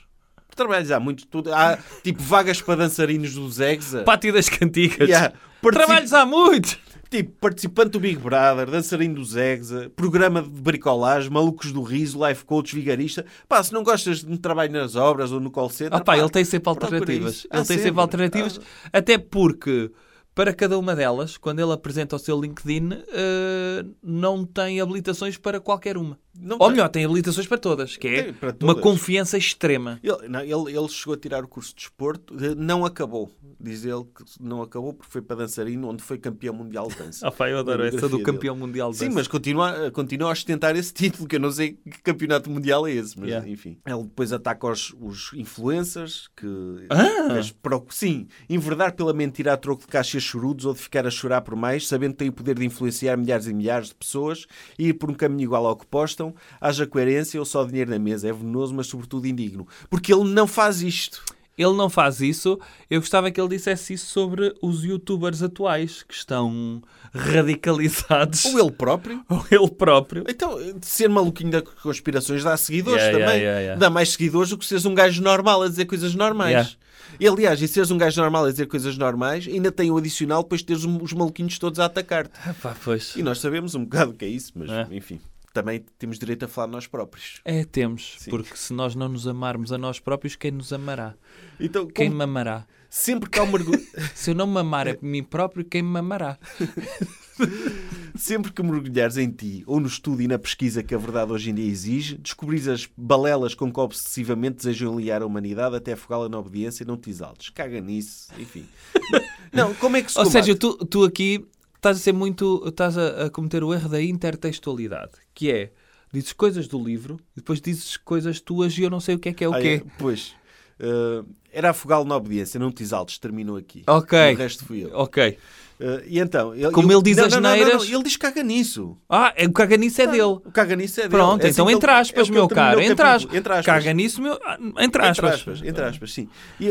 Trabalhos 0.56 0.91
há 0.91 0.99
muitos. 0.99 1.26
Tudo, 1.26 1.54
há 1.54 1.78
tipo 2.04 2.22
vagas 2.22 2.62
para 2.62 2.76
dançarinos 2.76 3.34
do 3.34 3.49
Zegza. 3.49 4.04
Pátio 4.04 4.34
das 4.34 4.49
cantigas. 4.49 5.08
Yeah. 5.10 5.34
Particip- 5.62 5.86
Trabalhos 5.86 6.14
há 6.14 6.26
muitos. 6.26 6.78
Tipo, 7.10 7.32
participante 7.41 7.89
do 7.89 7.99
Big 7.99 8.18
Brother, 8.18 8.70
dançarino 8.72 9.16
do 9.16 9.26
Zegza, 9.26 9.91
programa 9.97 10.41
de 10.41 10.47
bricolagem, 10.49 11.30
malucos 11.30 11.72
do 11.74 11.82
riso, 11.84 12.26
life 12.26 12.45
coach, 12.45 12.74
vigarista. 12.74 13.26
Pá, 13.49 13.62
se 13.62 13.74
não 13.74 13.84
gostas 13.84 14.24
de 14.24 14.38
trabalho 14.38 14.72
nas 14.72 14.95
obras 14.95 15.30
ou 15.32 15.39
no 15.41 15.52
call 15.52 15.70
center. 15.70 15.93
Ah 15.93 15.99
pá, 15.99 16.14
pá, 16.14 16.18
ele 16.18 16.30
tem 16.30 16.45
sempre 16.45 16.70
alternativas. 16.70 17.39
Ele 17.39 17.47
Há 17.52 17.56
tem 17.58 17.66
sempre 17.66 17.84
sempre. 17.84 17.99
alternativas, 18.02 18.60
Ah. 18.86 18.89
até 18.99 19.18
porque 19.18 19.91
para 20.34 20.54
cada 20.54 20.78
uma 20.80 20.96
delas, 20.96 21.38
quando 21.38 21.60
ele 21.60 21.72
apresenta 21.74 22.16
o 22.16 22.20
seu 22.20 22.40
LinkedIn, 22.40 22.90
eh, 23.10 23.86
não 24.02 24.46
tem 24.46 24.80
habilitações 24.80 25.38
para 25.38 25.60
qualquer 25.60 25.98
uma. 25.98 26.18
Não 26.40 26.56
Ou 26.56 26.68
tem. 26.68 26.72
melhor, 26.72 26.88
tem 26.90 27.04
habilitações 27.06 27.46
para 27.46 27.58
todas, 27.58 27.98
que 27.98 28.08
é 28.08 28.32
para 28.32 28.50
uma 28.52 28.74
todas. 28.74 28.82
confiança 28.82 29.38
extrema. 29.38 30.00
Ele, 30.02 30.30
não, 30.30 30.40
ele, 30.40 30.78
ele 30.78 30.88
chegou 30.88 31.14
a 31.14 31.18
tirar 31.18 31.44
o 31.44 31.48
curso 31.48 31.72
de 31.72 31.76
desporto, 31.82 32.34
eh, 32.42 32.56
não 32.56 32.86
acabou. 32.86 33.30
Diz 33.60 33.84
ele 33.86 34.04
que 34.06 34.24
não 34.40 34.62
acabou 34.62 34.94
porque 34.94 35.12
foi 35.12 35.22
para 35.22 35.36
dançarino, 35.36 35.90
onde 35.90 36.02
foi 36.02 36.18
campeão 36.18 36.54
mundial 36.54 36.88
de 36.88 36.96
dança. 36.96 37.28
Ah 37.28 37.32
pá, 37.32 37.50
eu 37.50 37.60
adoro 37.60 37.84
essa 37.84 38.08
do 38.10 38.24
campeão 38.24 38.56
mundial 38.56 38.92
de 38.92 38.98
Sim, 38.98 39.06
dança. 39.06 39.16
mas 39.16 39.28
continua, 39.28 39.92
continua 39.92 40.30
a 40.30 40.32
ostentar 40.32 40.76
esse 40.78 40.92
título, 40.96 41.28
que 41.28 41.36
eu 41.36 41.40
não 41.40 41.52
sei 41.52 41.74
que 41.74 42.02
campeonato 42.02 42.50
mundial 42.50 42.88
é 42.88 42.94
esse, 42.94 43.20
mas 43.20 43.28
Yeah. 43.32 43.48
enfim. 43.50 43.78
Ele 43.86 44.04
depois 44.04 44.32
ataca 44.34 44.68
os, 44.68 44.94
os 45.00 45.32
influencers, 45.34 46.30
que... 46.36 46.48
Ah! 46.90 47.38
as 47.38 47.52
pro- 47.52 47.86
sim, 47.90 48.28
enverdar 48.50 48.94
pela 48.96 49.14
mentira 49.14 49.54
a 49.54 49.58
troco 49.58 49.82
de 49.82 49.88
caixas 49.88 50.20
chorudos 50.24 50.65
ou 50.65 50.74
de 50.74 50.80
ficar 50.80 51.05
a 51.05 51.11
chorar 51.11 51.41
por 51.41 51.55
mais, 51.55 51.88
sabendo 51.88 52.11
que 52.13 52.19
tem 52.19 52.30
o 52.30 52.34
poder 52.34 52.57
de 52.57 52.65
influenciar 52.65 53.17
milhares 53.17 53.47
e 53.47 53.53
milhares 53.53 53.89
de 53.89 53.95
pessoas 53.95 54.45
e 54.78 54.89
ir 54.89 54.93
por 54.93 55.09
um 55.09 55.13
caminho 55.13 55.47
igual 55.47 55.65
ao 55.65 55.76
que 55.76 55.86
postam, 55.86 56.34
haja 56.59 56.88
coerência 56.88 57.39
ou 57.39 57.45
só 57.45 57.63
dinheiro 57.63 57.91
na 57.91 57.99
mesa. 57.99 58.30
É 58.30 58.34
venenoso, 58.34 58.74
mas 58.74 58.88
sobretudo 58.88 59.28
indigno. 59.28 59.67
Porque 59.89 60.13
ele 60.13 60.26
não 60.26 60.47
faz 60.47 60.82
isto. 60.82 61.24
Ele 61.62 61.74
não 61.76 61.89
faz 61.89 62.22
isso. 62.22 62.59
Eu 62.89 62.99
gostava 63.01 63.30
que 63.32 63.39
ele 63.39 63.49
dissesse 63.49 63.93
isso 63.93 64.07
sobre 64.07 64.53
os 64.62 64.84
youtubers 64.84 65.43
atuais 65.43 66.03
que 66.03 66.14
estão 66.14 66.82
radicalizados. 67.14 68.45
Ou 68.45 68.59
ele 68.59 68.72
próprio. 68.72 69.24
Ou 69.30 69.45
ele 69.51 69.70
próprio. 69.72 70.24
Então, 70.28 70.57
ser 70.82 71.09
maluquinho 71.09 71.51
das 71.51 71.64
conspirações 71.82 72.43
dá 72.43 72.55
seguidores 72.57 73.01
Yeah, 73.01 73.20
também. 73.26 73.41
yeah, 73.41 73.59
yeah. 73.59 73.80
Dá 73.80 73.89
mais 73.89 74.09
seguidores 74.12 74.49
do 74.49 74.57
que 74.57 74.66
seres 74.66 74.86
um 74.86 74.93
gajo 74.93 75.22
normal 75.22 75.62
a 75.64 75.68
dizer 75.68 75.86
coisas 75.86 76.14
normais. 76.16 76.78
E 77.20 77.28
aliás, 77.28 77.62
e 77.62 77.68
seres 77.68 77.91
um 77.91 77.97
gajo 77.97 78.22
normal 78.22 78.45
a 78.45 78.51
dizer 78.51 78.68
coisas 78.68 78.97
normais, 78.97 79.45
ainda 79.47 79.72
tem 79.72 79.91
o 79.91 79.97
adicional 79.97 80.43
depois 80.43 80.62
de 80.62 80.68
teres 80.68 80.84
os 80.86 81.14
maluquinhos 81.14 81.57
todos 81.59 81.80
a 81.80 81.86
atacar-te. 81.86 82.32
Ah, 82.45 82.53
pá, 82.62 82.76
pois. 82.84 83.16
E 83.16 83.24
nós 83.24 83.39
sabemos 83.39 83.76
um 83.76 83.84
bocado 83.84 84.12
o 84.12 84.14
que 84.14 84.24
é 84.26 84.28
isso, 84.30 84.51
mas 84.55 84.70
É. 84.70 84.88
enfim. 84.91 85.20
Também 85.54 85.84
temos 85.97 86.18
direito 86.18 86.45
a 86.45 86.47
falar 86.47 86.68
nós 86.68 86.88
próprios. 86.88 87.41
É, 87.43 87.66
temos. 87.66 88.16
Sim. 88.20 88.30
Porque 88.30 88.56
se 88.56 88.74
nós 88.74 88.95
não 88.95 89.10
nos 89.10 89.28
amarmos 89.28 89.72
a 89.72 89.78
nós 89.78 89.99
próprios, 89.99 90.36
quem 90.36 90.52
nos 90.52 90.72
amará? 90.72 91.14
Então, 91.60 91.86
Quem 91.88 92.08
como 92.08 92.18
me 92.18 92.24
amará? 92.24 92.66
sempre 92.89 93.30
que 93.30 93.39
há 93.39 93.43
um 93.43 93.52
mergulho. 93.52 93.82
Se 94.14 94.32
eu 94.32 94.36
não 94.36 94.45
me 94.45 94.60
amar 94.60 94.88
a 94.88 94.97
mim 95.02 95.24
próprio, 95.24 95.64
quem 95.64 95.82
me 95.82 95.97
amará? 95.99 96.38
Sempre 98.16 98.52
que 98.52 98.62
mergulhares 98.62 99.18
em 99.18 99.30
ti 99.32 99.64
ou 99.66 99.80
no 99.80 99.88
estudo 99.88 100.22
e 100.22 100.28
na 100.28 100.38
pesquisa 100.38 100.84
que 100.84 100.93
a 100.93 100.97
verdade 100.97 101.32
hoje 101.32 101.49
em 101.49 101.56
dia 101.56 101.66
exige, 101.66 102.18
descobris 102.18 102.68
as 102.68 102.88
balelas 102.95 103.56
com 103.56 103.72
que 103.72 103.80
obsessivamente 103.80 104.58
desejam 104.58 104.93
aliar 104.93 105.22
a 105.22 105.26
humanidade 105.26 105.76
até 105.76 105.93
afogá-la 105.93 106.30
na 106.30 106.38
obediência 106.38 106.84
e 106.84 106.88
não 106.88 106.97
te 106.97 107.10
exaltes. 107.10 107.49
Caga 107.49 107.80
nisso, 107.82 108.28
enfim. 108.38 108.66
Não, 109.52 109.74
como 109.76 109.97
é 109.97 110.02
que 110.02 110.10
se 110.12 110.18
Ou 110.18 110.24
combate? 110.24 110.45
seja, 110.45 110.58
tu, 110.58 110.78
tu 110.86 111.04
aqui 111.04 111.45
estás 111.82 111.98
a 111.98 112.00
ser 112.00 112.14
muito. 112.14 112.64
estás 112.68 112.96
a, 112.98 113.26
a 113.26 113.30
cometer 113.30 113.64
o 113.64 113.74
erro 113.74 113.90
da 113.90 114.02
intertextualidade, 114.02 115.14
que 115.34 115.52
é 115.52 115.72
dizes 116.14 116.32
coisas 116.32 116.68
do 116.68 116.82
livro 116.82 117.20
e 117.36 117.40
depois 117.40 117.60
dizes 117.60 117.98
coisas 117.98 118.40
tuas 118.40 118.78
e 118.78 118.84
eu 118.84 118.90
não 118.90 119.00
sei 119.00 119.16
o 119.16 119.20
que 119.20 119.30
é 119.30 119.34
que 119.34 119.44
é 119.44 119.50
o 119.50 119.54
quê. 119.54 119.82
é, 119.86 119.92
Pois. 119.98 120.36
eh, 120.80 121.24
era 121.52 121.72
afogá-lo 121.72 122.06
na 122.06 122.16
obediência, 122.16 122.60
não 122.60 122.72
te 122.72 122.84
exaltes, 122.84 123.18
terminou 123.18 123.58
aqui. 123.58 123.84
Ok. 123.88 124.34
O 124.34 124.38
resto 124.38 124.66
fui 124.66 124.84
eu. 124.84 124.92
Ok. 124.94 125.38
Eh, 125.84 126.04
e 126.08 126.20
então, 126.20 126.54
ele, 126.54 126.70
Como 126.72 126.92
ele 126.92 127.02
diz 127.02 127.18
não, 127.18 127.26
as 127.26 127.34
não, 127.34 127.42
não, 127.42 127.50
não, 127.50 127.56
neiras- 127.56 127.90
não, 127.90 127.96
ele 127.96 128.04
diz 128.04 128.16
caga 128.18 128.44
nisso. 128.44 128.96
Ah, 129.10 129.34
é, 129.36 129.48
o 129.48 129.52
caga 129.52 129.76
nisso 129.78 130.02
é 130.02 130.06
dele. 130.08 130.22
O 130.22 130.40
caga 130.52 130.76
nisso 130.76 131.00
é 131.00 131.04
dele. 131.04 131.16
Pronto, 131.16 131.42
É 131.44 131.48
assim 131.48 131.54
então 131.54 131.66
que 131.66 131.72
ele- 131.72 131.78
entre 131.78 131.92
é 131.92 131.94
aspas, 131.96 132.28
que 132.28 132.32
meu 132.34 132.44
ele 132.44 132.48
terminou 132.50 132.70
caro. 132.70 132.82
Entre 132.92 133.06
aspas. 133.08 133.36
Entre 133.36 133.54
aspas. 133.54 133.66
Caga 133.66 133.94
nisso, 133.94 134.22
meu. 134.22 134.40
ah, 134.46 134.58
Entre 134.80 135.02
aspas. 135.02 135.62
Entre 135.64 135.84
aspas, 135.84 136.14
sim. 136.14 136.30
E, 136.60 136.68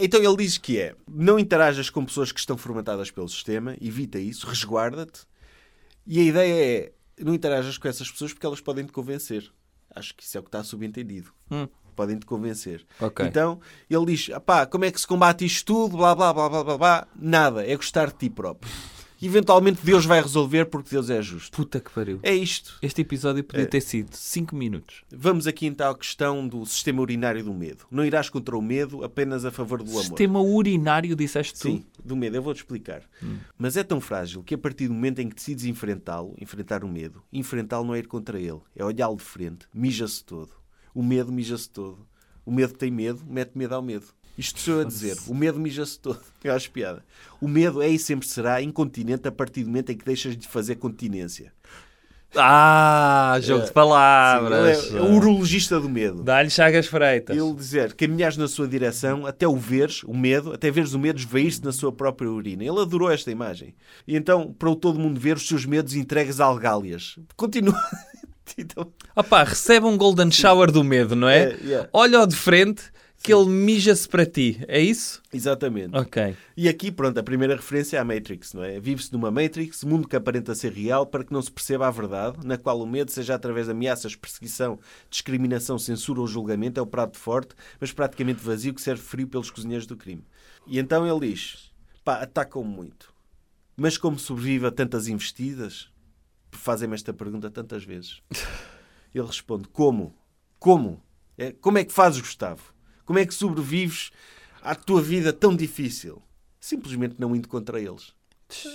então 0.00 0.22
ele 0.22 0.36
diz 0.36 0.58
que 0.58 0.78
é: 0.78 0.94
não 1.08 1.38
interajas 1.38 1.90
com 1.90 2.04
pessoas 2.04 2.30
que 2.30 2.38
estão 2.38 2.56
formatadas 2.56 3.10
pelo 3.10 3.28
sistema, 3.28 3.76
evita 3.80 4.18
isso, 4.18 4.46
resguarda-te. 4.46 5.22
E 6.06 6.20
a 6.20 6.22
ideia 6.22 6.64
é: 6.84 6.92
não 7.24 7.34
interajas 7.34 7.76
com 7.78 7.88
essas 7.88 8.10
pessoas 8.10 8.32
porque 8.32 8.46
elas 8.46 8.60
podem 8.60 8.84
te 8.84 8.92
convencer. 8.92 9.50
Acho 9.94 10.14
que 10.14 10.22
isso 10.24 10.36
é 10.38 10.40
o 10.40 10.42
que 10.42 10.48
está 10.48 10.62
subentendido. 10.64 11.30
Hum. 11.50 11.68
Podem 11.94 12.18
te 12.18 12.26
convencer. 12.26 12.84
Ok. 13.00 13.26
Então 13.26 13.60
ele 13.88 14.06
diz: 14.06 14.30
pá, 14.44 14.66
como 14.66 14.84
é 14.84 14.90
que 14.90 15.00
se 15.00 15.06
combate 15.06 15.44
isto 15.44 15.66
tudo? 15.66 15.96
Blá 15.96 16.14
blá 16.14 16.32
blá 16.32 16.48
blá 16.48 16.64
blá 16.64 16.78
blá. 16.78 17.08
Nada, 17.14 17.66
é 17.66 17.74
gostar 17.76 18.08
de 18.08 18.14
ti 18.18 18.30
próprio. 18.30 18.70
Eventualmente 19.24 19.78
Deus 19.84 20.04
vai 20.04 20.20
resolver 20.20 20.64
porque 20.64 20.90
Deus 20.90 21.08
é 21.08 21.22
justo. 21.22 21.56
Puta 21.56 21.78
que 21.78 21.92
pariu. 21.92 22.18
É 22.24 22.34
isto. 22.34 22.76
Este 22.82 23.02
episódio 23.02 23.44
podia 23.44 23.62
É. 23.62 23.66
ter 23.66 23.80
sido 23.80 24.08
5 24.16 24.56
minutos. 24.56 25.04
Vamos 25.14 25.46
aqui 25.46 25.64
então 25.66 25.88
à 25.92 25.96
questão 25.96 26.48
do 26.48 26.66
sistema 26.66 27.00
urinário 27.00 27.44
do 27.44 27.54
medo. 27.54 27.84
Não 27.88 28.04
irás 28.04 28.28
contra 28.28 28.56
o 28.58 28.60
medo 28.60 29.04
apenas 29.04 29.44
a 29.44 29.52
favor 29.52 29.80
do 29.80 29.88
amor. 29.88 30.02
Sistema 30.02 30.40
urinário, 30.42 31.14
disseste 31.14 31.52
tu? 31.54 31.58
Sim, 31.68 31.84
do 32.04 32.16
medo, 32.16 32.34
eu 32.34 32.42
vou-te 32.42 32.56
explicar. 32.62 33.02
Mas 33.56 33.76
é 33.76 33.84
tão 33.84 34.00
frágil 34.00 34.42
que 34.42 34.56
a 34.56 34.58
partir 34.58 34.88
do 34.88 34.94
momento 34.94 35.20
em 35.20 35.28
que 35.28 35.36
decides 35.36 35.66
enfrentá-lo, 35.66 36.34
enfrentar 36.40 36.82
o 36.82 36.88
medo, 36.88 37.22
enfrentá-lo 37.32 37.86
não 37.86 37.94
é 37.94 38.00
ir 38.00 38.08
contra 38.08 38.40
ele, 38.40 38.58
é 38.74 38.84
olhá-lo 38.84 39.14
de 39.16 39.22
frente, 39.22 39.68
mija-se 39.72 40.24
todo. 40.24 40.50
O 40.94 41.02
medo 41.02 41.32
mija-se 41.32 41.68
todo. 41.68 42.06
O 42.44 42.50
medo 42.50 42.74
tem 42.74 42.90
medo, 42.90 43.22
mete 43.26 43.56
medo 43.56 43.74
ao 43.74 43.82
medo. 43.82 44.06
Isto 44.36 44.60
sou 44.60 44.74
eu 44.74 44.80
a 44.80 44.84
dizer. 44.84 45.16
O 45.28 45.34
medo 45.34 45.60
mija-se 45.60 45.98
todo. 45.98 46.20
Eu 46.42 46.54
acho 46.54 46.70
piada. 46.70 47.04
O 47.40 47.46
medo 47.46 47.82
é 47.82 47.88
e 47.88 47.98
sempre 47.98 48.26
será 48.26 48.62
incontinente 48.62 49.28
a 49.28 49.32
partir 49.32 49.62
do 49.62 49.68
momento 49.68 49.92
em 49.92 49.96
que 49.96 50.04
deixas 50.04 50.36
de 50.36 50.48
fazer 50.48 50.76
continência. 50.76 51.52
Ah, 52.34 53.38
jogo 53.42 53.66
de 53.66 53.72
palavras. 53.72 54.78
Sim, 54.78 54.96
é, 54.96 54.98
é 54.98 55.02
o 55.02 55.14
urologista 55.16 55.78
do 55.78 55.88
medo. 55.88 56.22
Dá-lhe 56.22 56.48
Chagas 56.48 56.86
Freitas. 56.86 57.36
Ele 57.36 57.52
dizer, 57.52 57.92
caminhares 57.92 58.38
na 58.38 58.48
sua 58.48 58.66
direção 58.66 59.26
até 59.26 59.46
o 59.46 59.54
veres, 59.54 60.02
o 60.04 60.14
medo, 60.16 60.52
até 60.52 60.70
veres 60.70 60.94
o 60.94 60.98
medo 60.98 61.18
esvair-se 61.18 61.62
na 61.62 61.72
sua 61.72 61.92
própria 61.92 62.30
urina. 62.30 62.64
Ele 62.64 62.80
adorou 62.80 63.10
esta 63.10 63.30
imagem. 63.30 63.74
E 64.08 64.16
então, 64.16 64.50
para 64.58 64.70
o 64.70 64.74
todo 64.74 64.98
mundo 64.98 65.20
ver 65.20 65.36
os 65.36 65.46
seus 65.46 65.66
medos 65.66 65.94
entregues 65.94 66.40
a 66.40 66.46
algálias. 66.46 67.18
Continua. 67.36 67.78
então, 68.58 68.92
Opá, 69.14 69.44
recebe 69.44 69.86
um 69.86 69.96
golden 69.96 70.30
shower 70.30 70.70
do 70.70 70.82
medo, 70.82 71.14
não 71.14 71.28
é? 71.28 71.44
É, 71.44 71.58
yeah. 71.64 71.88
Olha-o 71.92 72.26
de 72.26 72.36
frente, 72.36 72.92
que 73.22 73.32
ele 73.32 73.48
mija-se 73.48 74.08
para 74.08 74.26
ti. 74.26 74.62
É 74.66 74.80
isso? 74.80 75.22
Exatamente. 75.32 75.96
Ok. 75.96 76.36
E 76.56 76.68
aqui, 76.68 76.90
pronto, 76.90 77.18
a 77.18 77.22
primeira 77.22 77.54
referência 77.54 77.96
é 77.96 78.00
a 78.00 78.04
Matrix, 78.04 78.52
não 78.52 78.64
é? 78.64 78.80
Vive-se 78.80 79.12
numa 79.12 79.30
Matrix, 79.30 79.84
mundo 79.84 80.08
que 80.08 80.16
aparenta 80.16 80.54
ser 80.54 80.72
real 80.72 81.06
para 81.06 81.22
que 81.22 81.32
não 81.32 81.40
se 81.40 81.50
perceba 81.50 81.86
a 81.86 81.90
verdade, 81.90 82.44
na 82.44 82.58
qual 82.58 82.80
o 82.80 82.86
medo, 82.86 83.12
seja 83.12 83.34
através 83.34 83.66
de 83.66 83.72
ameaças, 83.72 84.16
perseguição, 84.16 84.78
discriminação, 85.08 85.78
censura 85.78 86.20
ou 86.20 86.26
julgamento, 86.26 86.80
é 86.80 86.82
o 86.82 86.86
prato 86.86 87.16
forte, 87.16 87.54
mas 87.80 87.92
praticamente 87.92 88.42
vazio, 88.42 88.74
que 88.74 88.82
serve 88.82 89.02
frio 89.02 89.28
pelos 89.28 89.50
cozinheiros 89.50 89.86
do 89.86 89.96
crime. 89.96 90.24
E 90.66 90.78
então 90.78 91.06
ele 91.06 91.32
diz: 91.32 91.72
pá, 92.04 92.16
atacam-me 92.16 92.68
muito. 92.68 93.12
Mas 93.76 93.96
como 93.96 94.18
sobrevive 94.18 94.66
a 94.66 94.70
tantas 94.70 95.06
investidas? 95.06 95.91
Fazem-me 96.52 96.94
esta 96.94 97.12
pergunta 97.12 97.50
tantas 97.50 97.84
vezes. 97.84 98.22
Ele 99.14 99.26
responde: 99.26 99.68
Como? 99.68 100.14
Como? 100.58 101.02
É, 101.36 101.52
como 101.52 101.78
é 101.78 101.84
que 101.84 101.92
fazes, 101.92 102.20
Gustavo? 102.20 102.72
Como 103.04 103.18
é 103.18 103.26
que 103.26 103.34
sobrevives 103.34 104.10
à 104.62 104.74
tua 104.74 105.02
vida 105.02 105.32
tão 105.32 105.56
difícil? 105.56 106.22
Simplesmente 106.60 107.16
não 107.18 107.34
indo 107.34 107.48
contra 107.48 107.80
eles. 107.80 108.12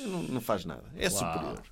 Não, 0.07 0.23
não 0.23 0.41
faz 0.41 0.65
nada. 0.65 0.83
É 0.95 1.07
Uau. 1.07 1.17
superior. 1.17 1.63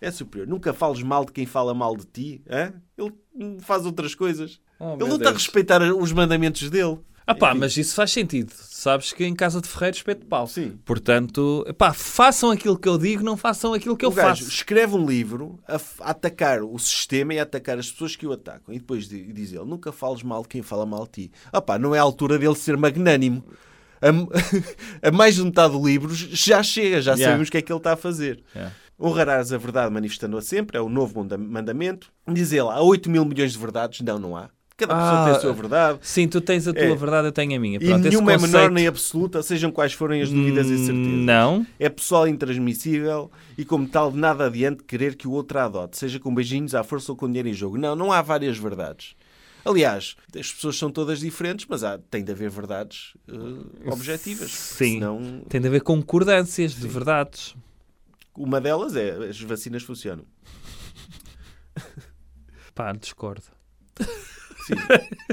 É 0.00 0.10
superior. 0.10 0.46
Nunca 0.46 0.72
fales 0.72 1.02
mal 1.02 1.24
de 1.24 1.32
quem 1.32 1.46
fala 1.46 1.74
mal 1.74 1.96
de 1.96 2.04
ti. 2.04 2.42
hã? 2.48 2.72
Ele 2.96 3.60
faz 3.60 3.84
outras 3.86 4.14
coisas. 4.14 4.60
Oh, 4.78 4.92
Ele 4.94 5.08
não 5.08 5.16
está 5.16 5.30
a 5.30 5.32
respeitar 5.32 5.82
os 5.82 6.12
mandamentos 6.12 6.68
dele. 6.70 6.98
Ah 7.26 7.34
pá, 7.34 7.50
Enfim. 7.50 7.58
mas 7.60 7.76
isso 7.76 7.94
faz 7.94 8.12
sentido. 8.12 8.52
Sabes 8.56 9.12
que 9.12 9.24
em 9.24 9.34
casa 9.34 9.60
de 9.60 9.66
ferreiro 9.68 9.96
espeto 9.96 10.20
de 10.20 10.26
pau. 10.28 10.46
Sim. 10.46 10.78
Portanto, 10.84 11.66
pá, 11.76 11.92
façam 11.92 12.50
aquilo 12.52 12.78
que 12.78 12.88
eu 12.88 12.96
digo, 12.96 13.22
não 13.24 13.36
façam 13.36 13.74
aquilo 13.74 13.96
que 13.96 14.04
eu 14.04 14.10
o 14.10 14.12
gajo 14.12 14.44
faço. 14.44 14.48
escreve 14.54 14.94
um 14.94 15.04
livro 15.04 15.58
a, 15.66 15.74
a 15.74 16.10
atacar 16.10 16.62
o 16.62 16.78
sistema 16.78 17.34
e 17.34 17.38
a 17.40 17.42
atacar 17.42 17.78
as 17.78 17.90
pessoas 17.90 18.14
que 18.14 18.26
o 18.26 18.32
atacam. 18.32 18.72
E 18.72 18.78
depois 18.78 19.08
di- 19.08 19.32
diz 19.32 19.52
ele: 19.52 19.64
Nunca 19.64 19.90
fales 19.90 20.22
mal 20.22 20.42
de 20.42 20.48
quem 20.48 20.62
fala 20.62 20.86
mal 20.86 21.04
de 21.04 21.10
ti. 21.26 21.32
Ah 21.52 21.60
pá, 21.60 21.78
não 21.78 21.94
é 21.94 21.98
a 21.98 22.02
altura 22.02 22.38
dele 22.38 22.54
ser 22.54 22.76
magnânimo. 22.76 23.44
A, 24.00 24.08
a 25.08 25.10
mais 25.10 25.34
de 25.36 25.42
metade 25.42 25.72
do 25.72 25.84
livro 25.84 26.14
já 26.14 26.62
chega, 26.62 27.00
já 27.00 27.12
Yeah. 27.14 27.24
sabemos 27.32 27.48
o 27.48 27.50
que 27.50 27.58
é 27.58 27.62
que 27.62 27.72
ele 27.72 27.78
está 27.78 27.94
a 27.94 27.96
fazer. 27.96 28.42
Yeah. 28.54 28.72
Honrarás 29.00 29.52
a 29.52 29.58
verdade 29.58 29.92
manifestando-a 29.92 30.40
sempre, 30.42 30.78
é 30.78 30.80
o 30.80 30.88
novo 30.88 31.18
manda- 31.20 31.36
mandamento. 31.36 32.12
Diz 32.28 32.52
ele: 32.52 32.68
há 32.68 32.80
8 32.80 33.10
mil 33.10 33.24
milhões 33.24 33.52
de 33.52 33.58
verdades. 33.58 34.00
Não, 34.02 34.18
não 34.18 34.36
há. 34.36 34.48
Cada 34.76 34.94
pessoa 34.94 35.20
Ah, 35.20 35.24
tem 35.24 35.34
a 35.36 35.40
sua 35.40 35.52
verdade. 35.54 35.98
Sim, 36.02 36.28
tu 36.28 36.38
tens 36.40 36.68
a 36.68 36.72
tua 36.74 36.82
É. 36.82 36.94
verdade, 36.94 37.28
eu 37.28 37.32
tenho 37.32 37.56
a 37.56 37.58
minha. 37.58 37.76
E 37.76 37.80
Pronto, 37.80 38.00
esse 38.00 38.08
nenhuma 38.10 38.32
é 38.32 38.34
conceito- 38.34 38.56
menor 38.56 38.70
nem 38.70 38.86
absoluta, 38.86 39.42
sejam 39.42 39.72
quais 39.72 39.94
forem 39.94 40.20
as 40.20 40.30
dúvidas 40.30 40.66
e 40.66 40.76
certezas. 40.84 40.94
Não. 41.24 41.66
É 41.78 41.88
pessoal 41.88 42.28
intransmissível 42.28 43.30
e, 43.56 43.64
como 43.64 43.88
tal, 43.88 44.12
nada 44.12 44.44
adiante 44.46 44.82
querer 44.84 45.14
que 45.16 45.26
o 45.26 45.30
outro 45.30 45.58
a 45.58 45.64
adote, 45.64 45.96
seja 45.96 46.20
com 46.20 46.34
beijinhos 46.34 46.74
à 46.74 46.84
força 46.84 47.10
ou 47.10 47.16
com 47.16 47.26
dinheiro 47.26 47.48
em 47.48 47.54
jogo. 47.54 47.78
Não, 47.78 47.96
não 47.96 48.12
há 48.12 48.20
várias 48.20 48.58
verdades. 48.58 49.14
Aliás, 49.64 50.14
as 50.38 50.52
pessoas 50.52 50.76
são 50.76 50.90
todas 50.90 51.20
diferentes, 51.20 51.64
mas 51.68 51.82
há, 51.82 51.98
tem 51.98 52.22
de 52.22 52.30
haver 52.30 52.50
verdades 52.50 53.14
eh, 53.28 53.90
objetivas. 53.90 54.50
Sim. 54.52 54.94
Senão, 54.94 55.40
Tem 55.48 55.58
de 55.60 55.66
haver 55.68 55.80
concordâncias 55.80 56.72
de 56.74 56.86
verdades. 56.86 57.54
uma 58.36 58.60
delas 58.60 58.94
é 58.94 59.10
as 59.28 59.40
vacinas 59.40 59.82
funcionam. 59.82 60.24
Pá, 62.74 62.92
discordo. 62.92 63.42
Sim. 64.66 64.74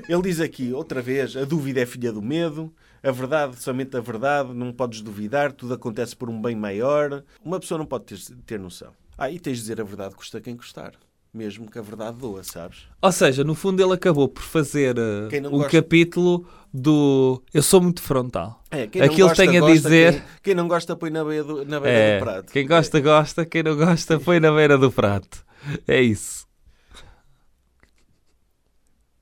Ele 0.07 0.21
diz 0.21 0.39
aqui, 0.39 0.71
outra 0.73 1.01
vez, 1.01 1.35
a 1.35 1.43
dúvida 1.45 1.81
é 1.81 1.85
filha 1.85 2.11
do 2.11 2.21
medo, 2.21 2.73
a 3.01 3.11
verdade, 3.11 3.61
somente 3.61 3.95
a 3.97 3.99
verdade, 4.01 4.53
não 4.53 4.71
podes 4.71 5.01
duvidar, 5.01 5.51
tudo 5.51 5.73
acontece 5.73 6.15
por 6.15 6.29
um 6.29 6.41
bem 6.41 6.55
maior. 6.55 7.23
Uma 7.43 7.59
pessoa 7.59 7.77
não 7.77 7.85
pode 7.85 8.05
ter, 8.05 8.19
ter 8.45 8.59
noção. 8.59 8.91
Ah, 9.17 9.29
e 9.29 9.39
tens 9.39 9.55
de 9.57 9.61
dizer 9.61 9.81
a 9.81 9.83
verdade, 9.83 10.15
custa 10.15 10.39
quem 10.41 10.55
custar. 10.55 10.93
Mesmo 11.33 11.69
que 11.69 11.79
a 11.79 11.81
verdade 11.81 12.17
doa, 12.19 12.43
sabes? 12.43 12.83
Ou 13.01 13.11
seja, 13.11 13.43
no 13.43 13.55
fundo 13.55 13.81
ele 13.83 13.93
acabou 13.93 14.27
por 14.27 14.43
fazer 14.43 14.95
eh, 14.99 15.27
Quem 15.31 15.41
não 15.41 15.49
o 15.51 15.57
gosta- 15.57 15.71
capítulo 15.81 16.45
do 16.71 17.41
Eu 17.51 17.63
sou 17.63 17.81
muito 17.81 18.03
frontal. 18.03 18.61
É, 18.69 18.85
quem 18.85 19.01
Aquilo 19.01 19.29
gosta, 19.29 19.43
tem 19.43 19.57
a 19.57 19.59
gosta, 19.59 19.73
dizer- 19.75 20.13
Quem, 20.13 20.21
quem 20.43 20.55
não 20.55 20.67
gosta, 20.67 20.95
põe 20.95 21.09
na 21.09 21.25
beira 21.25 21.43
do, 21.43 21.65
na 21.65 21.79
beira 21.79 21.97
É, 21.97 22.19
do 22.19 22.23
prato. 22.23 22.53
quem 22.53 22.67
gosta, 22.67 22.99
gosta, 22.99 23.45
quem 23.47 23.63
não 23.63 23.75
gosta, 23.75 24.19
põe 24.19 24.39
na 24.39 24.51
beira 24.51 24.77
do 24.77 24.91
prato. 24.91 25.43
É 25.87 25.99
isso. 25.99 26.45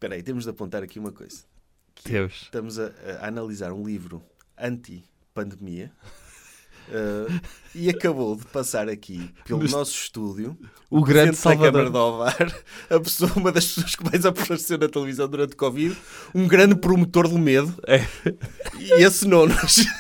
Espera 0.02 0.16
aí, 0.16 0.24
temos 0.24 0.46
de 0.46 0.50
apontar 0.50 0.82
aqui 0.82 0.98
uma 0.98 1.12
coisa. 1.12 1.44
Deus. 2.04 2.42
Estamos 2.46 2.80
a, 2.80 2.92
a 3.22 3.28
analisar 3.28 3.72
um 3.72 3.86
livro 3.86 4.24
anti-pandemia 4.58 5.92
eh, 6.92 7.40
e 7.74 7.90
acabou 7.90 8.36
de 8.36 8.46
passar 8.46 8.90
aqui 8.90 9.30
pelo 9.46 9.64
nosso 9.70 9.94
estúdio 9.94 10.58
O 10.90 11.02
grande 11.02 11.32
da 11.32 11.38
Salvador. 11.38 11.90
de 11.90 11.98
Ovar, 11.98 12.54
a 12.90 13.00
pessoa, 13.00 13.32
uma 13.36 13.52
das 13.52 13.66
pessoas 13.66 13.96
que 13.96 14.04
mais 14.04 14.26
apareceu 14.26 14.78
na 14.78 14.90
televisão 14.90 15.28
durante 15.28 15.54
o 15.54 15.58
Covid, 15.58 15.96
um 16.36 16.48
grande 16.48 16.76
promotor 16.76 17.28
do 17.30 17.40
medo. 17.40 17.74
É. 17.88 18.06
E 18.78 19.04
esse 19.04 19.26
nonos. 19.28 19.86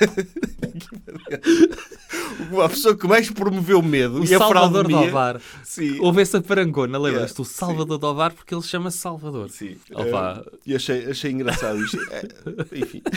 a 2.63 2.69
pessoa 2.69 2.95
que 2.97 3.07
mais 3.07 3.29
promoveu 3.29 3.81
medo 3.81 4.21
O 4.21 4.25
e 4.25 4.35
a 4.35 4.37
Salvador 4.37 4.85
de 4.85 4.89
fraudemia. 4.91 5.09
Ovar. 5.09 5.41
Sim. 5.63 5.97
Houve 5.99 6.21
essa 6.21 6.41
parangona, 6.41 6.97
lembras-te? 6.97 7.39
Yeah, 7.39 7.41
O 7.41 7.45
Salvador 7.45 7.97
de 7.97 8.05
Ovar, 8.05 8.33
porque 8.33 8.53
ele 8.53 8.61
chama-se 8.63 8.97
Salvador. 8.97 9.49
Sim. 9.49 9.77
Opa. 9.93 10.43
Eh, 10.45 10.57
e 10.67 10.75
achei, 10.75 11.09
achei 11.09 11.31
engraçado 11.31 11.81
isto. 11.83 11.97
Eh, 12.11 12.27
enfim. 12.73 13.01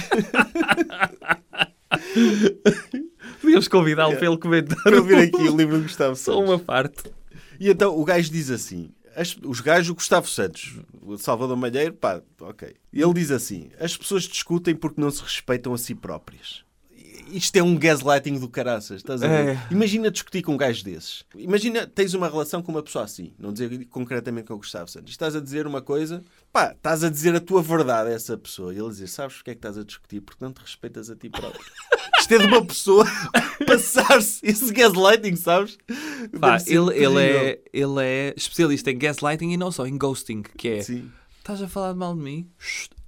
Podíamos 3.45 3.69
convidá-lo 3.69 4.11
Yeah. 4.13 4.19
para 4.19 4.29
ele 4.33 4.41
comentar 4.41 4.83
Para 4.83 5.01
ver 5.01 5.19
aqui 5.29 5.49
o 5.49 5.57
livro 5.57 5.77
do 5.79 5.83
Gustavo 5.85 6.17
só 6.17 6.33
Santos. 6.33 6.49
uma 6.49 6.59
parte. 6.59 7.03
E 7.61 7.69
então 7.71 7.97
o 7.99 8.05
gajo 8.05 8.31
diz 8.31 8.51
assim: 8.51 8.91
as- 9.15 9.37
os 9.45 9.61
gajos, 9.61 9.91
o 9.91 9.95
Gustavo 9.95 10.27
Santos, 10.29 10.77
o 11.03 11.17
Salvador 11.17 11.57
Malheiro, 11.57 11.93
pá, 11.95 12.21
ok. 12.41 12.75
Ele 12.93 13.15
diz 13.15 13.31
assim: 13.31 13.71
as 13.79 13.97
pessoas 13.97 14.25
discutem 14.25 14.75
porque 14.75 15.01
não 15.01 15.11
se 15.11 15.23
respeitam 15.23 15.73
a 15.73 15.79
si 15.79 15.95
próprias. 15.95 16.65
Isto 17.35 17.57
é 17.57 17.63
um 17.65 17.77
gaslighting 17.77 18.39
do 18.39 18.49
caraças, 18.49 18.99
estás 18.99 19.21
a 19.21 19.27
ver? 19.27 19.57
É. 19.57 19.67
Imagina 19.69 20.09
discutir 20.09 20.41
com 20.41 20.53
um 20.53 20.57
gajo 20.57 20.85
desses. 20.85 21.25
Imagina, 21.35 21.85
tens 21.85 22.15
uma 22.15 22.29
relação 22.29 22.63
com 22.63 22.71
uma 22.71 22.83
pessoa 22.83 23.05
assim, 23.05 23.33
não 23.37 23.53
dizer 23.53 23.87
concretamente 23.87 24.47
com 24.47 24.55
o 24.55 24.59
Gustavo 24.59 24.89
Santos. 24.89 25.11
Estás 25.11 25.35
a 25.35 25.41
dizer 25.41 25.67
uma 25.67 25.83
coisa, 25.83 26.23
pá, 26.53 26.71
estás 26.71 27.03
a 27.03 27.11
dizer 27.11 27.35
a 27.35 27.41
tua 27.41 27.61
verdade 27.61 28.11
a 28.11 28.13
essa 28.13 28.39
pessoa. 28.39 28.73
E 28.73 28.79
ele 28.79 28.89
dizer, 28.89 29.09
sabes 29.09 29.37
porque 29.37 29.51
é 29.51 29.55
que 29.55 29.59
estás 29.59 29.77
a 29.77 29.83
discutir? 29.83 30.21
Porque 30.21 30.45
não 30.45 30.53
te 30.53 30.61
respeitas 30.61 31.11
a 31.11 31.17
ti 31.17 31.29
próprio. 31.29 31.61
Isto 32.21 32.35
é 32.35 32.39
de 32.39 32.47
uma 32.47 32.65
pessoa 32.65 33.05
passar-se 33.67 34.39
esse 34.47 34.73
gaslighting, 34.73 35.35
sabes? 35.35 35.77
Pá, 36.39 36.59
ele, 36.69 36.97
ele, 36.97 37.21
é, 37.21 37.61
ele 37.73 38.01
é 38.01 38.35
especialista 38.37 38.93
em 38.93 38.99
gaslighting 38.99 39.51
e 39.51 39.57
não 39.57 39.73
só 39.73 39.85
em 39.87 39.99
ghosting, 39.99 40.43
que 40.43 40.69
é 40.69 40.83
Sim. 40.83 41.11
estás 41.39 41.61
a 41.61 41.67
falar 41.67 41.95
mal 41.95 42.15
de 42.15 42.23
mim? 42.23 42.49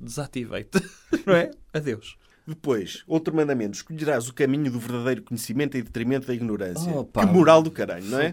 Desativei-te. 0.00 0.82
Não 1.24 1.34
é? 1.34 1.50
Adeus. 1.72 2.18
Depois, 2.47 3.03
outro 3.07 3.34
mandamento: 3.34 3.76
escolherás 3.76 4.28
o 4.28 4.34
caminho 4.34 4.70
do 4.70 4.78
verdadeiro 4.78 5.22
conhecimento 5.22 5.76
em 5.76 5.82
detrimento 5.82 6.26
da 6.26 6.34
ignorância. 6.34 6.90
Que 7.12 7.26
moral 7.26 7.62
do 7.62 7.70
caralho, 7.70 8.05
não 8.07 8.20
é? 8.20 8.30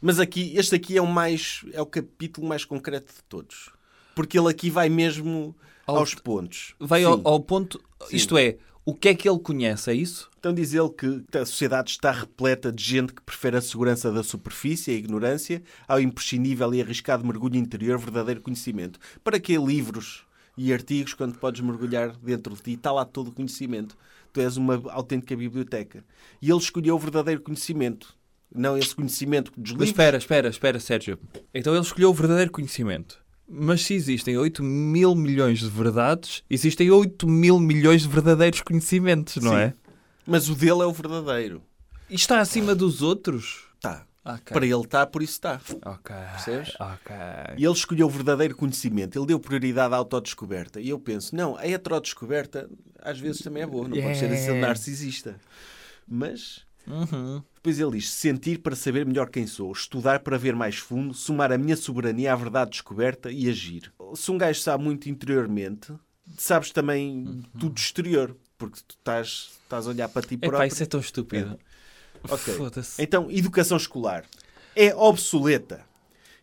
Mas 0.00 0.18
aqui, 0.18 0.52
este 0.56 0.74
aqui 0.74 0.96
é 0.96 1.02
o 1.02 1.06
mais, 1.06 1.64
é 1.72 1.80
o 1.80 1.86
capítulo 1.86 2.46
mais 2.46 2.64
concreto 2.64 3.12
de 3.12 3.22
todos. 3.28 3.70
Porque 4.14 4.38
ele 4.38 4.48
aqui 4.48 4.68
vai 4.70 4.88
mesmo 4.88 5.54
Ao- 5.86 5.96
aos 5.98 6.14
pontos. 6.14 6.74
Vai 6.78 7.04
ao, 7.04 7.20
ao 7.24 7.40
ponto. 7.40 7.80
Sim. 8.08 8.16
Isto 8.16 8.36
é, 8.36 8.56
o 8.84 8.94
que 8.94 9.08
é 9.08 9.14
que 9.14 9.28
ele 9.28 9.38
conhece? 9.38 9.90
É 9.90 9.94
isso? 9.94 10.28
Então 10.38 10.52
diz 10.52 10.74
ele 10.74 10.90
que 10.90 11.24
a 11.38 11.46
sociedade 11.46 11.90
está 11.92 12.10
repleta 12.10 12.72
de 12.72 12.82
gente 12.82 13.12
que 13.14 13.22
prefere 13.22 13.56
a 13.56 13.60
segurança 13.60 14.10
da 14.10 14.24
superfície, 14.24 14.90
a 14.90 14.94
ignorância, 14.94 15.62
ao 15.86 16.00
imprescindível 16.00 16.74
e 16.74 16.82
arriscado 16.82 17.24
mergulho 17.24 17.56
interior, 17.56 17.96
verdadeiro 17.96 18.40
conhecimento. 18.40 18.98
Para 19.22 19.38
que 19.38 19.56
livros 19.56 20.24
e 20.56 20.72
artigos 20.72 21.14
quando 21.14 21.38
podes 21.38 21.60
mergulhar 21.60 22.16
dentro 22.16 22.54
de 22.54 22.62
ti? 22.62 22.72
Está 22.72 22.92
lá 22.92 23.04
todo 23.04 23.28
o 23.28 23.32
conhecimento. 23.32 23.96
Tu 24.32 24.40
és 24.40 24.56
uma 24.56 24.80
autêntica 24.90 25.36
biblioteca. 25.36 26.04
E 26.40 26.50
ele 26.50 26.58
escolheu 26.58 26.94
o 26.94 26.98
verdadeiro 26.98 27.40
conhecimento. 27.40 28.14
Não 28.54 28.76
esse 28.76 28.94
conhecimento 28.94 29.50
dos 29.52 29.70
Mas 29.70 29.70
livros. 29.70 29.88
espera, 29.88 30.16
espera, 30.18 30.48
espera, 30.48 30.80
Sérgio. 30.80 31.18
Então 31.54 31.74
ele 31.74 31.82
escolheu 31.82 32.10
o 32.10 32.14
verdadeiro 32.14 32.50
conhecimento. 32.50 33.22
Mas 33.48 33.82
se 33.82 33.94
existem 33.94 34.36
8 34.38 34.62
mil 34.62 35.14
milhões 35.14 35.58
de 35.58 35.68
verdades, 35.68 36.42
existem 36.48 36.90
8 36.90 37.26
mil 37.28 37.58
milhões 37.58 38.02
de 38.02 38.08
verdadeiros 38.08 38.60
conhecimentos, 38.62 39.36
não 39.42 39.52
Sim. 39.52 39.58
é? 39.58 39.74
Mas 40.26 40.48
o 40.48 40.54
dele 40.54 40.82
é 40.82 40.86
o 40.86 40.92
verdadeiro. 40.92 41.62
E 42.08 42.14
está 42.14 42.40
acima 42.40 42.74
dos 42.74 43.02
outros? 43.02 43.64
Está. 43.76 44.06
Ok. 44.24 44.52
Para 44.54 44.64
ele 44.64 44.80
está, 44.80 45.04
por 45.06 45.20
isso 45.22 45.32
está. 45.32 45.60
Ok. 45.84 46.14
Percebes? 46.14 46.74
Ok. 46.78 47.14
E 47.58 47.64
ele 47.64 47.72
escolheu 47.74 48.06
o 48.06 48.10
verdadeiro 48.10 48.54
conhecimento. 48.54 49.18
Ele 49.18 49.26
deu 49.26 49.40
prioridade 49.40 49.92
à 49.92 49.96
autodescoberta. 49.96 50.80
E 50.80 50.88
eu 50.90 50.98
penso, 51.00 51.34
não, 51.34 51.56
a 51.56 51.66
heterodescoberta 51.66 52.68
às 53.00 53.18
vezes 53.18 53.42
também 53.42 53.62
é 53.64 53.66
boa. 53.66 53.88
Não 53.88 54.00
pode 54.00 54.16
ser 54.18 54.26
assim 54.30 54.42
Yeah. 54.52 54.66
narcisista. 54.66 55.40
Mas 56.06 56.64
Uhum. 56.86 57.42
depois 57.54 57.78
ele 57.78 57.92
diz, 57.92 58.10
sentir 58.10 58.58
para 58.58 58.74
saber 58.76 59.06
melhor 59.06 59.28
quem 59.30 59.46
sou, 59.46 59.70
estudar 59.72 60.20
para 60.20 60.36
ver 60.38 60.54
mais 60.54 60.76
fundo, 60.76 61.14
somar 61.14 61.52
a 61.52 61.58
minha 61.58 61.76
soberania 61.76 62.32
à 62.32 62.36
verdade 62.36 62.70
descoberta 62.72 63.30
e 63.30 63.48
agir. 63.48 63.92
Se 64.14 64.30
um 64.30 64.38
gajo 64.38 64.60
sabe 64.60 64.82
muito 64.84 65.08
interiormente, 65.08 65.92
sabes 66.36 66.70
também 66.70 67.24
Uhum. 67.26 67.42
tudo 67.58 67.78
exterior. 67.78 68.36
Porque 68.58 68.78
tu 68.86 68.94
estás, 68.96 69.50
estás 69.64 69.86
a 69.88 69.90
olhar 69.90 70.08
para 70.08 70.22
ti 70.22 70.34
Epá, 70.36 70.46
próprio. 70.46 70.68
isso 70.68 70.82
é 70.82 70.86
tão 70.86 71.00
estúpido. 71.00 71.58
Ok. 72.28 72.54
Então, 72.98 73.30
educação 73.30 73.76
escolar 73.76 74.24
é 74.74 74.94
obsoleta. 74.94 75.84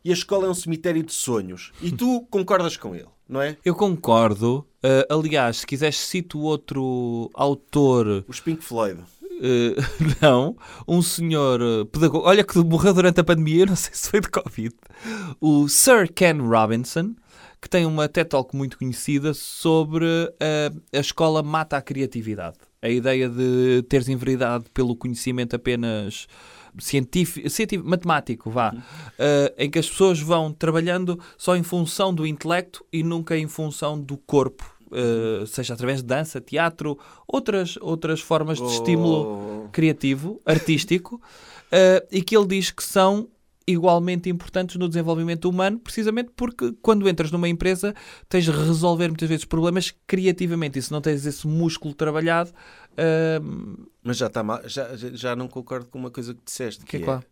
E 0.04 0.12
a 0.12 0.14
escola 0.14 0.48
é 0.48 0.50
um 0.50 0.54
cemitério 0.54 1.04
de 1.04 1.14
sonhos. 1.14 1.72
E 1.82 1.92
tu 1.92 2.22
concordas 2.32 2.78
com 2.78 2.96
ele, 2.96 3.10
não 3.28 3.42
é? 3.42 3.58
Eu 3.66 3.76
concordo 3.76 4.66
Uh, 4.80 5.04
aliás, 5.14 5.58
se 5.58 5.68
quiseres, 5.68 5.98
cito 5.98 6.40
outro 6.40 7.30
autor. 7.34 8.24
Os 8.28 8.40
Pink 8.40 8.64
Floyd. 8.64 9.02
Uh, 9.22 9.76
não, 10.22 10.56
um 10.88 11.02
senhor 11.02 11.62
uh, 11.62 11.86
pedagogo. 11.86 12.26
Olha 12.26 12.46
que 12.46 12.58
morreu 12.60 12.94
durante 12.94 13.20
a 13.20 13.24
pandemia, 13.24 13.66
não 13.66 13.76
sei 13.76 13.94
se 13.94 14.10
foi 14.10 14.22
de 14.22 14.30
Covid. 14.30 14.74
O 15.42 15.68
Sir 15.68 16.12
Ken 16.14 16.38
Robinson, 16.40 17.14
que 17.62 17.70
tem 17.70 17.86
uma 17.86 18.08
TED 18.08 18.30
Talk 18.30 18.56
muito 18.56 18.78
conhecida 18.78 19.34
sobre 19.34 20.06
uh, 20.06 20.82
a 20.94 21.00
escola 21.00 21.44
mata 21.44 21.76
a 21.76 21.82
criatividade. 21.82 22.58
A 22.82 22.90
ideia 22.90 23.28
de 23.28 23.84
teres 23.90 24.08
enveredado 24.08 24.66
pelo 24.74 24.96
conhecimento 24.96 25.56
apenas 25.56 26.28
científico, 26.78 27.50
científico 27.50 27.90
matemático, 27.90 28.50
vá, 28.50 28.74
uh, 28.74 29.54
em 29.58 29.70
que 29.70 29.80
as 29.80 29.90
pessoas 29.90 30.20
vão 30.20 30.52
trabalhando 30.54 31.20
só 31.38 31.56
em 31.56 31.64
função 31.64 32.14
do 32.14 32.26
intelecto 32.26 32.86
e 32.92 33.04
nunca 33.04 33.38
em 33.38 33.48
função 33.48 34.00
do 34.00 34.18
corpo. 34.18 34.78
Uh, 34.88 35.46
seja 35.46 35.74
através 35.74 36.00
de 36.00 36.06
dança, 36.06 36.42
teatro, 36.42 36.98
outras, 37.28 37.78
outras 37.80 38.22
formas 38.22 38.58
de 38.60 38.66
estímulo 38.68 39.66
Oh. 39.66 39.70
criativo, 39.72 40.40
artístico, 40.46 41.16
uh, 41.16 42.08
e 42.12 42.24
que 42.24 42.36
ele 42.36 42.48
diz 42.48 42.72
que 42.72 42.84
são 42.84 43.28
igualmente 43.72 44.30
importantes 44.30 44.76
no 44.78 44.88
desenvolvimento 44.88 45.50
humano, 45.50 45.80
precisamente 45.80 46.32
porque 46.36 46.74
quando 46.82 47.08
entras 47.08 47.32
numa 47.32 47.48
empresa 47.48 47.94
tens 48.28 48.46
de 48.46 48.52
resolver 48.52 49.08
muitas 49.10 49.30
vezes 49.30 49.46
problemas 49.46 49.94
criativamente 50.08 50.80
e 50.80 50.82
se 50.82 50.92
não 50.92 51.02
tens 51.02 51.26
esse 51.26 51.48
músculo 51.48 51.94
trabalhado, 51.94 52.52
uh, 52.94 53.88
Mas 54.04 54.18
já 54.18 54.28
está 54.28 54.44
mal, 54.44 54.62
já, 54.66 54.90
já- 54.96 55.36
não 55.36 55.48
concordo 55.48 55.88
com 55.88 56.00
uma 56.00 56.12
coisa 56.12 56.34
que 56.34 56.42
disseste, 56.46 56.84
que, 56.84 56.92
Que 56.92 56.98
é 56.98 57.02
é, 57.02 57.04
qual? 57.06 57.24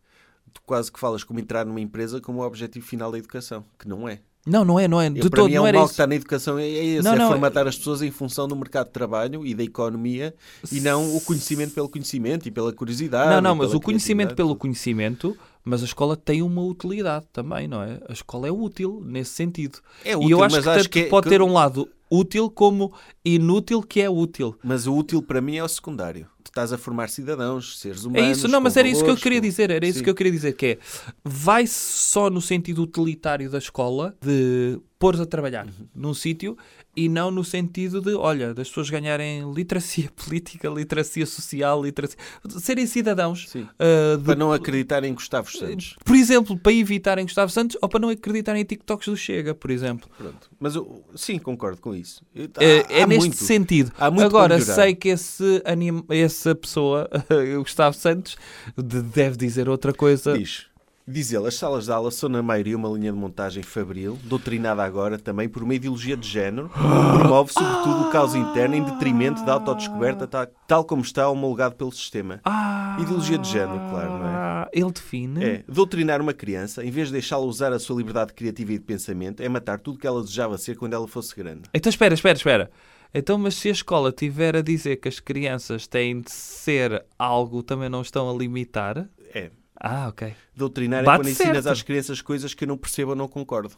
tu 0.54 0.62
quase 0.66 0.92
que 0.92 1.00
falas 1.00 1.24
como 1.24 1.40
entrar 1.40 1.66
numa 1.66 1.82
empresa 1.82 2.22
como 2.22 2.40
o 2.40 2.46
objetivo 2.46 2.86
final 2.86 3.12
da 3.12 3.18
educação, 3.18 3.64
que 3.78 3.88
não 3.88 4.08
é. 4.08 4.20
não, 4.46 4.64
não 4.64 4.80
é, 4.80 4.88
não 4.88 5.02
é, 5.02 5.10
de 5.10 5.20
Eu, 5.20 5.30
para 5.30 5.42
todo, 5.42 5.50
mim 5.50 5.56
é 5.56 5.58
não 5.58 5.64
o 5.64 5.68
era 5.68 5.78
mal 5.78 5.86
isso. 5.86 5.94
que 5.94 5.94
está 5.96 6.08
na 6.08 6.16
educação, 6.16 6.58
é, 6.58 6.64
é 6.66 6.86
esse, 6.86 7.04
Não, 7.04 7.14
é 7.14 7.18
não, 7.18 7.28
formatar 7.30 7.68
as 7.68 7.78
pessoas 7.78 8.02
em 8.02 8.12
função 8.12 8.48
do 8.48 8.56
mercado 8.56 8.88
de 8.88 8.94
trabalho 8.94 9.46
e 9.46 9.54
da 9.54 9.64
economia 9.64 10.34
e 10.72 10.80
não 10.80 11.16
o 11.18 11.22
conhecimento 11.22 11.74
pelo 11.74 11.90
conhecimento 11.90 12.48
e 12.48 12.52
pela 12.52 12.72
curiosidade. 12.72 13.30
Não, 13.30 13.42
não, 13.42 13.56
mas 13.56 13.74
o 13.74 13.80
conhecimento 13.82 14.36
pelo 14.36 14.56
conhecimento, 14.56 15.38
mas 15.68 15.82
a 15.82 15.86
escola 15.86 16.16
tem 16.16 16.42
uma 16.42 16.62
utilidade 16.64 17.26
também, 17.34 17.68
não 17.68 17.82
é? 17.84 18.00
A 18.08 18.14
escola 18.14 18.48
é 18.48 18.52
útil 18.52 19.02
nesse 19.06 19.32
sentido. 19.32 19.80
É 20.06 20.12
e 20.12 20.16
útil, 20.16 20.30
eu 20.30 20.44
acho 20.44 20.56
mas 20.56 20.64
que, 20.64 20.70
acho 20.70 20.90
que 20.90 21.00
é- 21.02 21.06
pode 21.10 21.26
que- 21.26 21.30
ter 21.30 21.42
um 21.42 21.52
lado 21.54 21.90
útil 22.10 22.50
como 22.50 22.94
inútil 23.26 23.82
que 23.82 24.00
é 24.02 24.10
útil. 24.10 24.56
Mas 24.64 24.88
o 24.88 24.96
útil 24.96 25.22
para 25.22 25.42
mim 25.42 25.58
é 25.58 25.64
o 25.64 25.68
secundário. 25.68 26.28
Tu 26.44 26.48
estás 26.50 26.72
a 26.72 26.78
formar 26.78 27.10
cidadãos, 27.10 27.78
seres 27.80 28.06
humanos. 28.06 28.28
É 28.28 28.32
isso, 28.32 28.48
não, 28.48 28.62
mas 28.62 28.78
era 28.78 28.88
isso 28.88 29.00
que 29.02 29.04
eu 29.04 29.08
valores, 29.08 29.24
queria 29.24 29.40
com- 29.42 29.48
dizer, 29.48 29.70
era 29.70 29.86
isso 29.86 29.98
Sim. 30.00 30.04
que 30.06 30.10
eu 30.10 30.16
queria 30.16 30.32
dizer, 30.32 30.54
que 30.54 30.66
é, 30.66 30.78
vai 31.26 31.68
só 31.68 32.30
no 32.30 32.42
sentido 32.42 32.82
utilitário 32.84 33.50
da 33.52 33.58
escola, 33.58 34.16
de 34.22 34.80
pôr 34.98 35.20
a 35.22 35.26
trabalhar 35.26 35.66
Uhum. 35.66 35.72
num 35.94 36.14
sítio, 36.14 36.58
e 36.98 37.08
não 37.08 37.30
no 37.30 37.44
sentido 37.44 38.02
de, 38.02 38.16
olha, 38.16 38.54
das 38.56 38.68
pessoas 38.70 38.90
ganharem 38.90 39.50
literacia 39.54 40.10
política, 40.18 40.68
literacia 40.68 41.26
social, 41.28 41.82
literacia... 41.84 42.18
serem 42.60 42.88
cidadãos. 42.88 43.48
Sim. 43.50 43.68
ah, 43.80 44.18
de- 44.18 44.24
Para 44.24 44.36
não 44.36 44.52
acreditar 44.52 45.04
em 45.04 45.14
Gustavo 45.14 45.52
Santos. 45.52 45.96
Por 46.04 46.16
exemplo, 46.16 46.58
para 46.58 46.74
evitarem 46.74 47.24
Gustavo 47.26 47.52
Santos 47.52 47.78
ou 47.82 47.88
para 47.88 48.00
não 48.00 48.10
acreditarem 48.10 48.62
em 48.64 48.66
TikToks 48.66 49.08
do 49.08 49.16
Chega, 49.16 49.54
por 49.54 49.70
exemplo. 49.70 50.10
Pronto. 50.18 50.50
Mas 50.60 50.74
eu, 50.76 51.04
sim, 51.16 51.38
concordo 51.38 51.80
com 51.80 51.94
isso. 51.94 52.24
Eu- 52.34 52.50
é 52.60 52.80
há- 52.82 52.86
é 53.00 53.04
há 53.04 53.08
neste 53.08 53.20
muito. 53.20 53.36
sentido. 53.38 53.92
Agora, 53.98 54.60
sei 54.60 54.96
que 54.96 55.10
esse 55.10 55.62
anim... 55.66 56.04
essa 56.10 56.56
pessoa, 56.56 57.10
o 57.58 57.62
Gustavo 57.62 57.96
Santos, 57.96 58.38
de- 58.76 59.02
deve 59.04 59.38
dizer 59.38 59.70
outra 59.70 59.94
coisa. 59.94 60.38
Diz. 60.38 60.67
Diz 61.10 61.32
ele, 61.32 61.48
as 61.48 61.56
salas 61.56 61.86
de 61.86 61.92
aula 61.94 62.12
são 62.12 62.28
na 62.28 62.44
maioria 62.44 62.76
uma 62.76 62.90
linha 62.90 63.14
de 63.14 63.18
montagem 63.18 63.64
fabril, 63.64 64.20
doutrinada 64.26 64.84
agora 64.84 65.18
também 65.18 65.48
por 65.48 65.64
uma 65.64 65.74
ideologia 65.74 66.18
de 66.18 66.28
género, 66.28 66.68
que 66.68 67.18
promove 67.18 67.54
sobretudo 67.54 68.02
o 68.02 68.12
caos 68.12 68.36
interno 68.36 68.76
em 68.76 68.84
detrimento 68.84 69.46
da 69.46 69.54
autodescoberta, 69.54 70.28
tal, 70.68 70.84
como 70.84 71.02
está 71.02 71.30
homologado 71.30 71.76
pelo 71.76 71.94
sistema. 71.94 72.42
Ah, 72.44 72.98
Ideologia 73.00 73.38
de 73.38 73.50
género, 73.50 73.80
claro, 73.90 74.18
não 74.18 74.28
é? 74.28 74.70
Ele 74.74 74.92
define. 74.92 75.46
É, 75.46 75.64
doutrinar 75.66 76.20
uma 76.20 76.34
criança, 76.34 76.84
em 76.84 76.92
vez 76.92 77.08
de 77.08 77.14
deixá-la 77.14 77.46
usar 77.46 77.72
a 77.72 77.80
sua 77.80 77.96
liberdade 77.96 78.34
criativa 78.34 78.74
e 78.74 78.78
de 78.78 78.84
pensamento, 78.84 79.42
é 79.42 79.48
matar 79.48 79.80
tudo 79.80 79.98
que 79.98 80.08
ela 80.08 80.22
desejava 80.22 80.58
ser 80.58 80.76
quando 80.76 80.94
ela 80.94 81.08
fosse 81.08 81.34
grande. 81.34 81.70
Então 81.74 81.90
espera, 81.90 82.14
espera, 82.14 82.36
espera. 82.36 82.72
Então, 83.14 83.38
mas 83.38 83.56
se 83.56 83.70
a 83.70 83.72
escola 83.72 84.12
tiver 84.12 84.58
a 84.58 84.62
dizer 84.62 84.98
que 84.98 85.08
as 85.08 85.22
crianças 85.22 85.88
têm 85.88 86.20
de 86.20 86.32
ser 86.32 87.06
algo, 87.18 87.64
também 87.64 87.88
não 87.88 88.02
estão 88.02 88.30
a 88.30 88.38
limitar? 88.38 89.08
É. 89.34 89.52
Ah, 89.80 90.08
ok. 90.08 90.34
Doutrinar 90.56 91.04
Bate 91.04 91.16
é 91.16 91.18
quando 91.24 91.30
ensinas 91.30 91.64
certo. 91.64 91.68
às 91.70 91.82
crianças 91.82 92.22
coisas 92.22 92.54
que 92.54 92.64
eu 92.64 92.68
não 92.68 92.78
percebo 92.78 93.12
ou 93.12 93.16
não 93.16 93.28
concordo. 93.28 93.76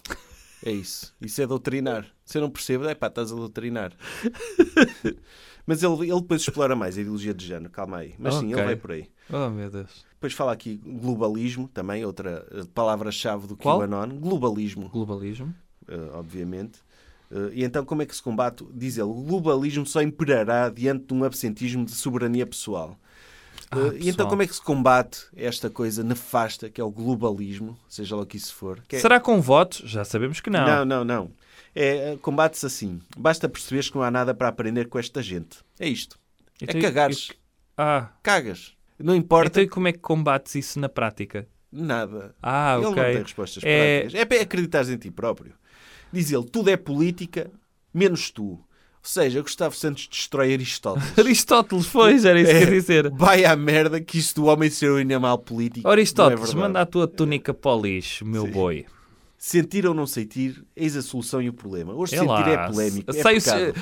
É 0.65 0.71
isso. 0.71 1.13
Isso 1.21 1.41
é 1.41 1.47
doutrinar. 1.47 2.05
Se 2.25 2.37
eu 2.37 2.41
não 2.41 2.49
percebo, 2.49 2.85
é 2.87 2.95
pá, 2.95 3.07
estás 3.07 3.31
a 3.31 3.35
doutrinar. 3.35 3.93
Mas 5.65 5.83
ele, 5.83 6.09
ele 6.09 6.21
depois 6.21 6.41
explora 6.41 6.75
mais 6.75 6.97
a 6.97 7.01
ideologia 7.01 7.33
de 7.33 7.45
género, 7.45 7.69
calma 7.69 7.97
aí. 7.97 8.15
Mas 8.17 8.35
sim, 8.35 8.47
Ok. 8.47 8.53
ele 8.57 8.63
vai 8.65 8.75
por 8.75 8.91
aí. 8.91 9.07
Oh, 9.29 9.49
meu 9.49 9.69
Deus. 9.69 10.03
Depois 10.13 10.33
fala 10.33 10.51
aqui 10.51 10.77
globalismo, 10.77 11.67
também, 11.67 12.03
outra 12.03 12.45
eh, 12.51 12.63
palavra-chave 12.73 13.45
do 13.47 13.55
Qual? 13.55 13.77
QAnon. 13.79 14.17
Globalismo, 14.19 14.89
Globalismo. 14.89 15.53
eh, 15.87 16.09
obviamente. 16.13 16.79
Eh, 17.31 17.51
e 17.53 17.63
então, 17.63 17.85
como 17.85 18.01
é 18.01 18.05
que 18.05 18.15
se 18.15 18.21
combate? 18.23 18.65
Diz 18.73 18.97
ele, 18.97 19.07
o 19.07 19.13
globalismo 19.23 19.85
só 19.85 20.01
imperará 20.01 20.69
diante 20.69 21.05
de 21.05 21.13
um 21.13 21.23
absentismo 21.23 21.85
de 21.85 21.91
soberania 21.91 22.47
pessoal. 22.47 22.97
Ah, 23.71 23.77
Eh, 23.93 23.97
e 24.01 24.09
então, 24.09 24.27
como 24.27 24.41
é 24.41 24.47
que 24.47 24.55
se 24.55 24.61
combate 24.61 25.25
esta 25.35 25.69
coisa 25.69 26.03
nefasta 26.03 26.69
que 26.69 26.81
é 26.81 26.83
o 26.83 26.89
globalismo, 26.89 27.77
seja 27.87 28.15
lá 28.15 28.23
o 28.23 28.25
que 28.25 28.37
isso 28.37 28.53
for? 28.55 28.81
Que 28.87 28.95
é- 28.95 28.99
Será 28.99 29.19
com 29.19 29.39
votos? 29.41 29.81
Já 29.85 30.03
sabemos 30.03 30.39
que 30.41 30.49
não. 30.49 30.65
Não, 30.65 30.85
não, 30.85 31.03
não. 31.05 31.31
É, 31.75 32.13
eh, 32.13 32.17
combate-se 32.21 32.65
assim. 32.65 32.99
Basta 33.17 33.47
perceberes 33.47 33.89
que 33.89 33.95
não 33.95 34.03
há 34.03 34.09
nada 34.09 34.33
para 34.33 34.47
aprender 34.47 34.87
com 34.87 34.97
esta 34.97 35.21
gente. 35.21 35.59
É 35.79 35.87
isto. 35.87 36.17
Então, 36.61 36.79
é 36.79 36.81
cagares. 36.83 37.29
e- 37.31 37.35
Ah, 37.77 38.09
Cagas. 38.23 38.73
Não 38.97 39.15
importa 39.15 39.61
então 39.61 39.63
e 39.63 39.69
como 39.69 39.87
é 39.87 39.93
que 39.93 39.99
combates 39.99 40.55
isso 40.55 40.79
na 40.79 40.89
prática? 40.89 41.47
nada. 41.71 42.35
Ah, 42.41 42.75
ele 42.77 42.87
ok. 42.87 42.95
não 43.03 43.11
tem 43.13 43.21
respostas 43.21 43.63
É- 43.63 43.99
práticas. 44.01 44.21
É 44.21 44.25
para 44.25 44.41
acreditares 44.41 44.89
em 44.89 44.97
ti 44.97 45.11
próprio. 45.11 45.53
Diz 46.11 46.31
ele, 46.31 46.43
tudo 46.45 46.69
é 46.71 46.75
política, 46.75 47.51
menos 47.93 48.31
tu. 48.31 48.59
Ou 49.01 49.09
seja, 49.09 49.41
Gustavo 49.41 49.75
Santos 49.75 50.07
destrói 50.07 50.53
Aristóteles. 50.53 51.13
Aristóteles, 51.17 51.87
pois, 51.87 52.25
era 52.25 52.39
isso 52.39 52.51
que 52.51 52.57
eu 52.57 52.61
ia 52.61 52.67
dizer. 52.67 53.09
Vai 53.11 53.45
à 53.45 53.55
merda 53.55 53.99
que 54.01 54.17
isto 54.19 54.41
do 54.41 54.47
homem 54.47 54.69
ser 54.69 54.91
um 54.91 54.97
animal 54.97 55.37
político. 55.39 55.87
Aristóteles, 55.87 56.53
não 56.53 56.59
é 56.63 56.67
manda 56.67 56.81
a 56.81 56.85
tua 56.85 57.07
túnica 57.07 57.53
para 57.53 57.71
o 57.71 57.81
lixo, 57.81 58.25
meu 58.25 58.43
Sim. 58.45 58.51
boi. 58.51 58.85
Sentir 59.37 59.87
ou 59.87 59.93
não 59.93 60.05
sentir, 60.05 60.63
eis 60.75 60.97
a 60.97 61.01
solução 61.01 61.41
e 61.41 61.47
o 61.47 61.53
problema. 61.53 61.93
Hoje 61.93 62.13
É 62.15 62.19
sentir 62.19 62.29
lá. 62.29 62.49
é 62.49 62.67
polémico. 62.67 63.11
É 63.15 63.39
Sei. 63.39 63.73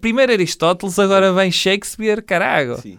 Primeiro 0.00 0.32
Aristóteles, 0.32 0.98
agora 0.98 1.32
vem 1.34 1.52
Shakespeare, 1.52 2.22
carago. 2.22 2.80
Sim. 2.80 2.98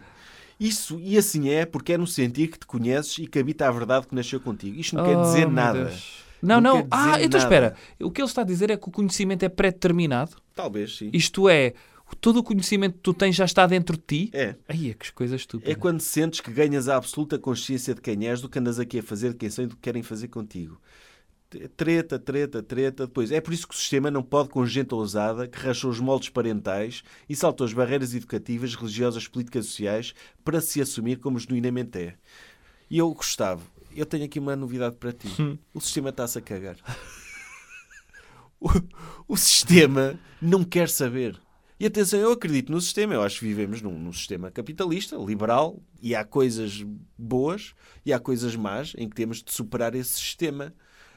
Isso, 0.59 0.99
e 1.01 1.17
assim 1.17 1.49
é, 1.49 1.65
porque 1.65 1.93
é 1.93 1.97
no 1.97 2.05
sentir 2.05 2.47
que 2.49 2.59
te 2.59 2.67
conheces 2.67 3.17
e 3.17 3.25
que 3.25 3.39
habita 3.39 3.67
a 3.67 3.71
verdade 3.71 4.05
que 4.07 4.13
nasceu 4.13 4.39
contigo. 4.39 4.79
Isto 4.79 4.95
não 4.95 5.03
quer 5.03 5.17
Oh, 5.17 5.21
dizer 5.23 5.39
meu 5.47 5.49
nada. 5.49 5.85
Deus. 5.85 6.23
Não, 6.43 6.59
Não 6.59 6.79
não. 6.79 6.87
Ah, 6.91 7.21
então 7.21 7.29
nada. 7.29 7.37
espera. 7.37 7.75
O 8.01 8.11
que 8.11 8.21
ele 8.21 8.27
está 8.27 8.41
a 8.41 8.45
dizer 8.45 8.69
é 8.69 8.77
que 8.77 8.87
o 8.87 8.91
conhecimento 8.91 9.43
é 9.43 9.49
pré-determinado. 9.49 10.35
Talvez, 10.53 10.97
sim. 10.97 11.09
Isto 11.13 11.47
é, 11.47 11.73
todo 12.19 12.37
o 12.37 12.43
conhecimento 12.43 12.95
que 12.95 13.01
tu 13.01 13.13
tens 13.13 13.35
já 13.35 13.45
está 13.45 13.65
dentro 13.65 13.95
de 13.97 14.03
ti. 14.03 14.29
É. 14.33 14.55
Ai, 14.67 14.89
é 14.89 14.93
que 14.93 15.11
coisa 15.13 15.35
estúpida. 15.35 15.71
É 15.71 15.75
quando 15.75 16.01
sentes 16.01 16.41
que 16.41 16.51
ganhas 16.51 16.89
a 16.89 16.97
absoluta 16.97 17.39
consciência 17.39 17.95
de 17.95 18.01
quem 18.01 18.27
és, 18.27 18.41
do 18.41 18.49
que 18.49 18.59
andas 18.59 18.77
aqui 18.77 18.99
a 18.99 19.03
fazer, 19.03 19.29
de 19.29 19.37
quem 19.37 19.49
são 19.49 19.63
e 19.63 19.67
do 19.67 19.75
que 19.75 19.81
querem 19.81 20.03
fazer 20.03 20.27
contigo. 20.27 20.79
Treta, 21.77 22.17
treta, 22.17 22.63
treta. 22.63 23.05
Depois, 23.05 23.31
é 23.31 23.39
por 23.39 23.53
isso 23.53 23.67
que 23.67 23.75
o 23.75 23.77
sistema 23.77 24.09
não 24.09 24.23
pode, 24.23 24.49
com 24.49 24.65
gente 24.65 24.93
ousada, 24.93 25.47
que 25.47 25.59
rachou 25.59 25.91
os 25.91 25.99
moldes 25.99 26.29
parentais 26.29 27.03
e 27.29 27.35
saltou 27.35 27.65
as 27.65 27.73
barreiras 27.73 28.13
educativas, 28.13 28.75
religiosas, 28.75 29.27
políticas 29.27 29.65
e 29.65 29.69
sociais 29.69 30.13
para 30.43 30.59
se 30.59 30.81
assumir 30.81 31.17
como 31.17 31.39
genuinamente 31.39 31.99
é. 31.99 32.15
E 32.89 32.97
eu, 32.97 33.13
Gustavo, 33.13 33.63
eu 33.95 34.05
tenho 34.05 34.25
aqui 34.25 34.39
uma 34.39 34.55
novidade 34.55 34.95
para 34.97 35.11
ti. 35.11 35.27
O 35.73 35.81
sistema 35.81 36.09
está-se 36.09 36.37
a 36.37 36.41
cagar. 36.41 36.77
O, 38.59 39.33
o 39.33 39.37
sistema 39.37 40.17
não 40.41 40.63
quer 40.63 40.87
saber. 40.87 41.37
E 41.77 41.85
atenção, 41.85 42.17
eu 42.17 42.31
acredito 42.31 42.71
no 42.71 42.79
sistema. 42.79 43.13
Eu 43.13 43.21
acho 43.21 43.39
que 43.39 43.45
vivemos 43.45 43.81
num, 43.81 43.99
num 43.99 44.13
sistema 44.13 44.49
capitalista, 44.49 45.17
liberal, 45.17 45.81
e 46.01 46.15
há 46.15 46.23
coisas 46.23 46.81
boas 47.17 47.73
e 48.05 48.13
há 48.13 48.19
coisas 48.21 48.55
más 48.55 48.93
em 48.97 49.09
que 49.09 49.15
temos 49.15 49.43
de 49.43 49.51
superar 49.51 49.93
esse 49.95 50.13
sistema. 50.13 50.73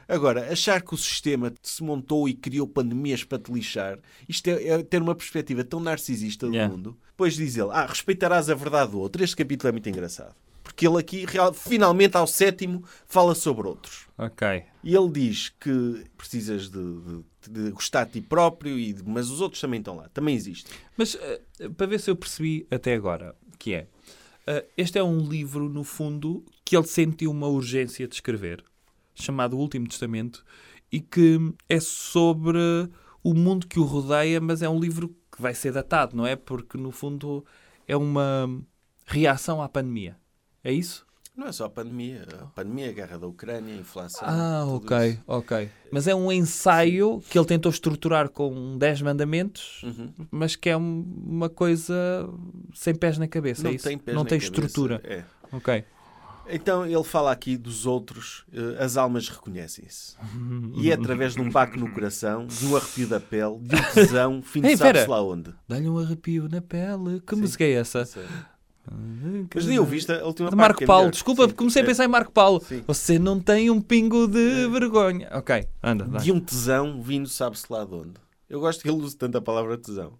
Agora, 0.09 0.51
achar 0.51 0.81
que 0.81 0.93
o 0.93 0.97
sistema 0.97 1.53
se 1.61 1.81
montou 1.83 2.27
e 2.27 2.33
criou 2.33 2.67
pandemias 2.67 3.23
para 3.23 3.39
te 3.39 3.49
lixar, 3.51 3.97
isto 4.27 4.47
é, 4.49 4.67
é 4.67 4.83
ter 4.83 5.01
uma 5.01 5.15
perspectiva 5.15 5.63
tão 5.63 5.79
narcisista 5.79 6.47
do 6.47 6.53
Yeah. 6.53 6.73
mundo. 6.73 6.97
Depois 7.11 7.35
diz 7.35 7.55
ele, 7.55 7.69
ah, 7.71 7.85
respeitarás 7.85 8.49
a 8.49 8.55
verdade 8.55 8.91
do 8.91 8.99
outro. 8.99 9.23
Este 9.23 9.37
capítulo 9.37 9.69
é 9.69 9.71
muito 9.71 9.87
engraçado. 9.87 10.35
Porque 10.77 10.87
ele 10.87 10.99
aqui, 10.99 11.25
real- 11.25 11.55
finalmente, 11.55 12.15
ao 12.15 12.27
sétimo, 12.27 12.83
fala 13.07 13.33
sobre 13.33 13.67
outros. 13.67 14.05
Ok. 14.15 14.63
E 14.83 14.95
ele 14.95 15.09
diz 15.09 15.49
que 15.59 16.05
precisas 16.15 16.69
de, 16.69 16.79
de- 16.79 17.23
de 17.63 17.71
gostar 17.71 18.03
de 18.05 18.11
ti 18.11 18.21
próprio, 18.21 18.77
e 18.77 18.93
de- 18.93 19.03
mas 19.03 19.31
os 19.31 19.41
outros 19.41 19.59
também 19.59 19.79
estão 19.79 19.95
lá, 19.95 20.07
também 20.09 20.35
existem. 20.35 20.71
Mas 20.95 21.15
eh, 21.19 21.41
para 21.75 21.87
ver 21.87 21.99
se 21.99 22.11
eu 22.11 22.15
percebi 22.15 22.67
até 22.69 22.93
agora, 22.93 23.35
que 23.57 23.73
é, 23.73 23.87
eh, 24.45 24.65
este 24.77 24.99
é 24.99 25.03
um 25.03 25.27
livro, 25.27 25.67
no 25.67 25.83
fundo, 25.83 26.45
que 26.63 26.77
ele 26.77 26.85
sentiu 26.85 27.31
uma 27.31 27.47
urgência 27.47 28.07
de 28.07 28.13
escrever, 28.13 28.63
chamado 29.15 29.57
O 29.57 29.59
Último 29.59 29.87
Testamento, 29.87 30.45
e 30.91 30.99
que 30.99 31.39
é 31.67 31.79
sobre 31.79 32.59
o 33.23 33.33
mundo 33.33 33.65
que 33.65 33.79
o 33.79 33.83
rodeia, 33.83 34.39
mas 34.39 34.61
é 34.61 34.69
um 34.69 34.79
livro 34.79 35.09
que 35.35 35.41
vai 35.41 35.55
ser 35.55 35.71
datado, 35.71 36.15
não 36.15 36.27
é? 36.27 36.35
Porque, 36.35 36.77
no 36.77 36.91
fundo, 36.91 37.43
é 37.87 37.97
uma 37.97 38.47
reação 39.07 39.59
à 39.59 39.67
pandemia. 39.67 40.15
É 40.67 40.73
isso? 40.73 41.05
Não 41.35 41.47
é 41.47 41.51
só 41.51 41.65
a 41.65 41.69
pandemia. 41.69 42.25
A 42.41 42.45
pandemia, 42.47 42.89
a 42.89 42.91
guerra 42.91 43.17
da 43.19 43.27
Ucrânia, 43.27 43.73
a 43.73 43.77
inflação. 43.77 44.27
Ah, 44.27 44.65
ok, 44.67 45.09
isso. 45.11 45.19
ok. 45.27 45.69
Mas 45.91 46.07
é 46.07 46.15
um 46.15 46.31
ensaio 46.31 47.21
que 47.29 47.37
ele 47.37 47.45
tentou 47.45 47.69
estruturar 47.71 48.27
com 48.27 48.75
10 48.77 49.01
mandamentos, 49.03 49.81
Uhum. 49.83 50.11
mas 50.31 50.55
que 50.55 50.67
é 50.67 50.75
um- 50.75 51.05
uma 51.25 51.47
coisa 51.47 51.95
sem 52.73 52.93
pés 52.95 53.17
na 53.19 53.27
cabeça, 53.27 53.63
Não 53.63 53.69
é 53.69 53.75
isso? 53.75 53.87
tem 53.87 53.97
pés 53.97 54.15
não 54.15 54.23
na 54.23 54.29
tem 54.29 54.39
cabeça. 54.39 54.61
estrutura. 54.61 54.99
É. 55.05 55.23
Ok. 55.51 55.85
Então 56.49 56.85
ele 56.85 57.03
fala 57.03 57.31
aqui 57.31 57.55
dos 57.55 57.85
outros, 57.85 58.43
eh, 58.53 58.83
as 58.83 58.97
almas 58.97 59.29
reconhecem-se. 59.29 60.15
E 60.75 60.89
é 60.89 60.93
através 60.95 61.33
de 61.35 61.41
um 61.41 61.49
baque 61.51 61.77
no 61.79 61.91
coração, 61.91 62.47
de 62.47 62.65
um 62.65 62.75
arrepio 62.75 63.07
da 63.07 63.19
pele, 63.19 63.59
de 63.59 63.75
um 63.75 63.93
tesão, 63.93 64.41
fim 64.43 64.61
de 64.61 64.75
sabe-se 64.75 65.07
lá 65.07 65.21
onde. 65.21 65.53
Dá-lhe 65.67 65.87
um 65.87 65.99
arrepio 65.99 66.47
na 66.49 66.61
pele. 66.61 67.21
Que 67.21 67.35
música 67.35 67.63
é 67.63 67.73
essa? 67.73 68.07
Mas 69.53 69.65
nem 69.65 69.79
ouviste 69.79 70.11
a 70.11 70.25
última 70.25 70.49
De 70.49 70.55
parte, 70.55 70.69
Marco 70.69 70.83
é 70.83 70.85
Paulo, 70.87 71.01
melhor. 71.03 71.11
desculpa, 71.11 71.47
Sim. 71.47 71.53
comecei 71.55 71.81
a 71.81 71.85
É. 71.85 71.87
pensar 71.87 72.05
em 72.05 72.09
Marco 72.09 72.31
Paulo. 72.31 72.61
Sim. 72.65 72.83
Você 72.87 73.19
não 73.19 73.39
tem 73.39 73.69
um 73.69 73.81
pingo 73.81 74.27
de 74.27 74.67
vergonha. 74.69 75.29
Ok, 75.33 75.67
anda, 75.83 76.05
vai. 76.05 76.21
De 76.21 76.31
um 76.31 76.39
tesão 76.39 77.01
vindo 77.01 77.27
sabe-se 77.27 77.65
lá 77.69 77.83
de 77.85 77.93
onde. 77.93 78.13
Eu 78.49 78.59
gosto 78.61 78.81
que 78.81 78.89
ele 78.89 78.97
use 79.01 79.15
tanto 79.17 79.37
a 79.37 79.41
palavra 79.41 79.77
tesão. 79.77 80.13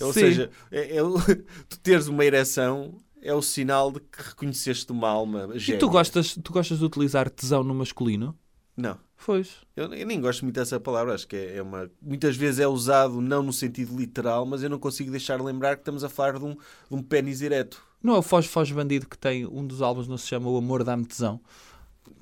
Ou 0.00 0.12
Sim. 0.12 0.20
seja, 0.20 0.50
é, 0.70 0.96
é 0.96 1.00
tu 1.68 1.78
teres 1.80 2.06
uma 2.08 2.24
ereção 2.24 2.94
é 3.20 3.32
o 3.34 3.40
sinal 3.42 3.90
de 3.90 4.00
que 4.00 4.22
reconheceste 4.22 4.90
uma 4.92 5.08
alma 5.08 5.48
E 5.54 5.58
gêmea. 5.58 5.80
tu 5.80 5.88
gostas, 5.88 6.36
tu 6.42 6.52
gostas 6.52 6.78
de 6.78 6.84
utilizar 6.84 7.28
tesão 7.30 7.62
no 7.62 7.74
masculino? 7.74 8.36
Não. 8.76 8.98
Pois. 9.24 9.52
Eu, 9.74 9.86
eu 9.94 10.06
nem 10.06 10.20
gosto 10.20 10.42
muito 10.44 10.56
dessa 10.56 10.78
palavra, 10.78 11.14
acho 11.14 11.26
que 11.26 11.34
é, 11.36 11.56
é 11.56 11.62
uma. 11.62 11.90
Muitas 12.02 12.36
vezes 12.36 12.60
é 12.60 12.68
usado 12.68 13.22
não 13.22 13.42
no 13.42 13.52
sentido 13.52 13.96
literal, 13.96 14.44
mas 14.44 14.62
eu 14.62 14.68
não 14.68 14.78
consigo 14.78 15.10
deixar 15.10 15.38
de 15.38 15.42
lembrar 15.44 15.76
que 15.76 15.80
estamos 15.80 16.04
a 16.04 16.10
falar 16.10 16.38
de 16.38 16.44
um, 16.44 16.52
de 16.54 16.58
um 16.90 17.02
pênis 17.02 17.40
ereto. 17.40 17.82
Não 18.04 18.14
é 18.14 18.18
o 18.18 18.22
Foz 18.22 18.46
Foz 18.46 18.70
Bandido 18.70 19.06
que 19.08 19.18
tem 19.18 19.46
um 19.46 19.66
dos 19.66 19.80
álbuns, 19.82 20.06
não 20.06 20.16
se 20.18 20.28
chama 20.28 20.48
O 20.50 20.56
Amor 20.58 20.84
Dá-me 20.84 21.04
Tesão, 21.06 21.40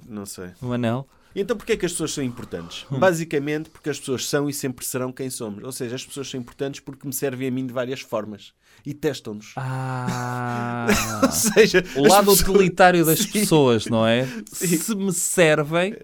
Não 0.09 0.25
sei. 0.25 0.51
o 0.63 0.73
Anel? 0.73 1.07
E 1.35 1.41
então 1.41 1.57
porquê 1.57 1.73
é 1.73 1.77
que 1.79 1.87
as 1.87 1.93
pessoas 1.93 2.13
são 2.13 2.23
importantes? 2.23 2.85
Hum. 2.93 2.99
Basicamente 2.99 3.71
porque 3.71 3.89
as 3.91 3.99
pessoas 3.99 4.29
são 4.29 4.49
e 4.51 4.53
sempre 4.55 4.85
serão 4.85 5.11
quem 5.11 5.29
somos. 5.31 5.65
Ou 5.65 5.73
seja, 5.73 5.97
as 5.97 6.05
pessoas 6.05 6.29
são 6.31 6.39
importantes 6.39 6.79
porque 6.81 7.07
me 7.07 7.13
servem 7.13 7.49
a 7.49 7.51
mim 7.51 7.67
de 7.67 7.73
várias 7.73 8.01
formas. 8.01 8.53
E 8.85 8.93
testam-nos. 8.93 9.53
Ah. 9.57 10.87
Ou 11.25 11.31
seja, 11.33 11.83
o 11.97 12.03
lado 12.07 12.27
pessoas- 12.31 12.41
utilitário 12.49 13.05
das 13.05 13.21
Sim. 13.25 13.31
pessoas, 13.33 13.87
não 13.87 14.07
é? 14.07 14.27
Sim. 14.53 14.77
Se 14.77 14.95
me 14.95 15.13
servem, 15.13 15.97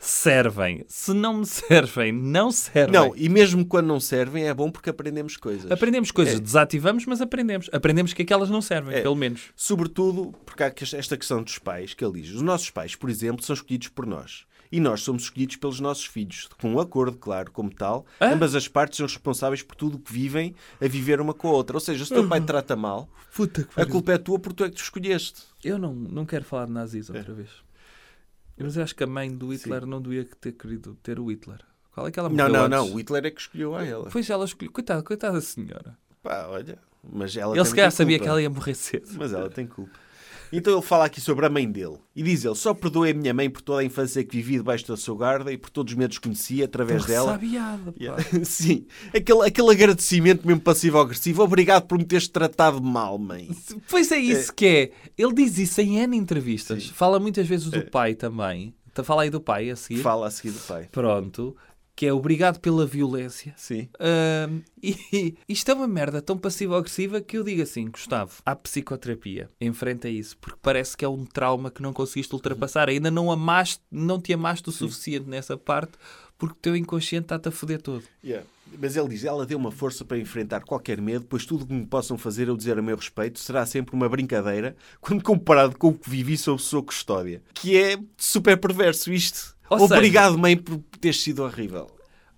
servem. 0.00 0.82
Se 0.88 1.12
não 1.12 1.34
me 1.38 1.46
servem, 1.46 2.10
não 2.10 2.50
servem. 2.50 2.92
Não, 2.92 3.12
e 3.14 3.28
mesmo 3.28 3.64
quando 3.66 3.86
não 3.86 4.00
servem 4.00 4.48
é 4.48 4.54
bom 4.54 4.70
porque 4.70 4.88
aprendemos 4.90 5.36
coisas. 5.36 5.70
Aprendemos 5.70 6.10
coisas, 6.10 6.36
É. 6.36 6.40
desativamos, 6.40 7.04
mas 7.06 7.20
aprendemos. 7.20 7.68
Aprendemos 7.72 8.12
que 8.14 8.22
aquelas 8.22 8.48
não 8.48 8.62
servem, 8.62 8.96
É. 8.96 9.02
pelo 9.02 9.14
menos. 9.14 9.50
Sobretudo 9.54 10.34
porque 10.46 10.62
há 10.64 10.72
esta 10.98 11.16
questão 11.16 11.42
dos 11.42 11.58
pais, 11.58 11.92
que 11.92 12.02
ele 12.04 12.20
diz. 12.22 12.34
Os 12.34 12.42
nossos 12.42 12.70
pais, 12.70 12.96
por 12.96 13.10
exemplo, 13.10 13.44
são 13.44 13.54
escolhidos 13.54 13.88
por 13.88 14.06
nós. 14.06 14.44
E 14.72 14.78
nós 14.78 15.00
somos 15.02 15.24
escolhidos 15.24 15.56
pelos 15.56 15.80
nossos 15.80 16.06
filhos, 16.06 16.48
com 16.60 16.74
um 16.74 16.78
acordo, 16.80 17.18
claro, 17.18 17.50
como 17.50 17.74
tal. 17.74 18.06
Hã? 18.20 18.34
Ambas 18.34 18.54
as 18.54 18.68
partes 18.68 18.98
são 18.98 19.06
responsáveis 19.06 19.62
por 19.64 19.74
tudo 19.74 19.96
o 19.96 19.98
que 19.98 20.12
vivem 20.12 20.54
a 20.80 20.86
viver 20.86 21.20
uma 21.20 21.34
com 21.34 21.48
a 21.48 21.50
outra. 21.50 21.76
Ou 21.76 21.80
seja, 21.80 22.04
se 22.04 22.12
o 22.12 22.14
teu 22.14 22.28
pai 22.28 22.40
te 22.40 22.46
trata 22.46 22.76
mal, 22.76 23.08
a 23.76 23.84
culpa 23.84 24.12
é 24.12 24.18
tua 24.18 24.38
porque 24.38 24.54
tu 24.56 24.64
é 24.64 24.68
que 24.70 24.76
te 24.76 24.82
escolheste. 24.82 25.42
Eu 25.64 25.76
não, 25.76 25.92
não 25.92 26.24
quero 26.24 26.44
falar 26.44 26.66
de 26.66 26.72
nazis 26.72 27.10
outra 27.10 27.34
vez. 27.34 27.48
Mas 28.62 28.76
eu 28.76 28.82
acho 28.82 28.94
que 28.94 29.04
a 29.04 29.06
mãe 29.06 29.30
do 29.34 29.48
Hitler 29.52 29.86
não 29.86 30.00
devia 30.00 30.24
ter 30.40 30.52
querido 30.52 30.96
ter 31.02 31.18
o 31.18 31.30
Hitler. 31.30 31.58
Qual 31.92 32.06
é 32.06 32.10
que 32.10 32.18
ela 32.18 32.28
Não, 32.28 32.36
morreu 32.48 32.52
não, 32.52 32.64
antes? 32.64 32.78
não. 32.90 32.94
O 32.94 32.98
Hitler 32.98 33.26
é 33.26 33.30
que 33.30 33.40
escolheu 33.40 33.74
a 33.74 33.84
ela. 33.84 34.08
Pois 34.10 34.28
ela 34.30 34.44
escolheu. 34.44 34.72
Coitada, 34.72 35.02
coitada 35.02 35.34
da 35.34 35.40
senhora. 35.40 35.96
Pá, 36.22 36.46
olha. 36.48 36.78
Mas 37.02 37.34
ela 37.36 37.56
Ele 37.56 37.64
se 37.64 37.74
calhar 37.74 37.90
sabia 37.90 38.18
que 38.18 38.28
ela 38.28 38.40
ia 38.40 38.50
morrer 38.50 38.74
cedo. 38.74 39.08
Mas 39.16 39.32
ela 39.32 39.48
tem 39.50 39.66
culpa. 39.66 39.98
Então 40.52 40.72
ele 40.72 40.82
fala 40.82 41.04
aqui 41.04 41.20
sobre 41.20 41.46
a 41.46 41.48
mãe 41.48 41.70
dele. 41.70 41.98
E 42.14 42.22
diz 42.22 42.44
ele, 42.44 42.54
só 42.56 42.74
perdoei 42.74 43.12
a 43.12 43.14
minha 43.14 43.32
mãe 43.32 43.48
por 43.48 43.62
toda 43.62 43.80
a 43.82 43.84
infância 43.84 44.22
que 44.24 44.36
vivi 44.36 44.54
debaixo 44.54 44.86
da 44.88 44.96
sua 44.96 45.14
guarda 45.14 45.52
e 45.52 45.56
por 45.56 45.70
todos 45.70 45.92
os 45.92 45.98
medos 45.98 46.18
que 46.18 46.24
conheci 46.24 46.62
através 46.62 47.04
dela. 47.04 47.32
Sabiada, 47.32 47.92
pá. 47.92 47.98
Yeah. 48.00 48.24
Sim, 48.44 48.86
aquele, 49.14 49.46
aquele 49.46 49.70
agradecimento 49.70 50.46
mesmo 50.46 50.60
passivo-agressivo. 50.60 51.42
Obrigado 51.42 51.86
por 51.86 51.96
me 51.98 52.04
teres 52.04 52.26
tratado 52.26 52.82
mal, 52.82 53.16
mãe. 53.18 53.48
Pois 53.88 54.10
é 54.10 54.18
isso 54.18 54.52
que 54.52 54.66
é. 54.66 54.90
Ele 55.16 55.32
diz 55.34 55.56
isso 55.58 55.80
em 55.80 55.98
N 55.98 56.16
entrevistas. 56.16 56.84
Sim. 56.84 56.92
Fala 56.92 57.20
muitas 57.20 57.46
vezes 57.46 57.70
do 57.70 57.78
É. 57.78 57.82
pai 57.82 58.14
também. 58.14 58.74
Fala 59.04 59.22
aí 59.22 59.30
do 59.30 59.40
pai 59.40 59.70
a 59.70 59.76
seguir. 59.76 60.02
Fala 60.02 60.26
a 60.26 60.30
seguir 60.30 60.50
do 60.50 60.60
pai. 60.60 60.88
Pronto. 60.92 61.56
Que 62.00 62.06
é 62.06 62.14
obrigado 62.14 62.58
pela 62.60 62.86
violência. 62.86 63.52
Sim. 63.58 63.86
E 64.82 65.36
isto 65.46 65.70
é 65.70 65.74
uma 65.74 65.86
merda 65.86 66.22
tão 66.22 66.38
passiva-agressiva 66.38 67.20
que 67.20 67.36
eu 67.36 67.44
digo 67.44 67.60
assim, 67.60 67.90
Gustavo, 67.90 68.40
há 68.46 68.56
psicoterapia, 68.56 69.50
enfrenta 69.60 70.08
isso, 70.08 70.38
porque 70.38 70.58
parece 70.62 70.96
que 70.96 71.04
é 71.04 71.08
um 71.08 71.26
trauma 71.26 71.70
que 71.70 71.82
não 71.82 71.92
conseguiste 71.92 72.34
ultrapassar. 72.34 72.88
Ainda 72.88 73.10
não 73.10 73.30
amaste, 73.30 73.82
não 73.90 74.18
te 74.18 74.32
amaste 74.32 74.70
o 74.70 74.72
suficiente 74.72 75.28
nessa 75.28 75.58
parte, 75.58 75.92
porque 76.38 76.54
o 76.54 76.62
teu 76.62 76.74
inconsciente 76.74 77.24
está-te 77.24 77.48
a 77.48 77.52
foder 77.52 77.82
todo. 77.82 78.02
Yeah. 78.24 78.46
Mas 78.80 78.96
ele 78.96 79.08
diz, 79.08 79.24
ela 79.24 79.44
deu 79.44 79.58
uma 79.58 79.70
força 79.70 80.02
para 80.02 80.16
enfrentar 80.16 80.60
qualquer 80.60 81.02
medo, 81.02 81.26
pois 81.28 81.44
tudo 81.44 81.64
o 81.64 81.66
que 81.66 81.74
me 81.74 81.84
possam 81.84 82.16
fazer 82.16 82.48
eu 82.48 82.56
dizer 82.56 82.78
a 82.78 82.82
meu 82.82 82.96
respeito 82.96 83.38
será 83.38 83.66
sempre 83.66 83.94
uma 83.94 84.08
brincadeira 84.08 84.74
quando 85.02 85.22
comparado 85.22 85.76
com 85.76 85.88
o 85.88 85.94
que 85.94 86.08
vivi 86.08 86.38
sob 86.38 86.62
sua 86.62 86.82
custódia. 86.82 87.42
Que 87.52 87.76
é 87.76 87.98
super 88.16 88.56
perverso 88.56 89.12
isto. 89.12 89.59
Ou 89.70 89.78
seja- 89.80 89.94
Obrigado, 89.94 90.36
mãe, 90.38 90.56
por 90.56 90.78
teres 91.00 91.20
sido 91.22 91.42
horrível. 91.44 91.90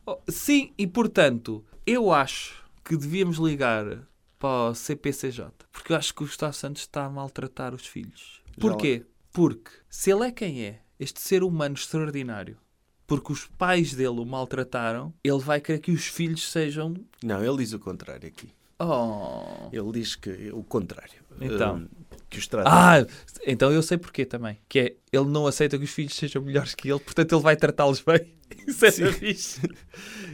Oh, 0.06 0.18
Sim, 0.28 0.72
e 0.76 0.86
portanto, 0.86 1.64
eu 1.86 2.12
acho 2.12 2.62
que 2.84 2.96
devíamos 2.96 3.38
ligar 3.38 4.06
para 4.38 4.70
o 4.70 4.74
CPCJ, 4.74 5.46
porque 5.70 5.92
eu 5.92 5.96
acho 5.96 6.14
que 6.14 6.22
o 6.22 6.26
Gustavo 6.26 6.52
Santos 6.52 6.82
está 6.82 7.04
a 7.04 7.10
maltratar 7.10 7.74
os 7.74 7.86
filhos. 7.86 8.42
Porquê? 8.60 9.04
Porque 9.32 9.70
se 9.88 10.10
ele 10.10 10.26
é 10.26 10.30
quem 10.32 10.64
é, 10.64 10.80
este 10.98 11.20
ser 11.20 11.42
humano 11.42 11.74
extraordinário, 11.74 12.59
porque 13.06 13.32
os 13.32 13.46
pais 13.46 13.94
dele 13.94 14.20
o 14.20 14.24
maltrataram, 14.24 15.14
ele 15.22 15.38
vai 15.38 15.60
querer 15.60 15.78
que 15.78 15.92
os 15.92 16.06
filhos 16.06 16.50
sejam. 16.50 16.94
Não, 17.22 17.42
ele 17.44 17.59
diz 17.59 17.72
o 17.72 17.78
contrário 17.78 18.26
aqui. 18.28 18.50
Oh. 18.78 19.68
Ele 19.72 19.92
diz 19.92 20.16
que 20.16 20.50
o 20.52 20.62
contrário. 20.64 21.21
Então. 21.40 21.76
Hum, 21.76 21.88
que 22.32 22.38
os 22.38 22.46
trata. 22.46 22.68
Ah, 22.70 23.06
então 23.46 23.70
eu 23.70 23.82
sei 23.82 23.98
porquê 23.98 24.24
também. 24.24 24.59
Que 24.68 24.78
é, 24.78 24.96
ele 25.12 25.26
não 25.26 25.46
aceita 25.46 25.76
que 25.78 25.84
os 25.84 25.90
filhos 25.90 26.14
sejam 26.14 26.42
melhores 26.42 26.74
que 26.74 26.90
ele, 26.90 26.98
portanto 26.98 27.34
ele 27.34 27.42
vai 27.42 27.56
tratá-los 27.56 28.00
bem. 28.00 28.32
Isso 28.66 28.86
é 28.86 28.90
fixe. 28.90 29.60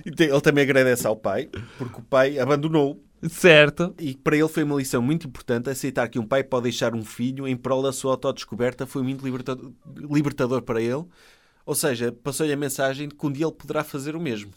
Ele 0.05 0.41
também 0.41 0.63
agradece 0.63 1.07
ao 1.07 1.17
pai, 1.17 1.51
porque 1.77 2.01
o 2.01 2.03
pai 2.03 2.39
abandonou. 2.39 3.03
Certo. 3.29 3.95
E 3.99 4.15
para 4.15 4.37
ele 4.37 4.49
foi 4.49 4.63
uma 4.63 4.77
lição 4.77 5.03
muito 5.03 5.27
importante 5.27 5.69
aceitar 5.69 6.09
que 6.09 6.21
um 6.21 6.27
pai 6.27 6.45
pode 6.45 6.65
deixar 6.65 6.95
um 6.95 7.05
filho 7.05 7.49
em 7.49 7.57
prol 7.57 7.83
da 7.83 7.93
sua 7.93 8.13
autodescoberta. 8.13 8.87
Foi 8.87 9.03
muito 9.03 9.25
libertador, 9.25 9.73
libertador 9.97 10.63
para 10.63 10.81
ele. 10.81 11.05
Ou 11.67 11.75
seja, 11.75 12.13
passou-lhe 12.13 12.53
a 12.53 12.57
mensagem 12.57 13.09
de 13.09 13.15
que 13.15 13.27
um 13.27 13.33
dia 13.33 13.45
ele 13.45 13.55
poderá 13.55 13.83
fazer 13.83 14.15
o 14.15 14.21
mesmo. 14.21 14.53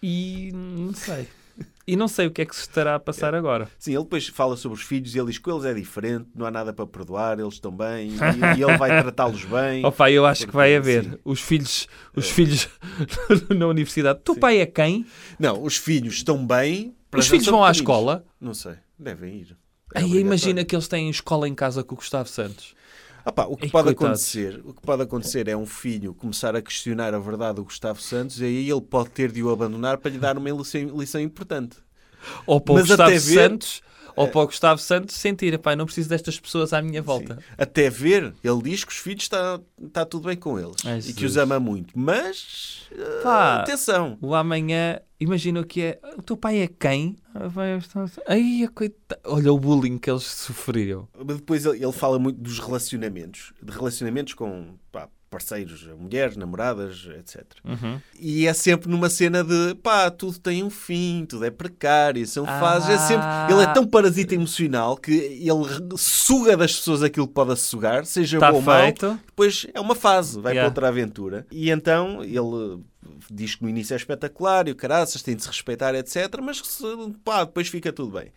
E 0.00 0.50
não 0.52 0.94
sei. 0.94 1.26
E 1.86 1.96
não 1.96 2.08
sei 2.08 2.26
o 2.26 2.30
que 2.30 2.42
é 2.42 2.46
que 2.46 2.56
se 2.56 2.62
estará 2.62 2.94
a 2.94 3.00
passar 3.00 3.34
agora. 3.34 3.68
Sim, 3.78 3.92
ele 3.92 4.02
depois 4.02 4.26
fala 4.28 4.56
sobre 4.56 4.78
os 4.78 4.84
filhos 4.84 5.14
e 5.14 5.18
ele 5.18 5.26
diz 5.28 5.38
que 5.38 5.50
eles 5.50 5.64
é 5.64 5.74
diferente, 5.74 6.26
não 6.34 6.46
há 6.46 6.50
nada 6.50 6.72
para 6.72 6.86
perdoar, 6.86 7.38
eles 7.38 7.54
estão 7.54 7.70
bem 7.70 8.08
e, 8.10 8.58
e 8.58 8.62
ele 8.64 8.76
vai 8.78 9.02
tratá-los 9.02 9.44
bem. 9.44 9.84
Opa, 9.84 10.10
eu 10.10 10.24
acho 10.24 10.46
que 10.46 10.52
vai 10.52 10.74
haver 10.74 11.04
sim. 11.04 11.18
os 11.24 11.40
filhos, 11.40 11.86
os 12.16 12.30
filhos 12.30 12.68
na 13.54 13.66
universidade. 13.66 14.20
Tu 14.24 14.34
pai 14.36 14.60
é 14.60 14.66
quem? 14.66 15.04
Não, 15.38 15.62
os 15.62 15.76
filhos 15.76 16.14
estão 16.14 16.44
bem. 16.46 16.94
Os 17.14 17.28
filhos 17.28 17.46
vão 17.46 17.62
à 17.62 17.68
pequeninos. 17.68 17.76
escola? 17.78 18.24
Não 18.40 18.54
sei, 18.54 18.74
devem 18.98 19.36
ir. 19.36 19.56
É 19.94 20.00
Aí 20.00 20.18
imagina 20.18 20.64
que 20.64 20.74
eles 20.74 20.88
têm 20.88 21.08
escola 21.08 21.48
em 21.48 21.54
casa 21.54 21.84
com 21.84 21.94
o 21.94 21.98
Gustavo 21.98 22.28
Santos. 22.28 22.74
Ah 23.24 23.32
pá, 23.32 23.44
o 23.46 23.56
que 23.56 23.66
Ei, 23.66 23.70
pode 23.70 23.94
coitados. 23.94 23.94
acontecer, 23.94 24.60
o 24.64 24.74
que 24.74 24.82
pode 24.82 25.02
acontecer 25.02 25.48
é 25.48 25.56
um 25.56 25.64
filho 25.66 26.12
começar 26.14 26.54
a 26.54 26.60
questionar 26.60 27.14
a 27.14 27.18
verdade 27.18 27.56
do 27.56 27.64
Gustavo 27.64 28.00
Santos 28.00 28.40
e 28.40 28.44
aí 28.44 28.70
ele 28.70 28.80
pode 28.82 29.10
ter 29.10 29.32
de 29.32 29.42
o 29.42 29.50
abandonar 29.50 29.96
para 29.98 30.10
lhe 30.10 30.18
dar 30.18 30.36
uma 30.36 30.50
lição, 30.50 30.80
lição 30.98 31.20
importante. 31.20 31.76
Ou 32.46 32.60
para 32.60 32.72
o 32.72 32.74
Mas 32.76 32.86
Gustavo 32.88 33.10
até 33.10 33.18
ver-. 33.18 33.50
Santos, 33.50 33.82
ou 34.16 34.28
para 34.28 34.40
o 34.42 34.46
Gustavo 34.46 34.80
Santos 34.80 35.16
sentir, 35.16 35.58
pai, 35.58 35.76
não 35.76 35.86
preciso 35.86 36.08
destas 36.08 36.38
pessoas 36.38 36.72
à 36.72 36.80
minha 36.80 37.02
volta. 37.02 37.38
Até 37.56 37.90
ver, 37.90 38.34
ele 38.42 38.62
diz 38.62 38.84
que 38.84 38.92
os 38.92 38.98
filhos 38.98 39.22
está, 39.24 39.60
está 39.82 40.04
tudo 40.04 40.28
bem 40.28 40.36
com 40.36 40.58
eles 40.58 40.76
Ai, 40.84 41.00
e 41.06 41.12
que 41.12 41.24
os 41.24 41.36
ama 41.36 41.58
muito. 41.58 41.92
Mas 41.98 42.88
ah, 42.92 43.20
Pá. 43.22 43.56
atenção, 43.60 44.18
O 44.20 44.34
amanhã, 44.34 45.00
imagina 45.18 45.60
o 45.60 45.64
que 45.64 45.82
é. 45.82 46.00
O 46.16 46.22
teu 46.22 46.36
pai 46.36 46.60
é 46.60 46.68
quem? 46.68 47.16
Ai, 48.26 48.62
a 48.64 48.68
coita... 48.68 49.18
Olha 49.24 49.52
o 49.52 49.58
bullying 49.58 49.98
que 49.98 50.10
eles 50.10 50.22
sofreram. 50.22 51.08
Mas 51.16 51.36
depois 51.36 51.64
ele, 51.66 51.82
ele 51.82 51.92
fala 51.92 52.18
muito 52.18 52.40
dos 52.40 52.58
relacionamentos, 52.58 53.52
de 53.62 53.72
relacionamentos 53.72 54.34
com 54.34 54.74
pá, 54.92 55.08
parceiros, 55.34 55.84
mulheres, 55.98 56.36
namoradas, 56.36 57.08
etc. 57.18 57.44
Uhum. 57.64 58.00
E 58.16 58.46
é 58.46 58.52
sempre 58.54 58.88
numa 58.88 59.10
cena 59.10 59.42
de 59.42 59.74
pá, 59.82 60.08
tudo 60.08 60.38
tem 60.38 60.62
um 60.62 60.70
fim, 60.70 61.26
tudo 61.28 61.44
é 61.44 61.50
precário, 61.50 62.24
são 62.24 62.46
fases. 62.46 62.88
É 62.88 62.98
sempre, 62.98 63.26
ele 63.50 63.64
é 63.64 63.66
tão 63.72 63.84
parasita 63.84 64.32
emocional 64.32 64.96
que 64.96 65.10
ele 65.10 65.96
suga 65.96 66.56
das 66.56 66.76
pessoas 66.76 67.02
aquilo 67.02 67.26
que 67.26 67.34
pode 67.34 67.58
sugar, 67.58 68.06
seja 68.06 68.36
Está 68.36 68.52
bom 68.52 68.58
ou 68.58 68.62
mau. 68.62 68.76
Depois 69.26 69.66
é 69.74 69.80
uma 69.80 69.96
fase, 69.96 70.40
vai 70.40 70.54
Yeah. 70.54 70.70
para 70.70 70.82
outra 70.82 70.88
aventura. 70.88 71.44
E 71.50 71.68
então 71.68 72.22
ele 72.22 72.80
diz 73.28 73.56
que 73.56 73.64
no 73.64 73.68
início 73.68 73.92
é 73.92 73.96
espetacular 73.96 74.68
e 74.68 74.70
o 74.70 74.76
caraças 74.76 75.20
tem 75.20 75.34
de 75.34 75.42
se 75.42 75.48
respeitar, 75.48 75.96
etc. 75.96 76.28
Mas 76.40 76.62
pá, 77.24 77.42
depois 77.42 77.66
fica 77.66 77.92
tudo 77.92 78.16
bem. 78.16 78.30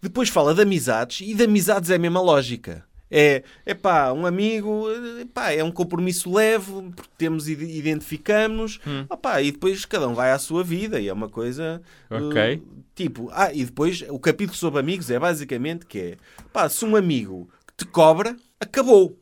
Depois 0.00 0.30
fala 0.30 0.54
de 0.54 0.62
amizades 0.62 1.20
e 1.20 1.34
de 1.34 1.44
amizades 1.44 1.90
é 1.90 1.96
a 1.96 1.98
mesma 1.98 2.22
lógica. 2.22 2.82
É, 3.10 3.42
é 3.66 3.74
pá, 3.74 4.12
um 4.12 4.24
amigo, 4.24 4.86
eh, 4.90 5.26
pá, 5.34 5.50
é 5.52 5.64
um 5.64 5.70
compromisso 5.72 6.32
leve, 6.32 6.70
porque 6.94 7.10
temos, 7.18 7.48
ide- 7.48 7.64
identificamos, 7.76 8.78
Hum. 8.86 9.04
opá, 9.10 9.42
e 9.42 9.50
depois 9.50 9.84
cada 9.84 10.06
um 10.08 10.14
vai 10.14 10.30
à 10.30 10.38
sua 10.38 10.62
vida 10.62 11.00
e 11.00 11.08
é 11.08 11.12
uma 11.12 11.28
coisa 11.28 11.82
eh, 12.10 12.60
tipo, 12.94 13.28
ah, 13.32 13.52
e 13.52 13.64
depois 13.64 14.02
o 14.08 14.18
capítulo 14.18 14.56
sobre 14.56 14.78
amigos 14.80 15.10
é 15.10 15.18
basicamente 15.18 15.86
que 15.86 15.98
é, 15.98 16.16
pá, 16.52 16.68
se 16.68 16.84
um 16.84 16.94
amigo 16.94 17.48
te 17.76 17.84
cobra, 17.84 18.36
acabou. 18.60 19.18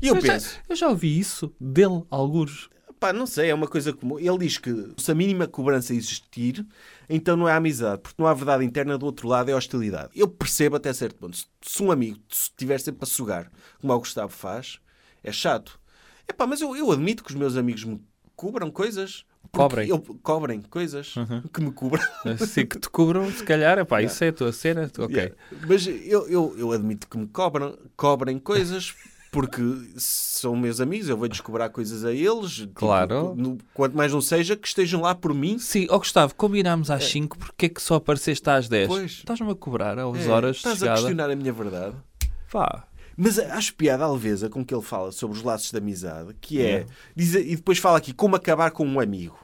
E 0.00 0.08
eu 0.08 0.16
Eu 0.16 0.20
já, 0.20 0.32
penso, 0.32 0.58
eu 0.68 0.74
já 0.76 0.88
ouvi 0.88 1.18
isso 1.18 1.54
dele, 1.60 2.02
alguns. 2.10 2.68
pá, 2.98 3.12
não 3.12 3.26
sei, 3.26 3.50
é 3.50 3.54
uma 3.54 3.68
coisa 3.68 3.92
comum. 3.92 4.18
Ele 4.18 4.38
diz 4.38 4.58
que 4.58 4.72
se 4.96 5.10
a 5.10 5.14
mínima 5.14 5.46
cobrança 5.46 5.94
existir, 5.94 6.66
então 7.14 7.36
não 7.36 7.48
é 7.48 7.52
amizade, 7.52 8.00
porque 8.02 8.20
não 8.20 8.26
há 8.28 8.34
verdade 8.34 8.64
interna 8.64 8.96
do 8.96 9.06
outro 9.06 9.28
lado, 9.28 9.50
é 9.50 9.54
hostilidade. 9.54 10.10
Eu 10.14 10.26
percebo 10.28 10.76
até 10.76 10.92
certo 10.92 11.16
ponto. 11.16 11.36
Se, 11.36 11.46
se 11.60 11.82
um 11.82 11.90
amigo 11.92 12.18
estiver 12.30 12.78
sempre 12.80 13.02
a 13.04 13.06
sugar, 13.06 13.50
como 13.80 13.92
o 13.92 13.98
Gustavo 13.98 14.32
faz, 14.32 14.78
é 15.22 15.30
chato. 15.32 15.78
É 16.26 16.32
pá, 16.32 16.46
mas 16.46 16.60
eu, 16.60 16.74
eu 16.76 16.90
admito 16.90 17.22
que 17.22 17.30
os 17.30 17.36
meus 17.36 17.56
amigos 17.56 17.84
me 17.84 18.00
cobram 18.36 18.70
coisas. 18.70 19.24
Cobrem. 19.50 19.88
Eu, 19.88 19.98
cobrem 20.22 20.62
coisas 20.62 21.14
que 21.52 21.60
me 21.60 21.72
cobram. 21.72 22.02
Assim 22.24 22.64
que 22.64 22.78
te 22.78 22.88
cobram, 22.88 23.30
se 23.30 23.42
calhar, 23.44 23.76
epá, 23.78 24.00
isso 24.02 24.22
é 24.24 24.28
a 24.28 24.32
tua 24.32 24.52
cena. 24.52 24.88
tu- 24.88 25.02
Ok. 25.02 25.14
Yeah. 25.16 25.34
Mas 25.68 25.86
eu, 25.86 26.26
eu, 26.28 26.54
eu 26.56 26.72
admito 26.72 27.06
que 27.08 27.18
me 27.18 27.26
cobram, 27.26 27.76
cobrem 27.96 28.38
coisas. 28.38 28.94
Porque 29.32 29.62
são 29.96 30.54
meus 30.54 30.78
amigos, 30.78 31.08
eu 31.08 31.16
vou 31.16 31.26
descobrir 31.26 31.66
coisas 31.70 32.04
a 32.04 32.12
eles. 32.12 32.50
tipo, 32.52 32.74
Claro. 32.74 33.34
no- 33.34 33.56
quanto 33.72 33.96
mais 33.96 34.12
não 34.12 34.20
seja, 34.20 34.54
que 34.54 34.68
estejam 34.68 35.00
lá 35.00 35.14
por 35.14 35.32
mim. 35.34 35.58
Sim, 35.58 35.86
ó 35.88 35.96
Gustavo, 35.98 36.34
combinámos 36.34 36.90
às 36.90 37.04
5, 37.06 37.38
porque 37.38 37.64
é 37.66 37.68
que 37.70 37.80
só 37.80 37.94
apareceste 37.94 38.48
às 38.50 38.68
10? 38.68 38.88
Pois. 38.88 39.10
Estás-me 39.12 39.50
a 39.50 39.54
cobrar 39.54 39.98
às 39.98 40.26
É, 40.26 40.30
horas 40.30 40.56
estás 40.58 40.74
a 40.74 40.78
chegada? 40.80 41.00
questionar 41.00 41.30
a 41.30 41.34
minha 41.34 41.50
verdade. 41.52 41.96
Pá. 42.52 42.84
Mas 43.16 43.38
acho 43.38 43.74
piada 43.74 44.04
a 44.04 44.12
leveza 44.12 44.50
com 44.50 44.62
que 44.64 44.74
ele 44.74 44.82
fala 44.82 45.10
sobre 45.12 45.36
os 45.38 45.42
laços 45.42 45.70
de 45.70 45.78
amizade, 45.78 46.34
que 46.38 46.60
é. 46.60 46.64
Yeah. 46.64 46.86
diz- 47.16 47.34
e 47.34 47.56
depois 47.56 47.78
fala 47.78 47.96
aqui 47.98 48.12
como 48.12 48.36
acabar 48.36 48.70
com 48.70 48.86
um 48.86 49.00
amigo. 49.00 49.38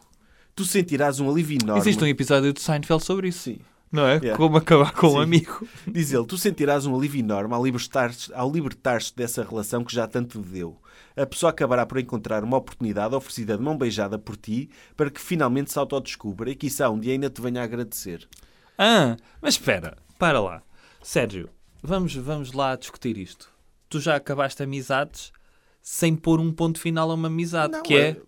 Tu 0.55 0.67
sentirás 0.67 1.19
um 1.19 1.31
alívio 1.31 1.59
enorme. 1.63 1.81
Existe 1.81 2.05
um 2.05 2.07
episódio 2.07 2.53
de 2.53 2.61
Seinfeld 2.61 3.03
sobre 3.05 3.29
isso. 3.29 3.39
Sim. 3.45 3.59
Não 3.91 4.07
é? 4.07 4.17
Yeah. 4.17 4.37
Como 4.37 4.57
acabar 4.59 4.93
com 4.93 5.07
um 5.09 5.11
Sim. 5.13 5.23
amigo. 5.23 5.67
Diz 5.91 6.13
ele, 6.13 6.27
tu 6.27 6.37
sentirás 6.37 6.85
um 6.87 6.95
alívio 6.95 7.21
enorme 7.21 7.55
ao 7.55 7.65
libertar-te 7.65 8.31
libertar 8.53 9.01
dessa 9.17 9.43
relação 9.43 9.83
que 9.85 9.95
já 9.95 10.07
tanto 10.07 10.43
te 10.43 10.49
deu. 10.49 10.81
A 11.17 11.25
pessoa 11.27 11.51
acabará 11.51 11.85
por 11.87 11.99
encontrar 11.99 12.45
uma 12.45 12.57
oportunidade 12.59 13.15
oferecida 13.15 13.57
de 13.57 13.63
mão 13.63 13.77
beijada 13.77 14.19
por 14.19 14.37
ti 14.37 14.69
para 14.97 15.11
que 15.11 15.21
finalmente 15.21 15.73
se 15.73 15.79
autodescubra 15.79 16.51
e 16.51 16.55
que 16.55 16.67
isso 16.67 16.83
um 16.91 16.99
dia 17.01 17.13
ainda 17.13 17.31
te 17.31 17.41
venha 17.41 17.61
a 17.61 17.65
agradecer. 17.65 18.29
Ah, 18.77 19.17
mas 19.41 19.55
espera, 19.55 19.97
para 20.19 20.41
lá. 20.41 20.63
Sérgio, 21.03 21.49
vamos, 21.83 22.15
vamos 22.15 22.53
lá 22.53 22.77
discutir 22.77 23.17
isto. 23.17 23.51
Tu 23.89 23.99
já 24.01 24.17
acabaste 24.17 24.63
amizades 24.63 25.33
sem 25.81 26.15
pôr 26.15 26.39
um 26.41 26.53
ponto 26.53 26.79
final 26.79 27.11
a 27.11 27.15
uma 27.15 27.29
amizade, 27.29 27.73
Não, 27.73 27.83
que 27.83 27.95
é, 27.95 28.09
é- 28.11 28.21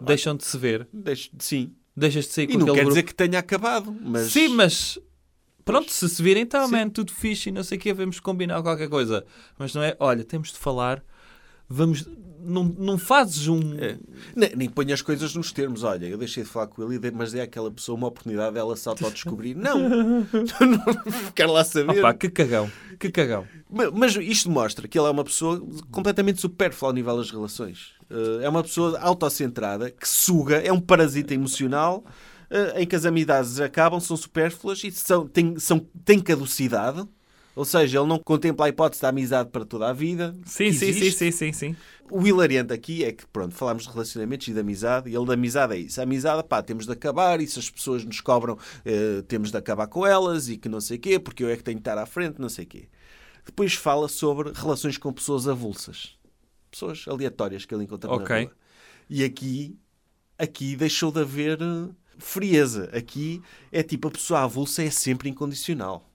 deixam 0.00 0.34
de 0.36 0.44
se 0.44 0.58
ver, 0.58 0.88
Deixo- 0.92 1.30
sim. 1.38 1.72
Deixas 1.98 2.26
de 2.26 2.32
sair 2.32 2.44
E 2.44 2.52
com 2.52 2.58
não 2.58 2.60
aquele 2.62 2.74
quer 2.76 2.84
grupo. 2.84 2.90
dizer 2.90 3.02
que 3.04 3.14
tenha 3.14 3.38
acabado, 3.38 3.94
mas... 4.00 4.32
Sim, 4.32 4.48
mas 4.48 4.98
pronto, 5.64 5.92
se 5.92 6.08
se 6.08 6.22
virem, 6.22 6.46
Sim. 6.66 6.72
man, 6.72 6.88
tudo 6.88 7.12
fixe 7.12 7.50
e 7.50 7.52
não 7.52 7.62
sei 7.62 7.76
o 7.76 7.80
que, 7.80 7.92
vamos 7.92 8.18
combinar 8.20 8.62
qualquer 8.62 8.88
coisa. 8.88 9.24
Mas 9.58 9.74
não 9.74 9.82
é, 9.82 9.96
olha, 10.00 10.24
temos 10.24 10.52
de 10.52 10.58
falar, 10.58 11.04
vamos. 11.68 12.06
Não, 12.40 12.64
não 12.64 12.96
fazes 12.96 13.46
um. 13.46 13.74
É. 13.78 13.98
Nem, 14.34 14.56
nem 14.56 14.68
põe 14.70 14.90
as 14.92 15.02
coisas 15.02 15.34
nos 15.34 15.52
termos. 15.52 15.82
Olha, 15.82 16.06
eu 16.06 16.16
deixei 16.16 16.44
de 16.44 16.48
falar 16.48 16.68
com 16.68 16.82
ele, 16.90 17.10
mas 17.10 17.32
dei 17.32 17.42
àquela 17.42 17.70
pessoa 17.70 17.98
uma 17.98 18.06
oportunidade 18.06 18.54
dela 18.54 18.74
se 18.74 18.88
autodescobrir. 18.88 19.54
Não! 19.58 19.88
não 19.88 20.26
quero 21.34 21.52
lá 21.52 21.62
saber. 21.64 21.98
Opa, 21.98 22.14
que 22.14 22.30
cagão, 22.30 22.70
que 22.98 23.10
cagão. 23.10 23.44
Ma- 23.68 23.90
Mas 23.92 24.16
isto 24.16 24.50
mostra 24.50 24.88
que 24.88 24.98
ele 24.98 25.06
é 25.08 25.10
uma 25.10 25.24
pessoa 25.24 25.62
completamente 25.90 26.40
supérflua 26.40 26.90
ao 26.90 26.94
nível 26.94 27.16
das 27.18 27.30
relações. 27.30 27.90
Eh, 28.08 28.44
É 28.44 28.48
uma 28.48 28.62
pessoa 28.62 28.98
autocentrada, 29.00 29.90
que 29.90 30.08
suga, 30.08 30.56
é 30.56 30.72
um 30.72 30.80
parasita 30.80 31.34
emocional, 31.34 32.02
eh, 32.48 32.82
em 32.82 32.86
que 32.86 32.96
as 32.96 33.04
amizades 33.04 33.60
acabam, 33.60 34.00
são 34.00 34.16
supérfluas 34.16 34.82
e 34.84 34.90
são, 34.90 35.26
têm, 35.26 35.58
são, 35.58 35.80
têm 36.04 36.18
caducidade. 36.18 37.06
Ou 37.58 37.64
seja, 37.64 37.98
ele 37.98 38.06
não 38.06 38.20
contempla 38.20 38.66
a 38.66 38.68
hipótese 38.68 39.02
da 39.02 39.08
amizade 39.08 39.50
para 39.50 39.64
toda 39.64 39.88
a 39.88 39.92
vida. 39.92 40.32
Sim, 40.46 40.72
sim, 40.72 40.92
sim, 40.92 41.10
sim, 41.10 41.30
sim, 41.32 41.52
sim. 41.52 41.76
O 42.08 42.24
hilariante 42.24 42.72
aqui 42.72 43.02
é 43.02 43.10
que, 43.10 43.26
pronto, 43.26 43.52
falámos 43.52 43.82
de 43.82 43.90
relacionamentos 43.90 44.46
e 44.46 44.52
de 44.52 44.60
amizade, 44.60 45.10
e 45.10 45.16
ele 45.16 45.26
da 45.26 45.32
amizade 45.34 45.74
é 45.74 45.78
isso. 45.78 45.98
A 45.98 46.04
amizade, 46.04 46.44
pá, 46.44 46.62
temos 46.62 46.86
de 46.86 46.92
acabar, 46.92 47.40
e 47.40 47.48
se 47.48 47.58
as 47.58 47.68
pessoas 47.68 48.04
nos 48.04 48.20
cobram, 48.20 48.56
eh, 48.84 49.22
temos 49.26 49.50
de 49.50 49.56
acabar 49.56 49.88
com 49.88 50.06
elas, 50.06 50.48
e 50.48 50.56
que 50.56 50.68
não 50.68 50.80
sei 50.80 50.98
quê, 50.98 51.18
porque 51.18 51.42
eu 51.42 51.48
é 51.48 51.56
que 51.56 51.64
tenho 51.64 51.78
de 51.78 51.80
estar 51.80 51.98
à 51.98 52.06
frente, 52.06 52.40
não 52.40 52.48
sei 52.48 52.64
quê. 52.64 52.88
Depois 53.44 53.74
fala 53.74 54.06
sobre 54.06 54.52
relações 54.54 54.96
com 54.96 55.12
pessoas 55.12 55.48
avulsas. 55.48 56.16
Pessoas 56.70 57.06
aleatórias 57.08 57.64
que 57.64 57.74
ele 57.74 57.82
encontra 57.82 58.08
Ok. 58.08 58.36
na 58.36 58.42
rua. 58.42 58.52
E 59.10 59.24
aqui, 59.24 59.76
aqui 60.38 60.76
deixou 60.76 61.10
de 61.10 61.22
haver 61.22 61.58
eh, 61.60 61.88
frieza. 62.18 62.88
Aqui 62.92 63.42
é 63.72 63.82
tipo, 63.82 64.06
a 64.06 64.12
pessoa 64.12 64.42
avulsa 64.42 64.84
é 64.84 64.90
sempre 64.90 65.28
incondicional. 65.28 66.08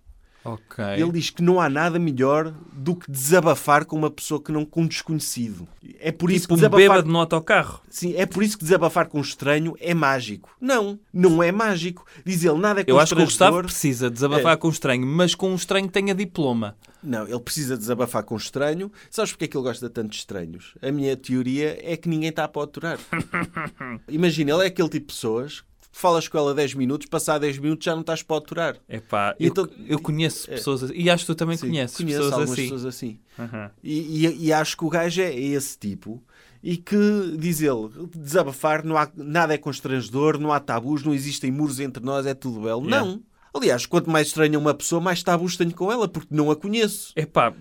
Ok. 0.46 0.84
Ele 0.98 1.12
diz 1.14 1.30
que 1.30 1.42
não 1.42 1.60
há 1.62 1.70
nada 1.70 1.98
melhor 1.98 2.54
do 2.74 2.96
que 2.96 3.10
desabafar 3.10 3.86
com 3.86 3.96
uma 3.96 4.12
pessoa 4.12 4.42
que 4.42 4.52
não 4.52 4.66
com 4.66 4.82
um 4.82 4.88
desconhecido. 4.88 5.68
É 6.00 6.12
por 6.12 6.30
isso 6.32 6.42
tipo 6.42 6.48
que 6.50 6.54
um 6.54 6.58
desabafar, 6.58 6.80
bêbado 6.90 7.10
no 7.12 7.18
autocarro. 7.20 7.82
sim, 7.90 8.14
é 8.18 8.26
por 8.26 8.44
isso 8.44 8.58
que 8.58 8.64
desabafar 8.64 9.08
com 9.08 9.20
um 9.20 9.22
estranho 9.22 9.76
é 9.80 9.94
mágico. 9.94 10.50
Não, 10.60 11.00
não 11.14 11.42
é 11.42 11.52
mágico. 11.52 12.06
Diz 12.26 12.44
ele, 12.44 12.58
nada 12.60 12.82
é 12.82 12.84
Eu 12.86 13.00
acho 13.00 13.16
que 13.16 13.22
o 13.22 13.26
Gustavo 13.26 13.62
precisa 13.64 14.10
desabafar 14.10 14.54
É. 14.54 14.58
com 14.58 14.68
um 14.68 14.72
estranho, 14.72 15.06
mas 15.08 15.34
com 15.34 15.50
um 15.52 15.56
estranho 15.56 15.88
que 15.88 15.94
tenha 15.94 16.14
diploma. 16.14 16.76
Não, 17.02 17.28
ele 17.28 17.40
precisa 17.40 17.78
desabafar 17.78 18.24
com 18.24 18.34
um 18.36 18.38
estranho. 18.38 18.92
Sabes 19.10 19.32
porque 19.32 19.46
é 19.46 19.48
que 19.48 19.58
ele 19.58 19.64
gosta 19.64 19.90
tanto 19.90 20.10
de 20.12 20.16
estranhos? 20.18 20.74
A 20.82 20.92
minha 20.92 21.16
teoria 21.18 21.78
é 21.82 21.96
que 21.98 22.08
ninguém 22.10 22.30
está 22.30 22.48
para 22.48 22.64
aturar. 22.64 23.00
Imagina, 24.08 24.52
ele 24.54 24.64
é 24.64 24.68
aquele 24.68 24.90
tipo 24.90 25.08
de 25.08 25.14
pessoas 25.14 25.62
que 25.62 25.68
falas 25.96 26.28
com 26.28 26.38
ela 26.38 26.54
10 26.56 26.74
minutos, 26.74 27.08
passar 27.08 27.38
10 27.38 27.60
minutos 27.60 27.86
já 27.86 27.94
não 27.94 28.02
estás 28.02 28.22
para 28.24 28.38
aturar. 28.38 28.76
Epá, 28.90 29.36
eu, 29.40 29.48
Então- 29.50 29.70
eu 29.88 30.00
conheço 30.00 30.48
pessoas 30.50 30.84
assim. 30.84 30.94
E 30.96 31.10
acho 31.10 31.24
que 31.24 31.32
tu 31.32 31.36
também 31.36 31.56
Sim, 31.56 31.68
conheces 31.68 31.96
conheço 31.96 32.24
pessoas 32.24 32.50
assim. 32.52 32.62
pessoas 32.64 32.86
assim. 32.86 33.20
Aham. 33.40 33.72
E, 33.84 34.26
e- 34.28 34.46
e 34.48 34.52
acho 34.54 34.76
que 34.76 34.84
o 34.84 34.90
gajo 34.90 35.22
é 35.22 35.34
esse 35.40 35.78
tipo. 35.78 36.22
E 36.64 36.78
que, 36.78 37.36
diz 37.38 37.62
ele, 37.62 37.90
desabafar, 38.16 38.84
não 38.84 38.98
há, 38.98 39.08
nada 39.16 39.54
é 39.54 39.58
constrangedor, 39.58 40.40
não 40.40 40.52
há 40.52 40.60
tabus, 40.60 41.04
não 41.04 41.14
existem 41.14 41.52
muros 41.52 41.80
entre 41.80 42.04
nós, 42.04 42.26
é 42.26 42.34
tudo 42.34 42.62
belo. 42.62 42.84
Yeah. 42.86 43.06
Não. 43.06 43.22
Aliás, 43.54 43.86
quanto 43.86 44.10
mais 44.10 44.28
estranha 44.28 44.58
uma 44.58 44.74
pessoa, 44.74 45.00
mais 45.00 45.22
tabus 45.22 45.56
tenho 45.56 45.74
com 45.76 45.92
ela, 45.92 46.08
porque 46.08 46.34
não 46.34 46.50
a 46.50 46.56
conheço. 46.56 47.14
Epá, 47.16 47.54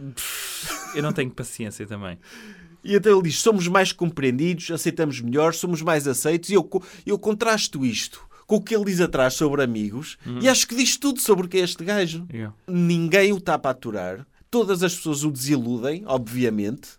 eu 0.95 1.03
não 1.03 1.13
tenho 1.13 1.31
paciência 1.31 1.87
também. 1.87 2.19
E 2.85 2.95
então 2.95 3.13
ele 3.13 3.29
diz: 3.29 3.39
somos 3.39 3.69
mais 3.69 3.93
compreendidos, 3.93 4.71
aceitamos 4.71 5.21
melhor, 5.21 5.55
somos 5.55 5.83
mais 5.83 6.07
aceitos. 6.07 6.51
E 6.51 6.55
eu, 6.55 6.69
eu 7.07 7.19
contrasto 7.19 7.85
isto 7.85 8.27
com 8.47 8.57
o 8.57 8.61
que 8.61 8.75
ele 8.75 8.85
diz 8.85 9.01
atrás 9.01 9.35
sobre 9.35 9.63
amigos 9.63 10.19
e 10.41 10.49
acho 10.49 10.67
que 10.67 10.75
diz 10.75 10.97
tudo 10.97 11.21
sobre 11.21 11.47
o 11.47 11.49
que 11.49 11.59
é 11.59 11.61
este 11.61 11.83
gajo. 11.85 12.27
Yeah. 12.31 12.55
Ninguém 12.69 13.33
o 13.33 13.39
está 13.39 13.59
para 13.59 13.71
aturar, 13.71 14.27
todas 14.51 14.83
as 14.83 14.95
pessoas 14.95 15.25
o 15.25 15.31
desiludem, 15.31 16.03
obviamente, 16.07 16.91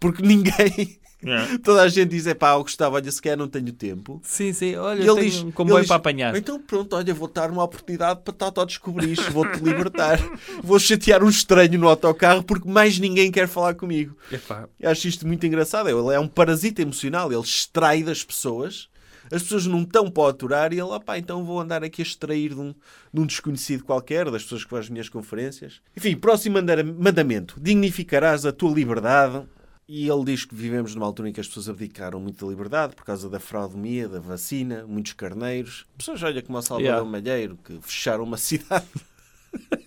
porque 0.00 0.22
ninguém. 0.26 0.98
Toda 1.64 1.82
a 1.82 1.88
gente 1.88 2.10
diz: 2.10 2.26
é 2.26 2.34
pá, 2.34 2.56
Gustavo, 2.58 2.96
olha, 2.96 3.10
se 3.10 3.20
quer 3.20 3.36
não 3.36 3.48
tenho 3.48 3.72
tempo. 3.72 4.20
Sim, 4.24 4.52
sim, 4.52 4.76
olha, 4.76 5.02
eu 5.02 5.14
ele 5.14 5.20
tenho 5.28 5.30
diz, 5.32 5.42
um 5.42 5.50
comboio 5.50 5.76
ele 5.76 5.80
diz, 5.82 5.88
para 5.88 5.96
apanhar. 5.96 6.36
Então 6.36 6.60
pronto, 6.60 6.94
olha, 6.94 7.12
vou 7.14 7.28
dar 7.28 7.50
uma 7.50 7.64
oportunidade 7.64 8.20
para 8.22 8.32
estar 8.32 8.62
a 8.62 8.64
descobrir 8.64 9.12
isto, 9.12 9.30
vou-te 9.32 9.58
libertar. 9.58 10.18
vou 10.62 10.78
chatear 10.78 11.22
um 11.24 11.28
estranho 11.28 11.78
no 11.78 11.88
autocarro 11.88 12.42
porque 12.42 12.68
mais 12.68 12.98
ninguém 12.98 13.30
quer 13.32 13.48
falar 13.48 13.74
comigo. 13.74 14.16
Epá, 14.30 14.68
Eu 14.78 14.90
acho 14.90 15.08
isto 15.08 15.26
muito 15.26 15.44
engraçado. 15.46 15.88
Ele 15.88 16.14
é 16.14 16.20
um 16.20 16.28
parasita 16.28 16.82
emocional, 16.82 17.32
ele 17.32 17.42
extrai 17.42 18.02
das 18.02 18.22
pessoas. 18.22 18.88
As 19.30 19.42
pessoas 19.42 19.66
não 19.66 19.82
estão 19.82 20.10
para 20.10 20.22
o 20.22 20.26
aturar 20.26 20.72
e 20.72 20.76
ele, 20.76 20.82
opá, 20.90 21.18
então 21.18 21.44
vou 21.44 21.60
andar 21.60 21.84
aqui 21.84 22.00
a 22.00 22.04
extrair 22.04 22.54
de 22.54 22.60
um, 22.60 22.74
de 23.12 23.20
um 23.20 23.26
desconhecido 23.26 23.84
qualquer, 23.84 24.30
das 24.30 24.42
pessoas 24.42 24.64
que 24.64 24.70
vão 24.70 24.80
às 24.80 24.88
minhas 24.88 25.10
conferências. 25.10 25.82
Enfim, 25.94 26.16
próximo 26.16 26.54
manda- 26.54 26.82
mandamento. 26.82 27.54
Dignificarás 27.60 28.46
a 28.46 28.52
tua 28.52 28.72
liberdade. 28.72 29.42
E 29.88 30.06
ele 30.06 30.24
diz 30.24 30.44
que 30.44 30.54
vivemos 30.54 30.94
numa 30.94 31.06
altura 31.06 31.30
em 31.30 31.32
que 31.32 31.40
as 31.40 31.48
pessoas 31.48 31.68
abdicaram 31.70 32.20
muito 32.20 32.44
da 32.44 32.50
liberdade 32.50 32.94
por 32.94 33.04
causa 33.06 33.30
da 33.30 33.40
fraudemia, 33.40 34.06
da 34.06 34.20
vacina, 34.20 34.86
muitos 34.86 35.14
carneiros. 35.14 35.86
Pessoas, 35.96 36.22
olha, 36.22 36.42
como 36.42 36.58
o 36.58 36.62
Salvador 36.62 36.88
Yeah. 36.88 37.10
Malheiro, 37.10 37.56
que 37.64 37.80
fecharam 37.80 38.24
uma 38.24 38.36
cidade. 38.36 38.86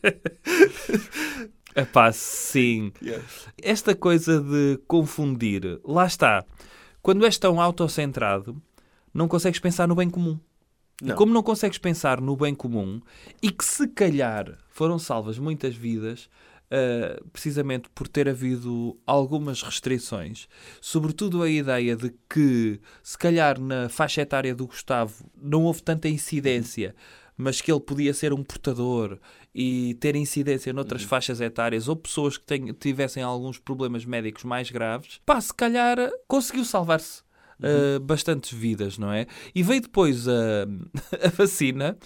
Epá, 1.75 2.11
sim. 2.11 2.91
Yeah. 3.01 3.23
Esta 3.61 3.95
coisa 3.95 4.41
de 4.41 4.79
confundir, 4.87 5.79
lá 5.85 6.05
está. 6.07 6.43
Quando 7.01 7.23
és 7.25 7.37
tão 7.37 7.61
autocentrado, 7.61 8.61
não 9.13 9.27
consegues 9.27 9.59
pensar 9.59 9.87
no 9.87 9.95
bem 9.95 10.09
comum. 10.09 10.39
E 11.01 11.05
Não. 11.05 11.15
como 11.15 11.33
não 11.33 11.41
consegues 11.41 11.77
pensar 11.77 12.19
no 12.21 12.35
bem 12.35 12.53
comum 12.53 13.01
e 13.41 13.49
que 13.51 13.65
se 13.65 13.87
calhar 13.87 14.57
foram 14.69 14.99
salvas 14.99 15.39
muitas 15.39 15.75
vidas, 15.75 16.29
ah, 16.71 17.21
precisamente 17.33 17.89
por 17.93 18.07
ter 18.07 18.29
havido 18.29 18.97
algumas 19.05 19.61
restrições, 19.61 20.47
sobretudo 20.79 21.43
a 21.43 21.49
ideia 21.49 21.97
de 21.97 22.13
que 22.29 22.79
se 23.03 23.17
calhar 23.17 23.59
na 23.59 23.89
faixa 23.89 24.21
etária 24.21 24.55
do 24.55 24.67
Gustavo 24.67 25.29
não 25.35 25.63
houve 25.63 25.83
tanta 25.83 26.07
incidência, 26.07 26.95
mas 27.35 27.59
que 27.59 27.69
ele 27.71 27.81
podia 27.81 28.13
ser 28.13 28.31
um 28.31 28.41
portador 28.41 29.19
e 29.53 29.95
ter 29.99 30.15
incidência 30.15 30.71
noutras 30.71 31.03
faixas 31.03 31.41
etárias 31.41 31.89
ou 31.89 31.95
pessoas 31.95 32.37
que 32.37 32.45
tenham- 32.45 32.73
tivessem 32.73 33.21
alguns 33.21 33.57
problemas 33.59 34.05
médicos 34.05 34.45
mais 34.45 34.71
graves, 34.71 35.19
pá, 35.25 35.41
se 35.41 35.53
calhar 35.53 35.97
conseguiu 36.25 36.63
salvar-se 36.63 37.21
uh, 37.59 37.99
bastantes 37.99 38.57
vidas, 38.57 38.97
não 38.97 39.11
é? 39.11 39.27
E 39.53 39.61
veio 39.61 39.81
depois 39.81 40.25
a, 40.27 40.65
a 41.25 41.29
vacina, 41.29 41.97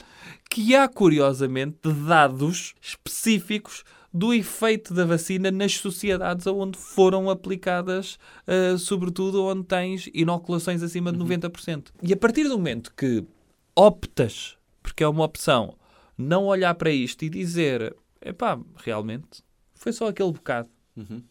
que 0.50 0.76
há 0.76 0.88
curiosamente 0.88 1.78
dados 2.08 2.74
específicos 2.82 3.84
do 4.16 4.34
efeito 4.34 4.94
da 4.94 5.04
vacina 5.04 5.52
nas 5.52 5.74
sociedades 5.74 6.48
onde 6.48 6.78
foram 6.78 7.30
aplicadas, 7.30 8.18
uh, 8.48 8.78
sobretudo 8.78 9.44
onde 9.44 9.66
tens 9.66 10.10
inoculações 10.14 10.82
acima 10.82 11.12
de 11.12 11.20
90%. 11.20 11.88
E 12.02 12.14
a 12.14 12.16
partir 12.16 12.46
do 12.46 12.58
momento 12.58 12.94
que 12.96 13.26
optas, 13.76 14.56
porque 14.82 15.04
é 15.04 15.08
uma 15.08 15.26
opção, 15.26 15.76
não 16.18 16.46
olhar 16.46 16.74
para 16.76 16.92
isto 16.92 17.26
e 17.26 17.30
dizer, 17.30 17.94
epá, 18.22 18.58
realmente, 18.78 19.44
foi 19.74 19.92
só 19.92 20.08
aquele 20.08 20.32
bocado. 20.32 20.70
Uhum. 20.96 21.22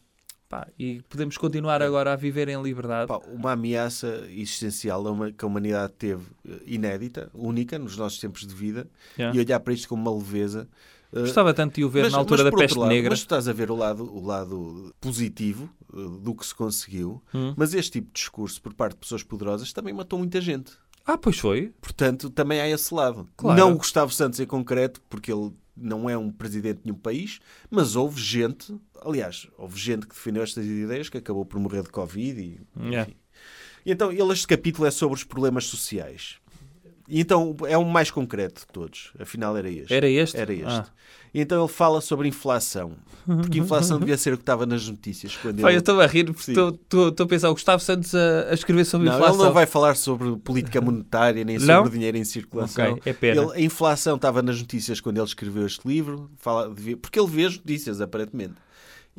Pá, 0.47 0.67
e 0.77 1.01
podemos 1.09 1.39
continuar 1.39 1.81
agora 1.81 2.13
a 2.13 2.15
viver 2.15 2.49
em 2.49 2.61
liberdade. 2.61 3.07
Pá, 3.07 3.17
uma 3.33 3.53
ameaça 3.53 4.27
existencial 4.29 5.03
que 5.35 5.43
a 5.43 5.47
humanidade 5.47 5.93
teve 5.93 6.23
eh, 6.47 6.61
inédita, 6.67 7.31
única 7.33 7.79
nos 7.79 7.97
nossos 7.97 8.19
tempos 8.19 8.45
de 8.45 8.53
vida, 8.53 8.87
Yeah. 9.17 9.35
e 9.35 9.41
olhar 9.41 9.59
para 9.59 9.73
isto 9.73 9.89
com 9.89 9.95
uma 9.95 10.15
leveza. 10.15 10.69
Gostava 11.21 11.53
tanto 11.53 11.75
de 11.75 11.83
o 11.85 11.89
ver 11.89 12.03
mas- 12.03 12.11
na 12.13 12.17
altura 12.19 12.43
da 12.43 12.51
peste 12.51 12.77
lado, 12.77 12.89
negra. 12.89 13.09
Mas 13.11 13.19
tu 13.19 13.23
estás 13.23 13.47
a 13.47 13.53
ver 13.53 13.71
o 13.71 13.75
lado, 13.75 14.03
o 14.03 14.25
lado 14.25 14.93
positivo 14.99 15.69
eh, 15.93 15.97
do 16.21 16.33
que 16.35 16.45
se 16.45 16.53
conseguiu, 16.55 17.21
Hum. 17.33 17.53
mas 17.55 17.73
este 17.73 17.93
tipo 17.93 18.07
de 18.07 18.13
discurso 18.19 18.61
por 18.61 18.73
parte 18.73 18.93
de 18.93 18.99
pessoas 18.99 19.23
poderosas 19.23 19.71
também 19.73 19.93
matou 19.93 20.19
muita 20.19 20.39
gente. 20.41 20.71
Ah, 21.05 21.17
pois 21.17 21.37
foi. 21.37 21.71
Portanto, 21.79 22.29
também 22.29 22.59
há 22.59 22.67
esse 22.69 22.93
lado. 22.93 23.29
Claro. 23.37 23.59
Não 23.59 23.73
o 23.73 23.77
Gustavo 23.77 24.11
Santos 24.11 24.39
em 24.39 24.45
concreto, 24.45 24.99
porque 25.09 25.31
ele 25.31 25.51
não 25.77 26.09
é 26.09 26.17
um 26.17 26.31
presidente 26.31 26.77
de 26.77 26.85
nenhum 26.85 26.97
país, 26.97 27.39
mas 27.69 27.95
houve 27.95 28.19
gente, 28.21 28.73
aliás, 29.01 29.47
houve 29.57 29.77
gente 29.79 30.07
que 30.07 30.15
defendeu 30.15 30.41
estas 30.41 30.65
ideias 30.65 31.09
que 31.09 31.17
acabou 31.17 31.45
por 31.45 31.59
morrer 31.59 31.83
de 31.83 31.89
Covid 31.89 32.41
e, 32.41 32.59
Yeah. 32.81 33.11
E 33.85 33.91
então, 33.91 34.11
ele, 34.11 34.33
este 34.33 34.47
capítulo 34.47 34.87
é 34.87 34.91
sobre 34.91 35.15
os 35.15 35.23
problemas 35.23 35.65
sociais. 35.65 36.37
E 37.07 37.19
então 37.21 37.55
é 37.67 37.77
o 37.77 37.85
mais 37.85 38.09
concreto 38.09 38.61
de 38.61 38.67
todos. 38.67 39.11
Afinal, 39.19 39.55
era 39.55 39.69
este. 39.69 39.93
Era 39.93 40.09
este? 40.09 40.37
Era 40.37 40.53
este. 40.53 40.65
Ah. 40.67 40.85
Então 41.37 41.59
ele 41.63 41.71
fala 41.71 41.99
sobre 41.99 42.27
inflação. 42.29 42.93
Porque 43.25 43.59
inflação 43.59 43.99
devia 43.99 44.17
ser 44.17 44.33
o 44.33 44.37
que 44.37 44.43
estava 44.43 44.65
nas 44.65 44.87
notícias. 44.87 45.35
Quando 45.35 45.59
eu 45.59 45.67
ele... 45.67 45.77
estou 45.79 45.99
a 45.99 46.07
rir 46.07 46.29
estou- 46.29 47.13
a 47.19 47.25
pensar 47.27 47.49
o 47.49 47.53
Gustavo 47.53 47.83
Santos 47.83 48.15
a, 48.15 48.49
a 48.49 48.53
escrever 48.53 48.85
sobre 48.85 49.07
Não, 49.09 49.15
inflação. 49.15 49.35
ele 49.35 49.43
não 49.43 49.53
vai 49.53 49.65
falar 49.65 49.95
sobre 49.97 50.35
política 50.37 50.79
monetária 50.79 51.43
nem 51.43 51.57
Não? 51.59 51.83
sobre 51.83 51.91
dinheiro 51.97 52.17
em 52.17 52.23
circulação. 52.23 52.93
Ok, 52.93 53.01
é 53.05 53.13
pena. 53.13 53.41
Ele- 53.41 53.51
a 53.53 53.59
inflação 53.61 54.15
estava 54.15 54.41
nas 54.41 54.59
notícias 54.59 55.01
quando 55.01 55.17
ele 55.17 55.25
escreveu 55.27 55.65
este 55.65 55.85
livro, 55.85 56.31
fala, 56.37 56.69
devia- 56.73 56.95
porque 56.97 57.19
ele 57.19 57.27
vê 57.29 57.45
as 57.45 57.57
notícias, 57.57 57.99
aparentemente. 57.99 58.53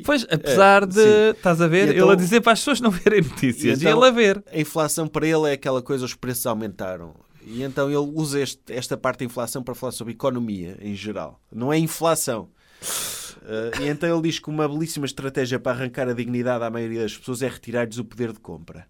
Pois, 0.04 0.26
apesar 0.30 0.84
É, 0.84 0.86
de. 0.86 0.94
sim. 0.94 1.30
Estás 1.36 1.60
a 1.60 1.68
ver? 1.68 1.88
E 1.88 1.90
ele 1.90 1.96
então- 1.98 2.10
a 2.10 2.14
dizer 2.14 2.40
para 2.40 2.52
as 2.52 2.60
pessoas 2.60 2.80
não 2.80 2.90
verem 2.90 3.20
notícias. 3.22 3.78
Então- 3.80 3.98
ele 3.98 4.06
a 4.08 4.10
ver. 4.10 4.42
A 4.50 4.58
inflação 4.58 5.06
para 5.06 5.26
ele 5.26 5.48
é 5.50 5.52
aquela 5.52 5.82
coisa, 5.82 6.04
os 6.04 6.14
preços 6.14 6.46
aumentaram. 6.46 7.14
E 7.46 7.62
então 7.62 7.88
ele 7.88 7.96
usa 8.14 8.40
este- 8.40 8.72
esta 8.72 8.96
parte 8.96 9.20
da 9.20 9.24
inflação 9.26 9.62
para 9.62 9.74
falar 9.74 9.92
sobre 9.92 10.12
economia 10.12 10.76
em 10.80 10.94
geral. 10.94 11.40
Não 11.52 11.72
é 11.72 11.78
inflação. 11.78 12.48
Eh, 13.44 13.82
e 13.82 13.88
então 13.88 14.08
ele 14.12 14.28
diz 14.28 14.38
que 14.40 14.50
uma 14.50 14.68
belíssima 14.68 15.06
estratégia 15.06 15.58
para 15.60 15.72
arrancar 15.72 16.08
a 16.08 16.12
dignidade 16.12 16.64
à 16.64 16.70
maioria 16.70 17.02
das 17.02 17.16
pessoas 17.16 17.42
é 17.42 17.48
retirar-lhes 17.48 17.98
o 17.98 18.04
poder 18.04 18.32
de 18.32 18.40
compra. 18.40 18.88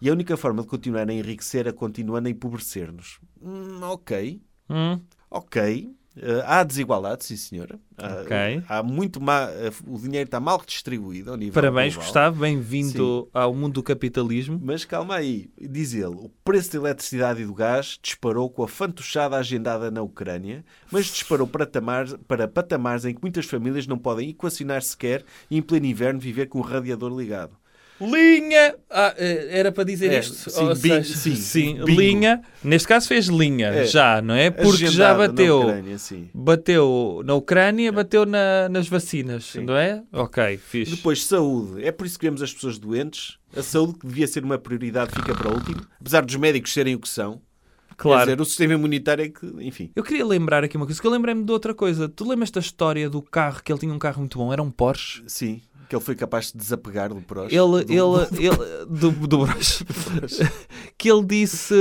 E 0.00 0.08
a 0.08 0.12
única 0.12 0.36
forma 0.36 0.62
de 0.62 0.68
continuar 0.68 1.08
a 1.08 1.12
enriquecer 1.12 1.66
é 1.66 1.72
continuando 1.72 2.28
a 2.28 2.30
empobrecer-nos. 2.30 3.18
Hum, 3.42 3.80
ok. 3.82 4.40
Hum, 4.70 5.00
Ok. 5.30 5.90
Eh, 6.16 6.42
há 6.44 6.64
desigualdade, 6.64 7.24
sim 7.24 7.36
senhora. 7.36 7.78
Há-. 7.96 8.78
Há 8.78 8.82
muito 8.82 9.20
má... 9.20 9.48
eh, 9.50 9.70
o 9.86 9.98
dinheiro 9.98 10.26
está 10.26 10.40
mal 10.40 10.62
distribuído 10.64 11.30
ao 11.30 11.36
nível 11.36 11.52
Parabéns, 11.54 11.94
global. 11.94 12.06
Gustavo. 12.06 12.40
Bem-vindo 12.40 13.28
ao 13.32 13.54
mundo 13.54 13.74
do 13.74 13.82
capitalismo. 13.82 14.60
Mas 14.62 14.84
calma 14.84 15.16
aí, 15.16 15.50
diz 15.60 15.92
ele, 15.92 16.06
o 16.06 16.30
preço 16.44 16.72
da 16.72 16.78
eletricidade 16.78 17.42
e 17.42 17.46
do 17.46 17.54
gás 17.54 17.98
disparou 18.02 18.48
com 18.48 18.62
a 18.62 18.68
fantochada 18.68 19.36
agendada 19.36 19.90
na 19.90 20.02
Ucrânia, 20.02 20.64
mas 20.90 21.06
disparou 21.06 21.46
para, 21.46 21.66
tamar, 21.66 22.06
para 22.26 22.48
patamares 22.48 23.04
em 23.04 23.14
que 23.14 23.22
muitas 23.22 23.46
famílias 23.46 23.86
não 23.86 23.98
podem 23.98 24.30
equacionar 24.30 24.82
sequer 24.82 25.24
e 25.50 25.58
em 25.58 25.62
pleno 25.62 25.86
inverno 25.86 26.20
viver 26.20 26.46
com 26.46 26.58
o 26.58 26.62
radiador 26.62 27.16
ligado. 27.16 27.57
Linha! 28.00 28.74
Ah, 28.90 29.14
eh, 29.16 29.48
era 29.50 29.72
para 29.72 29.84
dizer 29.84 30.12
É, 30.12 30.20
isto. 30.20 30.34
sim, 30.50 30.74
seja, 30.74 31.36
sim, 31.36 31.74
bingo. 31.74 31.86
linha. 31.86 32.42
Neste 32.62 32.86
caso 32.86 33.08
fez 33.08 33.26
linha, 33.26 33.68
É. 33.68 33.84
já, 33.86 34.22
não 34.22 34.34
é? 34.34 34.50
Porque 34.50 34.86
já 34.86 35.12
Agendada 35.12 35.18
na 35.22 35.28
bateu. 35.28 35.60
Ucrânia, 35.62 35.98
sim. 35.98 36.28
Bateu 36.32 37.22
na 37.24 37.34
Ucrânia, 37.34 37.92
bateu 37.92 38.24
na- 38.24 38.68
nas 38.68 38.88
vacinas, 38.88 39.44
Sim. 39.44 39.64
não 39.64 39.76
é? 39.76 40.02
Ok, 40.12 40.56
fixe. 40.58 40.96
Depois, 40.96 41.24
saúde. 41.24 41.84
É 41.84 41.90
por 41.92 42.06
isso 42.06 42.18
que 42.18 42.24
vemos 42.26 42.42
as 42.42 42.52
pessoas 42.52 42.78
doentes. 42.78 43.36
A 43.56 43.62
saúde, 43.62 43.94
que 43.98 44.06
devia 44.06 44.26
ser 44.26 44.44
uma 44.44 44.58
prioridade, 44.58 45.12
fica 45.14 45.34
para 45.34 45.50
último. 45.50 45.80
Apesar 46.00 46.24
dos 46.24 46.36
médicos 46.36 46.72
serem 46.72 46.94
o 46.94 47.00
que 47.00 47.08
são. 47.08 47.40
claro. 47.96 48.20
Quer 48.26 48.32
dizer, 48.36 48.40
o 48.40 48.44
sistema 48.44 48.74
imunitário 48.74 49.24
é 49.24 49.28
que, 49.28 49.44
enfim. 49.66 49.90
Eu 49.96 50.04
queria 50.04 50.24
lembrar 50.24 50.62
aqui 50.62 50.76
uma 50.76 50.86
coisa, 50.86 51.00
que 51.00 51.06
eu 51.06 51.10
lembrei-me 51.10 51.42
de 51.44 51.50
outra 51.50 51.74
coisa. 51.74 52.08
Tu 52.08 52.28
lembras 52.28 52.48
da 52.52 52.60
história 52.60 53.10
do 53.10 53.20
carro, 53.20 53.60
que 53.60 53.72
ele 53.72 53.80
tinha 53.80 53.92
um 53.92 53.98
carro 53.98 54.20
muito 54.20 54.38
bom, 54.38 54.52
era 54.52 54.62
um 54.62 54.70
Porsche? 54.70 55.24
Sim, 55.26 55.60
que 55.88 55.96
ele 55.96 56.04
foi 56.04 56.14
capaz 56.14 56.52
de 56.52 56.58
desapegar 56.58 57.08
do 57.08 57.20
próximo. 57.22 57.50
Ele, 57.76 57.84
do- 57.84 57.92
ele, 57.92 58.46
ele, 58.46 58.86
do, 58.86 59.10
do 59.26 59.38
Broche. 59.38 59.84
que 60.96 61.10
ele 61.10 61.24
disse, 61.24 61.74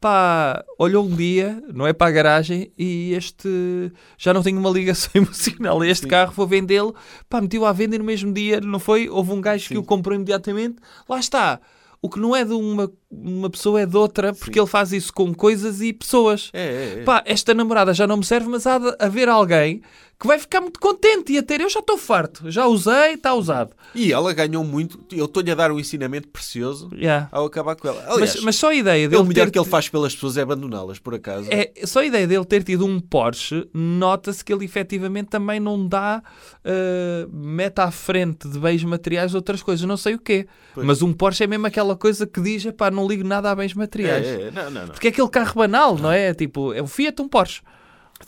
pá, 0.00 0.64
olhou 0.78 1.04
um 1.04 1.14
dia, 1.14 1.62
não 1.72 1.86
é 1.86 1.92
para 1.92 2.08
a 2.08 2.10
garagem, 2.12 2.70
e 2.78 3.12
este 3.14 3.92
já 4.18 4.32
não 4.32 4.42
tem 4.42 4.56
uma 4.56 4.70
ligação 4.70 5.10
emocional. 5.20 5.82
Este 5.84 6.02
Sim. 6.02 6.08
carro 6.08 6.32
vou 6.36 6.46
vendê-lo, 6.46 6.94
pá, 7.28 7.40
meteu 7.40 7.64
à 7.64 7.72
venda 7.72 7.96
e 7.96 7.98
no 7.98 8.04
mesmo 8.04 8.32
dia, 8.32 8.60
não 8.60 8.78
foi? 8.78 9.08
Houve 9.08 9.32
um 9.32 9.40
gajo 9.40 9.68
que 9.68 9.74
Sim. 9.74 9.80
o 9.80 9.84
comprou 9.84 10.14
imediatamente. 10.14 10.76
Lá 11.08 11.18
está. 11.18 11.60
O 12.00 12.08
que 12.10 12.20
não 12.20 12.36
é 12.36 12.44
de 12.44 12.52
uma, 12.52 12.92
uma 13.22 13.50
pessoa 13.50 13.80
é 13.80 13.86
de 13.86 13.96
outra, 13.96 14.32
porque 14.32 14.54
Sim. 14.54 14.60
ele 14.60 14.66
faz 14.68 14.92
isso 14.92 15.12
com 15.12 15.34
coisas 15.34 15.80
e 15.80 15.92
pessoas. 15.92 16.50
É, 16.52 16.62
é, 16.62 17.00
é. 17.00 17.02
Pá, 17.04 17.22
esta 17.26 17.54
namorada 17.54 17.92
já 17.94 18.06
não 18.06 18.16
me 18.16 18.24
serve, 18.24 18.48
mas 18.48 18.66
há 18.66 18.78
de 18.78 18.94
haver 18.98 19.28
alguém 19.28 19.82
que 20.18 20.26
vai 20.26 20.38
ficar 20.38 20.60
muito 20.60 20.78
contente 20.80 21.32
e 21.32 21.38
a 21.38 21.42
ter. 21.42 21.60
Eu 21.60 21.68
já 21.68 21.80
estou 21.80 21.98
farto, 21.98 22.50
já 22.50 22.66
usei, 22.66 23.14
está 23.14 23.34
usado. 23.34 23.72
E 23.94 24.12
ela 24.12 24.32
ganhou 24.32 24.64
muito. 24.64 24.98
Eu 25.12 25.24
estou-lhe 25.26 25.50
a 25.50 25.54
dar 25.54 25.72
um 25.72 25.78
ensinamento 25.78 26.28
precioso 26.28 26.88
Yeah. 26.94 27.28
ao 27.32 27.46
acabar 27.46 27.74
com 27.76 27.88
ela. 27.88 28.00
Aliás, 28.06 28.36
Mas, 28.36 28.44
mas 28.44 28.56
só 28.56 28.70
a 28.70 28.74
ideia 28.74 29.04
é 29.04 29.08
dele 29.08 29.20
o 29.20 29.24
melhor 29.24 29.46
ter 29.46 29.50
que 29.50 29.58
ele 29.58 29.68
faz 29.68 29.88
pelas 29.88 30.14
pessoas 30.14 30.36
é 30.36 30.42
abandoná-las, 30.42 30.98
por 30.98 31.14
acaso. 31.14 31.48
É, 31.50 31.72
só 31.84 32.00
a 32.00 32.06
ideia 32.06 32.26
dele 32.26 32.44
ter 32.44 32.62
tido 32.62 32.86
um 32.86 33.00
Porsche, 33.00 33.68
nota-se 33.74 34.44
que 34.44 34.52
ele 34.52 34.64
efetivamente 34.64 35.28
também 35.28 35.58
não 35.58 35.86
dá, 35.86 36.22
uh, 36.64 37.30
mete 37.36 37.80
à 37.80 37.90
frente 37.90 38.48
de 38.48 38.58
bens 38.58 38.84
materiais 38.84 39.34
outras 39.34 39.62
coisas, 39.62 39.86
não 39.86 39.96
sei 39.96 40.14
o 40.14 40.18
quê. 40.18 40.46
Pois. 40.74 40.86
Mas 40.86 41.02
um 41.02 41.12
Porsche 41.12 41.44
é 41.44 41.46
mesmo 41.46 41.66
aquela 41.66 41.96
coisa 41.96 42.26
que 42.26 42.40
diz, 42.40 42.64
pá, 42.76 42.90
não 42.90 43.03
ligo 43.06 43.26
nada 43.26 43.50
a 43.50 43.54
bens 43.54 43.74
materiais. 43.74 44.26
É, 44.26 44.42
é, 44.42 44.50
não, 44.50 44.70
não, 44.70 44.86
não. 44.86 44.88
Porque 44.88 45.08
é 45.08 45.10
aquele 45.10 45.28
carro 45.28 45.54
banal, 45.54 45.96
não 45.98 46.10
é? 46.10 46.34
Tipo, 46.34 46.72
é 46.72 46.82
um 46.82 46.86
Fiat, 46.86 47.20
um 47.20 47.28
Porsche. 47.28 47.62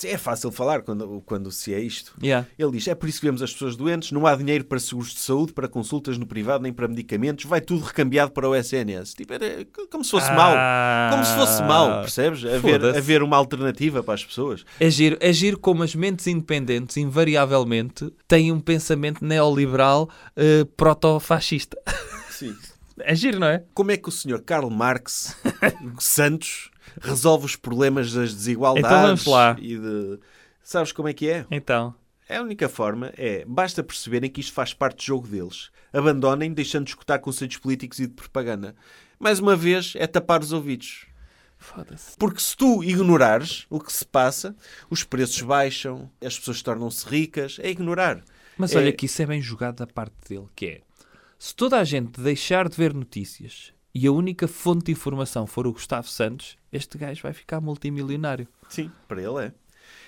É 0.04 0.18
fácil 0.18 0.50
falar 0.50 0.82
quando, 0.82 1.22
quando 1.24 1.50
se 1.50 1.72
é 1.72 1.80
isto. 1.80 2.12
Yeah. 2.22 2.46
Ele 2.58 2.72
diz: 2.72 2.88
é 2.88 2.94
por 2.94 3.08
isso 3.08 3.20
que 3.20 3.26
vemos 3.26 3.40
as 3.40 3.52
pessoas 3.52 3.76
doentes, 3.76 4.12
não 4.12 4.26
há 4.26 4.34
dinheiro 4.34 4.64
para 4.64 4.78
seguros 4.78 5.14
de 5.14 5.20
saúde, 5.20 5.52
para 5.52 5.68
consultas 5.68 6.18
no 6.18 6.26
privado, 6.26 6.62
nem 6.62 6.72
para 6.72 6.86
medicamentos, 6.88 7.44
vai 7.44 7.60
tudo 7.60 7.84
recambiado 7.84 8.32
para 8.32 8.48
o 8.48 8.54
SNS. 8.54 9.14
Tipo, 9.14 9.34
era 9.34 9.64
como 9.90 10.04
se 10.04 10.10
fosse 10.10 10.30
mau. 10.32 10.54
Como 11.10 11.24
se 11.24 11.34
fosse 11.34 11.62
mau, 11.62 12.00
percebes? 12.00 12.44
Haver, 12.44 12.84
haver 12.84 13.22
uma 13.22 13.36
alternativa 13.36 14.02
para 14.02 14.14
as 14.14 14.24
pessoas. 14.24 14.64
É 14.78 14.90
giro, 14.90 15.16
é 15.20 15.32
giro 15.32 15.58
como 15.58 15.82
as 15.82 15.94
mentes 15.94 16.26
independentes, 16.26 16.96
invariavelmente, 16.96 18.12
têm 18.28 18.52
um 18.52 18.60
pensamento 18.60 19.24
neoliberal 19.24 20.10
uh, 20.36 20.66
proto-fascista. 20.76 21.78
Sim. 22.30 22.54
É 23.01 23.14
giro, 23.14 23.39
não 23.39 23.47
é? 23.47 23.62
Como 23.74 23.90
é 23.90 23.97
que 23.97 24.09
o 24.09 24.12
senhor 24.12 24.40
Karl 24.43 24.70
Marx 24.70 25.36
Santos 26.01 26.70
resolve 27.01 27.44
os 27.47 27.56
problemas 27.56 28.12
das 28.12 28.32
desigualdades? 28.35 29.23
Então. 29.23 29.56
E 29.59 29.78
de... 29.78 30.18
Sabes 30.62 30.93
como 30.93 31.09
é 31.09 31.12
que 31.12 31.28
é? 31.28 31.47
Então. 31.51 31.94
A 32.28 32.40
única 32.40 32.68
forma 32.68 33.12
é, 33.16 33.44
basta 33.47 33.82
perceberem 33.85 34.28
que 34.31 34.40
isto 34.40 34.52
faz 34.52 34.74
parte 34.74 34.97
do 34.98 35.02
jogo 35.05 35.28
deles. 35.28 35.70
Abandonem, 35.93 36.52
deixando 36.52 36.85
de 36.85 36.90
escutar 36.90 37.18
conselhos 37.20 37.56
políticos 37.59 38.01
e 38.01 38.06
de 38.06 38.12
propaganda. 38.14 38.74
Mais 39.18 39.39
uma 39.39 39.55
vez, 39.55 39.93
é 39.97 40.06
tapar 40.06 40.40
os 40.43 40.52
ouvidos. 40.52 41.06
Foda-se. 41.59 42.16
Porque 42.18 42.40
se 42.40 42.56
tu 42.56 42.82
ignorares 42.82 43.66
o 43.70 43.78
que 43.81 43.93
se 43.93 44.05
passa, 44.05 44.55
os 44.90 45.05
preços 45.05 45.40
baixam, 45.43 46.10
as 46.24 46.39
pessoas 46.39 46.60
tornam-se 46.62 47.06
ricas, 47.09 47.59
é 47.62 47.70
ignorar. 47.70 48.23
Mas 48.59 48.74
É- 48.74 48.78
olha 48.78 48.93
que 48.93 49.06
isso 49.06 49.23
é 49.23 49.27
bem 49.27 49.40
jogado 49.40 49.77
da 49.77 49.86
parte 49.86 50.14
dele, 50.28 50.47
que 50.55 50.66
é 50.66 50.81
se 51.38 51.54
toda 51.54 51.78
a 51.78 51.84
gente 51.84 52.20
deixar 52.20 52.68
de 52.68 52.76
ver 52.76 52.94
notícias 52.94 53.72
e 53.94 54.06
a 54.06 54.12
única 54.12 54.48
fonte 54.48 54.86
de 54.86 54.92
informação 54.92 55.46
for 55.46 55.66
o 55.66 55.72
Gustavo 55.72 56.08
Santos, 56.08 56.56
este 56.72 56.98
gajo 56.98 57.22
vai 57.22 57.32
ficar 57.32 57.60
multimilionário. 57.60 58.48
Sim, 58.68 58.90
para 59.06 59.22
ele 59.22 59.46
é. 59.46 59.52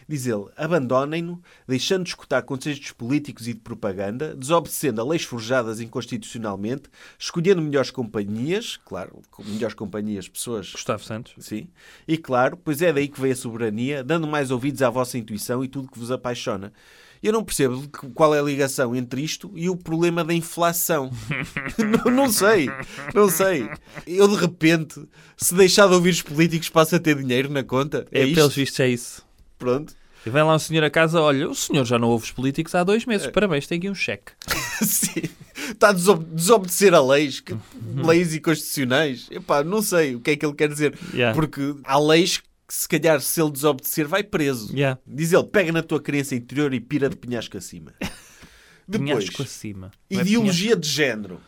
Diz 0.08 0.26
ele, 0.26 0.46
abandonem-no, 0.56 1.42
deixando 1.66 2.04
de 2.04 2.08
escutar 2.08 2.40
conselhos 2.42 2.92
políticos 2.92 3.46
e 3.46 3.52
de 3.52 3.60
propaganda, 3.60 4.34
desobedecendo 4.34 5.02
a 5.02 5.04
leis 5.04 5.22
forjadas 5.22 5.80
inconstitucionalmente, 5.80 6.84
escolhendo 7.18 7.60
melhores 7.60 7.90
companhias, 7.90 8.78
claro, 8.78 9.20
melhores 9.44 9.74
companhias, 9.74 10.26
pessoas 10.26 10.72
Gustavo 10.72 11.04
Santos? 11.04 11.34
Sim. 11.38 11.68
E 12.06 12.16
claro, 12.16 12.56
pois 12.56 12.80
é 12.80 12.90
daí 12.90 13.06
que 13.06 13.20
vem 13.20 13.32
a 13.32 13.36
soberania, 13.36 14.02
dando 14.02 14.26
mais 14.26 14.50
ouvidos 14.50 14.80
à 14.80 14.88
vossa 14.88 15.18
intuição 15.18 15.62
e 15.62 15.68
tudo 15.68 15.90
que 15.90 15.98
vos 15.98 16.10
apaixona. 16.10 16.72
Eu 17.22 17.32
não 17.32 17.42
percebo 17.44 17.88
qual 18.14 18.34
é 18.34 18.38
a 18.38 18.42
ligação 18.42 18.94
entre 18.94 19.22
isto 19.22 19.50
e 19.54 19.68
o 19.68 19.76
problema 19.76 20.22
da 20.24 20.32
inflação. 20.34 21.10
não, 22.04 22.10
não 22.12 22.32
sei, 22.32 22.68
não 23.14 23.28
sei. 23.28 23.68
Eu 24.06 24.28
de 24.28 24.36
repente, 24.36 25.00
se 25.36 25.54
deixar 25.54 25.88
de 25.88 25.94
ouvir 25.94 26.10
os 26.10 26.22
políticos, 26.22 26.68
passo 26.68 26.96
a 26.96 26.98
ter 26.98 27.16
dinheiro 27.16 27.48
na 27.50 27.62
conta. 27.62 28.06
É, 28.12 28.20
É, 28.20 28.24
isto? 28.24 28.34
pelos 28.36 28.54
vistos 28.54 28.80
é 28.80 28.88
isso. 28.88 29.22
Pronto. 29.58 29.94
E 30.26 30.30
vem 30.30 30.42
lá 30.42 30.54
um 30.54 30.58
senhor 30.58 30.82
a 30.84 30.90
casa, 30.90 31.20
olha, 31.20 31.48
o 31.48 31.54
senhor 31.54 31.84
já 31.84 31.98
não 31.98 32.08
ouve 32.08 32.24
os 32.26 32.30
políticos 32.32 32.74
há 32.74 32.82
dois 32.84 33.06
meses, 33.06 33.28
parabéns, 33.28 33.66
tem 33.66 33.78
aqui 33.78 33.88
um 33.88 33.94
cheque. 33.94 34.32
Sim. 34.82 35.22
Está 35.70 35.88
a 35.88 35.92
desobe- 35.92 36.24
desobedecer 36.32 36.92
a 36.94 37.00
leis, 37.00 37.40
que- 37.40 37.56
leis 37.94 38.34
inconstitucionais. 38.34 39.26
Epá, 39.30 39.62
não 39.64 39.80
sei 39.80 40.14
o 40.16 40.20
que 40.20 40.32
é 40.32 40.36
que 40.36 40.44
ele 40.44 40.54
quer 40.54 40.68
dizer. 40.68 40.96
Yeah. 41.14 41.34
Porque 41.34 41.74
há 41.84 41.98
leis 41.98 42.40
que, 42.68 42.74
se 42.74 42.86
calhar, 42.86 43.20
se 43.20 43.40
ele 43.40 43.50
desobedecer, 43.50 44.06
vai 44.06 44.22
preso. 44.22 44.72
Yeah. 44.76 45.00
Diz 45.06 45.32
ele, 45.32 45.44
pega 45.44 45.72
na 45.72 45.82
tua 45.82 46.00
crença 46.00 46.34
interior 46.36 46.72
e 46.74 46.80
pira 46.80 47.08
de 47.08 47.16
penhasco 47.16 47.56
acima. 47.56 47.94
Depois, 48.86 49.24
Penhasco 49.24 49.42
acima. 49.42 49.90
Não 50.10 50.20
é 50.20 50.22
ideologia 50.22 50.74
de 50.76 50.88
género. 50.88 51.40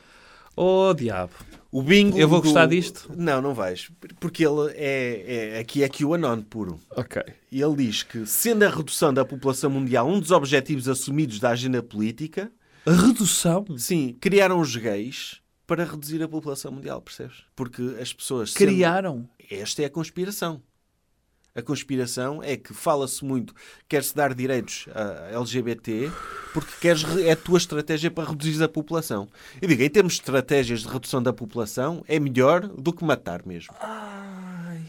Oh, 0.56 0.92
diabo. 0.92 1.32
O 1.72 1.82
bingo. 1.82 2.18
Eu 2.18 2.28
vou 2.28 2.40
do- 2.40 2.44
gostar 2.44 2.66
disto? 2.66 3.10
Não, 3.16 3.40
não 3.40 3.54
vais. 3.54 3.90
Porque 4.18 4.44
ele 4.44 4.72
é, 4.74 5.52
é 5.56 5.58
aqui 5.60 5.82
é 5.82 5.88
QAnon 5.88 6.42
puro. 6.42 6.78
Ok. 6.96 7.22
E 7.50 7.62
ele 7.62 7.76
diz 7.76 8.02
que, 8.02 8.26
sendo 8.26 8.64
a 8.64 8.68
redução 8.68 9.14
da 9.14 9.24
população 9.24 9.70
mundial 9.70 10.06
um 10.08 10.20
dos 10.20 10.30
objetivos 10.32 10.86
assumidos 10.88 11.38
da 11.38 11.50
agenda 11.50 11.82
política, 11.82 12.52
A 12.84 12.92
redução? 12.92 13.64
sim, 13.78 14.16
criaram 14.20 14.58
os 14.60 14.74
gays 14.76 15.40
para 15.66 15.84
reduzir 15.84 16.22
a 16.22 16.28
população 16.28 16.72
mundial, 16.72 17.00
percebes? 17.00 17.44
Porque 17.56 17.96
as 18.00 18.12
pessoas. 18.12 18.52
sendo- 18.52 18.68
Criaram. 18.68 19.28
Esta 19.50 19.82
é 19.82 19.84
a 19.86 19.90
conspiração. 19.90 20.60
A 21.54 21.60
conspiração 21.62 22.40
é 22.42 22.56
que 22.56 22.72
fala-se 22.72 23.24
muito, 23.24 23.52
quer-se 23.88 24.14
dar 24.14 24.32
direitos 24.34 24.86
a 24.94 25.36
LGBT, 25.36 26.10
porque 26.54 26.70
queres, 26.80 27.02
re- 27.02 27.24
é 27.24 27.32
a 27.32 27.36
tua 27.36 27.58
estratégia 27.58 28.10
para 28.10 28.28
reduzir 28.30 28.62
a 28.62 28.68
população. 28.68 29.28
Eu 29.60 29.66
digo, 29.68 29.82
em 29.82 29.90
termos 29.90 30.12
de 30.14 30.20
estratégias 30.20 30.80
de 30.82 30.88
redução 30.88 31.20
da 31.22 31.32
população, 31.32 32.04
é 32.06 32.20
melhor 32.20 32.68
do 32.68 32.92
que 32.92 33.04
matar 33.04 33.44
mesmo. 33.44 33.74
Ai, 33.80 34.80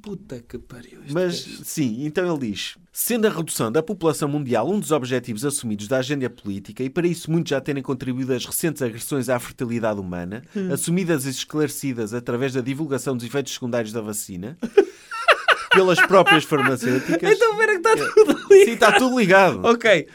puta 0.00 0.42
que 0.48 0.58
pariu. 0.58 1.00
Mas, 1.12 1.44
gajo. 1.46 1.64
sim, 1.64 2.04
então 2.06 2.26
ele 2.36 2.52
diz: 2.52 2.76
sendo 2.90 3.26
a 3.26 3.30
redução 3.30 3.70
da 3.70 3.82
população 3.82 4.28
mundial 4.30 4.66
um 4.70 4.80
dos 4.80 4.90
objetivos 4.92 5.44
assumidos 5.44 5.88
da 5.88 5.98
agenda 5.98 6.28
política, 6.30 6.82
e 6.82 6.88
para 6.88 7.06
isso 7.06 7.30
muitos 7.30 7.50
já 7.50 7.60
terem 7.60 7.82
contribuído 7.82 8.32
as 8.32 8.46
recentes 8.46 8.80
agressões 8.80 9.28
à 9.28 9.38
fertilidade 9.38 10.00
humana, 10.00 10.42
assumidas 10.72 11.26
e 11.26 11.30
esclarecidas 11.30 12.14
através 12.14 12.54
da 12.54 12.62
divulgação 12.62 13.14
dos 13.14 13.26
efeitos 13.26 13.52
secundários 13.52 13.92
da 13.92 14.00
vacina, 14.00 14.56
pelas 15.70 16.00
próprias 16.00 16.44
farmacêuticas. 16.44 17.32
Então, 17.36 17.56
pera 17.56 17.72
que 17.80 17.88
está 17.88 17.96
tudo 18.14 18.30
ali. 18.50 18.64
Sim, 18.64 18.70
está 18.72 18.92
tudo 18.92 19.18
ligado. 19.18 19.64
Ok, 19.64 20.06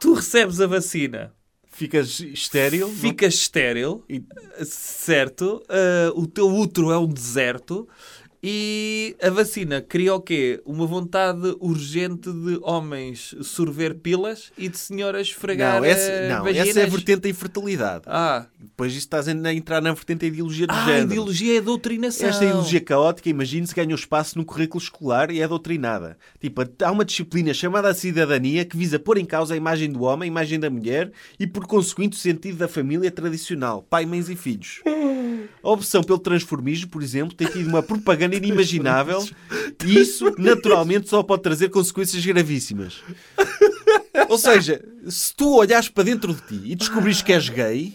tu 0.00 0.14
recebes 0.14 0.60
a 0.60 0.66
vacina, 0.66 1.32
Ficas 1.66 2.20
estéril. 2.20 2.88
não- 2.88 2.94
ficas 2.94 3.34
estéril, 3.34 4.04
E- 4.08 4.22
certo? 4.64 5.62
Ah, 5.68 6.12
o 6.14 6.26
teu 6.26 6.48
útero 6.48 6.90
é 6.92 6.98
um 6.98 7.06
deserto 7.08 7.88
e 8.42 9.14
a 9.22 9.30
vacina 9.30 9.80
cria 9.80 10.12
o 10.14 10.20
quê? 10.20 10.60
Uma 10.66 10.84
vontade 10.84 11.54
urgente 11.60 12.32
de 12.32 12.58
homens 12.62 13.36
sorver 13.42 13.94
pilas 13.94 14.50
e 14.58 14.68
de 14.68 14.76
senhoras 14.76 15.28
esfregar 15.28 15.78
Não, 15.80 15.84
essa, 15.84 16.10
eh, 16.10 16.28
não 16.28 16.42
vaginas. 16.44 16.68
essa 16.68 16.80
é 16.80 16.82
a 16.82 16.88
vertente 16.88 17.20
da 17.20 17.28
infertilidade. 17.28 18.04
Ah, 18.06 18.46
Depois 18.58 18.92
disso 18.92 19.06
estás 19.06 19.28
a 19.28 19.52
entrar 19.54 19.80
na 19.80 19.92
vertente 19.92 20.20
da 20.22 20.26
ideologia 20.26 20.66
de 20.66 20.74
ah, 20.74 20.82
a 20.82 20.86
género. 20.86 21.04
ideologia 21.04 21.54
é 21.54 21.58
a 21.58 21.62
doutrinação. 21.62 22.28
Esta 22.28 22.44
ideologia 22.44 22.80
caótica, 22.80 23.28
imagine-se, 23.28 23.74
ganha 23.74 23.92
um 23.92 23.94
espaço 23.94 24.36
no 24.36 24.44
currículo 24.44 24.82
escolar 24.82 25.30
e 25.30 25.40
é 25.40 25.46
doutrinada. 25.46 26.18
Tipo, 26.40 26.62
há 26.82 26.90
uma 26.90 27.04
disciplina 27.04 27.54
chamada 27.54 27.88
a 27.90 27.94
cidadania 27.94 28.64
que 28.64 28.76
visa 28.76 28.98
pôr 28.98 29.18
em 29.18 29.24
causa 29.24 29.54
a 29.54 29.56
imagem 29.56 29.88
do 29.92 30.02
homem, 30.02 30.24
a 30.28 30.32
imagem 30.32 30.58
da 30.58 30.68
mulher 30.68 31.12
e, 31.38 31.46
por 31.46 31.64
conseguinte, 31.66 32.16
o 32.16 32.20
sentido 32.20 32.58
da 32.58 32.66
família 32.66 33.10
tradicional, 33.10 33.82
pai, 33.82 34.04
mães 34.04 34.28
e 34.28 34.34
filhos. 34.34 34.80
A 35.62 35.70
opção 35.70 36.02
pelo 36.02 36.18
transformismo, 36.18 36.88
por 36.90 37.02
exemplo, 37.02 37.34
tem 37.36 37.46
tido 37.46 37.68
uma 37.68 37.82
propaganda 37.82 38.31
inimaginável 38.34 39.26
e 39.84 39.98
isso, 40.00 40.34
naturalmente, 40.38 41.08
só 41.08 41.22
pode 41.22 41.42
trazer 41.42 41.68
consequências 41.70 42.24
gravíssimas. 42.24 43.02
Ou 44.28 44.38
seja, 44.38 44.82
se 45.08 45.34
tu 45.34 45.56
olhares 45.56 45.88
para 45.88 46.04
dentro 46.04 46.34
de 46.34 46.42
ti 46.42 46.60
e 46.72 46.74
descobrires 46.74 47.22
que 47.22 47.32
és 47.32 47.48
gay, 47.48 47.94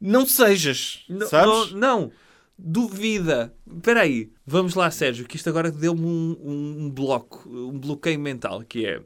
não 0.00 0.24
sejas, 0.26 1.04
Não, 1.08 1.26
sabes? 1.28 1.72
não, 1.72 1.78
não. 2.02 2.12
duvida. 2.56 3.52
Espera 3.66 4.02
aí, 4.02 4.30
vamos 4.46 4.74
lá, 4.74 4.90
Sérgio, 4.90 5.26
que 5.26 5.36
isto 5.36 5.48
agora 5.48 5.70
deu-me 5.70 6.02
um, 6.04 6.36
um, 6.42 6.76
um 6.84 6.90
bloco, 6.90 7.48
um 7.48 7.78
bloqueio 7.78 8.18
mental, 8.18 8.62
que 8.62 8.86
é, 8.86 9.00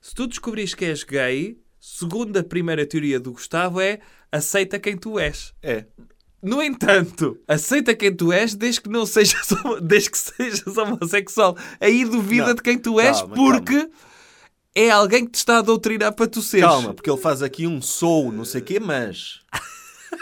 se 0.00 0.14
tu 0.14 0.26
descobrires 0.26 0.74
que 0.74 0.84
és 0.84 1.02
gay, 1.04 1.58
segundo 1.80 2.36
a 2.36 2.44
primeira 2.44 2.86
teoria 2.86 3.18
do 3.18 3.32
Gustavo, 3.32 3.80
é 3.80 4.00
aceita 4.30 4.78
quem 4.78 4.96
tu 4.96 5.18
és. 5.18 5.52
É. 5.62 5.86
No 6.42 6.62
entanto, 6.62 7.38
aceita 7.46 7.94
quem 7.94 8.14
tu 8.14 8.32
és 8.32 8.54
desde 8.54 8.80
que 8.80 8.88
não 8.88 9.04
sejas, 9.04 9.48
desde 9.82 10.10
que 10.10 10.18
sejas 10.18 10.76
homossexual. 10.76 11.56
Aí 11.80 12.04
duvida 12.04 12.48
Não, 12.48 12.54
de 12.54 12.62
quem 12.62 12.78
tu 12.78 12.98
és 12.98 13.18
calma, 13.20 13.34
porque 13.34 13.90
é 14.74 14.90
alguém 14.90 15.26
que 15.26 15.32
te 15.32 15.36
está 15.36 15.58
a 15.58 15.62
doutrinar 15.62 16.12
para 16.12 16.26
tu 16.26 16.40
seres. 16.40 16.66
Calma, 16.66 16.94
porque 16.94 17.10
ele 17.10 17.20
faz 17.20 17.42
aqui 17.42 17.66
um 17.66 17.82
sou, 17.82 18.32
não 18.32 18.44
sei 18.44 18.60
o 18.60 18.64
quê, 18.64 18.80
mas. 18.80 19.40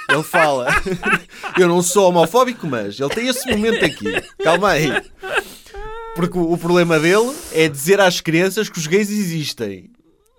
Ele 0.09 0.23
fala. 0.23 0.69
Eu 1.59 1.69
não 1.69 1.82
sou 1.82 2.09
homofóbico, 2.09 2.66
mas. 2.66 2.99
Ele 2.99 3.15
tem 3.15 3.28
esse 3.28 3.49
momento 3.49 3.85
aqui. 3.85 4.07
Calma 4.43 4.70
aí. 4.70 4.90
Porque 6.16 6.36
o 6.36 6.53
o 6.53 6.59
problema 6.59 6.99
dele 6.99 7.32
é 7.53 7.69
dizer 7.69 8.01
às 8.01 8.20
crianças 8.20 8.69
que 8.69 8.78
os 8.78 8.86
gays 8.86 9.11
existem. 9.11 9.90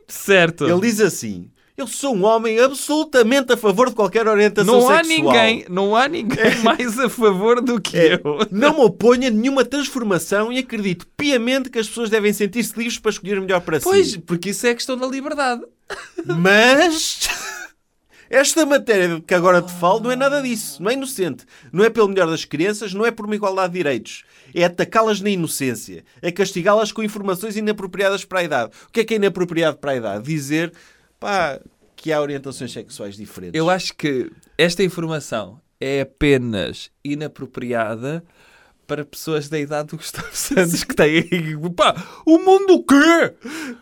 Certo. 0.08 0.68
Ele 0.68 0.82
diz 0.82 1.00
assim: 1.00 1.50
Eu 1.80 1.88
sou 1.88 2.14
um 2.14 2.26
homem 2.26 2.60
absolutamente 2.60 3.54
a 3.54 3.58
favor 3.58 3.88
de 3.90 3.96
qualquer 3.96 4.28
orientação 4.28 4.82
não 4.82 4.90
há 4.90 5.04
sexual. 5.04 5.08
ninguém, 5.34 5.66
não 5.70 5.96
há 5.96 6.10
ninguém 6.10 6.58
mais 6.62 7.00
a 7.00 7.08
favor 7.10 7.62
do 7.62 7.80
que 7.80 7.98
É, 7.98 8.14
eu. 8.16 8.40
não 8.52 8.74
me 8.74 8.82
oponho 8.82 9.28
a 9.28 9.30
nenhuma 9.30 9.64
transformação 9.64 10.52
e 10.52 10.60
acredito 10.60 11.08
piamente 11.16 11.70
que 11.70 11.80
as 11.80 11.88
pessoas 11.88 12.10
devem 12.10 12.34
sentir-se 12.34 12.78
livres 12.78 13.00
para 13.00 13.12
escolher 13.12 13.38
o 13.40 13.42
melhor 13.42 13.62
para 13.62 13.80
Pois, 13.80 14.12
si. 14.12 14.20
porque 14.20 14.50
isso 14.50 14.68
é 14.68 14.74
questão 14.74 14.98
da 14.98 15.08
liberdade. 15.08 15.62
Mas 16.26 17.30
esta 18.30 18.66
matéria 18.66 19.22
que 19.26 19.34
agora 19.34 19.62
te 19.62 19.72
falo 19.72 20.02
não 20.02 20.12
é 20.12 20.16
nada 20.18 20.42
disso. 20.42 20.84
Não 20.84 20.90
é 20.92 20.94
inocente. 20.96 21.46
Não 21.72 21.84
é 21.86 21.90
pelo 21.90 22.10
melhor 22.10 22.28
das 22.28 22.44
crianças, 22.46 22.94
não 22.94 23.06
é 23.06 23.12
por 23.12 23.26
uma 23.26 23.36
igualdade 23.36 23.72
de 23.74 23.80
direitos. 23.80 24.24
É 24.54 24.66
atacá-las 24.66 25.22
na 25.22 25.30
inocência. 25.30 26.04
É 26.22 26.30
castigá-las 26.32 26.92
com 26.92 27.02
informações 27.04 27.56
inapropriadas 27.56 28.26
para 28.26 28.40
a 28.40 28.44
idade. 28.44 28.72
O 28.88 28.92
que 28.92 29.00
é 29.00 29.04
que 29.06 29.14
é 29.14 29.18
inapropriado 29.18 29.78
para 29.78 29.92
a 29.92 29.96
idade? 29.96 30.26
Dizer, 30.26 30.74
pá, 31.20 31.60
que 31.96 32.12
há 32.12 32.22
orientações 32.22 32.72
sexuais 32.72 33.16
diferentes. 33.18 33.58
Eu 33.58 33.70
acho 33.70 33.94
que 33.96 34.32
esta 34.58 34.84
informação 34.84 35.60
é 35.80 36.02
apenas 36.02 36.90
inapropriada 37.04 38.24
para 38.88 39.06
pessoas 39.06 39.48
da 39.48 39.60
idade 39.60 39.90
do 39.90 39.98
Gustavo 39.98 40.30
Santos 40.34 40.84
que 40.84 40.96
têm. 40.96 41.24
Pá, 41.76 41.96
o 42.26 42.40
mundo 42.40 42.74
o 42.76 42.84
quê? 42.84 43.36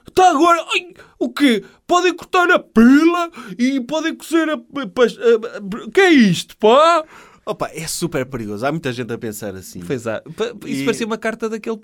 Está 0.07 0.31
agora. 0.31 0.65
Ai, 0.73 0.93
o 1.17 1.29
quê? 1.29 1.63
Podem 1.85 2.13
cortar 2.13 2.51
a 2.51 2.59
pila 2.59 3.31
e 3.57 3.79
podem 3.81 4.13
cozer 4.15 4.49
a. 4.49 4.55
a- 4.55 5.91
que 5.93 6.01
é 6.01 6.09
isto, 6.09 6.57
pá? 6.57 7.05
Opa, 7.49 7.69
é 7.73 7.87
super 7.87 8.25
perigoso. 8.25 8.65
Há 8.65 8.71
muita 8.71 8.91
gente 8.91 9.11
a 9.13 9.17
pensar 9.17 9.55
assim. 9.55 9.79
Pois. 9.79 10.03
Pa- 10.03 10.21
Isso 10.65 10.81
E- 10.81 10.85
parecia 10.85 11.05
uma 11.07 11.17
carta 11.17 11.47
daquele 11.47 11.79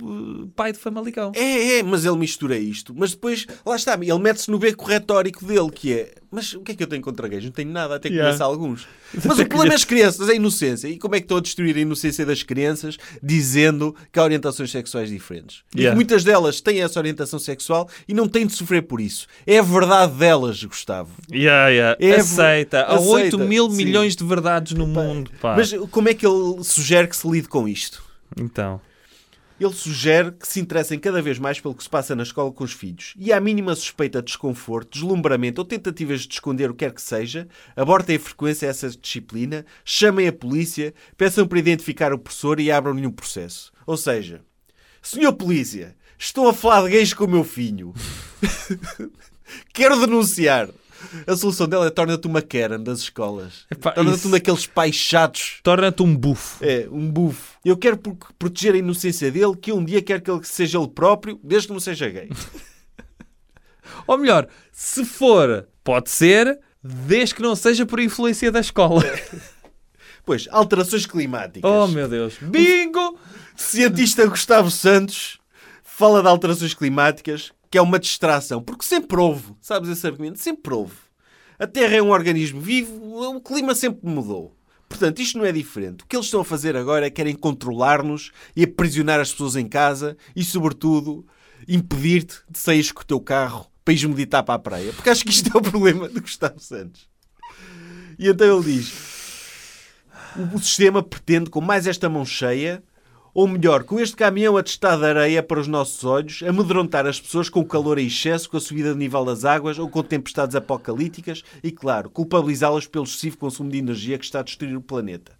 pai 0.55 0.73
de 0.73 0.77
Famalicão. 0.77 1.31
É, 1.35 1.79
é, 1.79 1.83
mas 1.83 2.03
ele 2.03 2.17
mistura 2.17 2.57
isto. 2.57 2.93
Mas 2.95 3.11
depois, 3.11 3.45
lá 3.65 3.75
está, 3.75 3.93
ele 3.93 4.19
mete-se 4.19 4.51
no 4.51 4.59
beco 4.59 4.85
retórico 4.85 5.45
dele, 5.45 5.69
que 5.71 5.93
é... 5.93 6.13
Mas 6.33 6.53
o 6.53 6.61
que 6.61 6.71
é 6.71 6.75
que 6.75 6.81
eu 6.83 6.87
tenho 6.87 7.01
contra 7.01 7.27
gays? 7.27 7.43
Não 7.45 7.51
tenho 7.51 7.69
nada, 7.69 7.95
até 7.95 8.09
que 8.09 8.15
Yeah. 8.15 8.35
conheço 8.35 8.43
alguns. 8.43 8.87
Mas 9.23 9.37
o 9.37 9.45
problema 9.45 9.73
é 9.73 9.75
as 9.75 9.85
crianças, 9.85 10.27
é 10.27 10.31
a 10.31 10.35
inocência. 10.35 10.87
E 10.87 10.97
como 10.97 11.13
é 11.15 11.19
que 11.19 11.25
estão 11.25 11.37
a 11.37 11.41
destruir 11.41 11.75
a 11.75 11.79
inocência 11.79 12.25
das 12.25 12.41
crianças 12.41 12.97
dizendo 13.21 13.95
que 14.11 14.19
há 14.19 14.23
orientações 14.23 14.71
sexuais 14.71 15.09
diferentes? 15.09 15.63
E 15.75 15.81
Yeah. 15.81 15.95
muitas 15.95 16.23
delas 16.23 16.59
têm 16.59 16.81
essa 16.81 16.99
orientação 16.99 17.37
sexual 17.39 17.87
e 18.07 18.13
não 18.13 18.27
têm 18.27 18.47
de 18.47 18.53
sofrer 18.53 18.81
por 18.83 18.99
isso. 18.99 19.27
É 19.45 19.59
a 19.59 19.61
verdade 19.61 20.13
delas, 20.13 20.63
Gustavo. 20.63 21.11
Yeah, 21.31 21.69
yeah. 21.69 21.97
É- 21.99 22.15
aceita. 22.15 22.79
Há 22.81 22.95
aceita, 22.95 23.09
8 23.37 23.39
mil 23.39 23.69
sim. 23.69 23.75
milhões 23.77 24.15
de 24.15 24.23
verdades 24.23 24.73
no 24.73 24.87
mundo, 24.87 25.29
pá. 25.39 25.55
Mas 25.55 25.71
como 25.91 26.09
é 26.09 26.13
que 26.13 26.25
ele 26.25 26.63
sugere 26.63 27.07
que 27.07 27.15
se 27.15 27.29
lide 27.29 27.47
com 27.47 27.67
isto? 27.67 28.03
Então. 28.35 28.81
Ele 29.59 29.73
sugere 29.73 30.31
que 30.31 30.47
se 30.47 30.59
interessem 30.59 30.99
cada 30.99 31.21
vez 31.21 31.39
mais 31.39 31.59
pelo 31.59 31.75
que 31.75 31.83
se 31.83 31.89
passa 31.89 32.15
na 32.15 32.23
escola 32.23 32.51
com 32.51 32.63
os 32.63 32.73
filhos. 32.73 33.13
E 33.17 33.31
à 33.31 33.39
mínima 33.39 33.75
suspeita 33.75 34.19
de 34.19 34.27
desconforto, 34.27 34.93
deslumbramento 34.93 35.61
ou 35.61 35.65
tentativas 35.65 36.21
de 36.21 36.33
esconder 36.33 36.69
o 36.69 36.73
que 36.73 36.85
quer 36.85 36.93
que 36.93 37.01
seja, 37.01 37.47
abortem 37.75 38.15
a 38.15 38.19
frequência 38.19 38.67
essa 38.67 38.89
disciplina, 38.89 39.65
chamem 39.85 40.27
a 40.27 40.33
polícia, 40.33 40.93
peçam 41.15 41.47
para 41.47 41.59
identificar 41.59 42.13
o 42.13 42.19
professor 42.19 42.59
e 42.59 42.71
abram-lhe 42.71 43.07
um 43.07 43.11
processo. 43.11 43.71
Ou 43.85 43.95
seja, 43.95 44.41
Senhor 45.01 45.33
Polícia, 45.33 45.95
estou 46.17 46.47
a 46.47 46.53
falar 46.53 46.83
de 46.85 46.91
gays 46.91 47.13
com 47.13 47.25
o 47.25 47.29
meu 47.29 47.43
filho. 47.43 47.93
Quero 49.73 49.99
denunciar. 49.99 50.69
A 51.27 51.35
solução 51.35 51.67
dela 51.67 51.87
é 51.87 51.89
torna-te 51.89 52.25
uma 52.27 52.41
Karen 52.41 52.81
das 52.81 52.99
escolas. 52.99 53.65
Torna-te 53.95 54.27
um 54.27 54.31
daqueles 54.31 54.65
pais 54.65 54.95
chatos. 54.95 55.59
Torna-te 55.61 56.01
um 56.01 56.15
bufo. 56.15 56.63
É, 56.63 56.87
um 56.89 57.11
bufo. 57.11 57.52
Eu 57.63 57.77
quero 57.77 57.97
pro- 57.97 58.17
proteger 58.37 58.73
a 58.73 58.77
inocência 58.77 59.31
dele, 59.31 59.55
que 59.55 59.71
um 59.71 59.83
dia 59.83 60.01
quero 60.01 60.21
que 60.21 60.29
ele 60.29 60.43
seja 60.43 60.77
ele 60.77 60.87
próprio, 60.89 61.39
desde 61.43 61.67
que 61.67 61.73
não 61.73 61.79
seja 61.79 62.09
gay. 62.09 62.29
Ou 64.07 64.17
melhor, 64.17 64.47
se 64.71 65.05
for, 65.05 65.67
pode 65.83 66.09
ser, 66.09 66.59
desde 66.83 67.35
que 67.35 67.41
não 67.41 67.55
seja 67.55 67.85
por 67.85 67.99
influência 67.99 68.51
da 68.51 68.59
escola. 68.59 69.03
Pois, 70.25 70.47
alterações 70.51 71.05
climáticas. 71.05 71.69
Oh 71.69 71.85
meu 71.85 72.07
Deus. 72.07 72.37
Bingo! 72.41 73.19
Cientista 73.57 74.25
Gustavo 74.25 74.71
Santos 74.71 75.37
fala 75.83 76.21
de 76.21 76.29
alterações 76.29 76.73
climáticas, 76.73 77.51
que 77.69 77.77
é 77.77 77.81
uma 77.81 77.99
distração, 77.99 78.63
porque 78.63 78.85
sempre 78.85 79.19
houve, 79.19 79.53
sabes 79.59 79.89
esse 79.89 80.07
argumento? 80.07 80.39
Sempre 80.39 80.73
houve. 80.73 80.95
A 81.59 81.67
Terra 81.67 81.97
é 81.97 82.01
um 82.01 82.09
organismo 82.11 82.61
vivo, 82.61 83.03
o 83.35 83.41
clima 83.41 83.75
sempre 83.75 84.07
mudou. 84.09 84.52
Portanto, 84.93 85.23
isto 85.23 85.39
não 85.39 85.45
é 85.45 85.51
diferente. 85.51 86.03
O 86.03 86.05
que 86.05 86.15
eles 86.15 86.27
estão 86.27 86.41
a 86.41 86.45
fazer 86.45 86.77
agora 86.77 87.07
é 87.07 87.09
querem 87.09 87.33
controlar-nos 87.33 88.31
e 88.55 88.63
aprisionar 88.63 89.19
as 89.19 89.31
pessoas 89.31 89.55
em 89.55 89.67
casa 89.67 90.15
e, 90.35 90.43
sobretudo, 90.43 91.25
impedir-te 91.67 92.43
de 92.47 92.59
sair 92.59 92.93
com 92.93 93.01
o 93.01 93.03
teu 93.03 93.19
carro 93.19 93.65
para 93.83 93.91
ires 93.95 94.05
meditar 94.05 94.43
para 94.43 94.53
a 94.53 94.59
praia. 94.59 94.93
Porque 94.93 95.09
acho 95.09 95.23
que 95.23 95.31
isto 95.31 95.49
é 95.51 95.57
o 95.57 95.63
problema 95.63 96.07
de 96.07 96.19
Gustavo 96.19 96.59
Santos. 96.59 97.09
E 98.19 98.27
então 98.27 98.55
ele 98.55 98.75
diz: 98.75 98.93
o 100.53 100.59
sistema 100.59 101.01
pretende, 101.01 101.49
com 101.49 101.59
mais 101.59 101.87
esta 101.87 102.07
mão 102.07 102.23
cheia, 102.23 102.83
ou 103.33 103.47
melhor, 103.47 103.83
com 103.83 103.99
este 103.99 104.15
caminhão 104.15 104.55
atestado 104.55 105.01
de 105.01 105.07
areia 105.07 105.41
para 105.41 105.59
os 105.59 105.67
nossos 105.67 106.03
olhos, 106.03 106.43
amedrontar 106.43 107.07
as 107.07 107.19
pessoas 107.19 107.49
com 107.49 107.61
o 107.61 107.65
calor 107.65 107.97
em 107.97 108.05
excesso, 108.05 108.49
com 108.49 108.57
a 108.57 108.59
subida 108.59 108.93
do 108.93 108.99
nível 108.99 109.25
das 109.25 109.43
águas 109.43 109.79
ou 109.79 109.89
com 109.89 110.03
tempestades 110.03 110.55
apocalípticas 110.55 111.43
e, 111.63 111.71
claro, 111.71 112.09
culpabilizá-las 112.09 112.85
pelo 112.85 113.05
excessivo 113.05 113.37
consumo 113.37 113.71
de 113.71 113.79
energia 113.79 114.19
que 114.19 114.25
está 114.25 114.41
a 114.41 114.43
destruir 114.43 114.75
o 114.75 114.81
planeta. 114.81 115.31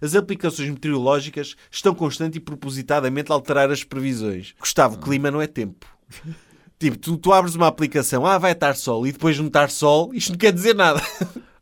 As 0.00 0.14
aplicações 0.14 0.70
meteorológicas 0.70 1.54
estão 1.70 1.94
constante 1.94 2.38
e 2.38 2.40
propositadamente 2.40 3.30
a 3.30 3.34
alterar 3.34 3.70
as 3.70 3.84
previsões. 3.84 4.54
Gustavo, 4.58 4.98
clima 4.98 5.30
não 5.30 5.42
é 5.42 5.46
tempo. 5.46 5.86
Tipo, 6.76 6.98
tu, 6.98 7.16
tu 7.16 7.32
abres 7.32 7.54
uma 7.54 7.68
aplicação, 7.68 8.26
ah, 8.26 8.36
vai 8.36 8.52
estar 8.52 8.74
sol, 8.74 9.06
e 9.06 9.12
depois 9.12 9.38
não 9.38 9.46
estar 9.46 9.70
sol, 9.70 10.12
isto 10.12 10.32
não 10.32 10.38
quer 10.38 10.52
dizer 10.52 10.74
nada. 10.74 11.00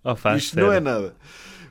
Oh, 0.03 0.17
faz, 0.17 0.45
Isto 0.45 0.59
não 0.59 0.73
é 0.73 0.81
nada. 0.81 1.15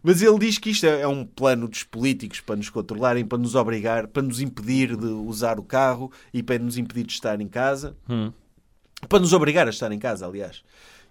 Mas 0.03 0.21
ele 0.21 0.39
diz 0.39 0.57
que 0.57 0.69
isto 0.71 0.85
é 0.85 1.01
é 1.01 1.07
um 1.07 1.25
plano 1.25 1.67
dos 1.67 1.83
políticos 1.83 2.39
para 2.41 2.55
nos 2.55 2.69
controlarem, 2.69 3.25
para 3.25 3.37
nos 3.37 3.55
obrigar, 3.55 4.07
para 4.07 4.23
nos 4.23 4.39
impedir 4.41 4.95
de 4.97 5.05
usar 5.07 5.59
o 5.59 5.63
carro 5.63 6.11
e 6.33 6.41
para 6.41 6.57
nos 6.59 6.77
impedir 6.77 7.03
de 7.05 7.13
estar 7.13 7.39
em 7.39 7.47
casa. 7.47 7.95
Hum. 8.09 8.31
Para 9.07 9.19
nos 9.19 9.33
obrigar 9.33 9.67
a 9.67 9.69
estar 9.71 9.91
em 9.91 9.99
casa, 9.99 10.25
aliás. 10.25 10.63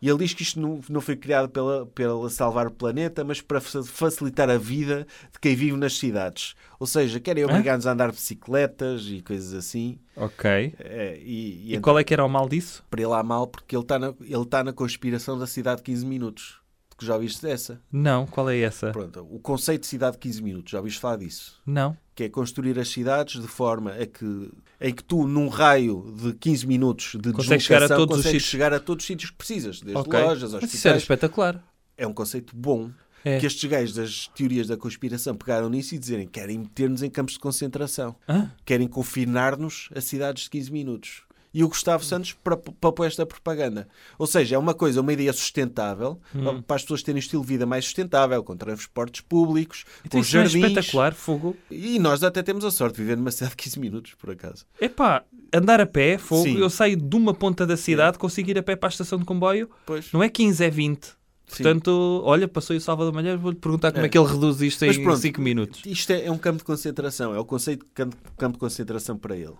E 0.03 0.09
ele 0.09 0.19
diz 0.21 0.33
que 0.33 0.43
isto 0.43 0.59
não, 0.59 0.81
não 0.89 1.01
foi 1.03 1.15
criado 1.15 1.51
pela, 1.51 1.85
pela 1.87 2.31
salvar 2.31 2.67
o 2.67 2.71
planeta, 2.71 3.23
mas 3.23 3.43
para 3.43 3.61
fa- 3.61 3.83
facilitar 3.83 4.49
a 4.49 4.57
vida 4.57 5.07
de 5.31 5.39
quem 5.39 5.55
vive 5.55 5.77
nas 5.77 5.99
cidades. 5.99 6.55
Ou 6.79 6.87
seja, 6.87 7.21
querem 7.21 7.45
obrigar-nos 7.45 7.87
a 7.87 7.93
andar 7.93 8.07
de 8.11 8.17
bicicletas 8.17 9.03
e 9.07 9.21
coisas 9.21 9.53
assim. 9.53 9.99
Ok. 10.17 10.73
É, 10.79 11.19
e, 11.23 11.23
e 11.23 11.65
E 11.65 11.69
então, 11.73 11.83
qual 11.83 11.99
é 11.99 12.05
que 12.05 12.15
era 12.15 12.25
o 12.25 12.29
mal 12.31 12.49
disso? 12.49 12.83
para 12.89 13.03
ele 13.03 13.13
há 13.13 13.23
mal, 13.23 13.47
porque 13.47 13.77
ele 13.77 13.83
está 13.83 13.99
na, 13.99 14.15
ele 14.23 14.43
está 14.43 14.65
na 14.65 14.73
conspiração 14.73 15.39
da 15.39 15.47
cidade 15.47 15.79
de 15.79 15.83
15 15.85 16.07
minutos. 16.07 16.60
Que 17.01 17.07
já 17.07 17.15
ouviste 17.15 17.41
dessa? 17.41 17.81
Não, 17.91 18.27
qual 18.27 18.51
é 18.51 18.59
essa? 18.59 18.91
Pronto, 18.93 19.27
o 19.31 19.39
conceito 19.39 19.81
de 19.81 19.87
cidade 19.87 20.13
de 20.17 20.19
15 20.19 20.43
minutos, 20.43 20.71
já 20.71 20.79
ouviste 20.79 21.01
falar 21.01 21.17
disso? 21.17 21.59
Não. 21.65 21.97
Que 22.15 22.25
é 22.25 22.29
construir 22.29 22.79
as 22.79 22.89
cidades 22.91 23.41
de 23.41 23.49
forma 23.49 23.93
a 23.93 24.05
que, 24.05 24.51
em 24.79 24.95
que 24.95 25.03
tu, 25.03 25.27
num 25.27 25.49
raio 25.49 26.15
de 26.23 26.35
15 26.35 26.67
minutos 26.67 27.17
de 27.19 27.33
Consegues 27.33 27.65
chegar 27.65 27.79
a 27.79 27.81
deslocação, 27.87 27.97
todos 28.07 28.17
os 28.19 28.23
consegues 28.25 28.43
sítios. 28.43 28.51
chegar 28.51 28.73
a 28.75 28.79
todos 28.79 29.03
os 29.03 29.07
sítios 29.07 29.31
que 29.31 29.37
precisas, 29.39 29.81
desde 29.81 29.97
Ok. 29.99 30.13
lojas, 30.21 30.53
Mas 30.53 30.75
isso 30.75 30.87
era 30.87 30.97
hospitais. 30.99 31.03
espetacular. 31.03 31.65
É 31.97 32.07
um 32.07 32.13
conceito 32.13 32.55
bom. 32.55 32.91
É. 33.25 33.39
Que 33.39 33.47
estes 33.47 33.69
gajos 33.71 33.95
das 33.95 34.29
teorias 34.29 34.67
da 34.67 34.77
conspiração 34.77 35.35
pegaram 35.35 35.69
nisso 35.71 35.95
e 35.95 35.99
dizerem 35.99 36.27
que 36.27 36.39
querem 36.39 36.59
meter-nos 36.59 37.03
em 37.03 37.09
campos 37.11 37.35
de 37.35 37.41
concentração. 37.41 38.15
Hã? 38.29 38.51
Querem 38.65 38.89
confinar-nos 38.89 39.89
a 39.95 40.01
cidades 40.03 40.45
de 40.45 40.51
15 40.51 40.71
minutos. 40.73 41.23
E 41.53 41.65
o 41.65 41.69
Gustavo 41.69 42.05
Santos 42.05 42.33
para, 42.33 42.57
para 42.57 42.93
pôr 42.93 43.07
esta 43.07 43.27
propaganda. 43.27 43.89
Ou 44.19 44.27
seja, 44.27 44.55
é 44.55 44.59
uma 44.59 44.73
coisa, 44.75 45.01
uma 45.01 45.13
ideia 45.13 45.33
sustentável 45.33 46.21
Hum. 46.35 46.63
para 46.63 46.77
as 46.77 46.83
pessoas 46.83 47.03
terem 47.03 47.17
um 47.17 47.19
estilo 47.19 47.43
de 47.43 47.49
vida 47.49 47.67
mais 47.67 47.85
sustentável, 47.85 48.43
com 48.45 48.57
transportes 48.57 49.21
públicos, 49.21 49.85
Então 50.05 50.11
com 50.11 50.17
não 50.19 50.23
é 50.23 50.45
jardins. 50.45 50.63
espetacular, 50.65 51.15
fogo. 51.15 51.57
E 51.71 51.99
nós 51.99 52.23
até 52.23 52.43
temos 52.43 52.65
a 52.65 52.71
sorte 52.71 52.97
de 52.97 53.03
viver 53.03 53.17
numa 53.17 53.31
cidade 53.31 53.51
de 53.51 53.57
15 53.57 53.81
minutos, 53.81 54.15
por 54.15 54.31
acaso. 54.31 54.65
Epá, 54.81 55.25
andar 55.53 55.81
a 55.81 55.87
pé, 55.87 56.19
fogo, 56.19 56.45
Sim. 56.45 56.59
eu 56.59 56.71
saio 56.71 56.97
de 56.97 57.17
uma 57.17 57.35
ponta 57.35 57.67
da 57.67 57.77
cidade, 57.77 58.19
consigo 58.19 58.49
ir 58.51 58.59
a 58.59 58.63
pé 58.63 58.77
para 58.77 58.89
a 58.89 58.91
estação 58.91 59.19
de 59.19 59.25
comboio, 59.25 59.69
Pois. 59.85 60.13
não 60.13 60.23
é 60.23 60.29
15, 60.29 60.65
é 60.65 60.71
20. 60.71 61.05
Sim. 61.05 61.65
Portanto, 61.65 62.23
olha, 62.25 62.47
passou 62.47 62.77
o 62.77 62.81
Salvador 62.81 63.13
Malheiro, 63.13 63.37
vou-lhe 63.41 63.57
perguntar 63.57 63.91
como 63.91 64.05
é. 64.05 64.07
É. 64.07 64.09
que 64.09 64.17
ele 64.17 64.29
reduz 64.29 64.61
isto 64.63 64.87
Mas 64.87 64.97
em 64.97 65.03
pronto, 65.03 65.19
5 65.19 65.41
minutos. 65.41 65.83
Isto 65.85 66.13
é, 66.13 66.27
é 66.27 66.31
um 66.31 66.39
campo 66.39 66.59
de 66.59 66.65
concentração, 66.65 67.35
é 67.35 67.41
o 67.41 67.45
conceito 67.45 67.85
de 67.85 67.91
campo 68.37 68.53
de 68.53 68.59
concentração 68.61 69.19
para 69.19 69.37
ele. 69.37 69.55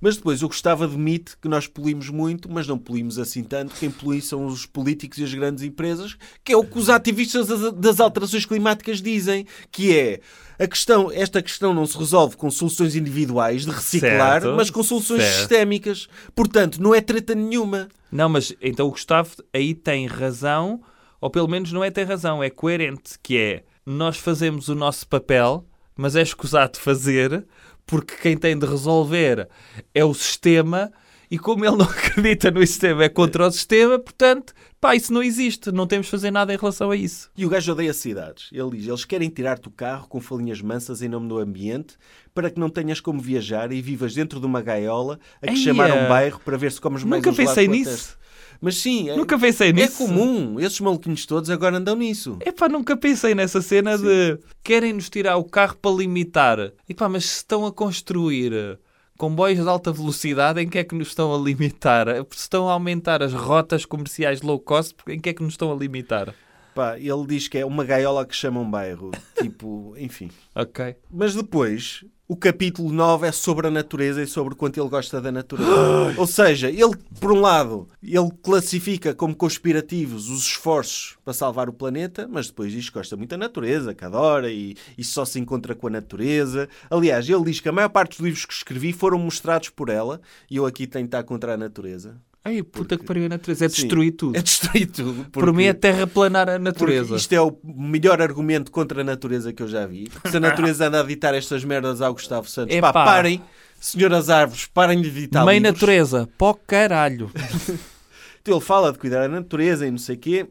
Mas 0.00 0.16
depois 0.16 0.42
o 0.42 0.48
Gustavo 0.48 0.84
admite 0.84 1.36
que 1.36 1.48
nós 1.48 1.66
poluímos 1.66 2.10
muito, 2.10 2.50
mas 2.50 2.66
não 2.66 2.78
poluímos 2.78 3.18
assim 3.18 3.42
tanto. 3.42 3.74
Quem 3.74 3.90
polui 3.90 4.20
são 4.20 4.46
os 4.46 4.66
políticos 4.66 5.18
e 5.18 5.24
as 5.24 5.32
grandes 5.32 5.62
empresas, 5.62 6.16
que 6.44 6.52
é 6.52 6.56
o 6.56 6.64
que 6.64 6.78
os 6.78 6.88
ativistas 6.88 7.46
das, 7.46 7.72
das 7.72 8.00
alterações 8.00 8.44
climáticas 8.44 9.00
dizem, 9.00 9.46
que 9.70 9.96
é 9.96 10.20
a 10.58 10.66
questão, 10.66 11.10
esta 11.12 11.42
questão 11.42 11.74
não 11.74 11.86
se 11.86 11.96
resolve 11.98 12.36
com 12.36 12.50
soluções 12.50 12.96
individuais 12.96 13.64
de 13.64 13.70
reciclar, 13.70 14.42
Certo, 14.42 14.56
mas 14.56 14.70
com 14.70 14.82
soluções 14.82 15.22
certo. 15.22 15.38
sistémicas. 15.38 16.08
Portanto, 16.34 16.82
não 16.82 16.94
é 16.94 17.00
treta 17.00 17.34
nenhuma. 17.34 17.88
Não, 18.10 18.28
mas 18.28 18.54
então 18.60 18.86
o 18.86 18.90
Gustavo 18.90 19.30
aí 19.52 19.74
tem 19.74 20.06
razão, 20.06 20.80
ou 21.20 21.30
pelo 21.30 21.48
menos 21.48 21.72
não 21.72 21.84
é 21.84 21.90
ter 21.90 22.04
razão, 22.04 22.42
é 22.42 22.48
coerente, 22.48 23.18
que 23.22 23.36
é 23.36 23.64
nós 23.84 24.16
fazemos 24.16 24.68
o 24.68 24.74
nosso 24.74 25.06
papel, 25.06 25.64
mas 25.96 26.16
é 26.16 26.22
escusado 26.22 26.78
fazer, 26.78 27.46
porque 27.86 28.14
quem 28.16 28.36
tem 28.36 28.58
de 28.58 28.66
resolver 28.66 29.48
é 29.94 30.04
o 30.04 30.12
sistema, 30.12 30.92
e 31.30 31.38
como 31.38 31.64
ele 31.64 31.76
não 31.76 31.86
acredita 31.88 32.50
no 32.50 32.60
sistema, 32.60 33.04
é 33.04 33.08
contra 33.08 33.46
o 33.46 33.50
sistema, 33.50 33.98
portanto, 33.98 34.52
pá, 34.80 34.94
isso 34.94 35.12
não 35.12 35.22
existe, 35.22 35.72
não 35.72 35.86
temos 35.86 36.06
de 36.06 36.10
fazer 36.10 36.30
nada 36.30 36.52
em 36.52 36.56
relação 36.56 36.90
a 36.90 36.96
isso. 36.96 37.30
E 37.36 37.46
o 37.46 37.48
gajo 37.48 37.72
odeia 37.72 37.92
cidades. 37.94 38.48
Ele 38.52 38.70
diz: 38.76 38.86
eles 38.86 39.04
querem 39.04 39.28
tirar-te 39.28 39.68
o 39.68 39.70
carro 39.70 40.08
com 40.08 40.20
folhinhas 40.20 40.60
mansas 40.60 41.02
em 41.02 41.08
nome 41.08 41.28
do 41.28 41.38
ambiente 41.38 41.96
para 42.34 42.50
que 42.50 42.60
não 42.60 42.68
tenhas 42.68 43.00
como 43.00 43.20
viajar 43.20 43.72
e 43.72 43.80
vivas 43.80 44.14
dentro 44.14 44.38
de 44.38 44.46
uma 44.46 44.60
gaiola 44.60 45.18
a 45.40 45.46
que 45.46 45.54
Eia! 45.54 45.62
chamaram 45.64 46.04
um 46.04 46.08
bairro 46.08 46.40
para 46.44 46.56
ver 46.58 46.70
se 46.70 46.80
comes 46.80 47.02
mais 47.02 47.22
Nunca 47.24 47.34
pensei 47.36 47.66
nisso. 47.66 47.90
testa. 47.90 48.26
Mas 48.60 48.76
sim, 48.78 49.08
é, 49.08 49.16
Nunca 49.16 49.38
pensei 49.38 49.70
é 49.70 49.72
nisso. 49.72 49.98
comum. 49.98 50.58
Esses 50.60 50.80
maluquinhos 50.80 51.26
todos 51.26 51.50
agora 51.50 51.76
andam 51.76 51.96
nisso. 51.96 52.36
Epá, 52.44 52.68
nunca 52.68 52.96
pensei 52.96 53.34
nessa 53.34 53.60
cena 53.62 53.96
de 53.98 54.38
querem-nos 54.62 55.08
tirar 55.10 55.36
o 55.36 55.44
carro 55.44 55.76
para 55.76 55.96
limitar. 55.96 56.72
Epá, 56.88 57.08
mas 57.08 57.24
se 57.26 57.36
estão 57.38 57.66
a 57.66 57.72
construir 57.72 58.78
comboios 59.16 59.62
de 59.62 59.68
alta 59.68 59.92
velocidade, 59.92 60.60
em 60.60 60.68
que 60.68 60.78
é 60.78 60.84
que 60.84 60.94
nos 60.94 61.08
estão 61.08 61.34
a 61.34 61.38
limitar? 61.38 62.06
Se 62.30 62.40
estão 62.42 62.68
a 62.68 62.72
aumentar 62.72 63.22
as 63.22 63.32
rotas 63.32 63.84
comerciais 63.84 64.42
low 64.42 64.58
cost, 64.58 64.94
em 65.08 65.18
que 65.18 65.30
é 65.30 65.34
que 65.34 65.42
nos 65.42 65.54
estão 65.54 65.72
a 65.72 65.76
limitar? 65.76 66.34
Pá, 66.74 66.98
ele 66.98 67.26
diz 67.26 67.48
que 67.48 67.56
é 67.56 67.64
uma 67.64 67.84
gaiola 67.84 68.26
que 68.26 68.36
chama 68.36 68.60
um 68.60 68.70
bairro. 68.70 69.10
tipo, 69.40 69.94
enfim. 69.96 70.30
Ok. 70.54 70.94
Mas 71.10 71.34
depois, 71.34 72.04
o 72.28 72.36
capítulo 72.36 72.92
9 72.92 73.28
é 73.28 73.32
sobre 73.32 73.68
a 73.68 73.70
natureza 73.70 74.20
e 74.20 74.26
sobre 74.26 74.54
o 74.54 74.56
quanto 74.56 74.80
ele 74.80 74.88
gosta 74.88 75.20
da 75.20 75.30
natureza. 75.30 76.14
Ou 76.16 76.26
seja, 76.26 76.68
ele, 76.68 76.96
por 77.20 77.30
um 77.30 77.40
lado, 77.40 77.88
ele 78.02 78.30
classifica 78.42 79.14
como 79.14 79.34
conspirativos 79.34 80.28
os 80.28 80.40
esforços 80.40 81.16
para 81.24 81.32
salvar 81.32 81.68
o 81.68 81.72
planeta, 81.72 82.28
mas 82.28 82.48
depois 82.48 82.72
diz 82.72 82.88
que 82.88 82.94
gosta 82.94 83.16
muito 83.16 83.30
da 83.30 83.36
natureza, 83.36 83.94
que 83.94 84.04
adora 84.04 84.50
e, 84.50 84.76
e 84.98 85.04
só 85.04 85.24
se 85.24 85.38
encontra 85.38 85.74
com 85.74 85.86
a 85.86 85.90
natureza. 85.90 86.68
Aliás, 86.90 87.28
ele 87.28 87.44
diz 87.44 87.60
que 87.60 87.68
a 87.68 87.72
maior 87.72 87.90
parte 87.90 88.18
dos 88.18 88.24
livros 88.24 88.44
que 88.44 88.54
escrevi 88.54 88.92
foram 88.92 89.18
mostrados 89.18 89.68
por 89.68 89.88
ela 89.88 90.20
e 90.50 90.56
eu 90.56 90.66
aqui 90.66 90.86
tenho 90.86 91.04
de 91.04 91.08
estar 91.08 91.22
contra 91.22 91.54
a 91.54 91.56
natureza. 91.56 92.16
Ai, 92.46 92.62
puta 92.62 92.96
que 92.96 93.04
pariu 93.04 93.26
a 93.26 93.28
natureza. 93.28 93.64
É 93.64 93.68
Sim, 93.68 93.82
destruir 93.82 94.12
tudo. 94.12 94.36
É 94.38 94.42
destruir 94.42 94.86
tudo. 94.90 95.24
Por 95.30 95.44
porque- 95.44 95.52
mim 95.52 95.64
é 95.64 95.72
terraplanar 95.72 96.48
a 96.48 96.52
porque 96.52 96.64
natureza. 96.64 97.16
isto 97.16 97.32
é 97.32 97.40
o 97.40 97.58
melhor 97.64 98.20
argumento 98.22 98.70
contra 98.70 99.00
a 99.00 99.04
natureza 99.04 99.52
que 99.52 99.62
eu 99.62 99.68
já 99.68 99.86
vi. 99.86 100.08
Porque 100.08 100.30
se 100.30 100.36
a 100.36 100.40
natureza 100.40 100.86
anda 100.86 101.00
a 101.00 101.02
ditar 101.02 101.34
estas 101.34 101.64
merdas 101.64 102.00
ao 102.00 102.12
Gustavo 102.12 102.48
Santos, 102.48 102.74
pá, 102.80 102.88
Epá. 102.90 103.04
parem, 103.04 103.42
senhoras 103.80 104.30
árvores, 104.30 104.66
parem 104.66 105.00
de 105.02 105.10
ditar 105.10 105.44
Meio 105.44 105.58
livros. 105.60 105.72
natureza. 105.80 106.28
Pó 106.38 106.54
caralho. 106.54 107.30
Então 108.42 108.54
ele 108.58 108.64
fala 108.64 108.92
de 108.92 108.98
cuidar 109.00 109.22
da 109.22 109.28
natureza 109.28 109.84
e 109.84 109.90
não 109.90 109.98
sei 109.98 110.14
o 110.14 110.18
quê. 110.20 110.46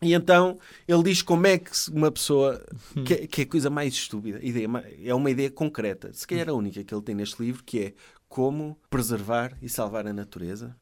E 0.00 0.14
então 0.14 0.58
ele 0.88 1.02
diz 1.02 1.20
como 1.20 1.46
é 1.46 1.58
que 1.58 1.70
uma 1.92 2.10
pessoa. 2.10 2.58
Que, 3.04 3.12
é- 3.12 3.26
que 3.26 3.40
é 3.42 3.44
a 3.44 3.46
coisa 3.46 3.68
mais 3.68 3.92
estúpida. 3.92 4.38
Ideia, 4.42 4.66
é 5.04 5.14
uma 5.14 5.30
ideia 5.30 5.50
concreta. 5.50 6.10
Se 6.14 6.26
calhar 6.26 6.48
a 6.48 6.54
única 6.54 6.82
que 6.82 6.94
ele 6.94 7.02
tem 7.02 7.14
neste 7.14 7.42
livro, 7.42 7.62
que 7.62 7.78
é 7.78 7.92
como 8.26 8.78
preservar 8.88 9.52
e 9.60 9.68
salvar 9.68 10.06
a 10.06 10.14
natureza. 10.14 10.74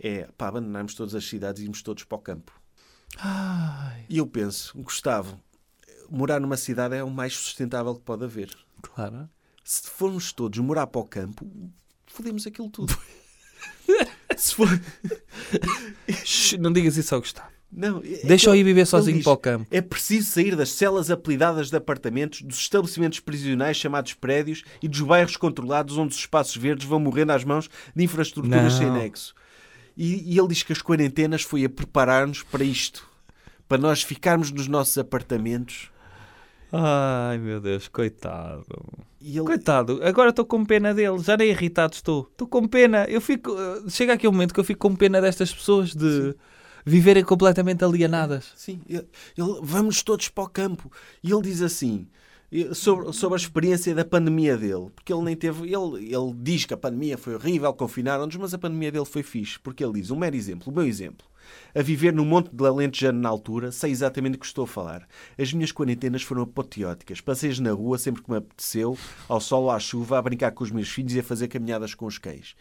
É 0.00 0.28
para 0.36 0.48
abandonarmos 0.48 0.94
todas 0.94 1.14
as 1.14 1.24
cidades 1.24 1.60
e 1.60 1.64
irmos 1.64 1.82
todos 1.82 2.04
para 2.04 2.16
o 2.16 2.20
campo. 2.20 2.52
Ai, 3.16 4.04
E 4.08 4.18
eu 4.18 4.26
penso, 4.26 4.76
Gustavo, 4.78 5.40
morar 6.10 6.40
numa 6.40 6.56
cidade 6.56 6.94
é 6.94 7.02
o 7.02 7.10
mais 7.10 7.34
sustentável 7.34 7.94
que 7.94 8.02
pode 8.02 8.24
haver. 8.24 8.50
claro. 8.82 9.28
Se 9.64 9.82
formos 9.90 10.32
todos 10.32 10.58
morar 10.60 10.86
para 10.86 11.00
o 11.00 11.04
campo, 11.04 11.46
fodemos 12.06 12.46
aquilo 12.46 12.70
tudo. 12.70 12.96
Se 14.36 14.54
for... 14.54 14.66
Não 16.58 16.72
digas 16.72 16.96
isso 16.96 17.14
ao 17.14 17.20
Gustavo. 17.20 17.48
Não, 17.70 17.98
é- 18.02 18.26
Deixa-o 18.26 18.54
ir 18.54 18.62
viver 18.64 18.86
sozinho 18.86 19.16
diz, 19.18 19.24
para 19.24 19.32
o 19.32 19.36
campo. 19.36 19.66
É 19.70 19.82
preciso 19.82 20.30
sair 20.30 20.56
das 20.56 20.70
celas 20.70 21.10
apelidadas 21.10 21.68
de 21.68 21.76
apartamentos, 21.76 22.40
dos 22.40 22.56
estabelecimentos 22.58 23.20
prisionais 23.20 23.76
chamados 23.76 24.14
prédios 24.14 24.64
e 24.82 24.88
dos 24.88 25.02
bairros 25.02 25.36
controlados 25.36 25.98
onde 25.98 26.14
os 26.14 26.18
espaços 26.20 26.56
verdes 26.56 26.86
vão 26.86 26.98
morrendo 26.98 27.32
às 27.32 27.44
mãos 27.44 27.68
de 27.94 28.04
infraestruturas 28.04 28.72
Não. 28.72 28.78
sem 28.78 28.90
nexo. 28.90 29.34
E, 29.98 30.32
e 30.32 30.38
ele 30.38 30.48
diz 30.48 30.62
que 30.62 30.72
as 30.72 30.80
quarentenas 30.80 31.42
foi 31.42 31.64
a 31.64 31.68
preparar-nos 31.68 32.44
para 32.44 32.62
isto. 32.62 33.04
Para 33.68 33.76
nós 33.78 34.00
ficarmos 34.02 34.52
nos 34.52 34.68
nossos 34.68 34.96
apartamentos. 34.96 35.90
Ai, 36.72 37.38
meu 37.38 37.60
Deus, 37.60 37.88
coitado. 37.88 38.64
Ele, 39.20 39.40
Coitado, 39.40 40.00
agora 40.04 40.30
estou 40.30 40.44
com 40.44 40.64
pena 40.64 40.94
dele, 40.94 41.18
já 41.18 41.36
nem 41.36 41.50
irritado 41.50 41.94
estou. 41.94 42.28
Estou 42.30 42.46
com 42.46 42.66
pena. 42.68 43.04
Eu 43.08 43.20
fico. 43.20 43.50
Chega 43.88 44.12
aqui 44.12 44.28
um 44.28 44.32
momento 44.32 44.54
que 44.54 44.60
eu 44.60 44.64
fico 44.64 44.88
com 44.88 44.94
pena 44.94 45.20
destas 45.20 45.52
pessoas 45.52 45.94
de 45.94 46.34
viverem 46.86 47.24
completamente 47.24 47.84
alienadas. 47.84 48.52
Sim, 48.54 48.80
ele, 48.88 49.06
ele- 49.36 49.58
vamos 49.62 50.02
todos 50.02 50.28
para 50.28 50.44
o 50.44 50.48
campo. 50.48 50.92
E 51.22 51.32
ele 51.32 51.42
diz 51.42 51.60
assim, 51.62 52.06
sobre, 52.72 53.12
sobre 53.12 53.36
a 53.36 53.40
experiência 53.40 53.94
da 53.94 54.04
pandemia 54.04 54.56
dele, 54.56 54.88
porque 54.94 55.12
ele 55.12 55.22
nem 55.22 55.36
teve. 55.36 55.64
Ele, 55.64 56.14
ele 56.14 56.34
diz 56.34 56.64
que 56.64 56.74
a 56.74 56.78
pandemia 56.78 57.18
foi 57.18 57.34
horrível, 57.34 57.72
confinaram-nos, 57.74 58.36
mas 58.36 58.54
a 58.54 58.58
pandemia 58.58 58.90
dele 58.90 59.04
foi 59.04 59.22
fixe, 59.22 59.58
porque 59.58 59.84
ele 59.84 60.00
diz: 60.00 60.10
um 60.10 60.16
mero 60.16 60.34
exemplo, 60.34 60.72
o 60.72 60.74
meu 60.74 60.86
exemplo. 60.86 61.26
A 61.74 61.80
viver 61.80 62.12
no 62.12 62.26
Monte 62.26 62.50
de 62.54 62.66
Alentejano 62.66 63.20
na 63.20 63.28
altura, 63.28 63.72
sei 63.72 63.90
exatamente 63.90 64.32
do 64.32 64.38
que 64.38 64.44
estou 64.44 64.64
a 64.64 64.66
falar. 64.66 65.08
As 65.38 65.50
minhas 65.50 65.72
quarentenas 65.72 66.22
foram 66.22 66.42
apoteóticas. 66.42 67.22
Passeios 67.22 67.58
na 67.58 67.72
rua 67.72 67.96
sempre 67.96 68.22
que 68.22 68.30
me 68.30 68.36
apeteceu, 68.36 68.98
ao 69.26 69.40
sol 69.40 69.64
ou 69.64 69.70
à 69.70 69.78
chuva, 69.78 70.18
a 70.18 70.22
brincar 70.22 70.52
com 70.52 70.62
os 70.62 70.70
meus 70.70 70.90
filhos 70.90 71.14
e 71.14 71.20
a 71.20 71.22
fazer 71.22 71.48
caminhadas 71.48 71.94
com 71.94 72.04
os 72.04 72.18
cães. 72.18 72.54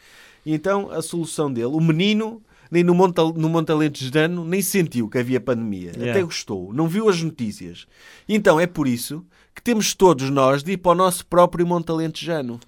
E 0.46 0.54
então 0.54 0.90
a 0.90 1.02
solução 1.02 1.52
dele, 1.52 1.68
o 1.68 1.82
menino, 1.82 2.42
nem 2.72 2.82
no 2.82 2.96
Monte, 2.96 3.18
no 3.36 3.50
Monte 3.50 3.74
Alentejano, 3.74 4.46
nem 4.46 4.62
sentiu 4.62 5.10
que 5.10 5.18
havia 5.18 5.42
pandemia. 5.42 5.92
Yeah. 5.92 6.12
Até 6.12 6.24
gostou, 6.24 6.72
não 6.74 6.88
viu 6.88 7.10
as 7.10 7.22
notícias. 7.22 7.88
E 8.28 8.36
então 8.36 8.58
é 8.58 8.68
por 8.68 8.88
isso 8.88 9.26
que 9.58 9.64
temos 9.64 9.96
todos 9.96 10.30
nós 10.30 10.62
de 10.62 10.74
ir 10.74 10.78
para 10.78 10.92
o 10.92 10.96
nosso 10.96 11.26
próprio 11.26 11.66
Monte 11.66 11.90
Alentejano. 11.90 12.60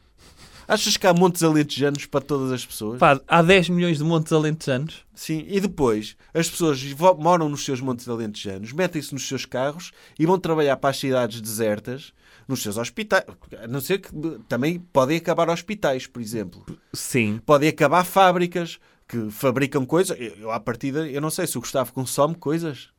Achas 0.68 0.98
que 0.98 1.06
há 1.06 1.14
montes 1.14 1.44
alentejanos 1.44 2.08
para 2.08 2.20
todas 2.20 2.52
as 2.52 2.66
pessoas? 2.66 2.98
Pá, 2.98 3.22
há 3.28 3.44
10 3.44 3.70
milhões 3.70 4.00
de 4.00 4.04
montes 4.04 4.34
alentejanos. 4.34 5.06
Sim, 5.14 5.46
e 5.48 5.60
depois 5.60 6.18
as 6.34 6.50
pessoas 6.50 6.84
moram 7.20 7.48
nos 7.48 7.64
seus 7.64 7.80
montes 7.80 8.10
alentejanos, 8.10 8.74
metem-se 8.74 9.14
nos 9.14 9.28
seus 9.28 9.46
carros 9.46 9.92
e 10.18 10.26
vão 10.26 10.40
trabalhar 10.40 10.78
para 10.78 10.90
as 10.90 10.98
cidades 10.98 11.40
desertas, 11.42 12.12
nos 12.48 12.64
seus 12.64 12.78
hospitais. 12.78 13.24
A 13.64 13.68
não 13.68 13.82
ser 13.82 14.00
que 14.00 14.10
também 14.48 14.80
podem 14.80 15.18
acabar 15.18 15.48
hospitais, 15.48 16.08
por 16.08 16.24
exemplo. 16.24 16.66
Sim. 16.92 17.40
Podem 17.46 17.70
acabar 17.70 18.04
fábricas 18.04 18.80
que 19.08 19.30
fabricam 19.30 19.86
coisas. 19.86 20.18
Eu, 20.20 20.50
à 20.50 20.60
partida, 20.60 21.08
eu 21.08 21.22
não 21.22 21.30
sei 21.30 21.46
se 21.46 21.56
o 21.56 21.62
Gustavo 21.62 21.94
consome 21.94 22.34
coisas. 22.34 22.90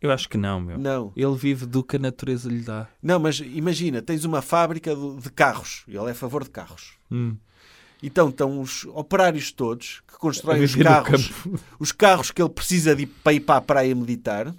Eu 0.00 0.10
acho 0.10 0.28
que 0.28 0.38
não, 0.38 0.60
meu. 0.60 0.78
Não. 0.78 1.12
Ele 1.14 1.34
vive 1.36 1.66
do 1.66 1.84
que 1.84 1.96
a 1.96 1.98
natureza 1.98 2.48
lhe 2.48 2.60
dá. 2.60 2.88
Não, 3.02 3.18
mas 3.18 3.38
imagina, 3.40 4.00
tens 4.00 4.24
uma 4.24 4.40
fábrica 4.40 4.94
de, 4.94 5.30
carros. 5.30 5.84
Ele 5.86 5.98
é 5.98 6.10
a 6.10 6.14
favor 6.14 6.42
de 6.42 6.50
carros. 6.50 6.94
Hum. 7.10 7.36
Então 8.02 8.30
estão 8.30 8.60
os 8.60 8.86
operários 8.86 9.52
todos 9.52 10.02
que 10.08 10.16
constroem 10.18 10.62
os 10.62 10.74
carros, 10.74 11.30
os 11.78 11.92
carros 11.92 12.30
que 12.30 12.40
ele 12.40 12.48
precisa 12.48 12.96
de 12.96 13.02
ir 13.02 13.06
para 13.06 13.32
ir 13.34 13.40
para 13.40 13.56
a 13.56 13.60
praia 13.60 13.94
meditar. 13.94 14.54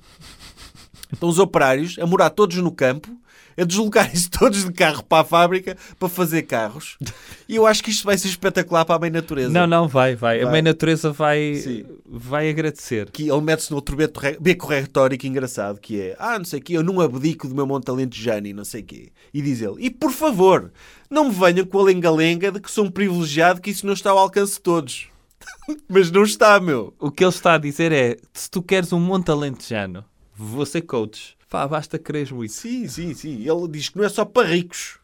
Estão 1.11 1.27
os 1.27 1.39
operários 1.39 1.97
a 1.97 2.05
morar 2.05 2.30
todos 2.30 2.55
no 2.57 2.72
campo, 2.72 3.09
a 3.57 3.64
deslocarem-se 3.64 4.30
todos 4.30 4.64
de 4.65 4.72
carro 4.72 5.03
para 5.03 5.22
a 5.22 5.23
fábrica 5.26 5.78
para 5.99 6.10
fazer 6.10 6.44
carros. 6.44 6.98
E 7.48 7.56
eu 7.56 7.65
acho 7.68 7.84
que 7.84 7.91
isto 7.91 8.03
vai 8.06 8.18
ser 8.18 8.28
espetacular 8.30 8.86
para 8.86 8.95
a 8.95 8.99
mãe 8.99 9.10
natureza. 9.10 9.49
Não, 9.49 9.68
não, 9.68 9.88
vai, 9.88 10.15
vai. 10.15 10.40
A 10.40 10.44
Vai. 10.44 10.52
mãe 10.53 10.61
natureza 10.61 11.11
vai, 11.11 11.56
Sim. 11.56 11.86
vai 12.06 12.49
agradecer. 12.49 13.10
Que 13.11 13.30
ele 13.30 13.41
mete-se 13.41 13.69
no 13.72 13.76
outro 13.78 13.95
beco, 13.95 14.19
re- 14.19 14.38
beco 14.40 14.68
retórico 14.68 15.26
engraçado, 15.28 15.80
que 15.80 15.99
é, 15.99 16.15
ah, 16.19 16.38
não 16.38 16.45
sei 16.45 16.60
o 16.60 16.61
quê, 16.64 16.73
eu 16.78 16.84
não 16.84 16.99
abdico 17.02 17.48
do 17.48 17.56
meu 17.56 17.65
monte 17.68 17.90
alentejano 17.90 18.48
e 18.48 18.53
não 18.53 18.64
sei 18.65 18.82
o 18.82 18.86
quê. 18.86 19.11
E 19.34 19.41
diz 19.41 19.61
ele, 19.61 19.76
e 19.80 19.90
por 19.90 20.11
favor, 20.11 20.72
não 21.10 21.26
me 21.30 21.32
venham 21.36 21.65
com 21.65 21.80
a 21.80 21.84
lenga-lenga 21.84 22.52
de 22.52 22.60
que 22.60 22.72
sou 22.72 22.86
um 22.86 22.91
privilegiado, 22.91 23.60
que 23.61 23.69
isso 23.72 23.86
não 23.86 23.94
está 23.94 24.11
ao 24.11 24.18
alcance 24.18 24.53
de 24.56 24.61
todos. 24.61 25.07
Mas 25.90 26.11
não 26.11 26.23
está, 26.23 26.60
meu. 26.60 26.94
O 26.99 27.10
que 27.11 27.23
ele 27.23 27.30
está 27.32 27.56
a 27.56 27.57
dizer 27.57 27.91
é: 27.91 28.18
se 28.34 28.49
tu 28.49 28.61
queres 28.61 28.94
um 28.94 28.99
monte 28.99 29.32
alentejano, 29.32 30.06
vou 30.36 30.65
ser 30.65 30.82
coach. 30.82 31.36
Pá, 31.52 31.68
basta 31.68 31.99
quereres 31.99 32.32
muito. 32.32 32.53
Sim, 32.53 32.88
sim, 32.88 33.14
sim. 33.14 33.45
Ele 33.45 33.68
diz 33.68 33.90
que 33.90 33.98
não 33.98 34.06
é 34.06 34.10
só 34.10 34.23
para 34.23 34.48
ricos. 34.48 34.98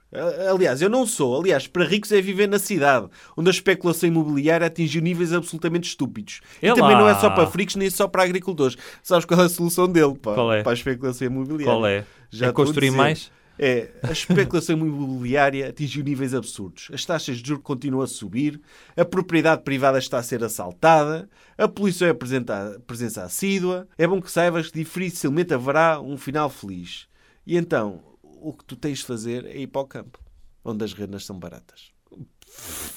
Aliás, 0.49 0.81
eu 0.81 0.89
não 0.89 1.05
sou. 1.05 1.37
Aliás, 1.41 1.67
para 1.67 1.83
ricos 1.83 2.09
é 2.13 2.21
viver 2.21 2.47
na 2.47 2.57
cidade, 2.57 3.09
onde 3.35 3.49
a 3.49 3.51
especulação 3.51 4.07
imobiliária 4.07 4.65
atingiu 4.65 5.01
níveis 5.01 5.33
absolutamente 5.33 5.89
estúpidos. 5.89 6.39
É 6.61 6.69
e 6.69 6.73
também 6.73 6.95
lá. 6.95 7.01
não 7.01 7.09
é 7.09 7.15
só 7.15 7.29
para 7.29 7.43
ricos, 7.49 7.75
nem 7.75 7.89
só 7.89 8.07
para 8.07 8.23
agricultores. 8.23 8.77
Sabes 9.03 9.25
qual 9.25 9.41
é 9.41 9.43
a 9.43 9.49
solução 9.49 9.89
dele 9.89 10.15
pá, 10.15 10.35
Qual 10.35 10.53
é? 10.53 10.63
para 10.63 10.71
a 10.71 10.73
especulação 10.73 11.27
imobiliária? 11.27 11.65
Qual 11.65 11.85
é? 11.85 12.05
Já 12.31 12.47
é 12.47 12.51
construir 12.53 12.91
mais? 12.91 13.29
É, 13.59 13.89
a 14.03 14.11
especulação 14.11 14.77
imobiliária 14.77 15.69
atingiu 15.69 16.03
níveis 16.03 16.33
absurdos. 16.33 16.89
As 16.93 17.05
taxas 17.05 17.37
de 17.37 17.47
juros 17.47 17.63
continuam 17.63 18.03
a 18.03 18.07
subir, 18.07 18.61
a 18.95 19.03
propriedade 19.03 19.63
privada 19.63 19.97
está 19.97 20.19
a 20.19 20.23
ser 20.23 20.43
assaltada, 20.43 21.29
a 21.57 21.67
poluição 21.67 22.07
é 22.07 22.11
apresenta- 22.11 22.79
presença 22.85 23.23
assídua. 23.23 23.87
É 23.97 24.05
bom 24.05 24.21
que 24.21 24.31
saibas 24.31 24.69
que 24.69 24.79
dificilmente 24.79 25.53
haverá 25.53 25.99
um 25.99 26.17
final 26.17 26.49
feliz. 26.49 27.07
E 27.45 27.57
então, 27.57 28.01
o 28.21 28.53
que 28.53 28.63
tu 28.63 28.75
tens 28.75 28.99
de 28.99 29.05
fazer 29.05 29.45
é 29.45 29.57
ir 29.57 29.67
para 29.67 29.81
o 29.81 29.87
campo, 29.87 30.19
onde 30.63 30.83
as 30.83 30.93
rendas 30.93 31.25
são 31.25 31.39
baratas. 31.39 31.91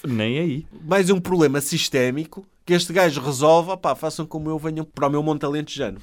Nem 0.05 0.39
aí. 0.39 0.67
Mais 0.83 1.09
um 1.09 1.19
problema 1.19 1.61
sistémico 1.61 2.45
que 2.65 2.73
este 2.73 2.93
gajo 2.93 3.21
resolve. 3.21 3.71
Opá, 3.71 3.95
façam 3.95 4.25
como 4.25 4.49
eu, 4.49 4.57
venham 4.59 4.85
para 4.85 5.07
o 5.07 5.09
meu 5.09 5.23
monte 5.23 5.45
alentejano. 5.45 5.99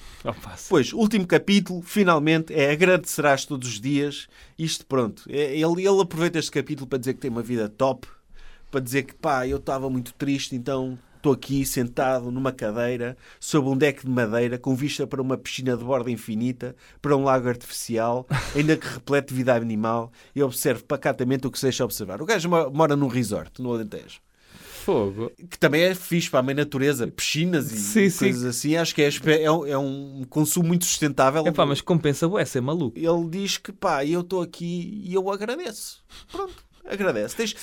Pois, 0.68 0.92
último 0.92 1.26
capítulo, 1.26 1.82
finalmente, 1.82 2.52
é 2.54 2.70
agradecerás 2.70 3.44
todos 3.44 3.68
os 3.68 3.80
dias. 3.80 4.26
Isto, 4.58 4.84
pronto. 4.86 5.22
É- 5.28 5.56
Ele, 5.58 5.86
ele 5.86 6.00
aproveita 6.00 6.38
este 6.38 6.50
capítulo 6.50 6.86
para 6.86 6.98
dizer 6.98 7.14
que 7.14 7.20
tem 7.20 7.30
uma 7.30 7.42
vida 7.42 7.68
top, 7.68 8.06
para 8.70 8.80
dizer 8.80 9.04
que, 9.04 9.14
pá, 9.14 9.46
eu 9.46 9.56
estava 9.58 9.88
muito 9.88 10.12
triste, 10.14 10.54
então 10.54 10.98
estou 11.16 11.32
aqui 11.32 11.66
sentado 11.66 12.30
numa 12.30 12.52
cadeira, 12.52 13.16
sob 13.40 13.68
um 13.68 13.76
deck 13.76 14.04
de 14.04 14.10
madeira, 14.10 14.56
com 14.56 14.74
vista 14.76 15.04
para 15.06 15.20
uma 15.20 15.36
piscina 15.36 15.76
de 15.76 15.82
borda 15.82 16.10
infinita, 16.10 16.76
para 17.02 17.16
um 17.16 17.24
lago 17.24 17.48
artificial, 17.48 18.24
ainda 18.54 18.76
que 18.76 18.86
repleto 18.86 19.28
de 19.32 19.34
vida 19.38 19.52
animal, 19.54 20.12
e 20.34 20.40
observo 20.42 20.84
pacatamente 20.84 21.46
o 21.46 21.50
que 21.50 21.58
se 21.58 21.64
deixa 21.66 21.84
observar. 21.84 22.22
O 22.22 22.26
gajo 22.26 22.48
mo- 22.48 22.70
mora 22.70 22.94
num 22.94 23.08
resort, 23.08 23.60
no 23.60 23.72
Alentejo 23.72 24.20
Fogo. 24.88 25.30
que 25.50 25.58
também 25.58 25.82
é 25.82 25.94
fixe 25.94 26.30
para 26.30 26.40
a 26.40 26.42
mãe 26.42 26.54
natureza, 26.54 27.06
piscinas 27.06 27.70
e 27.70 27.76
Sim, 27.78 28.08
sim. 28.08 28.18
coisas 28.24 28.42
assim. 28.44 28.74
Acho 28.74 28.94
que 28.94 29.02
é, 29.02 29.10
é 29.42 29.50
um, 29.52 29.66
é 29.66 29.76
um 29.76 30.24
consumo 30.30 30.66
muito 30.68 30.86
sustentável. 30.86 31.46
É 31.46 31.52
pá, 31.52 31.66
mas 31.66 31.82
compensa 31.82 32.26
bué 32.26 32.42
ser 32.46 32.62
maluco. 32.62 32.98
Ele 32.98 33.28
diz 33.28 33.58
que 33.58 33.70
pá, 33.70 34.02
eu 34.06 34.22
estou 34.22 34.40
aqui 34.40 35.02
e 35.04 35.12
eu 35.12 35.30
agradeço. 35.30 36.02
Pronto, 36.32 36.54
agradece. 36.86 37.36
Tens 37.36 37.54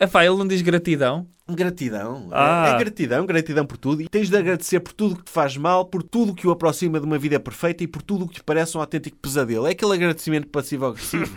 É 0.00 0.06
pá, 0.06 0.24
ele 0.24 0.36
não 0.36 0.48
diz 0.48 0.62
gratidão. 0.62 1.26
gratidão. 1.46 2.28
É- 2.30 2.32
Ah. 2.32 2.72
É, 2.74 2.78
gratidão, 2.78 3.26
gratidão 3.26 3.66
por 3.66 3.76
tudo. 3.76 4.00
E 4.00 4.08
tens 4.08 4.30
de 4.30 4.36
agradecer 4.38 4.80
por 4.80 4.94
tudo 4.94 5.16
que 5.16 5.24
te 5.24 5.30
faz 5.30 5.58
mal, 5.58 5.84
por 5.84 6.02
tudo 6.02 6.34
que 6.34 6.46
o 6.46 6.50
aproxima 6.50 6.98
de 6.98 7.04
uma 7.04 7.18
vida 7.18 7.38
perfeita 7.38 7.84
e 7.84 7.86
por 7.86 8.00
tudo 8.00 8.24
o 8.24 8.28
que 8.28 8.36
te 8.36 8.42
parece 8.42 8.74
um 8.78 8.80
autêntico 8.80 9.18
pesadelo. 9.18 9.66
É 9.66 9.72
aquele 9.72 9.92
agradecimento 9.92 10.48
passivo-agressivo. 10.48 11.26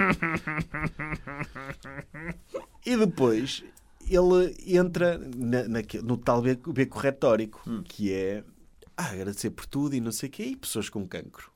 e 2.86 2.96
depois 2.96 3.66
ele 4.10 4.56
entra 4.66 5.18
na- 5.36 5.68
naque- 5.68 6.02
no 6.02 6.18
tal 6.18 6.42
beco, 6.42 6.72
beco 6.74 7.00
retórico, 7.00 7.62
que 7.86 8.12
é 8.14 8.44
ah, 8.96 9.12
agradecer 9.12 9.50
por 9.52 9.66
tudo 9.66 9.96
e 9.96 10.02
não 10.02 10.12
sei 10.12 10.30
o 10.30 10.32
quê, 10.32 10.44
e 10.44 10.56
pessoas 10.56 10.90
com 10.90 11.08
cancro. 11.08 11.52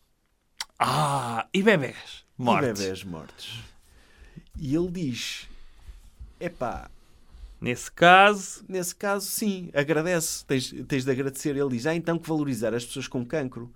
Ah, 0.79 1.47
e 1.53 1.61
bebés 1.61 2.25
mortos. 2.37 2.69
E 2.79 2.83
bebés 2.83 3.03
mortos. 3.03 3.59
E 4.59 4.75
ele 4.75 4.89
diz: 4.91 5.47
epá, 6.39 6.89
Nesse 7.59 7.91
caso, 7.91 8.65
nesse 8.67 8.95
caso, 8.95 9.27
sim, 9.27 9.69
agradece, 9.75 10.43
tens, 10.45 10.73
tens 10.87 11.05
de 11.05 11.11
agradecer. 11.11 11.55
Ele 11.55 11.69
diz: 11.69 11.85
há 11.85 11.93
então 11.93 12.17
que 12.17 12.27
valorizar 12.27 12.73
as 12.73 12.83
pessoas 12.83 13.07
com 13.07 13.23
cancro. 13.25 13.71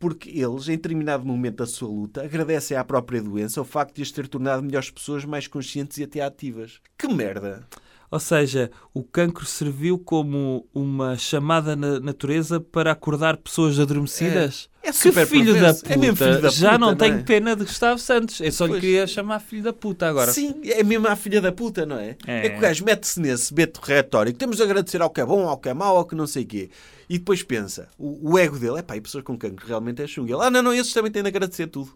Porque 0.00 0.30
eles, 0.30 0.66
em 0.66 0.72
determinado 0.72 1.26
momento 1.26 1.56
da 1.58 1.66
sua 1.66 1.88
luta, 1.88 2.22
agradecem 2.22 2.74
à 2.76 2.82
própria 2.82 3.22
doença 3.22 3.60
o 3.60 3.64
facto 3.66 3.94
de 3.96 4.02
as 4.02 4.10
ter 4.10 4.26
tornado 4.26 4.62
melhores 4.62 4.90
pessoas, 4.90 5.26
mais 5.26 5.46
conscientes 5.46 5.98
e 5.98 6.02
até 6.02 6.22
ativas. 6.22 6.80
Que 6.96 7.06
merda! 7.06 7.68
Ou 8.10 8.18
seja, 8.18 8.70
o 8.92 9.02
cancro 9.04 9.44
serviu 9.46 9.98
como 9.98 10.66
uma 10.74 11.16
chamada 11.16 11.76
na 11.76 12.00
natureza 12.00 12.58
para 12.60 12.90
acordar 12.92 13.36
pessoas 13.36 13.78
adormecidas. 13.78 14.68
É 14.82 14.86
Que 14.90 14.96
super 14.96 15.26
filho 15.26 15.52
da 15.52 15.74
perverso. 15.74 15.82
puta. 15.82 15.94
É 15.94 15.96
mesmo 15.98 16.16
filho 16.16 16.40
da 16.40 16.48
Já 16.48 16.70
puta, 16.72 16.78
não 16.78 16.96
tenho 16.96 17.14
é? 17.16 17.22
pena 17.22 17.54
de 17.54 17.64
Gustavo 17.64 17.98
Santos. 18.00 18.40
Eu 18.40 18.50
só 18.50 18.64
lhe 18.64 18.70
Pois. 18.72 18.80
queria 18.80 19.06
chamar 19.06 19.38
filho 19.38 19.62
da 19.62 19.72
puta 19.72 20.08
agora. 20.08 20.32
Sim, 20.32 20.54
é 20.64 20.82
mesmo 20.82 21.06
a 21.06 21.14
filha 21.14 21.40
da 21.40 21.52
puta, 21.52 21.84
não 21.86 21.98
é? 21.98 22.16
É. 22.26 22.46
É, 22.46 22.48
que 22.50 22.56
o 22.56 22.60
gajo 22.60 22.84
mete-se 22.84 23.20
nesse 23.20 23.52
beto 23.52 23.78
retórico. 23.82 24.38
Temos 24.38 24.56
de 24.56 24.62
agradecer 24.62 25.02
ao 25.02 25.10
que 25.10 25.20
é 25.20 25.24
bom, 25.26 25.46
ao 25.48 25.58
que 25.58 25.68
é 25.68 25.74
mau, 25.74 25.96
ao 25.98 26.04
que 26.06 26.14
não 26.14 26.26
sei 26.26 26.44
o 26.44 26.46
quê. 26.46 26.70
E 27.08 27.18
depois 27.18 27.42
pensa, 27.42 27.88
o, 27.98 28.32
o 28.32 28.38
ego 28.38 28.58
dele, 28.58 28.78
é 28.78 28.82
pá, 28.82 28.96
e 28.96 29.00
pessoas 29.00 29.22
com 29.22 29.36
cancro 29.36 29.66
realmente 29.66 30.00
é 30.02 30.06
chunga. 30.06 30.32
Ele, 30.32 30.42
ah, 30.42 30.50
não, 30.50 30.62
não, 30.62 30.72
esses 30.74 30.92
também 30.94 31.12
têm 31.12 31.22
de 31.22 31.28
agradecer 31.28 31.66
tudo. 31.66 31.92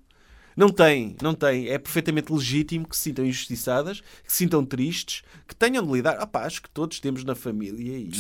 Não 0.56 0.68
tem, 0.68 1.16
não 1.22 1.35
tem. 1.35 1.68
É 1.68 1.78
perfeitamente 1.78 2.32
legítimo 2.32 2.89
que 2.89 2.97
se 2.97 3.05
sintam 3.05 3.24
injustiçadas, 3.24 4.01
que 4.01 4.32
se 4.32 4.39
sintam 4.39 4.64
tristes, 4.64 5.22
que 5.48 5.55
tenham 5.55 5.85
de 5.85 5.93
lidar. 5.93 6.16
Ah, 6.18 6.26
pá, 6.26 6.44
acho 6.44 6.62
que 6.62 6.70
todos 6.70 7.01
temos 7.01 7.24
na 7.24 7.35
família 7.35 7.98
e, 7.98 8.10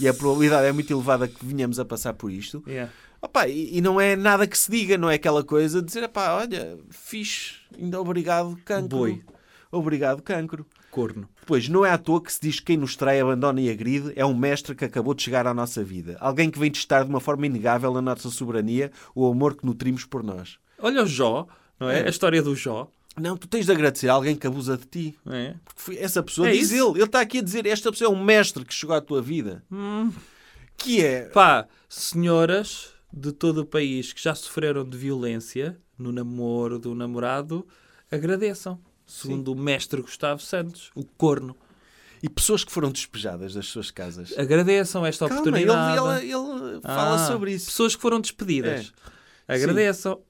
e 0.00 0.08
a 0.08 0.14
probabilidade 0.14 0.66
é 0.66 0.72
muito 0.72 0.92
elevada 0.92 1.28
que 1.28 1.44
venhamos 1.44 1.78
a 1.78 1.84
passar 1.84 2.14
por 2.14 2.30
isto. 2.30 2.62
Yeah. 2.66 2.92
Opa, 3.20 3.48
e, 3.48 3.78
e 3.78 3.80
não 3.80 4.00
é 4.00 4.14
nada 4.14 4.46
que 4.46 4.56
se 4.56 4.70
diga, 4.70 4.98
não 4.98 5.08
é 5.10 5.14
aquela 5.14 5.42
coisa 5.42 5.80
de 5.80 5.86
dizer, 5.86 6.06
pá, 6.08 6.34
olha, 6.34 6.78
fixe, 6.90 7.54
ainda 7.76 8.00
obrigado, 8.00 8.54
cancro. 8.64 8.98
Boi. 8.98 9.22
Obrigado, 9.72 10.22
cancro. 10.22 10.66
Corno. 10.90 11.28
Pois, 11.46 11.68
não 11.68 11.84
é 11.84 11.90
à 11.90 11.98
toa 11.98 12.22
que 12.22 12.32
se 12.32 12.40
diz 12.40 12.60
que 12.60 12.66
quem 12.66 12.76
nos 12.76 12.94
trai, 12.94 13.20
abandona 13.20 13.60
e 13.60 13.68
agride 13.68 14.12
é 14.14 14.24
um 14.24 14.36
mestre 14.36 14.76
que 14.76 14.84
acabou 14.84 15.12
de 15.12 15.22
chegar 15.22 15.46
à 15.46 15.52
nossa 15.52 15.82
vida. 15.82 16.16
Alguém 16.20 16.50
que 16.50 16.58
vem 16.58 16.70
testar 16.70 17.02
de 17.02 17.10
uma 17.10 17.18
forma 17.18 17.46
inegável 17.46 17.96
a 17.96 18.02
nossa 18.02 18.30
soberania, 18.30 18.92
o 19.14 19.26
amor 19.26 19.56
que 19.56 19.66
nutrimos 19.66 20.04
por 20.04 20.22
nós. 20.22 20.58
Olha 20.78 21.02
o 21.02 21.06
Jó, 21.06 21.48
não 21.78 21.90
é? 21.90 22.00
É. 22.00 22.06
A 22.06 22.10
história 22.10 22.42
do 22.42 22.54
Jó. 22.54 22.88
Não, 23.16 23.36
tu 23.36 23.46
tens 23.46 23.66
de 23.66 23.72
agradecer 23.72 24.08
a 24.08 24.12
alguém 24.14 24.34
que 24.34 24.46
abusa 24.46 24.76
de 24.76 24.86
ti. 24.86 25.18
é? 25.26 25.54
Porque 25.64 25.80
foi- 25.80 25.98
essa 25.98 26.20
pessoa 26.22 26.48
É 26.48 26.52
diz 26.52 26.70
isso. 26.72 26.74
ele. 26.90 26.98
Ele 26.98 27.04
está 27.04 27.20
aqui 27.20 27.38
a 27.38 27.42
dizer, 27.42 27.64
esta 27.66 27.92
pessoa 27.92 28.10
é 28.10 28.12
um 28.12 28.22
mestre 28.24 28.64
que 28.64 28.74
chegou 28.74 28.94
à 28.96 29.00
tua 29.00 29.22
vida. 29.22 29.62
Que 30.76 31.04
é... 31.04 31.22
Pá, 31.26 31.66
senhoras 31.88 32.88
de 33.12 33.30
todo 33.30 33.58
o 33.58 33.64
país 33.66 34.12
que 34.12 34.20
já 34.20 34.34
sofreram 34.34 34.84
de 34.84 34.98
violência 34.98 35.78
no 35.96 36.10
namoro 36.10 36.78
do 36.78 36.92
namorado, 36.94 37.64
agradeçam. 38.10 38.80
Segundo 39.06 39.52
o 39.52 39.54
mestre 39.56 40.00
Gustavo 40.02 40.40
Santos, 40.42 40.90
o 40.94 41.04
corno. 41.04 41.54
E 42.22 42.28
pessoas 42.28 42.64
que 42.64 42.72
foram 42.72 42.90
despejadas 42.90 43.52
das 43.54 43.66
suas 43.66 43.90
casas. 43.90 44.36
Agradeçam 44.36 45.04
esta 45.06 45.28
Calma, 45.28 45.42
ele, 45.58 45.68
oportunidade. 45.70 46.24
ele, 46.24 46.32
ele 46.72 46.80
fala 46.80 47.14
Ah, 47.16 47.26
sobre 47.28 47.52
isso. 47.52 47.66
Pessoas 47.66 47.94
que 47.94 48.00
foram 48.02 48.18
despedidas. 48.20 48.92
Agradeçam. 49.46 50.20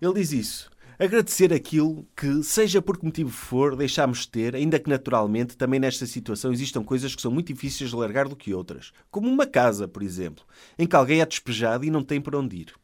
Ele 0.00 0.14
diz 0.14 0.32
isso. 0.32 0.70
Agradecer 0.98 1.52
aquilo 1.52 2.06
que, 2.16 2.42
seja 2.42 2.82
por 2.82 2.98
que 2.98 3.04
motivo 3.04 3.30
for, 3.30 3.76
deixámos 3.76 4.20
de 4.20 4.28
ter, 4.30 4.56
ainda 4.56 4.80
que 4.80 4.90
naturalmente 4.90 5.56
também 5.56 5.78
nesta 5.78 6.06
situação 6.06 6.52
existam 6.52 6.82
coisas 6.82 7.14
que 7.14 7.22
são 7.22 7.30
muito 7.30 7.52
difíceis 7.52 7.90
de 7.90 7.96
largar 7.96 8.26
do 8.26 8.34
que 8.34 8.52
outras. 8.52 8.92
Como 9.10 9.28
uma 9.28 9.46
casa, 9.46 9.86
por 9.86 10.02
exemplo, 10.02 10.44
em 10.76 10.86
que 10.86 10.96
alguém 10.96 11.20
é 11.20 11.26
despejado 11.26 11.84
e 11.84 11.90
não 11.90 12.02
tem 12.02 12.20
para 12.20 12.38
onde 12.38 12.56
ir. 12.56 12.74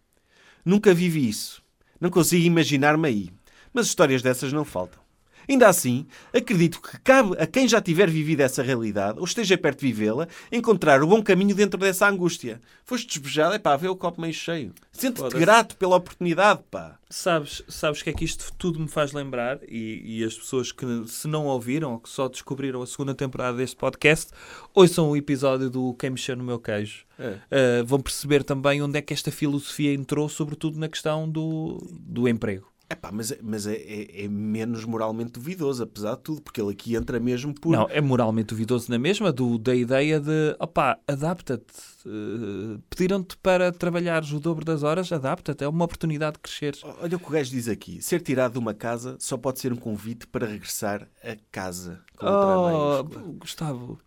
Nunca 0.64 0.94
vivi 0.94 1.28
isso. 1.28 1.60
Não 2.00 2.08
consigo 2.08 2.44
imaginar-me 2.44 3.08
aí. 3.08 3.30
Mas 3.72 3.86
histórias 3.86 4.22
dessas 4.22 4.52
não 4.52 4.64
faltam. 4.64 5.03
Ainda 5.48 5.68
assim, 5.68 6.06
acredito 6.32 6.80
que 6.80 6.98
cabe 7.00 7.36
a 7.38 7.46
quem 7.46 7.68
já 7.68 7.80
tiver 7.80 8.08
vivido 8.10 8.40
essa 8.40 8.62
realidade, 8.62 9.18
ou 9.18 9.24
esteja 9.24 9.56
perto 9.58 9.80
de 9.80 9.86
vivê-la, 9.86 10.28
encontrar 10.50 11.02
o 11.02 11.06
bom 11.06 11.22
caminho 11.22 11.54
dentro 11.54 11.78
dessa 11.78 12.08
angústia. 12.08 12.60
Foste 12.84 13.06
despejado, 13.06 13.54
é 13.54 13.58
pá, 13.58 13.76
vê 13.76 13.88
o 13.88 13.96
copo 13.96 14.20
meio 14.20 14.34
cheio. 14.34 14.72
Sente-te 14.92 15.36
grato 15.36 15.76
pela 15.76 15.96
oportunidade, 15.96 16.62
pá. 16.70 16.98
Sabes, 17.08 17.62
sabes 17.68 18.02
que 18.02 18.10
é 18.10 18.12
que 18.12 18.24
isto 18.24 18.52
tudo 18.58 18.80
me 18.80 18.88
faz 18.88 19.12
lembrar? 19.12 19.60
E, 19.68 20.18
e 20.18 20.24
as 20.24 20.34
pessoas 20.34 20.72
que 20.72 20.84
se 21.06 21.28
não 21.28 21.46
ouviram 21.46 21.92
ou 21.92 22.00
que 22.00 22.08
só 22.08 22.28
descobriram 22.28 22.82
a 22.82 22.86
segunda 22.86 23.14
temporada 23.14 23.56
deste 23.56 23.76
podcast, 23.76 24.32
ouçam 24.74 25.10
o 25.10 25.16
episódio 25.16 25.70
do 25.70 25.94
Quem 25.94 26.10
Mexeu 26.10 26.36
no 26.36 26.44
Meu 26.44 26.58
Queijo. 26.58 27.04
É. 27.18 27.80
Uh, 27.80 27.86
vão 27.86 28.00
perceber 28.00 28.42
também 28.42 28.82
onde 28.82 28.98
é 28.98 29.02
que 29.02 29.14
esta 29.14 29.30
filosofia 29.30 29.94
entrou, 29.94 30.28
sobretudo 30.28 30.78
na 30.78 30.88
questão 30.88 31.28
do, 31.28 31.78
do 31.92 32.28
emprego. 32.28 32.73
Epá, 32.94 33.10
mas 33.10 33.32
é, 33.32 33.38
mas 33.42 33.66
é, 33.66 33.74
é- 33.74 34.24
é 34.24 34.28
menos 34.28 34.84
moralmente 34.84 35.32
duvidoso, 35.32 35.82
apesar 35.82 36.14
de 36.14 36.22
tudo, 36.22 36.40
porque 36.40 36.60
ele 36.60 36.70
aqui 36.70 36.94
entra 36.94 37.18
mesmo 37.18 37.52
por. 37.52 37.72
Não, 37.72 37.88
é 37.90 38.00
moralmente 38.00 38.48
duvidoso 38.48 38.90
na 38.90 38.98
mesma, 38.98 39.32
do, 39.32 39.58
da 39.58 39.74
ideia 39.74 40.20
de, 40.20 40.56
opá, 40.60 40.98
adapta-te. 41.06 41.64
Uh, 42.06 42.78
Pediram-te 42.88 43.36
para 43.38 43.72
trabalhares 43.72 44.30
o 44.30 44.38
dobro 44.38 44.64
das 44.64 44.82
horas, 44.82 45.10
adapta-te. 45.10 45.64
É 45.64 45.68
uma 45.68 45.84
oportunidade 45.84 46.34
de 46.34 46.40
crescer. 46.40 46.78
Olha 47.00 47.16
o 47.16 47.20
que 47.20 47.26
o 47.26 47.30
gajo 47.30 47.50
diz 47.50 47.66
aqui: 47.66 48.00
ser 48.00 48.20
tirado 48.20 48.52
de 48.52 48.58
uma 48.58 48.74
casa 48.74 49.16
só 49.18 49.36
pode 49.36 49.58
ser 49.58 49.72
um 49.72 49.76
convite 49.76 50.26
para 50.28 50.46
regressar 50.46 51.08
a 51.22 51.36
casa. 51.50 52.00
Oh. 52.20 53.02
Gustavo, 53.38 53.98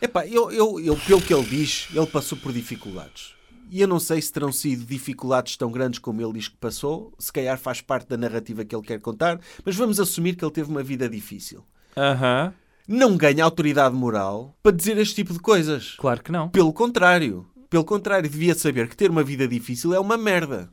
Epá, 0.00 0.26
eu, 0.26 0.50
eu, 0.50 0.80
eu, 0.80 0.96
pelo 1.06 1.22
que 1.22 1.32
ele 1.32 1.44
diz, 1.44 1.88
ele 1.94 2.06
passou 2.06 2.36
por 2.36 2.52
dificuldades. 2.52 3.33
E 3.70 3.80
eu 3.80 3.88
não 3.88 3.98
sei 3.98 4.20
se 4.20 4.32
terão 4.32 4.52
sido 4.52 4.84
dificuldades 4.84 5.56
tão 5.56 5.70
grandes 5.70 5.98
como 5.98 6.20
ele 6.20 6.34
diz 6.34 6.48
que 6.48 6.56
passou. 6.56 7.12
Se 7.18 7.32
calhar 7.32 7.58
faz 7.58 7.80
parte 7.80 8.08
da 8.08 8.16
narrativa 8.16 8.64
que 8.64 8.74
ele 8.74 8.84
quer 8.86 9.00
contar. 9.00 9.40
Mas 9.64 9.74
vamos 9.76 9.98
assumir 9.98 10.36
que 10.36 10.44
ele 10.44 10.52
teve 10.52 10.70
uma 10.70 10.82
vida 10.82 11.08
difícil. 11.08 11.64
Aham, 11.96 12.52
Não 12.86 13.16
ganha 13.16 13.42
autoridade 13.44 13.94
moral 13.94 14.54
para 14.62 14.72
dizer 14.76 14.98
este 14.98 15.14
tipo 15.16 15.32
de 15.32 15.38
coisas. 15.40 15.94
claro 15.98 16.22
que 16.22 16.30
não. 16.32 16.48
Pelo 16.48 16.72
contrário. 16.72 17.46
Pelo 17.70 17.84
contrário, 17.84 18.28
devia 18.30 18.54
saber 18.54 18.88
que 18.88 18.96
ter 18.96 19.10
uma 19.10 19.22
vida 19.24 19.48
difícil 19.48 19.92
é 19.94 19.98
uma 19.98 20.16
merda. 20.16 20.70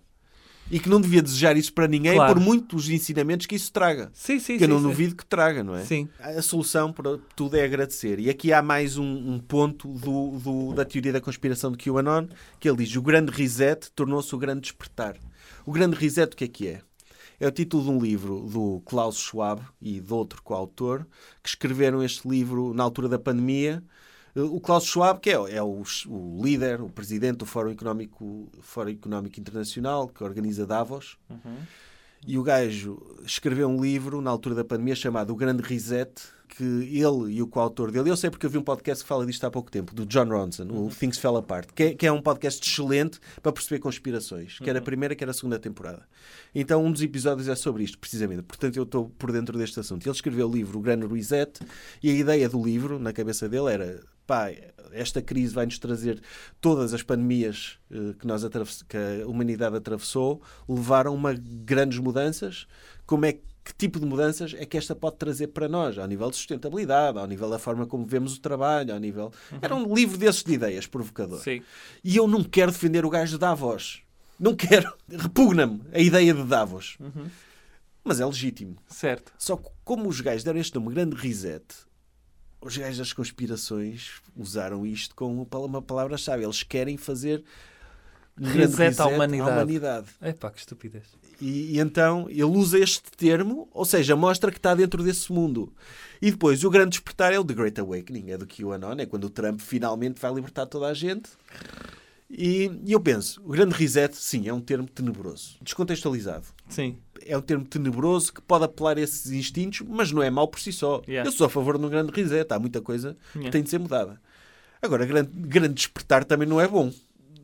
E 0.72 0.80
que 0.80 0.88
não 0.88 1.02
devia 1.02 1.22
desejar 1.22 1.57
isso 1.57 1.73
para 1.73 1.85
ninguém 1.88 2.14
Claro. 2.15 2.34
por 2.34 2.41
muitos 2.41 2.89
ensinamentos 2.89 3.45
que 3.45 3.56
isso 3.56 3.72
traga. 3.73 4.10
Sim, 4.14 4.39
sim, 4.39 4.57
que 4.57 4.64
eu 4.64 4.68
sim, 4.68 4.73
não 4.73 4.81
duvido 4.81 5.15
que 5.15 5.26
traga, 5.26 5.64
não 5.64 5.76
é? 5.76 5.84
Sim. 5.84 6.07
A 6.18 6.41
solução 6.41 6.93
para 6.93 7.18
tudo 7.35 7.57
é 7.57 7.64
agradecer. 7.65 8.19
E 8.19 8.30
aqui 8.30 8.53
há 8.53 8.61
mais 8.61 8.98
um, 8.98 9.03
um 9.34 9.38
ponto 9.38 9.89
do, 9.89 10.39
do- 10.39 10.73
da 10.73 10.85
teoria 10.85 11.11
da 11.11 11.19
conspiração 11.19 11.72
de 11.73 11.77
QAnon, 11.77 12.27
que 12.60 12.69
ele 12.69 12.77
diz 12.85 12.95
o 12.95 13.02
grande 13.02 13.31
reset 13.34 13.91
tornou-se 13.93 14.34
o 14.34 14.38
grande 14.38 14.61
despertar. 14.61 15.18
O 15.65 15.72
grande 15.73 15.95
reset 15.98 16.34
o 16.34 16.38
que 16.38 16.45
é 16.45 16.48
que 16.48 16.68
é? 16.68 16.81
É 17.39 17.48
o 17.48 17.52
título 17.52 17.84
de 17.84 17.89
um 17.89 17.99
livro 17.99 18.48
do 18.49 18.81
Klaus 18.85 19.18
Schwab 19.18 19.61
e 19.81 19.99
de 19.99 20.14
outro 20.14 20.41
coautor 20.43 21.06
que 21.43 21.49
escreveram 21.49 22.02
este 22.03 22.27
livro 22.30 22.73
na 22.73 22.84
altura 22.84 23.10
da 23.10 23.19
pandemia. 23.19 23.84
O 24.36 24.62
Klaus 24.62 24.86
Schwab, 24.86 25.20
que 25.20 25.30
é, 25.30 25.34
é 25.34 25.62
o, 25.62 25.84
o 26.08 26.41
líder, 26.44 26.82
o 26.82 26.90
presidente 26.90 27.38
do 27.38 27.45
Fórum 27.45 27.72
Económico, 27.72 28.49
Fórum 28.62 28.91
Económico 28.91 29.40
Internacional, 29.40 30.08
que 30.08 30.24
organiza 30.24 30.66
Davos, 30.66 31.18
e 32.26 32.38
o 32.38 32.44
gajo 32.44 33.02
escreveu 33.26 33.68
um 33.68 33.82
livro 33.82 34.22
na 34.22 34.30
altura 34.30 34.56
da 34.56 34.64
pandemia 34.64 34.95
chamado 34.95 35.34
O 35.34 35.36
Grande 35.36 35.64
Reset, 35.64 36.12
que 36.48 36.64
ele 36.64 37.34
e 37.34 37.41
o 37.41 37.48
coautor 37.48 37.91
dele, 37.91 38.10
eu 38.10 38.18
sei 38.18 38.30
porque 38.30 38.45
eu 38.45 38.49
vi 38.49 38.58
um 38.58 38.64
podcast 38.64 39.03
que 39.03 39.08
fala 39.08 39.26
disto 39.26 39.44
há 39.45 39.49
pouco 39.49 39.72
tempo, 39.72 39.95
do 39.95 40.06
John 40.06 40.26
Ronson, 40.26 40.68
o 40.70 40.90
Things 40.90 41.18
Fell 41.18 41.38
Apart, 41.38 41.70
que 41.74 41.84
é, 41.84 41.94
que 41.95 42.06
é 42.06 42.12
um 42.12 42.22
podcast 42.22 42.62
excelente 42.62 43.20
para 43.41 43.52
perceber 43.52 43.80
conspirações, 43.80 44.60
quer 44.60 44.76
a 44.76 44.82
primeira, 44.82 45.16
quer 45.16 45.30
a 45.30 45.34
segunda 45.34 45.58
temporada. 45.58 46.06
Então 46.53 46.84
um 46.84 46.91
dos 46.91 47.02
episódios 47.02 47.48
é 47.48 47.56
sobre 47.56 47.84
isto, 47.84 47.98
precisamente. 47.98 48.44
Portanto, 48.44 48.76
eu 48.76 48.84
estou 48.84 49.10
por 49.18 49.32
dentro 49.32 49.58
deste 49.58 49.80
assunto. 49.80 50.06
Ele 50.06 50.16
escreveu 50.16 50.48
o 50.48 50.52
livro 50.52 50.78
O 50.78 50.82
Grande 50.82 51.08
Reset 51.08 51.60
e 52.03 52.10
a 52.10 52.14
ideia 52.14 52.49
do 52.49 52.62
livro, 52.64 52.99
na 52.99 53.14
cabeça 53.14 53.48
dele, 53.48 53.72
era 53.74 54.03
pá, 54.32 54.49
esta 54.94 55.22
crise 55.22 55.53
vai-nos 55.53 55.78
trazer 55.78 56.22
todas 56.62 56.94
as 56.94 57.03
pandemias 57.03 57.78
eh, 57.91 58.14
que, 58.18 58.26
nós 58.26 58.44
que 58.88 58.98
a 58.98 59.28
humanidade 59.28 59.76
atravessou, 59.76 60.41
levaram 60.70 61.14
uma 61.14 61.34
grandes 61.34 61.99
mudanças. 61.99 62.66
Como 63.06 63.26
é 63.26 63.34
que 63.34 63.41
tipo 63.78 63.99
de 63.99 64.06
mudanças 64.06 64.56
é 64.58 64.66
que 64.66 64.78
esta 64.78 64.95
pode 64.95 65.18
trazer 65.18 65.48
para 65.48 65.68
nós, 65.68 65.98
ao 65.98 66.08
nível 66.08 66.30
de 66.30 66.38
sustentabilidade, 66.38 67.20
ao 67.20 67.28
nível 67.28 67.49
da 67.49 67.60
forma 67.60 67.86
como 67.86 68.06
vemos 68.06 68.38
o 68.38 68.40
trabalho, 68.40 68.94
ao 68.94 68.99
nível. 69.02 69.34
Era 69.62 69.76
um 69.76 69.94
livro 69.94 70.18
desses 70.18 70.44
de 70.44 70.53
ideias, 70.53 70.88
provocador. 70.88 71.40
Sim. 71.40 71.62
E 72.02 72.16
eu 72.16 72.26
não 72.26 72.41
quero 72.41 72.72
defender 72.72 73.03
o 73.03 73.10
gajo 73.10 73.34
de 73.34 73.38
Davos. 73.38 74.02
Não 74.40 74.56
quero. 74.56 74.94
Repugna-me 75.12 75.82
a 75.91 75.99
ideia 75.99 76.34
de 76.34 76.44
Davos. 76.44 76.98
Mas 78.02 78.22
é 78.22 78.26
legítimo. 78.26 78.78
Certo. 78.88 79.34
Só 79.38 79.58
que 79.58 79.70
como 79.84 80.08
os 80.08 80.22
gajos 80.22 80.45
deram 80.45 80.60
este 80.60 80.74
nome, 80.74 80.94
grande 80.94 81.18
reset, 81.18 81.66
os 82.62 82.78
gajos 82.78 82.98
das 82.98 83.14
conspirações 83.14 84.22
usaram 84.36 84.86
isto 84.86 85.16
como 85.16 85.48
uma 85.52 85.82
palavra-chave. 85.82 86.44
Eles 86.44 86.64
querem 86.64 86.98
fazer 86.98 87.44
Reset 88.38 89.00
à 89.02 89.08
humanidade. 89.08 89.52
humanidade. 89.52 90.08
Epá, 90.22 90.50
que 90.50 90.60
estupidez. 90.60 91.04
E, 91.40 91.76
e 91.76 91.80
então 91.80 92.28
ele 92.30 92.44
usa 92.44 92.80
este 92.80 93.12
termo, 93.12 93.68
ou 93.74 93.84
seja, 93.84 94.16
mostra 94.16 94.52
que 94.52 94.58
está 94.58 94.74
dentro 94.74 95.04
desse 95.04 95.32
mundo. 95.32 95.74
E 96.22 96.32
depois 96.32 96.64
o 96.64 96.70
grande 96.70 96.92
despertar 96.92 97.34
é 97.34 97.40
o 97.40 97.44
The 97.44 97.54
Great 97.54 97.82
Awakening, 97.82 98.32
é 98.32 98.38
do 98.38 98.48
QAnon, 98.48 99.00
é 99.00 99.06
quando 99.06 99.26
o 99.26 99.30
Trump 99.30 99.60
finalmente 99.60 100.20
vai 100.22 100.34
libertar 100.34 100.66
toda 100.66 100.88
a 100.88 100.94
gente. 100.94 101.30
E, 102.30 102.72
e 102.86 102.94
eu 102.94 103.00
penso, 103.00 103.42
o 103.44 103.50
grande 103.50 103.76
reset, 103.76 104.16
sim, 104.16 104.48
é 104.48 104.54
um 104.54 104.62
termo 104.62 104.88
tenebroso, 104.88 105.58
descontextualizado. 105.62 106.46
Sim. 106.72 106.98
É 107.26 107.38
um 107.38 107.41
termo 107.41 107.64
tenebroso 107.65 108.34
que 108.34 108.41
pode 108.41 108.64
apelar 108.65 108.98
a 108.98 109.02
esses 109.02 109.31
instintos, 109.31 109.81
mas 109.88 110.11
não 110.11 110.23
é 110.23 110.30
mau 110.31 110.48
por 110.48 110.60
si 110.60 110.72
só. 110.73 111.02
Yeah. 111.07 111.27
Eu 111.27 111.31
sou 111.31 111.45
a 111.45 111.49
favor 111.49 111.77
de 111.77 111.85
um 111.85 111.89
grande 111.89 112.11
reset, 112.11 112.52
há 112.52 112.57
muita 112.57 112.81
coisa 112.81 113.15
que 113.31 113.38
Yeah. 113.39 113.52
tem 113.52 113.61
de 113.64 113.69
ser 113.69 113.80
mudada. 113.80 114.19
Agora, 114.81 115.06
grande, 115.06 115.30
grande 115.35 115.76
despertar 115.76 116.26
também 116.26 116.48
não 116.48 116.60
é 116.60 116.68
bom, 116.68 116.91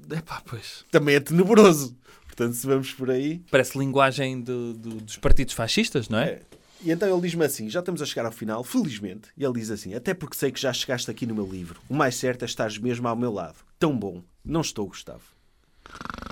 Epá, 0.10 0.42
pois. 0.46 0.84
também 0.92 1.16
é 1.16 1.20
tenebroso. 1.20 1.96
Portanto, 2.26 2.54
se 2.54 2.66
vamos 2.66 2.92
por 2.94 3.10
aí. 3.12 3.42
Parece 3.52 3.78
linguagem 3.78 4.42
do- 4.42 4.74
do- 4.74 5.02
dos 5.02 5.18
partidos 5.18 5.54
fascistas, 5.54 6.08
não 6.10 6.20
é? 6.20 6.30
É. 6.30 6.42
E 6.84 6.92
então 6.92 7.12
ele 7.12 7.22
diz-me 7.22 7.44
assim: 7.46 7.70
já 7.70 7.80
estamos 7.80 8.02
a 8.02 8.06
chegar 8.06 8.26
ao 8.28 8.32
final, 8.32 8.64
felizmente. 8.64 9.30
E 9.36 9.44
ele 9.44 9.54
diz 9.54 9.72
assim: 9.72 9.94
até 9.96 10.14
porque 10.14 10.36
sei 10.38 10.52
que 10.52 10.60
já 10.62 10.72
chegaste 10.72 11.10
aqui 11.10 11.26
no 11.26 11.34
meu 11.36 11.46
livro. 11.48 11.80
O 11.90 11.96
mais 11.96 12.16
certo 12.16 12.44
é 12.44 12.46
estares 12.46 12.78
mesmo 12.78 13.08
ao 13.08 13.16
meu 13.16 13.32
lado. 13.34 13.56
Tão 13.80 13.98
bom. 13.98 14.22
Não 14.46 14.62
estou, 14.62 14.88
Gustavo. 14.88 15.22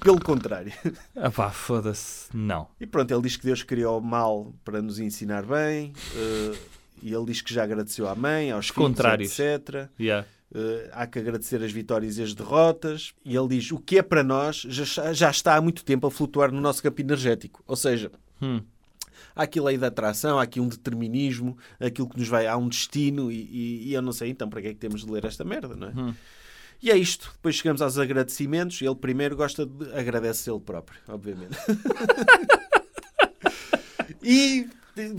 Pelo 0.03 0.19
contrário. 0.21 0.71
Ah 1.15 1.31
pá, 1.31 1.49
foda-se. 1.49 2.27
Não. 2.35 2.67
E 2.79 2.85
pronto, 2.85 3.11
ele 3.11 3.21
diz 3.23 3.37
que 3.37 3.45
Deus 3.45 3.63
criou 3.63 3.99
o 3.99 4.03
mal 4.03 4.53
para 4.63 4.81
nos 4.81 4.99
ensinar 4.99 5.43
bem. 5.45 5.93
eh, 6.15 6.57
e 7.01 7.13
ele 7.13 7.25
diz 7.25 7.41
que 7.41 7.53
já 7.53 7.63
agradeceu 7.63 8.07
à 8.07 8.15
mãe, 8.15 8.51
aos 8.51 8.65
Os 8.65 8.71
filhos, 8.71 8.87
contrários. 8.87 9.39
etc. 9.39 9.89
Yeah. 9.99 10.27
Eh, 10.53 10.89
há 10.93 11.07
que 11.07 11.19
agradecer 11.19 11.61
as 11.63 11.71
vitórias 11.71 12.17
e 12.17 12.23
as 12.23 12.33
derrotas. 12.33 13.13
E 13.23 13.35
ele 13.35 13.47
diz: 13.47 13.71
o 13.71 13.79
que 13.79 13.97
é 13.97 14.01
para 14.03 14.23
nós 14.23 14.57
já, 14.67 15.13
já 15.13 15.29
está 15.31 15.55
há 15.55 15.61
muito 15.61 15.83
tempo 15.83 16.05
a 16.07 16.11
flutuar 16.11 16.51
no 16.51 16.61
nosso 16.61 16.83
campo 16.83 17.01
energético. 17.01 17.63
Ou 17.65 17.75
seja, 17.75 18.11
Hum. 18.41 18.61
há 19.35 19.43
aqui 19.43 19.59
lei 19.61 19.77
da 19.77 19.87
atração, 19.87 20.37
há 20.37 20.43
aqui 20.43 20.59
um 20.59 20.67
determinismo, 20.67 21.57
aquilo 21.79 22.07
que 22.09 22.19
nos 22.19 22.27
vai, 22.27 22.45
há 22.47 22.55
um 22.57 22.67
destino. 22.69 23.31
E, 23.31 23.35
e- 23.41 23.89
e 23.89 23.93
eu 23.93 24.01
não 24.01 24.11
sei 24.11 24.29
então 24.29 24.49
para 24.49 24.61
que 24.61 24.67
é 24.67 24.73
que 24.73 24.79
temos 24.79 25.03
de 25.05 25.11
ler 25.11 25.25
esta 25.25 25.43
merda, 25.43 25.75
não 25.75 25.87
é? 25.87 25.91
Hum. 25.91 26.13
E 26.81 26.91
é 26.91 26.97
isto. 26.97 27.31
Depois 27.33 27.55
chegamos 27.55 27.81
aos 27.81 27.97
agradecimentos. 27.97 28.81
Ele 28.81 28.95
primeiro 28.95 29.35
gosta 29.35 29.65
de 29.65 29.91
agradece 29.93 30.49
ele 30.51 30.59
próprio, 30.59 30.99
obviamente. 31.07 31.55
e 34.21 34.67
eh, 34.97 35.11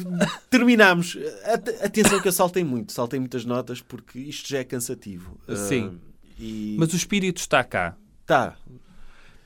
terminamos. 0.51 1.16
At- 1.45 1.85
Atenção 1.85 2.20
que 2.20 2.28
eu 2.28 2.33
saltei 2.33 2.65
muito, 2.65 2.93
saltei 2.93 3.19
muitas 3.19 3.45
notas 3.45 3.81
porque 3.81 4.19
isto 4.19 4.49
já 4.49 4.59
é 4.59 4.65
cansativo. 4.65 5.39
Sim. 5.69 5.99
Ah, 6.01 6.16
e 6.39 6.77
Mas 6.78 6.93
o 6.93 6.97
espírito 6.97 7.39
está 7.39 7.65
cá. 7.65 7.97
tá. 8.27 8.57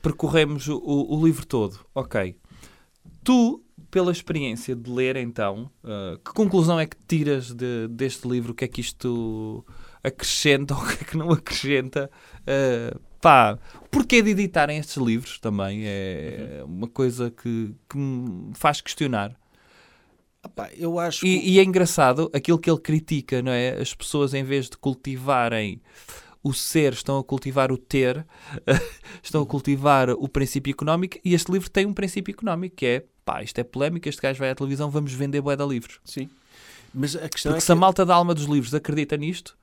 Percorremos 0.01 0.67
o, 0.67 0.77
o- 0.83 1.25
livro 1.25 1.45
todo. 1.45 1.79
Ok. 1.93 2.35
Tu, 3.23 3.63
pela 3.91 4.11
experiência 4.11 4.75
de 4.75 4.89
ler, 4.89 5.15
então, 5.15 5.69
ah, 5.83 6.17
que 6.23 6.33
conclusão 6.33 6.79
é 6.79 6.85
que 6.87 6.97
tiras 7.07 7.53
de- 7.53 7.87
deste 7.87 8.27
livro? 8.27 8.51
O 8.51 8.55
que 8.55 8.65
é 8.65 8.67
que 8.67 8.81
isto 8.81 9.63
acrescenta 10.03 10.73
ou 10.75 10.81
o 10.81 10.87
que 10.87 11.03
é 11.03 11.05
que 11.05 11.17
não 11.17 11.31
acrescenta? 11.31 12.09
Ah, 12.47 12.97
pá, 13.19 13.59
porquê 13.89 14.21
de 14.21 14.31
editarem 14.31 14.77
estes 14.77 14.97
livros 14.97 15.39
também? 15.39 15.83
É 15.85 16.61
uma 16.65 16.87
coisa 16.87 17.31
que, 17.31 17.73
que 17.89 17.97
me 17.97 18.53
faz 18.55 18.81
questionar. 18.81 19.35
Epá, 20.43 20.69
eu 20.75 20.97
acho 20.97 21.21
que 21.21 21.27
E, 21.27 21.53
e 21.53 21.59
é 21.59 21.63
engraçado 21.63 22.29
aquilo 22.33 22.57
que 22.57 22.69
ele 22.69 22.79
critica, 22.79 23.41
não 23.41 23.51
é? 23.51 23.79
As 23.79 23.93
pessoas, 23.93 24.33
em 24.33 24.43
vez 24.43 24.69
de 24.69 24.77
cultivarem 24.77 25.79
o 26.43 26.51
ser, 26.51 26.93
estão 26.93 27.19
a 27.19 27.23
cultivar 27.23 27.71
o 27.71 27.77
ter, 27.77 28.25
estão 29.21 29.43
a 29.43 29.45
cultivar 29.45 30.09
o 30.09 30.27
princípio 30.27 30.71
económico. 30.71 31.19
E 31.23 31.35
este 31.35 31.51
livro 31.51 31.69
tem 31.69 31.85
um 31.85 31.93
princípio 31.93 32.33
económico 32.33 32.75
que 32.75 32.85
é 32.87 33.05
pá, 33.23 33.43
isto 33.43 33.59
é 33.59 33.63
polémico. 33.63 34.09
Este 34.09 34.21
gajo 34.21 34.39
vai 34.39 34.49
à 34.49 34.55
televisão, 34.55 34.89
vamos 34.89 35.13
vender 35.13 35.41
de 35.41 35.65
livros. 35.65 35.99
sim. 36.03 36.29
Mas 36.93 37.15
a 37.15 37.29
questão 37.29 37.53
Porque 37.53 37.63
é 37.63 37.65
se 37.65 37.71
a 37.71 37.75
que 37.75 37.79
malta 37.79 38.05
da 38.05 38.13
alma 38.13 38.33
dos 38.33 38.43
livros 38.43 38.73
acredita 38.73 39.15
nisto, 39.15 39.57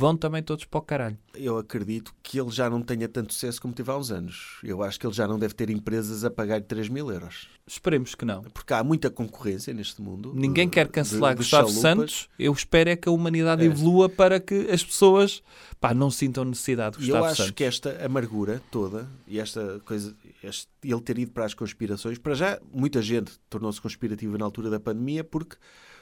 vão 0.00 0.16
também 0.16 0.42
todos 0.42 0.64
para 0.64 0.78
o 0.78 0.82
caralho. 0.82 1.18
eu 1.34 1.58
acredito 1.58 2.14
que 2.22 2.40
ele 2.40 2.50
já 2.50 2.68
não 2.70 2.80
tenha 2.82 3.06
tanto 3.08 3.32
sucesso 3.34 3.60
como 3.60 3.74
teve 3.74 3.90
há 3.90 3.96
uns 3.96 4.10
anos. 4.10 4.58
Eu 4.64 4.82
acho 4.82 4.98
que 4.98 5.06
ele 5.06 5.12
já 5.14 5.28
não 5.28 5.38
deve 5.38 5.52
ter 5.54 5.68
empresas 5.70 6.24
a 6.24 6.30
pagar 6.30 6.60
3 6.62 6.88
mil 6.88 7.10
euros. 7.10 7.48
Esperemos 7.66 8.14
que 8.14 8.24
não. 8.24 8.42
Porque 8.42 8.72
há 8.74 8.82
muita 8.82 9.10
concorrência 9.10 9.72
neste 9.74 10.00
mundo. 10.02 10.32
Ninguém 10.34 10.66
de- 10.66 10.72
quer 10.72 10.88
cancelar 10.88 11.32
de- 11.34 11.38
de 11.38 11.44
Gustavo 11.44 11.68
chalupas. 11.68 11.82
Santos. 11.82 12.28
Eu 12.38 12.52
espero 12.52 12.90
é 12.90 12.96
que 12.96 13.08
a 13.08 13.12
humanidade 13.12 13.62
É. 13.62 13.66
evolua 13.66 14.08
para 14.08 14.40
que 14.40 14.68
as 14.70 14.82
pessoas 14.82 15.42
pá, 15.78 15.92
não 15.94 16.10
sintam 16.10 16.44
necessidade 16.44 16.98
de 16.98 17.04
E 17.04 17.08
eu 17.10 17.14
Gustavo 17.16 17.26
acho 17.26 17.36
Santos. 17.42 17.52
que 17.52 17.64
esta 17.64 18.04
amargura 18.04 18.60
toda 18.70 19.08
e 19.26 19.38
esta 19.38 19.80
coisa, 19.84 20.14
este- 20.42 20.68
ele 20.82 21.00
ter 21.00 21.18
ido 21.18 21.30
para 21.32 21.44
as 21.44 21.54
conspirações, 21.54 22.18
para 22.18 22.34
já 22.34 22.58
muita 22.72 23.00
gente 23.02 23.32
tornou-se 23.48 23.80
conspirativa 23.80 24.36
na 24.38 24.44
altura 24.44 24.68
da 24.70 24.80
pandemia 24.80 25.22
porque 25.22 25.56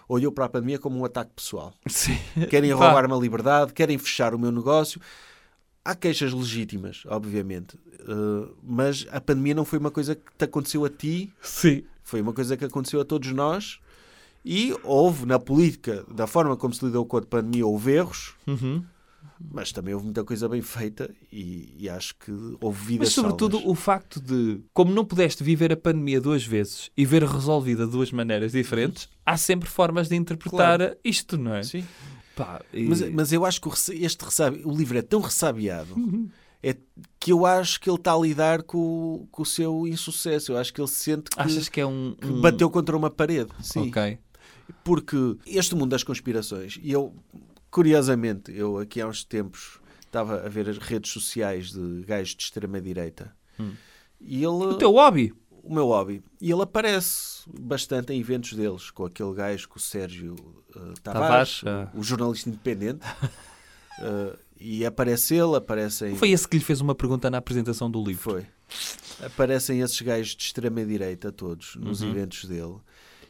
olhou 0.08 0.32
para 0.32 0.46
a 0.46 0.48
pandemia 0.48 0.78
como 0.78 0.98
um 0.98 1.04
ataque 1.04 1.30
pessoal. 1.36 1.72
Sim. 1.86 2.16
Querem 2.48 2.72
roubar-me 2.72 3.12
a 3.12 3.16
liberdade, 3.16 3.72
querem 3.72 3.98
fechar 3.98 4.34
o 4.34 4.38
meu 4.38 4.50
negócio. 4.50 5.00
Há 5.84 5.94
queixas 5.94 6.32
legítimas, 6.32 7.02
obviamente, 7.06 7.78
eh, 8.00 8.48
mas 8.62 9.06
a 9.10 9.20
pandemia 9.20 9.54
não 9.54 9.64
foi 9.64 9.78
uma 9.78 9.90
coisa 9.90 10.14
que 10.14 10.22
te 10.36 10.44
aconteceu 10.44 10.84
a 10.84 10.90
ti, 10.90 11.32
Sim. 11.40 11.82
foi 12.02 12.20
uma 12.20 12.32
coisa 12.32 12.56
que 12.56 12.64
aconteceu 12.64 13.00
a 13.00 13.04
todos 13.04 13.32
nós. 13.32 13.78
E 14.44 14.74
houve 14.84 15.26
na 15.26 15.38
política, 15.38 16.04
da 16.10 16.26
forma 16.26 16.56
como 16.56 16.72
se 16.72 16.84
lidou 16.84 17.04
com 17.04 17.16
a 17.16 17.22
pandemia, 17.22 17.66
houve 17.66 17.92
erros, 17.92 18.34
Uhum. 18.46 18.82
Mas 19.40 19.72
também 19.72 19.94
houve 19.94 20.06
muita 20.06 20.24
coisa 20.24 20.48
bem 20.48 20.60
feita 20.62 21.14
e, 21.32 21.74
e 21.78 21.88
acho 21.88 22.14
que 22.16 22.30
houve 22.60 22.84
vidas 22.84 23.08
Mas 23.08 23.14
sobretudo 23.14 23.56
salvas. 23.58 23.72
o 23.72 23.74
facto 23.74 24.20
de, 24.20 24.60
como 24.74 24.92
não 24.92 25.04
pudeste 25.04 25.42
viver 25.44 25.72
a 25.72 25.76
pandemia 25.76 26.20
duas 26.20 26.44
vezes 26.44 26.90
e 26.96 27.04
ver 27.06 27.22
resolvida 27.24 27.86
de 27.86 27.92
duas 27.92 28.10
maneiras 28.12 28.52
diferentes, 28.52 29.08
há 29.24 29.36
sempre 29.36 29.68
formas 29.68 30.08
de 30.08 30.16
interpretar 30.16 30.96
isto, 31.04 31.36
não 31.38 31.54
é? 31.54 31.62
Sim. 31.62 31.84
Pá, 32.34 32.60
e- 32.72 32.84
Mas, 32.84 33.00
mas 33.10 33.32
eu 33.32 33.44
acho 33.44 33.60
que 33.60 33.68
este 34.02 34.24
ressabi- 34.24 34.62
o 34.64 34.74
livro 34.76 34.96
é 34.98 35.02
tão 35.02 35.20
ressabiado 35.20 35.94
Uhum. 35.96 36.28
é 36.62 36.76
que 37.20 37.32
eu 37.32 37.44
acho 37.46 37.80
que 37.80 37.88
ele 37.90 37.96
está 37.96 38.14
a 38.14 38.18
lidar 38.18 38.62
com, 38.62 38.78
o- 38.78 39.28
com 39.30 39.42
o 39.42 39.46
seu 39.46 39.86
insucesso. 39.86 40.52
Eu 40.52 40.56
acho 40.58 40.72
que 40.72 40.80
ele 40.80 40.88
sente 40.88 41.30
que, 41.30 41.40
achas 41.40 41.68
que 41.68 41.80
é 41.80 41.86
um... 41.86 42.14
que 42.20 42.26
um- 42.28 42.40
bateu 42.40 42.68
contra 42.70 42.96
uma 42.96 43.10
parede. 43.10 43.50
Sim. 43.62 43.88
Ok. 43.88 44.18
Porque 44.84 45.36
este 45.46 45.74
mundo 45.74 45.90
das 45.90 46.02
conspirações, 46.02 46.78
e 46.82 46.92
eu, 46.92 47.14
curiosamente, 47.70 48.52
eu 48.52 48.78
aqui 48.78 49.00
há 49.00 49.06
uns 49.06 49.24
tempos 49.24 49.78
estava 50.06 50.44
a 50.44 50.48
ver 50.48 50.68
as 50.68 50.78
redes 50.78 51.10
sociais 51.12 51.70
de 51.72 52.02
gajos 52.06 52.34
de 52.34 52.42
extrema-direita. 52.42 53.34
Hum. 53.60 53.72
E 54.20 54.36
ele, 54.38 54.46
O 54.46 54.74
teu 54.74 54.92
hobby. 54.92 55.32
o 55.62 55.74
meu 55.74 55.86
hobby, 55.88 56.22
e 56.40 56.50
ele 56.50 56.62
aparece 56.62 57.42
bastante 57.60 58.12
em 58.12 58.20
eventos 58.20 58.54
deles, 58.54 58.90
com 58.90 59.04
aquele 59.04 59.34
gajo, 59.34 59.68
com 59.68 59.78
o 59.78 59.82
Sérgio 59.82 60.34
uh, 60.74 60.94
Tavares, 61.02 61.60
Tavares, 61.60 61.62
ah. 61.66 61.90
o, 61.94 62.00
o 62.00 62.02
jornalista 62.02 62.48
independente. 62.48 63.04
Uh, 64.00 64.38
e 64.58 64.84
aparece 64.86 65.34
ele, 65.34 65.56
aparecem. 65.56 66.16
Foi 66.16 66.30
esse 66.30 66.48
que 66.48 66.56
lhe 66.56 66.64
fez 66.64 66.80
uma 66.80 66.94
pergunta 66.94 67.30
na 67.30 67.38
apresentação 67.38 67.90
do 67.90 68.02
livro. 68.02 68.22
Foi. 68.22 68.46
Aparecem 69.24 69.80
esses 69.80 70.00
gajos 70.00 70.34
de 70.34 70.42
extrema-direita 70.44 71.30
todos 71.32 71.76
nos 71.76 72.00
Uhum. 72.00 72.10
eventos 72.10 72.44
dele. 72.46 72.76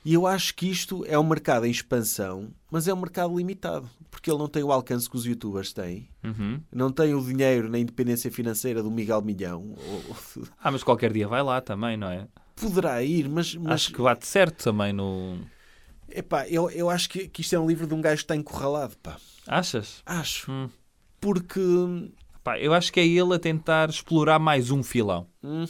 E 0.05 0.15
eu 0.15 0.27
acho 0.27 0.55
que 0.55 0.67
isto 0.71 1.05
é 1.07 1.19
um 1.19 1.25
mercado 1.25 1.67
em 1.67 1.71
expansão, 1.71 2.49
mas 2.71 2.89
é 2.89 2.95
um 2.95 3.01
mercado 3.01 3.37
limitado. 3.37 3.89
Porque 4.11 4.31
ele 4.31 4.39
não 4.39 4.49
tem 4.49 4.63
o 4.63 4.73
alcance 4.73 5.09
que 5.09 5.17
os 5.17 5.25
youtubers 5.27 5.73
têm. 5.73 6.09
Uhum. 6.25 6.61
Não 6.73 6.91
tem 6.91 7.15
o 7.15 7.23
dinheiro 7.23 7.69
nem 7.69 7.83
independência 7.83 8.31
financeira 8.33 8.83
do 8.83 8.91
Miguel 8.91 9.21
Milhão. 9.23 9.75
Ou- 9.77 10.45
Ah, 10.63 10.71
mas 10.71 10.83
qualquer 10.83 11.13
dia 11.13 11.29
vai 11.29 11.43
lá 11.43 11.61
também, 11.61 11.97
não 11.97 12.09
é? 12.11 12.27
Poderá 12.57 13.03
ir, 13.03 13.29
mas, 13.29 13.55
mas 13.55 13.73
Acho 13.73 13.93
que 13.93 14.03
bate 14.03 14.27
certo 14.27 14.65
também 14.65 14.93
no... 14.93 15.39
epá, 16.09 16.49
eu, 16.49 16.69
eu 16.71 16.91
acho 16.91 17.09
que, 17.09 17.29
que 17.29 17.43
isto 17.43 17.55
é 17.55 17.59
um 17.61 17.67
livro 17.69 17.87
de 17.87 17.95
um 17.95 18.01
gajo 18.01 18.17
que 18.17 18.25
está 18.25 18.35
encurralado. 18.35 18.97
Pá. 19.03 19.17
Achas? 19.47 20.03
Acho. 20.05 20.51
Hum. 20.51 20.69
Porque. 21.21 21.61
Pá, 22.43 22.59
eu 22.59 22.73
acho 22.73 22.93
que 22.93 22.99
é 22.99 23.07
ele 23.07 23.35
a 23.35 23.39
tentar 23.39 23.89
explorar 23.91 24.39
mais 24.39 24.71
um 24.71 24.83
filão. 24.83 25.27
hum, 25.43 25.65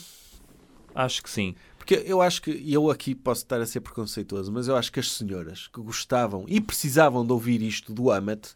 Acho 0.95 1.23
que 1.23 1.31
sim. 1.31 1.55
Porque 1.89 2.05
eu 2.07 2.21
acho 2.21 2.43
que, 2.43 2.51
e 2.51 2.75
eu 2.75 2.91
aqui 2.91 3.15
posso 3.15 3.45
estar 3.45 3.59
a 3.63 3.65
ser 3.65 3.81
preconceituoso, 3.81 4.53
mas 4.53 4.69
eu 4.69 4.77
acho 4.77 4.93
que 4.93 5.01
as 5.01 5.11
senhoras 5.11 5.69
que 5.73 5.81
gostavam 5.81 6.45
e 6.47 6.61
precisavam 6.61 7.25
de 7.25 7.33
ouvir 7.33 7.63
isto 7.63 7.95
do 7.95 8.11
Amat, 8.11 8.49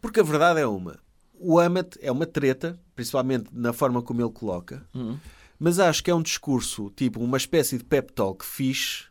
porque 0.00 0.18
a 0.18 0.22
verdade 0.24 0.58
é 0.58 0.66
uma: 0.66 0.98
o 1.38 1.60
Amat 1.60 1.96
é 2.00 2.10
uma 2.10 2.26
treta, 2.26 2.76
principalmente 2.96 3.44
na 3.52 3.72
forma 3.72 4.02
como 4.02 4.20
ele 4.20 4.32
coloca, 4.32 4.84
Uhum. 4.92 5.16
mas 5.60 5.78
acho 5.78 6.02
que 6.02 6.10
é 6.10 6.14
um 6.14 6.20
discurso, 6.22 6.90
tipo, 6.96 7.20
uma 7.20 7.36
espécie 7.36 7.78
de 7.78 7.84
pep 7.84 8.12
talk 8.12 8.44
fixe 8.44 9.04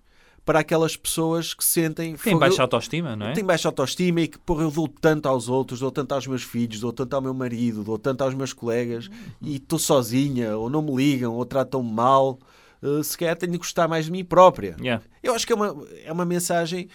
para 0.43 0.59
aquelas 0.59 0.97
pessoas 0.97 1.53
que 1.53 1.63
sentem. 1.63 2.15
Tem 2.17 2.33
"Fogo, 2.33 2.39
baixa 2.39 2.63
autoestima, 2.63 3.15
não 3.15 3.27
é? 3.27 3.31
Tenho 3.31 3.47
baixa 3.47 3.69
autoestima 3.69 4.19
e 4.19 4.27
que, 4.27 4.37
porra, 4.37 4.63
eu 4.63 4.71
dou 4.71 4.89
tanto 4.89 5.29
aos 5.29 5.47
outros, 5.47 5.79
dou 5.79 5.91
tanto 5.91 6.11
aos 6.13 6.27
meus 6.27 6.43
filhos, 6.43 6.81
dou 6.81 6.91
tanto 6.91 7.13
ao 7.13 7.21
meu 7.21 7.33
marido, 7.33 7.85
dou 7.85 7.97
tanto 7.97 8.21
aos 8.21 8.33
meus 8.33 8.51
colegas 8.51 9.09
e 9.41 9.55
estou 9.55 9.79
sozinha, 9.79 10.57
ou 10.57 10.69
não 10.69 10.81
me 10.81 10.93
ligam, 10.93 11.33
ou 11.33 11.45
tratam-me 11.45 11.89
mal. 11.89 12.37
Uh, 12.81 13.03
se 13.03 13.17
calhar 13.17 13.35
tenho 13.35 13.51
de 13.51 13.57
gostar 13.57 13.87
mais 13.87 14.05
de 14.05 14.11
mim 14.11 14.23
própria. 14.23 14.75
Yeah. 14.79 15.03
Eu 15.21 15.35
acho 15.35 15.45
que 15.45 15.53
é 15.53 15.55
uma, 15.55 15.87
é 16.03 16.11
uma 16.11 16.25
mensagem 16.25 16.87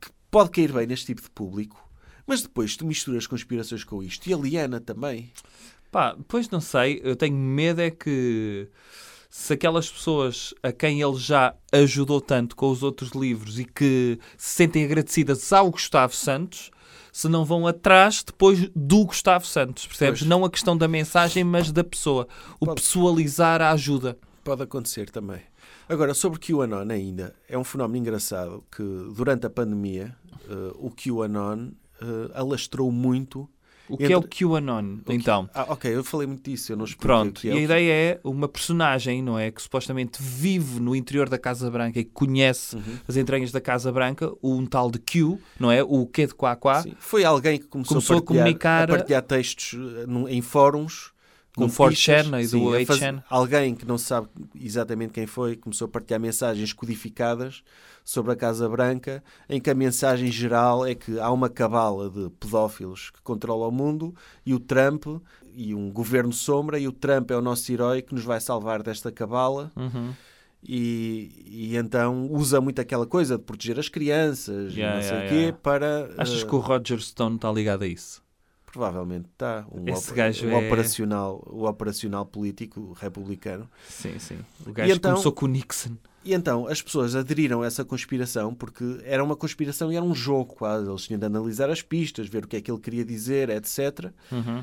que 0.00 0.10
pode 0.30 0.50
cair 0.50 0.72
bem 0.72 0.86
neste 0.86 1.06
tipo 1.06 1.22
de 1.22 1.30
público, 1.30 1.82
mas 2.26 2.42
depois 2.42 2.76
tu 2.76 2.86
misturas 2.86 3.26
conspirações 3.26 3.84
com 3.84 4.02
isto 4.02 4.26
e 4.26 4.34
a 4.34 4.36
Liana 4.36 4.80
também. 4.80 5.32
Pá, 5.90 6.16
pois 6.28 6.48
não 6.50 6.60
sei, 6.60 7.00
eu 7.02 7.16
tenho 7.16 7.34
medo 7.34 7.80
é 7.80 7.90
que 7.90 8.68
se 9.30 9.52
aquelas 9.52 9.88
pessoas 9.88 10.52
a 10.62 10.72
quem 10.72 11.00
ele 11.00 11.16
já 11.16 11.54
ajudou 11.72 12.20
tanto 12.20 12.56
com 12.56 12.68
os 12.70 12.82
outros 12.82 13.10
livros 13.12 13.58
e 13.58 13.64
que 13.64 14.18
se 14.36 14.56
sentem 14.56 14.84
agradecidas 14.84 15.52
ao 15.52 15.70
Gustavo 15.70 16.14
Santos, 16.14 16.70
se 17.12 17.28
não 17.28 17.44
vão 17.44 17.66
atrás 17.66 18.22
depois 18.24 18.68
do 18.74 19.04
Gustavo 19.04 19.46
Santos, 19.46 19.86
percebes? 19.86 20.20
Pois. 20.20 20.28
Não 20.28 20.44
a 20.44 20.50
questão 20.50 20.76
da 20.76 20.88
mensagem, 20.88 21.44
mas 21.44 21.70
da 21.70 21.84
pessoa. 21.84 22.26
O 22.58 22.66
Pode. 22.66 22.80
pessoalizar 22.80 23.62
a 23.62 23.70
ajuda. 23.70 24.18
Pode 24.42 24.62
acontecer 24.62 25.10
também. 25.10 25.40
Agora, 25.88 26.14
sobre 26.14 26.38
o 26.38 26.40
QAnon 26.40 26.90
ainda, 26.90 27.34
é 27.48 27.58
um 27.58 27.64
fenómeno 27.64 27.98
engraçado 27.98 28.64
que 28.74 28.82
durante 29.14 29.46
a 29.46 29.50
pandemia 29.50 30.16
uh, 30.48 30.86
o 30.86 30.90
QAnon 30.90 31.68
uh, 32.00 32.30
alastrou 32.34 32.90
muito. 32.90 33.48
O 33.88 33.96
que 33.96 34.04
é 34.04 34.16
o 34.16 34.20
Entre- 34.20 34.46
QAnon, 34.46 34.98
então? 35.08 35.50
Ah, 35.52 35.66
ok, 35.70 35.92
eu 35.92 36.04
falei 36.04 36.24
muito 36.24 36.48
disso, 36.48 36.70
eu 36.70 36.76
não 36.76 36.84
expliquei 36.84 37.06
Pronto, 37.08 37.38
o 37.38 37.40
que 37.40 37.48
e 37.48 37.50
é. 37.50 37.54
a 37.54 37.56
o- 37.56 37.58
ideia 37.58 37.92
é 37.92 38.20
uma 38.22 38.46
personagem, 38.46 39.20
não 39.20 39.36
é? 39.36 39.50
Que 39.50 39.60
supostamente 39.60 40.22
vive 40.22 40.78
no 40.78 40.94
interior 40.94 41.28
da 41.28 41.36
Casa 41.36 41.68
Branca 41.68 41.98
e 41.98 42.04
conhece 42.04 42.76
Uhum. 42.76 42.82
as 43.08 43.16
entranhas 43.16 43.50
da 43.50 43.60
Casa 43.60 43.90
Branca, 43.90 44.32
um 44.40 44.64
tal 44.64 44.92
de 44.92 45.00
Q, 45.00 45.38
não 45.58 45.72
é? 45.72 45.82
O 45.82 46.06
Q 46.06 46.28
de 46.28 46.34
Quá 46.34 46.54
Quá. 46.54 46.82
Sim, 46.82 46.94
Foi 47.00 47.24
alguém 47.24 47.58
que 47.58 47.66
começou, 47.66 47.96
Começou 47.96 48.14
a 48.14 48.18
a, 48.18 48.22
partilhar, 48.22 48.44
comunicar- 48.44 48.84
a 48.90 48.96
partilhar 48.96 49.22
textos 49.22 49.72
num- 50.06 50.28
em 50.28 50.40
fóruns 50.40 51.10
Com 51.56 51.62
no 51.64 51.68
4chan 51.68 51.88
Pichas, 51.90 52.26
e 52.26 52.56
do 52.56 52.70
sim, 52.70 52.82
a 52.82 52.86
faz- 52.86 53.00
8chan. 53.00 53.22
Alguém 53.28 53.74
que 53.74 53.84
não 53.86 53.98
se 53.98 54.04
sabe 54.04 54.28
exatamente 54.60 55.12
quem 55.12 55.26
foi 55.26 55.56
começou 55.56 55.86
a 55.86 55.88
partilhar 55.88 56.20
mensagens 56.20 56.72
codificadas 56.72 57.62
sobre 58.04 58.32
a 58.32 58.36
Casa 58.36 58.68
Branca, 58.68 59.22
em 59.48 59.60
que 59.60 59.68
a 59.70 59.74
mensagem 59.74 60.30
geral 60.30 60.86
é 60.86 60.94
que 60.94 61.18
há 61.20 61.30
uma 61.30 61.48
cabala 61.50 62.08
de 62.08 62.30
pedófilos 62.40 63.10
que 63.10 63.20
controla 63.22 63.66
o 63.66 63.70
mundo 63.72 64.14
e 64.46 64.54
o 64.54 64.60
Trump 64.60 65.04
e 65.52 65.74
um 65.74 65.90
governo 65.90 66.32
sombra 66.32 66.78
e 66.78 66.86
o 66.88 66.92
Trump 66.92 67.30
é 67.30 67.36
o 67.36 67.42
nosso 67.42 67.70
herói 67.72 68.00
que 68.02 68.14
nos 68.14 68.24
vai 68.24 68.40
salvar 68.40 68.82
desta 68.82 69.10
cabala 69.12 69.70
Uhum. 69.76 70.12
e, 70.62 71.30
e 71.46 71.76
então 71.76 72.28
usa 72.30 72.60
muito 72.60 72.80
aquela 72.80 73.06
coisa 73.06 73.36
de 73.36 73.44
proteger 73.44 73.78
as 73.78 73.88
crianças 73.88 74.72
Yeah, 74.74 74.94
e 74.98 75.02
não 75.02 75.02
sei 75.08 75.10
o 75.10 75.20
yeah, 75.20 75.28
quê 75.28 75.36
yeah. 75.42 75.58
para 75.62 76.10
Achas 76.16 76.42
eh, 76.42 76.46
que 76.46 76.54
o 76.54 76.58
Roger 76.58 77.00
Stone 77.00 77.36
está 77.36 77.50
ligado 77.50 77.82
a 77.82 77.86
isso? 77.86 78.22
Provavelmente 78.70 79.26
está 79.32 79.66
um, 79.70 79.88
Esse 79.88 80.12
gajo 80.14 80.46
um 80.46 80.52
é- 80.52 80.66
operacional 80.66 81.42
o 81.46 81.66
operacional 81.68 82.24
político 82.24 82.92
republicano 82.92 83.68
Sim, 83.88 84.18
sim. 84.18 84.38
O 84.66 84.72
gajo 84.72 84.92
então- 84.92 85.12
começou 85.12 85.32
com 85.32 85.46
o 85.46 85.48
Nixon. 85.48 85.96
E 86.24 86.34
então 86.34 86.66
as 86.66 86.82
pessoas 86.82 87.14
aderiram 87.16 87.62
a 87.62 87.66
essa 87.66 87.84
conspiração 87.84 88.54
porque 88.54 89.00
era 89.04 89.24
uma 89.24 89.34
conspiração 89.34 89.90
e 89.92 89.96
era 89.96 90.04
um 90.04 90.14
jogo 90.14 90.54
quase. 90.54 90.88
Eles 90.88 91.02
tinham 91.02 91.18
de 91.18 91.24
analisar 91.26 91.70
as 91.70 91.80
pistas, 91.82 92.28
ver 92.28 92.44
o 92.44 92.48
que 92.48 92.56
é 92.56 92.60
que 92.60 92.70
ele 92.70 92.80
queria 92.80 93.04
dizer, 93.04 93.48
etc. 93.48 94.12
Uhum. 94.30 94.62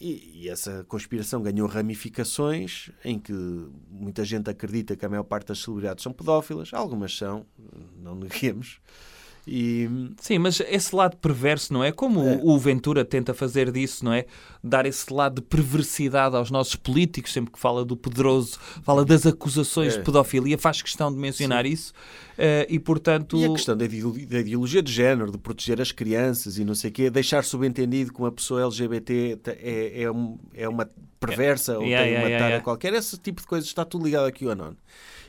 E, 0.00 0.42
e 0.42 0.48
essa 0.48 0.84
conspiração 0.84 1.42
ganhou 1.42 1.66
ramificações 1.68 2.90
em 3.04 3.18
que 3.18 3.32
muita 3.90 4.24
gente 4.24 4.48
acredita 4.50 4.96
que 4.96 5.04
a 5.04 5.08
maior 5.08 5.24
parte 5.24 5.48
das 5.48 5.60
celebridades 5.60 6.02
são 6.02 6.12
pedófilas. 6.12 6.72
Algumas 6.72 7.16
são, 7.16 7.44
não 7.96 8.14
neguemos. 8.14 8.80
E 9.46 9.88
Sim, 10.20 10.38
mas 10.38 10.58
esse 10.60 10.94
lado 10.96 11.16
perverso, 11.18 11.72
não 11.72 11.84
é? 11.84 11.92
Como 11.92 12.22
É. 12.26 12.40
o 12.42 12.58
Ventura 12.58 13.04
tenta 13.04 13.34
fazer 13.34 13.70
disso, 13.70 14.04
não 14.04 14.12
é? 14.12 14.24
Dar 14.62 14.86
esse 14.86 15.12
lado 15.12 15.36
de 15.36 15.42
perversidade 15.42 16.34
aos 16.34 16.50
nossos 16.50 16.76
políticos, 16.76 17.32
sempre 17.32 17.52
que 17.52 17.58
fala 17.58 17.84
do 17.84 17.94
poderoso, 17.96 18.58
fala 18.82 19.04
das 19.04 19.26
acusações 19.26 19.94
É. 19.94 19.98
de 19.98 20.04
pedofilia, 20.04 20.56
faz 20.56 20.80
questão 20.80 21.12
de 21.12 21.18
mencionar 21.18 21.66
isso. 21.66 21.92
Eh, 22.38 22.66
e, 22.70 22.78
portanto... 22.78 23.36
E 23.36 23.44
a 23.44 23.50
questão 23.50 23.76
da 23.76 23.84
ideolo- 23.84 24.26
da 24.26 24.40
ideologia 24.40 24.82
de 24.82 24.90
género, 24.90 25.30
de 25.30 25.38
proteger 25.38 25.80
as 25.80 25.92
crianças 25.92 26.56
e 26.58 26.64
não 26.64 26.74
sei 26.74 26.90
o 26.90 26.92
quê, 26.92 27.10
deixar 27.10 27.44
subentendido 27.44 28.12
que 28.12 28.18
uma 28.18 28.32
pessoa 28.32 28.62
LGBT 28.62 29.38
é, 29.46 30.02
é, 30.02 30.10
um- 30.10 30.38
é 30.54 30.66
uma 30.68 30.88
perversa 31.20 31.78
ou 31.78 31.84
Yeah, 31.84 32.02
tem 32.04 32.12
yeah, 32.12 32.22
uma 32.24 32.28
yeah, 32.30 32.46
yeah. 32.48 32.64
qualquer, 32.64 32.92
esse 32.94 33.16
tipo 33.18 33.40
de 33.40 33.46
coisas 33.46 33.68
está 33.68 33.84
tudo 33.84 34.04
ligado 34.04 34.26
aqui 34.26 34.44
ao 34.46 34.50
QAnon. 34.56 34.72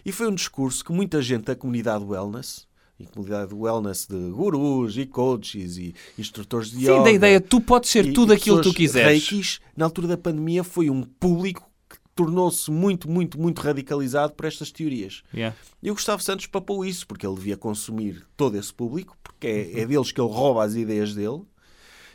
E 0.06 0.12
foi 0.12 0.28
um 0.28 0.36
discurso 0.36 0.84
que 0.86 0.92
muita 0.92 1.22
gente 1.22 1.44
da 1.46 1.56
comunidade 1.56 2.04
wellness, 2.04 2.66
e 3.00 3.06
comunidade 3.06 3.54
wellness 3.54 4.06
de 4.08 4.16
gurus 4.32 4.96
e 4.98 5.06
coaches 5.06 5.78
e 5.78 5.94
instrutores 6.18 6.70
de 6.72 6.78
Sim, 6.78 6.86
yoga, 6.92 7.04
da 7.04 7.12
ideia, 7.12 7.42
tu 7.42 7.60
podes 7.60 7.90
ser 7.90 8.06
e- 8.06 8.14
tudo 8.14 8.34
e 8.34 8.36
aquilo 8.38 8.58
que 8.62 8.70
tu 8.70 8.74
quiseres. 8.74 9.12
reikis, 9.30 9.60
na 9.76 9.86
altura 9.86 10.08
da 10.08 10.18
pandemia 10.18 10.64
foi 10.64 10.90
um 10.90 11.02
público 11.04 11.70
que 11.90 11.98
tornou-se 12.16 12.72
muito, 12.72 13.10
muito, 13.12 13.40
muito 13.40 13.60
radicalizado 13.62 14.34
por 14.34 14.46
estas 14.46 14.72
teorias. 14.72 15.24
Yeah. 15.34 15.56
E 15.84 15.92
o 15.92 15.94
Gustavo 15.94 16.22
Santos 16.24 16.48
papou 16.48 16.86
isso, 16.86 17.06
porque 17.06 17.28
ele 17.28 17.36
devia 17.36 17.58
consumir 17.58 18.26
todo 18.38 18.58
esse 18.58 18.74
público, 18.74 19.18
porque 19.22 19.46
é, 19.48 19.52
Uhum. 19.76 19.82
é 19.82 19.86
deles 19.86 20.12
que 20.14 20.22
ele 20.22 20.32
rouba 20.32 20.64
as 20.64 20.76
ideias 20.76 21.14
dele, 21.14 21.42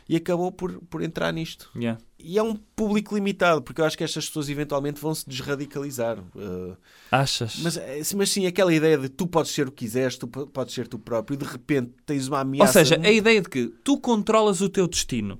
e 0.09 0.15
acabou 0.15 0.51
por, 0.51 0.81
por 0.89 1.01
entrar 1.03 1.31
nisto. 1.31 1.69
Yeah. 1.75 2.01
E 2.23 2.37
é 2.37 2.43
um 2.43 2.55
público 2.55 3.15
limitado, 3.15 3.61
porque 3.61 3.81
eu 3.81 3.85
acho 3.85 3.97
que 3.97 4.03
estas 4.03 4.27
pessoas 4.27 4.49
eventualmente 4.49 4.99
vão 5.01 5.13
se 5.15 5.27
desradicalizar. 5.27 6.19
Uh, 6.35 6.75
Achas? 7.11 7.57
mas, 7.61 7.77
eh, 7.77 8.01
mas 8.15 8.29
sim, 8.29 8.45
aquela 8.45 8.73
ideia 8.73 8.97
de 8.97 9.09
tu 9.09 9.25
podes 9.27 9.51
ser 9.51 9.67
o 9.67 9.71
que 9.71 9.85
quiseres, 9.85 10.17
tu 10.17 10.27
po- 10.27 10.47
podes 10.47 10.73
ser 10.73 10.87
tu 10.87 10.97
próprio, 10.99 11.35
e 11.35 11.37
de 11.37 11.45
repente 11.45 11.91
tens 12.05 12.27
uma 12.27 12.37
Ou 12.37 12.41
ameaça. 12.41 12.73
seja, 12.73 12.95
muito- 12.97 13.07
a 13.09 13.11
ideia 13.11 13.41
de 13.41 13.49
que 13.49 13.67
tu 13.83 13.97
controlas 13.99 14.61
o 14.61 14.69
teu 14.69 14.87
destino 14.87 15.39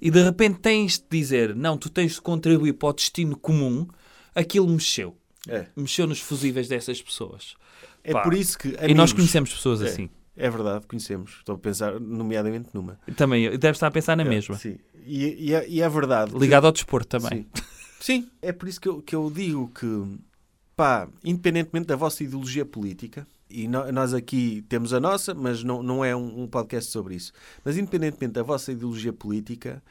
e 0.00 0.10
de 0.10 0.22
repente 0.22 0.58
tens 0.60 0.98
de 0.98 1.04
dizer 1.10 1.54
não, 1.54 1.76
tu 1.78 1.88
tens 1.90 2.12
de 2.14 2.20
contribuir 2.20 2.72
para 2.74 2.88
o 2.88 2.92
destino 2.92 3.36
comum, 3.36 3.86
aquilo 4.34 4.68
mexeu. 4.68 5.16
é, 5.48 5.66
Mexeu 5.76 6.06
nos 6.06 6.20
fusíveis 6.20 6.68
dessas 6.68 7.00
pessoas. 7.02 7.54
é 8.02 8.12
Pá. 8.12 8.22
por 8.22 8.34
isso 8.34 8.58
que. 8.58 8.68
e 8.68 8.72
nós 8.94 9.10
amigos, 9.10 9.12
conhecemos 9.12 9.52
pessoas 9.54 9.82
É. 9.82 9.86
assim. 9.86 10.08
É 10.36 10.50
verdade, 10.50 10.84
conhecemos. 10.88 11.36
Estou 11.38 11.54
a 11.54 11.58
pensar, 11.58 12.00
nomeadamente 12.00 12.70
numa. 12.74 12.98
Também, 13.16 13.50
deve 13.56 13.70
estar 13.76 13.86
a 13.86 13.90
pensar 13.92 14.16
na 14.16 14.24
É, 14.24 14.28
mesma. 14.28 14.56
Sim. 14.56 14.78
E, 15.06 15.48
e 15.50 15.54
é, 15.54 15.68
e 15.68 15.80
é 15.82 15.88
verdade. 15.88 16.32
que- 16.32 16.38
Ligado 16.38 16.66
ao 16.66 16.72
desporto 16.72 17.08
também. 17.08 17.42
Sim. 17.42 17.46
Sim, 18.00 18.28
é 18.42 18.52
por 18.52 18.68
isso 18.68 18.80
que 18.80 18.88
eu, 18.88 19.00
que 19.00 19.16
eu 19.16 19.30
digo 19.30 19.68
que, 19.74 19.86
pá, 20.76 21.08
independentemente 21.24 21.86
da 21.86 21.96
vossa 21.96 22.22
ideologia 22.22 22.64
política, 22.66 23.26
e 23.48 23.66
no- 23.66 23.90
nós 23.92 24.12
aqui 24.12 24.62
temos 24.68 24.92
a 24.92 25.00
nossa, 25.00 25.32
mas 25.34 25.62
não, 25.64 25.82
não 25.82 26.04
é 26.04 26.14
um, 26.14 26.42
um 26.42 26.46
podcast 26.46 26.90
sobre 26.90 27.14
isso, 27.14 27.32
mas 27.64 27.78
independentemente 27.78 28.34
da 28.34 28.42
vossa 28.42 28.72
ideologia 28.72 29.12
política, 29.12 29.82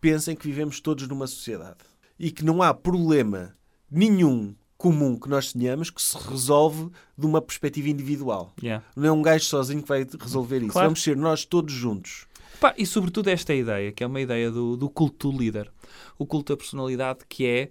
pensem 0.00 0.34
que 0.34 0.44
vivemos 0.46 0.80
todos 0.80 1.06
numa 1.06 1.26
sociedade 1.28 1.78
e 2.18 2.30
que 2.32 2.44
não 2.44 2.62
há 2.62 2.74
problema 2.74 3.54
nenhum 3.90 4.54
comum 4.76 5.16
que 5.16 5.28
nós 5.28 5.52
tenhamos 5.52 5.90
que 5.90 6.02
se 6.02 6.16
resolve 6.18 6.90
de 7.16 7.24
uma 7.24 7.40
perspectiva 7.40 7.88
individual. 7.88 8.52
Yeah. 8.60 8.84
Não 8.96 9.08
é 9.08 9.12
um 9.12 9.22
gajo 9.22 9.44
sozinho 9.44 9.80
que 9.82 9.88
vai 9.88 10.04
resolver 10.20 10.58
isso. 10.58 10.72
Claro. 10.72 10.88
Vamos 10.88 11.02
ser 11.02 11.16
nós 11.16 11.44
todos 11.44 11.72
juntos. 11.72 12.26
Pá, 12.62 12.72
e 12.78 12.86
sobretudo 12.86 13.26
esta 13.26 13.52
ideia, 13.52 13.90
que 13.90 14.04
é 14.04 14.06
uma 14.06 14.20
ideia 14.20 14.48
do, 14.48 14.76
do 14.76 14.88
culto 14.88 15.32
do 15.32 15.36
líder. 15.36 15.68
O 16.16 16.24
culto 16.24 16.52
da 16.52 16.56
personalidade 16.56 17.24
que 17.28 17.44
é 17.44 17.70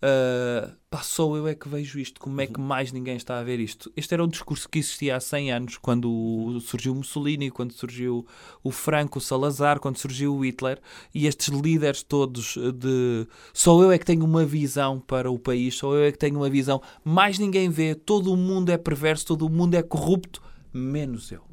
ah, 0.00 0.72
pá, 0.88 1.02
só 1.02 1.36
eu 1.36 1.48
é 1.48 1.54
que 1.56 1.68
vejo 1.68 1.98
isto. 1.98 2.20
Como 2.20 2.40
é 2.40 2.46
que 2.46 2.60
mais 2.60 2.92
ninguém 2.92 3.16
está 3.16 3.40
a 3.40 3.42
ver 3.42 3.58
isto? 3.58 3.92
Este 3.96 4.14
era 4.14 4.22
um 4.22 4.28
discurso 4.28 4.68
que 4.68 4.78
existia 4.78 5.16
há 5.16 5.20
100 5.20 5.52
anos, 5.52 5.78
quando 5.78 6.60
surgiu 6.60 6.94
Mussolini, 6.94 7.50
quando 7.50 7.72
surgiu 7.72 8.24
o 8.62 8.70
Franco, 8.70 9.18
o 9.18 9.20
Salazar, 9.20 9.80
quando 9.80 9.98
surgiu 9.98 10.32
o 10.36 10.44
Hitler. 10.44 10.80
E 11.12 11.26
estes 11.26 11.48
líderes 11.48 12.04
todos 12.04 12.56
de 12.56 13.26
só 13.52 13.82
eu 13.82 13.90
é 13.90 13.98
que 13.98 14.06
tenho 14.06 14.24
uma 14.24 14.44
visão 14.44 15.00
para 15.00 15.28
o 15.28 15.40
país, 15.40 15.74
só 15.74 15.92
eu 15.92 16.04
é 16.04 16.12
que 16.12 16.18
tenho 16.18 16.36
uma 16.36 16.48
visão. 16.48 16.80
Mais 17.02 17.36
ninguém 17.36 17.68
vê, 17.68 17.96
todo 17.96 18.32
o 18.32 18.36
mundo 18.36 18.70
é 18.70 18.78
perverso, 18.78 19.26
todo 19.26 19.44
o 19.44 19.50
mundo 19.50 19.74
é 19.74 19.82
corrupto, 19.82 20.40
menos 20.72 21.32
eu. 21.32 21.49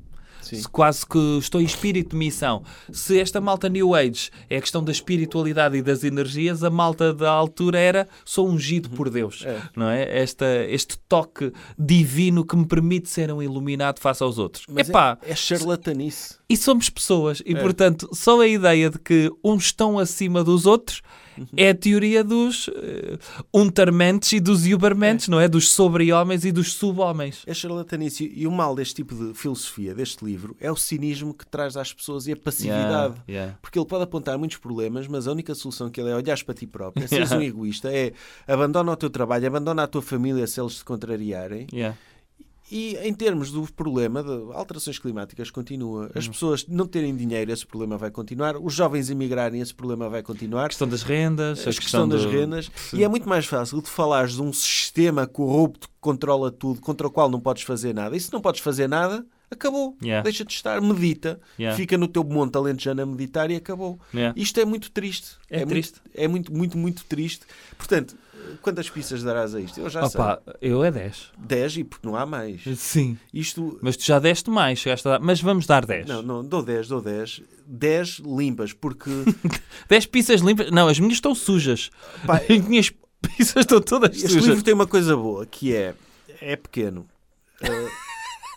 Sim. 0.47 0.55
Se 0.57 0.67
quase 0.69 1.05
que 1.05 1.17
estou 1.39 1.59
em 1.61 1.65
espírito 1.65 2.11
de 2.11 2.15
missão. 2.17 2.63
Se 2.91 3.19
esta 3.19 3.39
malta 3.41 3.67
New 3.69 3.93
Age 3.93 4.29
é 4.49 4.57
a 4.57 4.61
questão 4.61 4.83
da 4.83 4.91
espiritualidade 4.91 5.77
e 5.77 5.81
das 5.81 6.03
energias, 6.03 6.63
a 6.63 6.69
malta 6.69 7.13
da 7.13 7.29
altura 7.31 7.79
era 7.79 8.07
sou 8.23 8.47
ungido 8.49 8.89
por 8.89 9.09
Deus. 9.09 9.43
É. 9.45 9.61
Não 9.75 9.89
é? 9.89 10.19
Esta, 10.21 10.45
este 10.69 10.97
toque 11.09 11.51
divino 11.77 12.45
que 12.45 12.55
me 12.55 12.65
permite 12.65 13.09
ser 13.09 13.31
um 13.31 13.41
iluminado 13.41 13.99
face 13.99 14.23
aos 14.23 14.37
outros. 14.37 14.65
Mas 14.69 14.89
Epá, 14.89 15.17
é, 15.23 15.31
é 15.31 15.35
charlatanice. 15.35 16.35
e 16.49 16.55
somos 16.57 16.89
pessoas. 16.89 17.41
E, 17.45 17.53
É. 17.53 17.61
portanto, 17.61 18.09
só 18.13 18.39
a 18.41 18.47
ideia 18.47 18.89
de 18.89 18.99
que 18.99 19.31
uns 19.43 19.65
estão 19.65 19.99
acima 19.99 20.43
dos 20.43 20.65
outros. 20.65 21.01
É 21.55 21.69
a 21.69 21.75
teoria 21.75 22.23
dos 22.23 22.67
uh, 22.67 22.73
untermentes 23.53 24.31
e 24.33 24.39
dos 24.39 24.65
ubermentes, 24.65 25.27
não 25.27 25.39
é? 25.39 25.47
Dos 25.47 25.69
sobre-homens 25.69 26.45
e 26.45 26.51
dos 26.51 26.73
sub-homens. 26.73 27.43
É 27.45 27.53
charlatanice. 27.53 28.31
E 28.35 28.47
o 28.47 28.51
mal 28.51 28.75
deste 28.75 28.95
tipo 28.95 29.15
de 29.15 29.33
filosofia, 29.33 29.93
deste 29.93 30.23
livro, 30.23 30.55
é 30.59 30.71
o 30.71 30.75
cinismo 30.75 31.33
que 31.33 31.45
traz 31.45 31.77
às 31.77 31.93
pessoas 31.93 32.27
e 32.27 32.33
a 32.33 32.35
passividade. 32.37 33.15
Yeah, 33.27 33.29
yeah. 33.29 33.57
Porque 33.61 33.77
ele 33.77 33.85
pode 33.85 34.03
apontar 34.03 34.37
muitos 34.37 34.57
problemas, 34.57 35.07
mas 35.07 35.27
a 35.27 35.31
única 35.31 35.53
solução 35.55 35.89
que 35.89 36.01
ele 36.01 36.09
é 36.09 36.15
olhar 36.15 36.37
para 36.43 36.53
ti 36.53 36.67
próprio, 36.67 37.03
é 37.03 37.07
seres 37.07 37.27
Yeah. 37.27 37.37
um 37.37 37.41
egoísta, 37.41 37.91
é 37.91 38.13
abandona 38.47 38.91
o 38.91 38.95
teu 38.95 39.09
trabalho, 39.09 39.47
abandona 39.47 39.83
a 39.83 39.87
tua 39.87 40.01
família 40.01 40.45
se 40.47 40.59
eles 40.61 40.75
te 40.75 40.85
contrariarem. 40.85 41.67
Yeah. 41.73 41.97
E 42.69 42.97
em 42.97 43.13
termos 43.13 43.49
do 43.51 43.63
problema 43.73 44.21
de 44.21 44.29
alterações 44.53 44.99
climáticas, 44.99 45.49
continua. 45.49 46.11
As 46.13 46.27
pessoas 46.27 46.65
não 46.67 46.85
terem 46.85 47.15
dinheiro, 47.15 47.49
esse 47.51 47.65
problema 47.65 47.97
vai 47.97 48.11
continuar. 48.11 48.57
Os 48.57 48.73
jovens 48.73 49.09
emigrarem, 49.09 49.61
esse 49.61 49.73
problema 49.73 50.09
vai 50.09 50.21
continuar. 50.21 50.65
A 50.65 50.67
questão 50.69 50.87
das 50.87 51.01
rendas, 51.01 51.59
A 51.65 51.69
a 51.69 51.73
questão 51.73 52.07
das 52.09 52.23
do- 52.23 52.29
rendas. 52.29 52.69
Sim. 52.75 52.97
E 52.97 53.03
é 53.03 53.07
muito 53.07 53.27
mais 53.29 53.45
fácil 53.45 53.81
de 53.81 53.89
falares 53.89 54.33
de 54.33 54.41
um 54.41 54.51
sistema 54.51 55.25
corrupto 55.25 55.87
que 55.87 55.93
controla 56.01 56.51
tudo, 56.51 56.81
contra 56.81 57.07
o 57.07 57.11
qual 57.11 57.29
não 57.29 57.39
podes 57.39 57.63
fazer 57.63 57.93
nada. 57.93 58.15
E 58.17 58.19
se 58.19 58.33
não 58.33 58.41
podes 58.41 58.59
fazer 58.59 58.87
nada, 58.89 59.25
acabou. 59.49 59.95
Yeah. 60.03 60.21
Deixa 60.23 60.43
de 60.43 60.51
estar, 60.51 60.81
medita. 60.81 61.39
Yeah. 61.57 61.77
Fica 61.77 61.97
no 61.97 62.07
teu 62.07 62.23
monte 62.23 62.57
alentejano 62.57 63.01
a 63.01 63.05
meditar 63.05 63.49
e 63.49 63.55
acabou. 63.55 63.97
Yeah. 64.13 64.37
Isto 64.37 64.59
é 64.59 64.65
muito 64.65 64.91
triste. 64.91 65.37
É 65.49 65.59
muito- 65.59 65.69
triste. 65.69 66.01
é 66.13 66.27
muito, 66.27 66.53
muito, 66.53 66.77
muito 66.77 67.05
triste. 67.05 67.45
Portanto, 67.77 68.13
quantas 68.61 68.89
pistas 68.89 69.23
darás 69.23 69.53
a 69.55 69.59
isto? 69.61 69.79
Eu 69.79 69.89
já 69.89 70.05
Opa, 70.05 70.41
eu 70.61 70.83
é 70.83 70.91
10. 70.91 71.15
sei. 71.15 71.25
10 71.47 71.77
e 71.77 71.83
porque 71.83 72.07
não 72.07 72.15
há 72.15 72.25
mais. 72.25 72.61
Sim. 72.77 73.17
Isto. 73.33 73.77
Mas 73.81 73.97
tu 73.97 74.05
já 74.05 74.19
deste 74.19 74.49
mais, 74.49 74.79
chegaste 74.79 75.07
a 75.07 75.11
dar... 75.11 75.19
mas 75.19 75.41
vamos 75.41 75.65
dar 75.65 75.85
10. 75.85 76.07
Não, 76.07 76.21
não, 76.21 76.43
dou 76.45 76.61
10, 76.63 76.87
dou 76.87 77.01
10. 77.01 77.41
10 77.65 78.19
limpas, 78.19 78.73
porque 78.73 79.09
10 79.89 80.05
pizzas 80.07 80.41
limpas. 80.41 80.71
Não, 80.71 80.87
as 80.87 80.99
minhas 80.99 81.15
estão 81.15 81.33
sujas. 81.35 81.89
Pá, 82.25 82.37
As 82.49 82.59
minhas 82.67 82.91
pizzas 83.21 83.57
estão 83.57 83.81
todas 83.81 84.15
este 84.15 84.27
sujas. 84.29 84.45
livro 84.45 84.63
tem 84.63 84.73
uma 84.73 84.87
coisa 84.87 85.15
boa, 85.15 85.45
que 85.45 85.73
é, 85.75 85.93
é 86.41 86.55
pequeno. 86.55 87.07
Eh, 87.61 87.87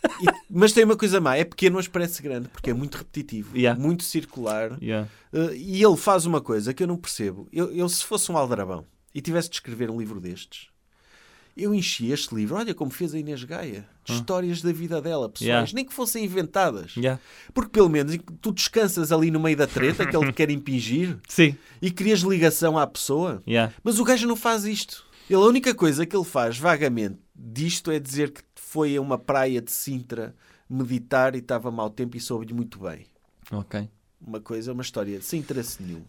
e- 0.22 0.26
mas 0.50 0.72
tem 0.72 0.84
uma 0.84 0.96
coisa 0.96 1.20
má, 1.20 1.36
é 1.36 1.44
pequeno, 1.44 1.76
mas 1.76 1.88
parece 1.88 2.22
grande, 2.22 2.48
porque 2.48 2.70
é 2.70 2.74
muito 2.74 2.96
repetitivo, 2.98 3.56
Yeah. 3.56 3.80
muito 3.80 4.04
circular. 4.04 4.76
Yeah. 4.82 5.08
Eh, 5.32 5.54
e 5.56 5.82
ele 5.82 5.96
faz 5.96 6.26
uma 6.26 6.40
coisa 6.40 6.72
que 6.74 6.82
eu 6.82 6.86
não 6.86 6.96
percebo. 6.96 7.48
Eu, 7.52 7.70
eu, 7.72 7.88
se 7.88 8.04
fosse 8.04 8.30
um 8.30 8.36
aldrabão 8.36 8.84
e 9.14 9.20
tivesse 9.20 9.48
de 9.48 9.56
escrever 9.56 9.90
um 9.90 9.98
livro 9.98 10.20
destes, 10.20 10.68
Eu 11.56 11.74
enchi 11.74 12.10
este 12.12 12.32
livro, 12.34 12.56
olha 12.56 12.72
como 12.72 12.90
fez 12.90 13.12
a 13.12 13.18
Inês 13.18 13.42
Gaia, 13.44 13.86
de 14.04 14.12
histórias 14.14 14.62
da 14.62 14.72
vida 14.72 15.02
dela, 15.02 15.28
pessoais, 15.28 15.48
Yeah. 15.48 15.72
nem 15.74 15.84
que 15.84 15.92
fossem 15.92 16.24
inventadas. 16.24 16.96
Yeah. 16.96 17.20
Porque 17.52 17.70
pelo 17.70 17.88
menos 17.88 18.16
tu 18.40 18.52
descansas 18.52 19.10
ali 19.12 19.30
no 19.30 19.40
meio 19.40 19.56
da 19.56 19.66
treta 19.66 20.06
que 20.06 20.16
ele 20.16 20.32
quer 20.32 20.48
impingir 20.48 21.18
Sim. 21.28 21.56
e 21.82 21.90
crias 21.90 22.20
ligação 22.20 22.78
à 22.78 22.86
pessoa. 22.86 23.42
Yeah. 23.46 23.74
Mas 23.82 23.98
o 23.98 24.04
gajo 24.04 24.28
não 24.28 24.36
faz 24.36 24.64
isto. 24.64 25.04
Ele, 25.28 25.42
a 25.42 25.46
única 25.46 25.74
coisa 25.74 26.06
que 26.06 26.16
ele 26.16 26.24
faz 26.24 26.56
vagamente 26.56 27.18
disto 27.34 27.90
é 27.90 27.98
dizer 27.98 28.30
que 28.30 28.42
foi 28.54 28.96
a 28.96 29.00
uma 29.00 29.18
praia 29.18 29.60
de 29.60 29.72
Sintra 29.72 30.34
meditar 30.68 31.34
e 31.34 31.38
estava 31.38 31.70
mau 31.70 31.90
tempo 31.90 32.16
e 32.16 32.20
soube-lhe 32.20 32.54
muito 32.54 32.78
bem. 32.78 33.06
Ok. 33.50 33.88
Uma 34.24 34.40
coisa, 34.40 34.72
uma 34.72 34.82
história 34.82 35.20
sem 35.20 35.40
interesse 35.40 35.82
nenhum. 35.82 36.02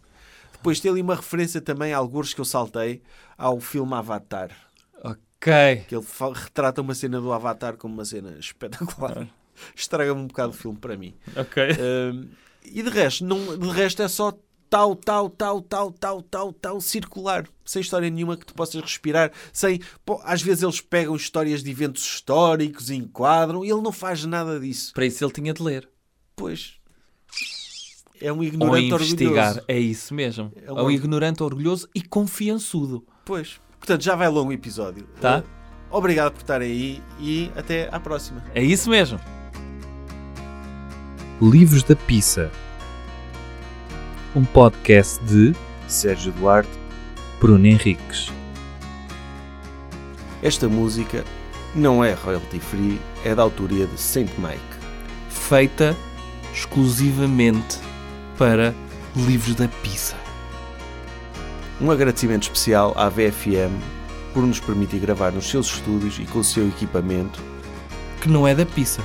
Depois 0.62 0.80
tem 0.80 0.92
ali 0.92 1.02
uma 1.02 1.16
referência 1.16 1.60
também 1.60 1.92
a 1.92 1.98
alguns 1.98 2.36
que 2.36 2.40
eu 2.40 2.46
saltei 2.46 3.02
ao 3.36 3.60
filme 3.60 3.96
Avatar. 3.96 4.52
Ok. 5.04 5.86
Que 5.88 5.96
ele 5.96 6.06
retrata 6.36 6.82
uma 6.82 6.94
cena 6.94 7.20
do 7.20 7.34
Avatar 7.34 7.78
como 7.78 7.96
uma 7.96 8.06
cena 8.06 8.38
espetacular. 8.40 9.28
Estraga-me 9.76 10.22
um 10.22 10.28
bocado 10.28 10.52
o 10.52 10.56
filme 10.56 10.78
para 10.78 10.96
mim. 10.96 11.16
Ok. 11.36 11.64
E 12.64 12.84
de 12.84 12.90
resto, 12.92 13.26
não, 13.26 13.58
de 13.58 13.70
resto 13.70 14.04
é 14.04 14.08
só 14.08 14.38
tal, 14.70 14.96
tal, 14.96 15.32
tal, 15.32 15.62
tal, 15.64 15.92
tal, 15.92 16.22
tal, 16.22 16.54
tal, 16.54 16.80
circular. 16.80 17.48
Sem 17.66 17.82
história 17.82 18.08
nenhuma 18.08 18.38
que 18.38 18.46
tu 18.46 18.54
possas 18.54 18.80
respirar. 18.80 19.32
Sem, 19.52 19.82
pô, 20.06 20.22
às 20.24 20.44
vezes 20.44 20.62
eles 20.62 20.80
pegam 20.80 21.16
histórias 21.16 21.64
de 21.64 21.72
eventos 21.72 22.06
históricos 22.06 22.92
e 22.92 22.96
enquadram 22.98 23.66
e 23.66 23.72
ele 23.72 23.82
não 23.82 23.92
faz 23.92 24.24
nada 24.26 24.60
disso. 24.60 24.94
Para 24.94 25.08
isso 25.08 25.26
ele 25.26 25.34
tinha 25.34 25.56
de 25.56 25.64
ler. 25.64 25.90
Pois. 26.36 26.81
É 28.22 28.32
um 28.32 28.38
Ou 28.38 28.44
ignorante 28.44 28.94
investigar. 28.94 29.48
orgulhoso. 29.48 29.66
É 29.68 29.80
isso 29.80 30.14
mesmo. 30.14 30.52
É 30.56 30.70
É 30.70 30.74
um 30.74 30.86
um 30.86 30.92
ignorante 30.92 31.42
orgulhoso 31.44 31.88
e 31.96 32.02
confiançudo. 32.02 33.04
Pois. 33.26 33.60
Portanto, 33.80 34.04
já 34.04 34.16
vai 34.16 34.28
longo 34.30 34.50
o 34.50 34.54
episódio. 34.54 35.08
Tá. 35.20 35.40
Eh, 35.40 35.44
Obrigado 35.90 36.32
por 36.32 36.40
estarem 36.42 36.72
aí 36.72 37.04
e 37.20 37.52
até 37.56 37.90
à 37.92 38.00
próxima. 38.00 38.44
É 38.56 38.64
isso 38.64 38.90
mesmo. 38.90 39.20
Livros 41.42 41.84
da 41.84 41.96
Pizza. 41.96 42.52
Um 44.36 44.46
podcast 44.46 45.22
de 45.26 45.54
Sérgio 45.88 46.32
Duarte, 46.34 46.70
Bruno 47.40 47.66
Henriques. 47.66 48.32
Esta 50.42 50.70
música 50.70 51.26
não 51.76 52.04
é 52.04 52.14
royalty 52.14 52.60
free, 52.60 53.00
é 53.26 53.36
da 53.36 53.42
autoria 53.44 53.86
de 53.86 54.00
Saint 54.00 54.30
Mike. 54.38 54.62
Feita 55.30 55.96
exclusivamente 56.54 57.78
para 58.42 58.74
livros 59.16 59.54
da 59.54 59.68
pizza. 59.68 60.16
Um 61.80 61.92
agradecimento 61.92 62.42
especial 62.42 62.92
à 62.98 63.08
VFM 63.08 63.72
por 64.34 64.42
nos 64.42 64.60
permitir 64.60 64.98
gravar 64.98 65.32
nos 65.32 65.48
seus 65.48 65.68
estúdios 65.68 66.18
e 66.18 66.26
com 66.26 66.40
o 66.40 66.44
seu 66.44 66.68
equipamento 66.68 67.40
Que 68.20 68.28
não 68.28 68.48
é 68.48 68.56
da 68.56 68.66
pizza. 68.66 69.00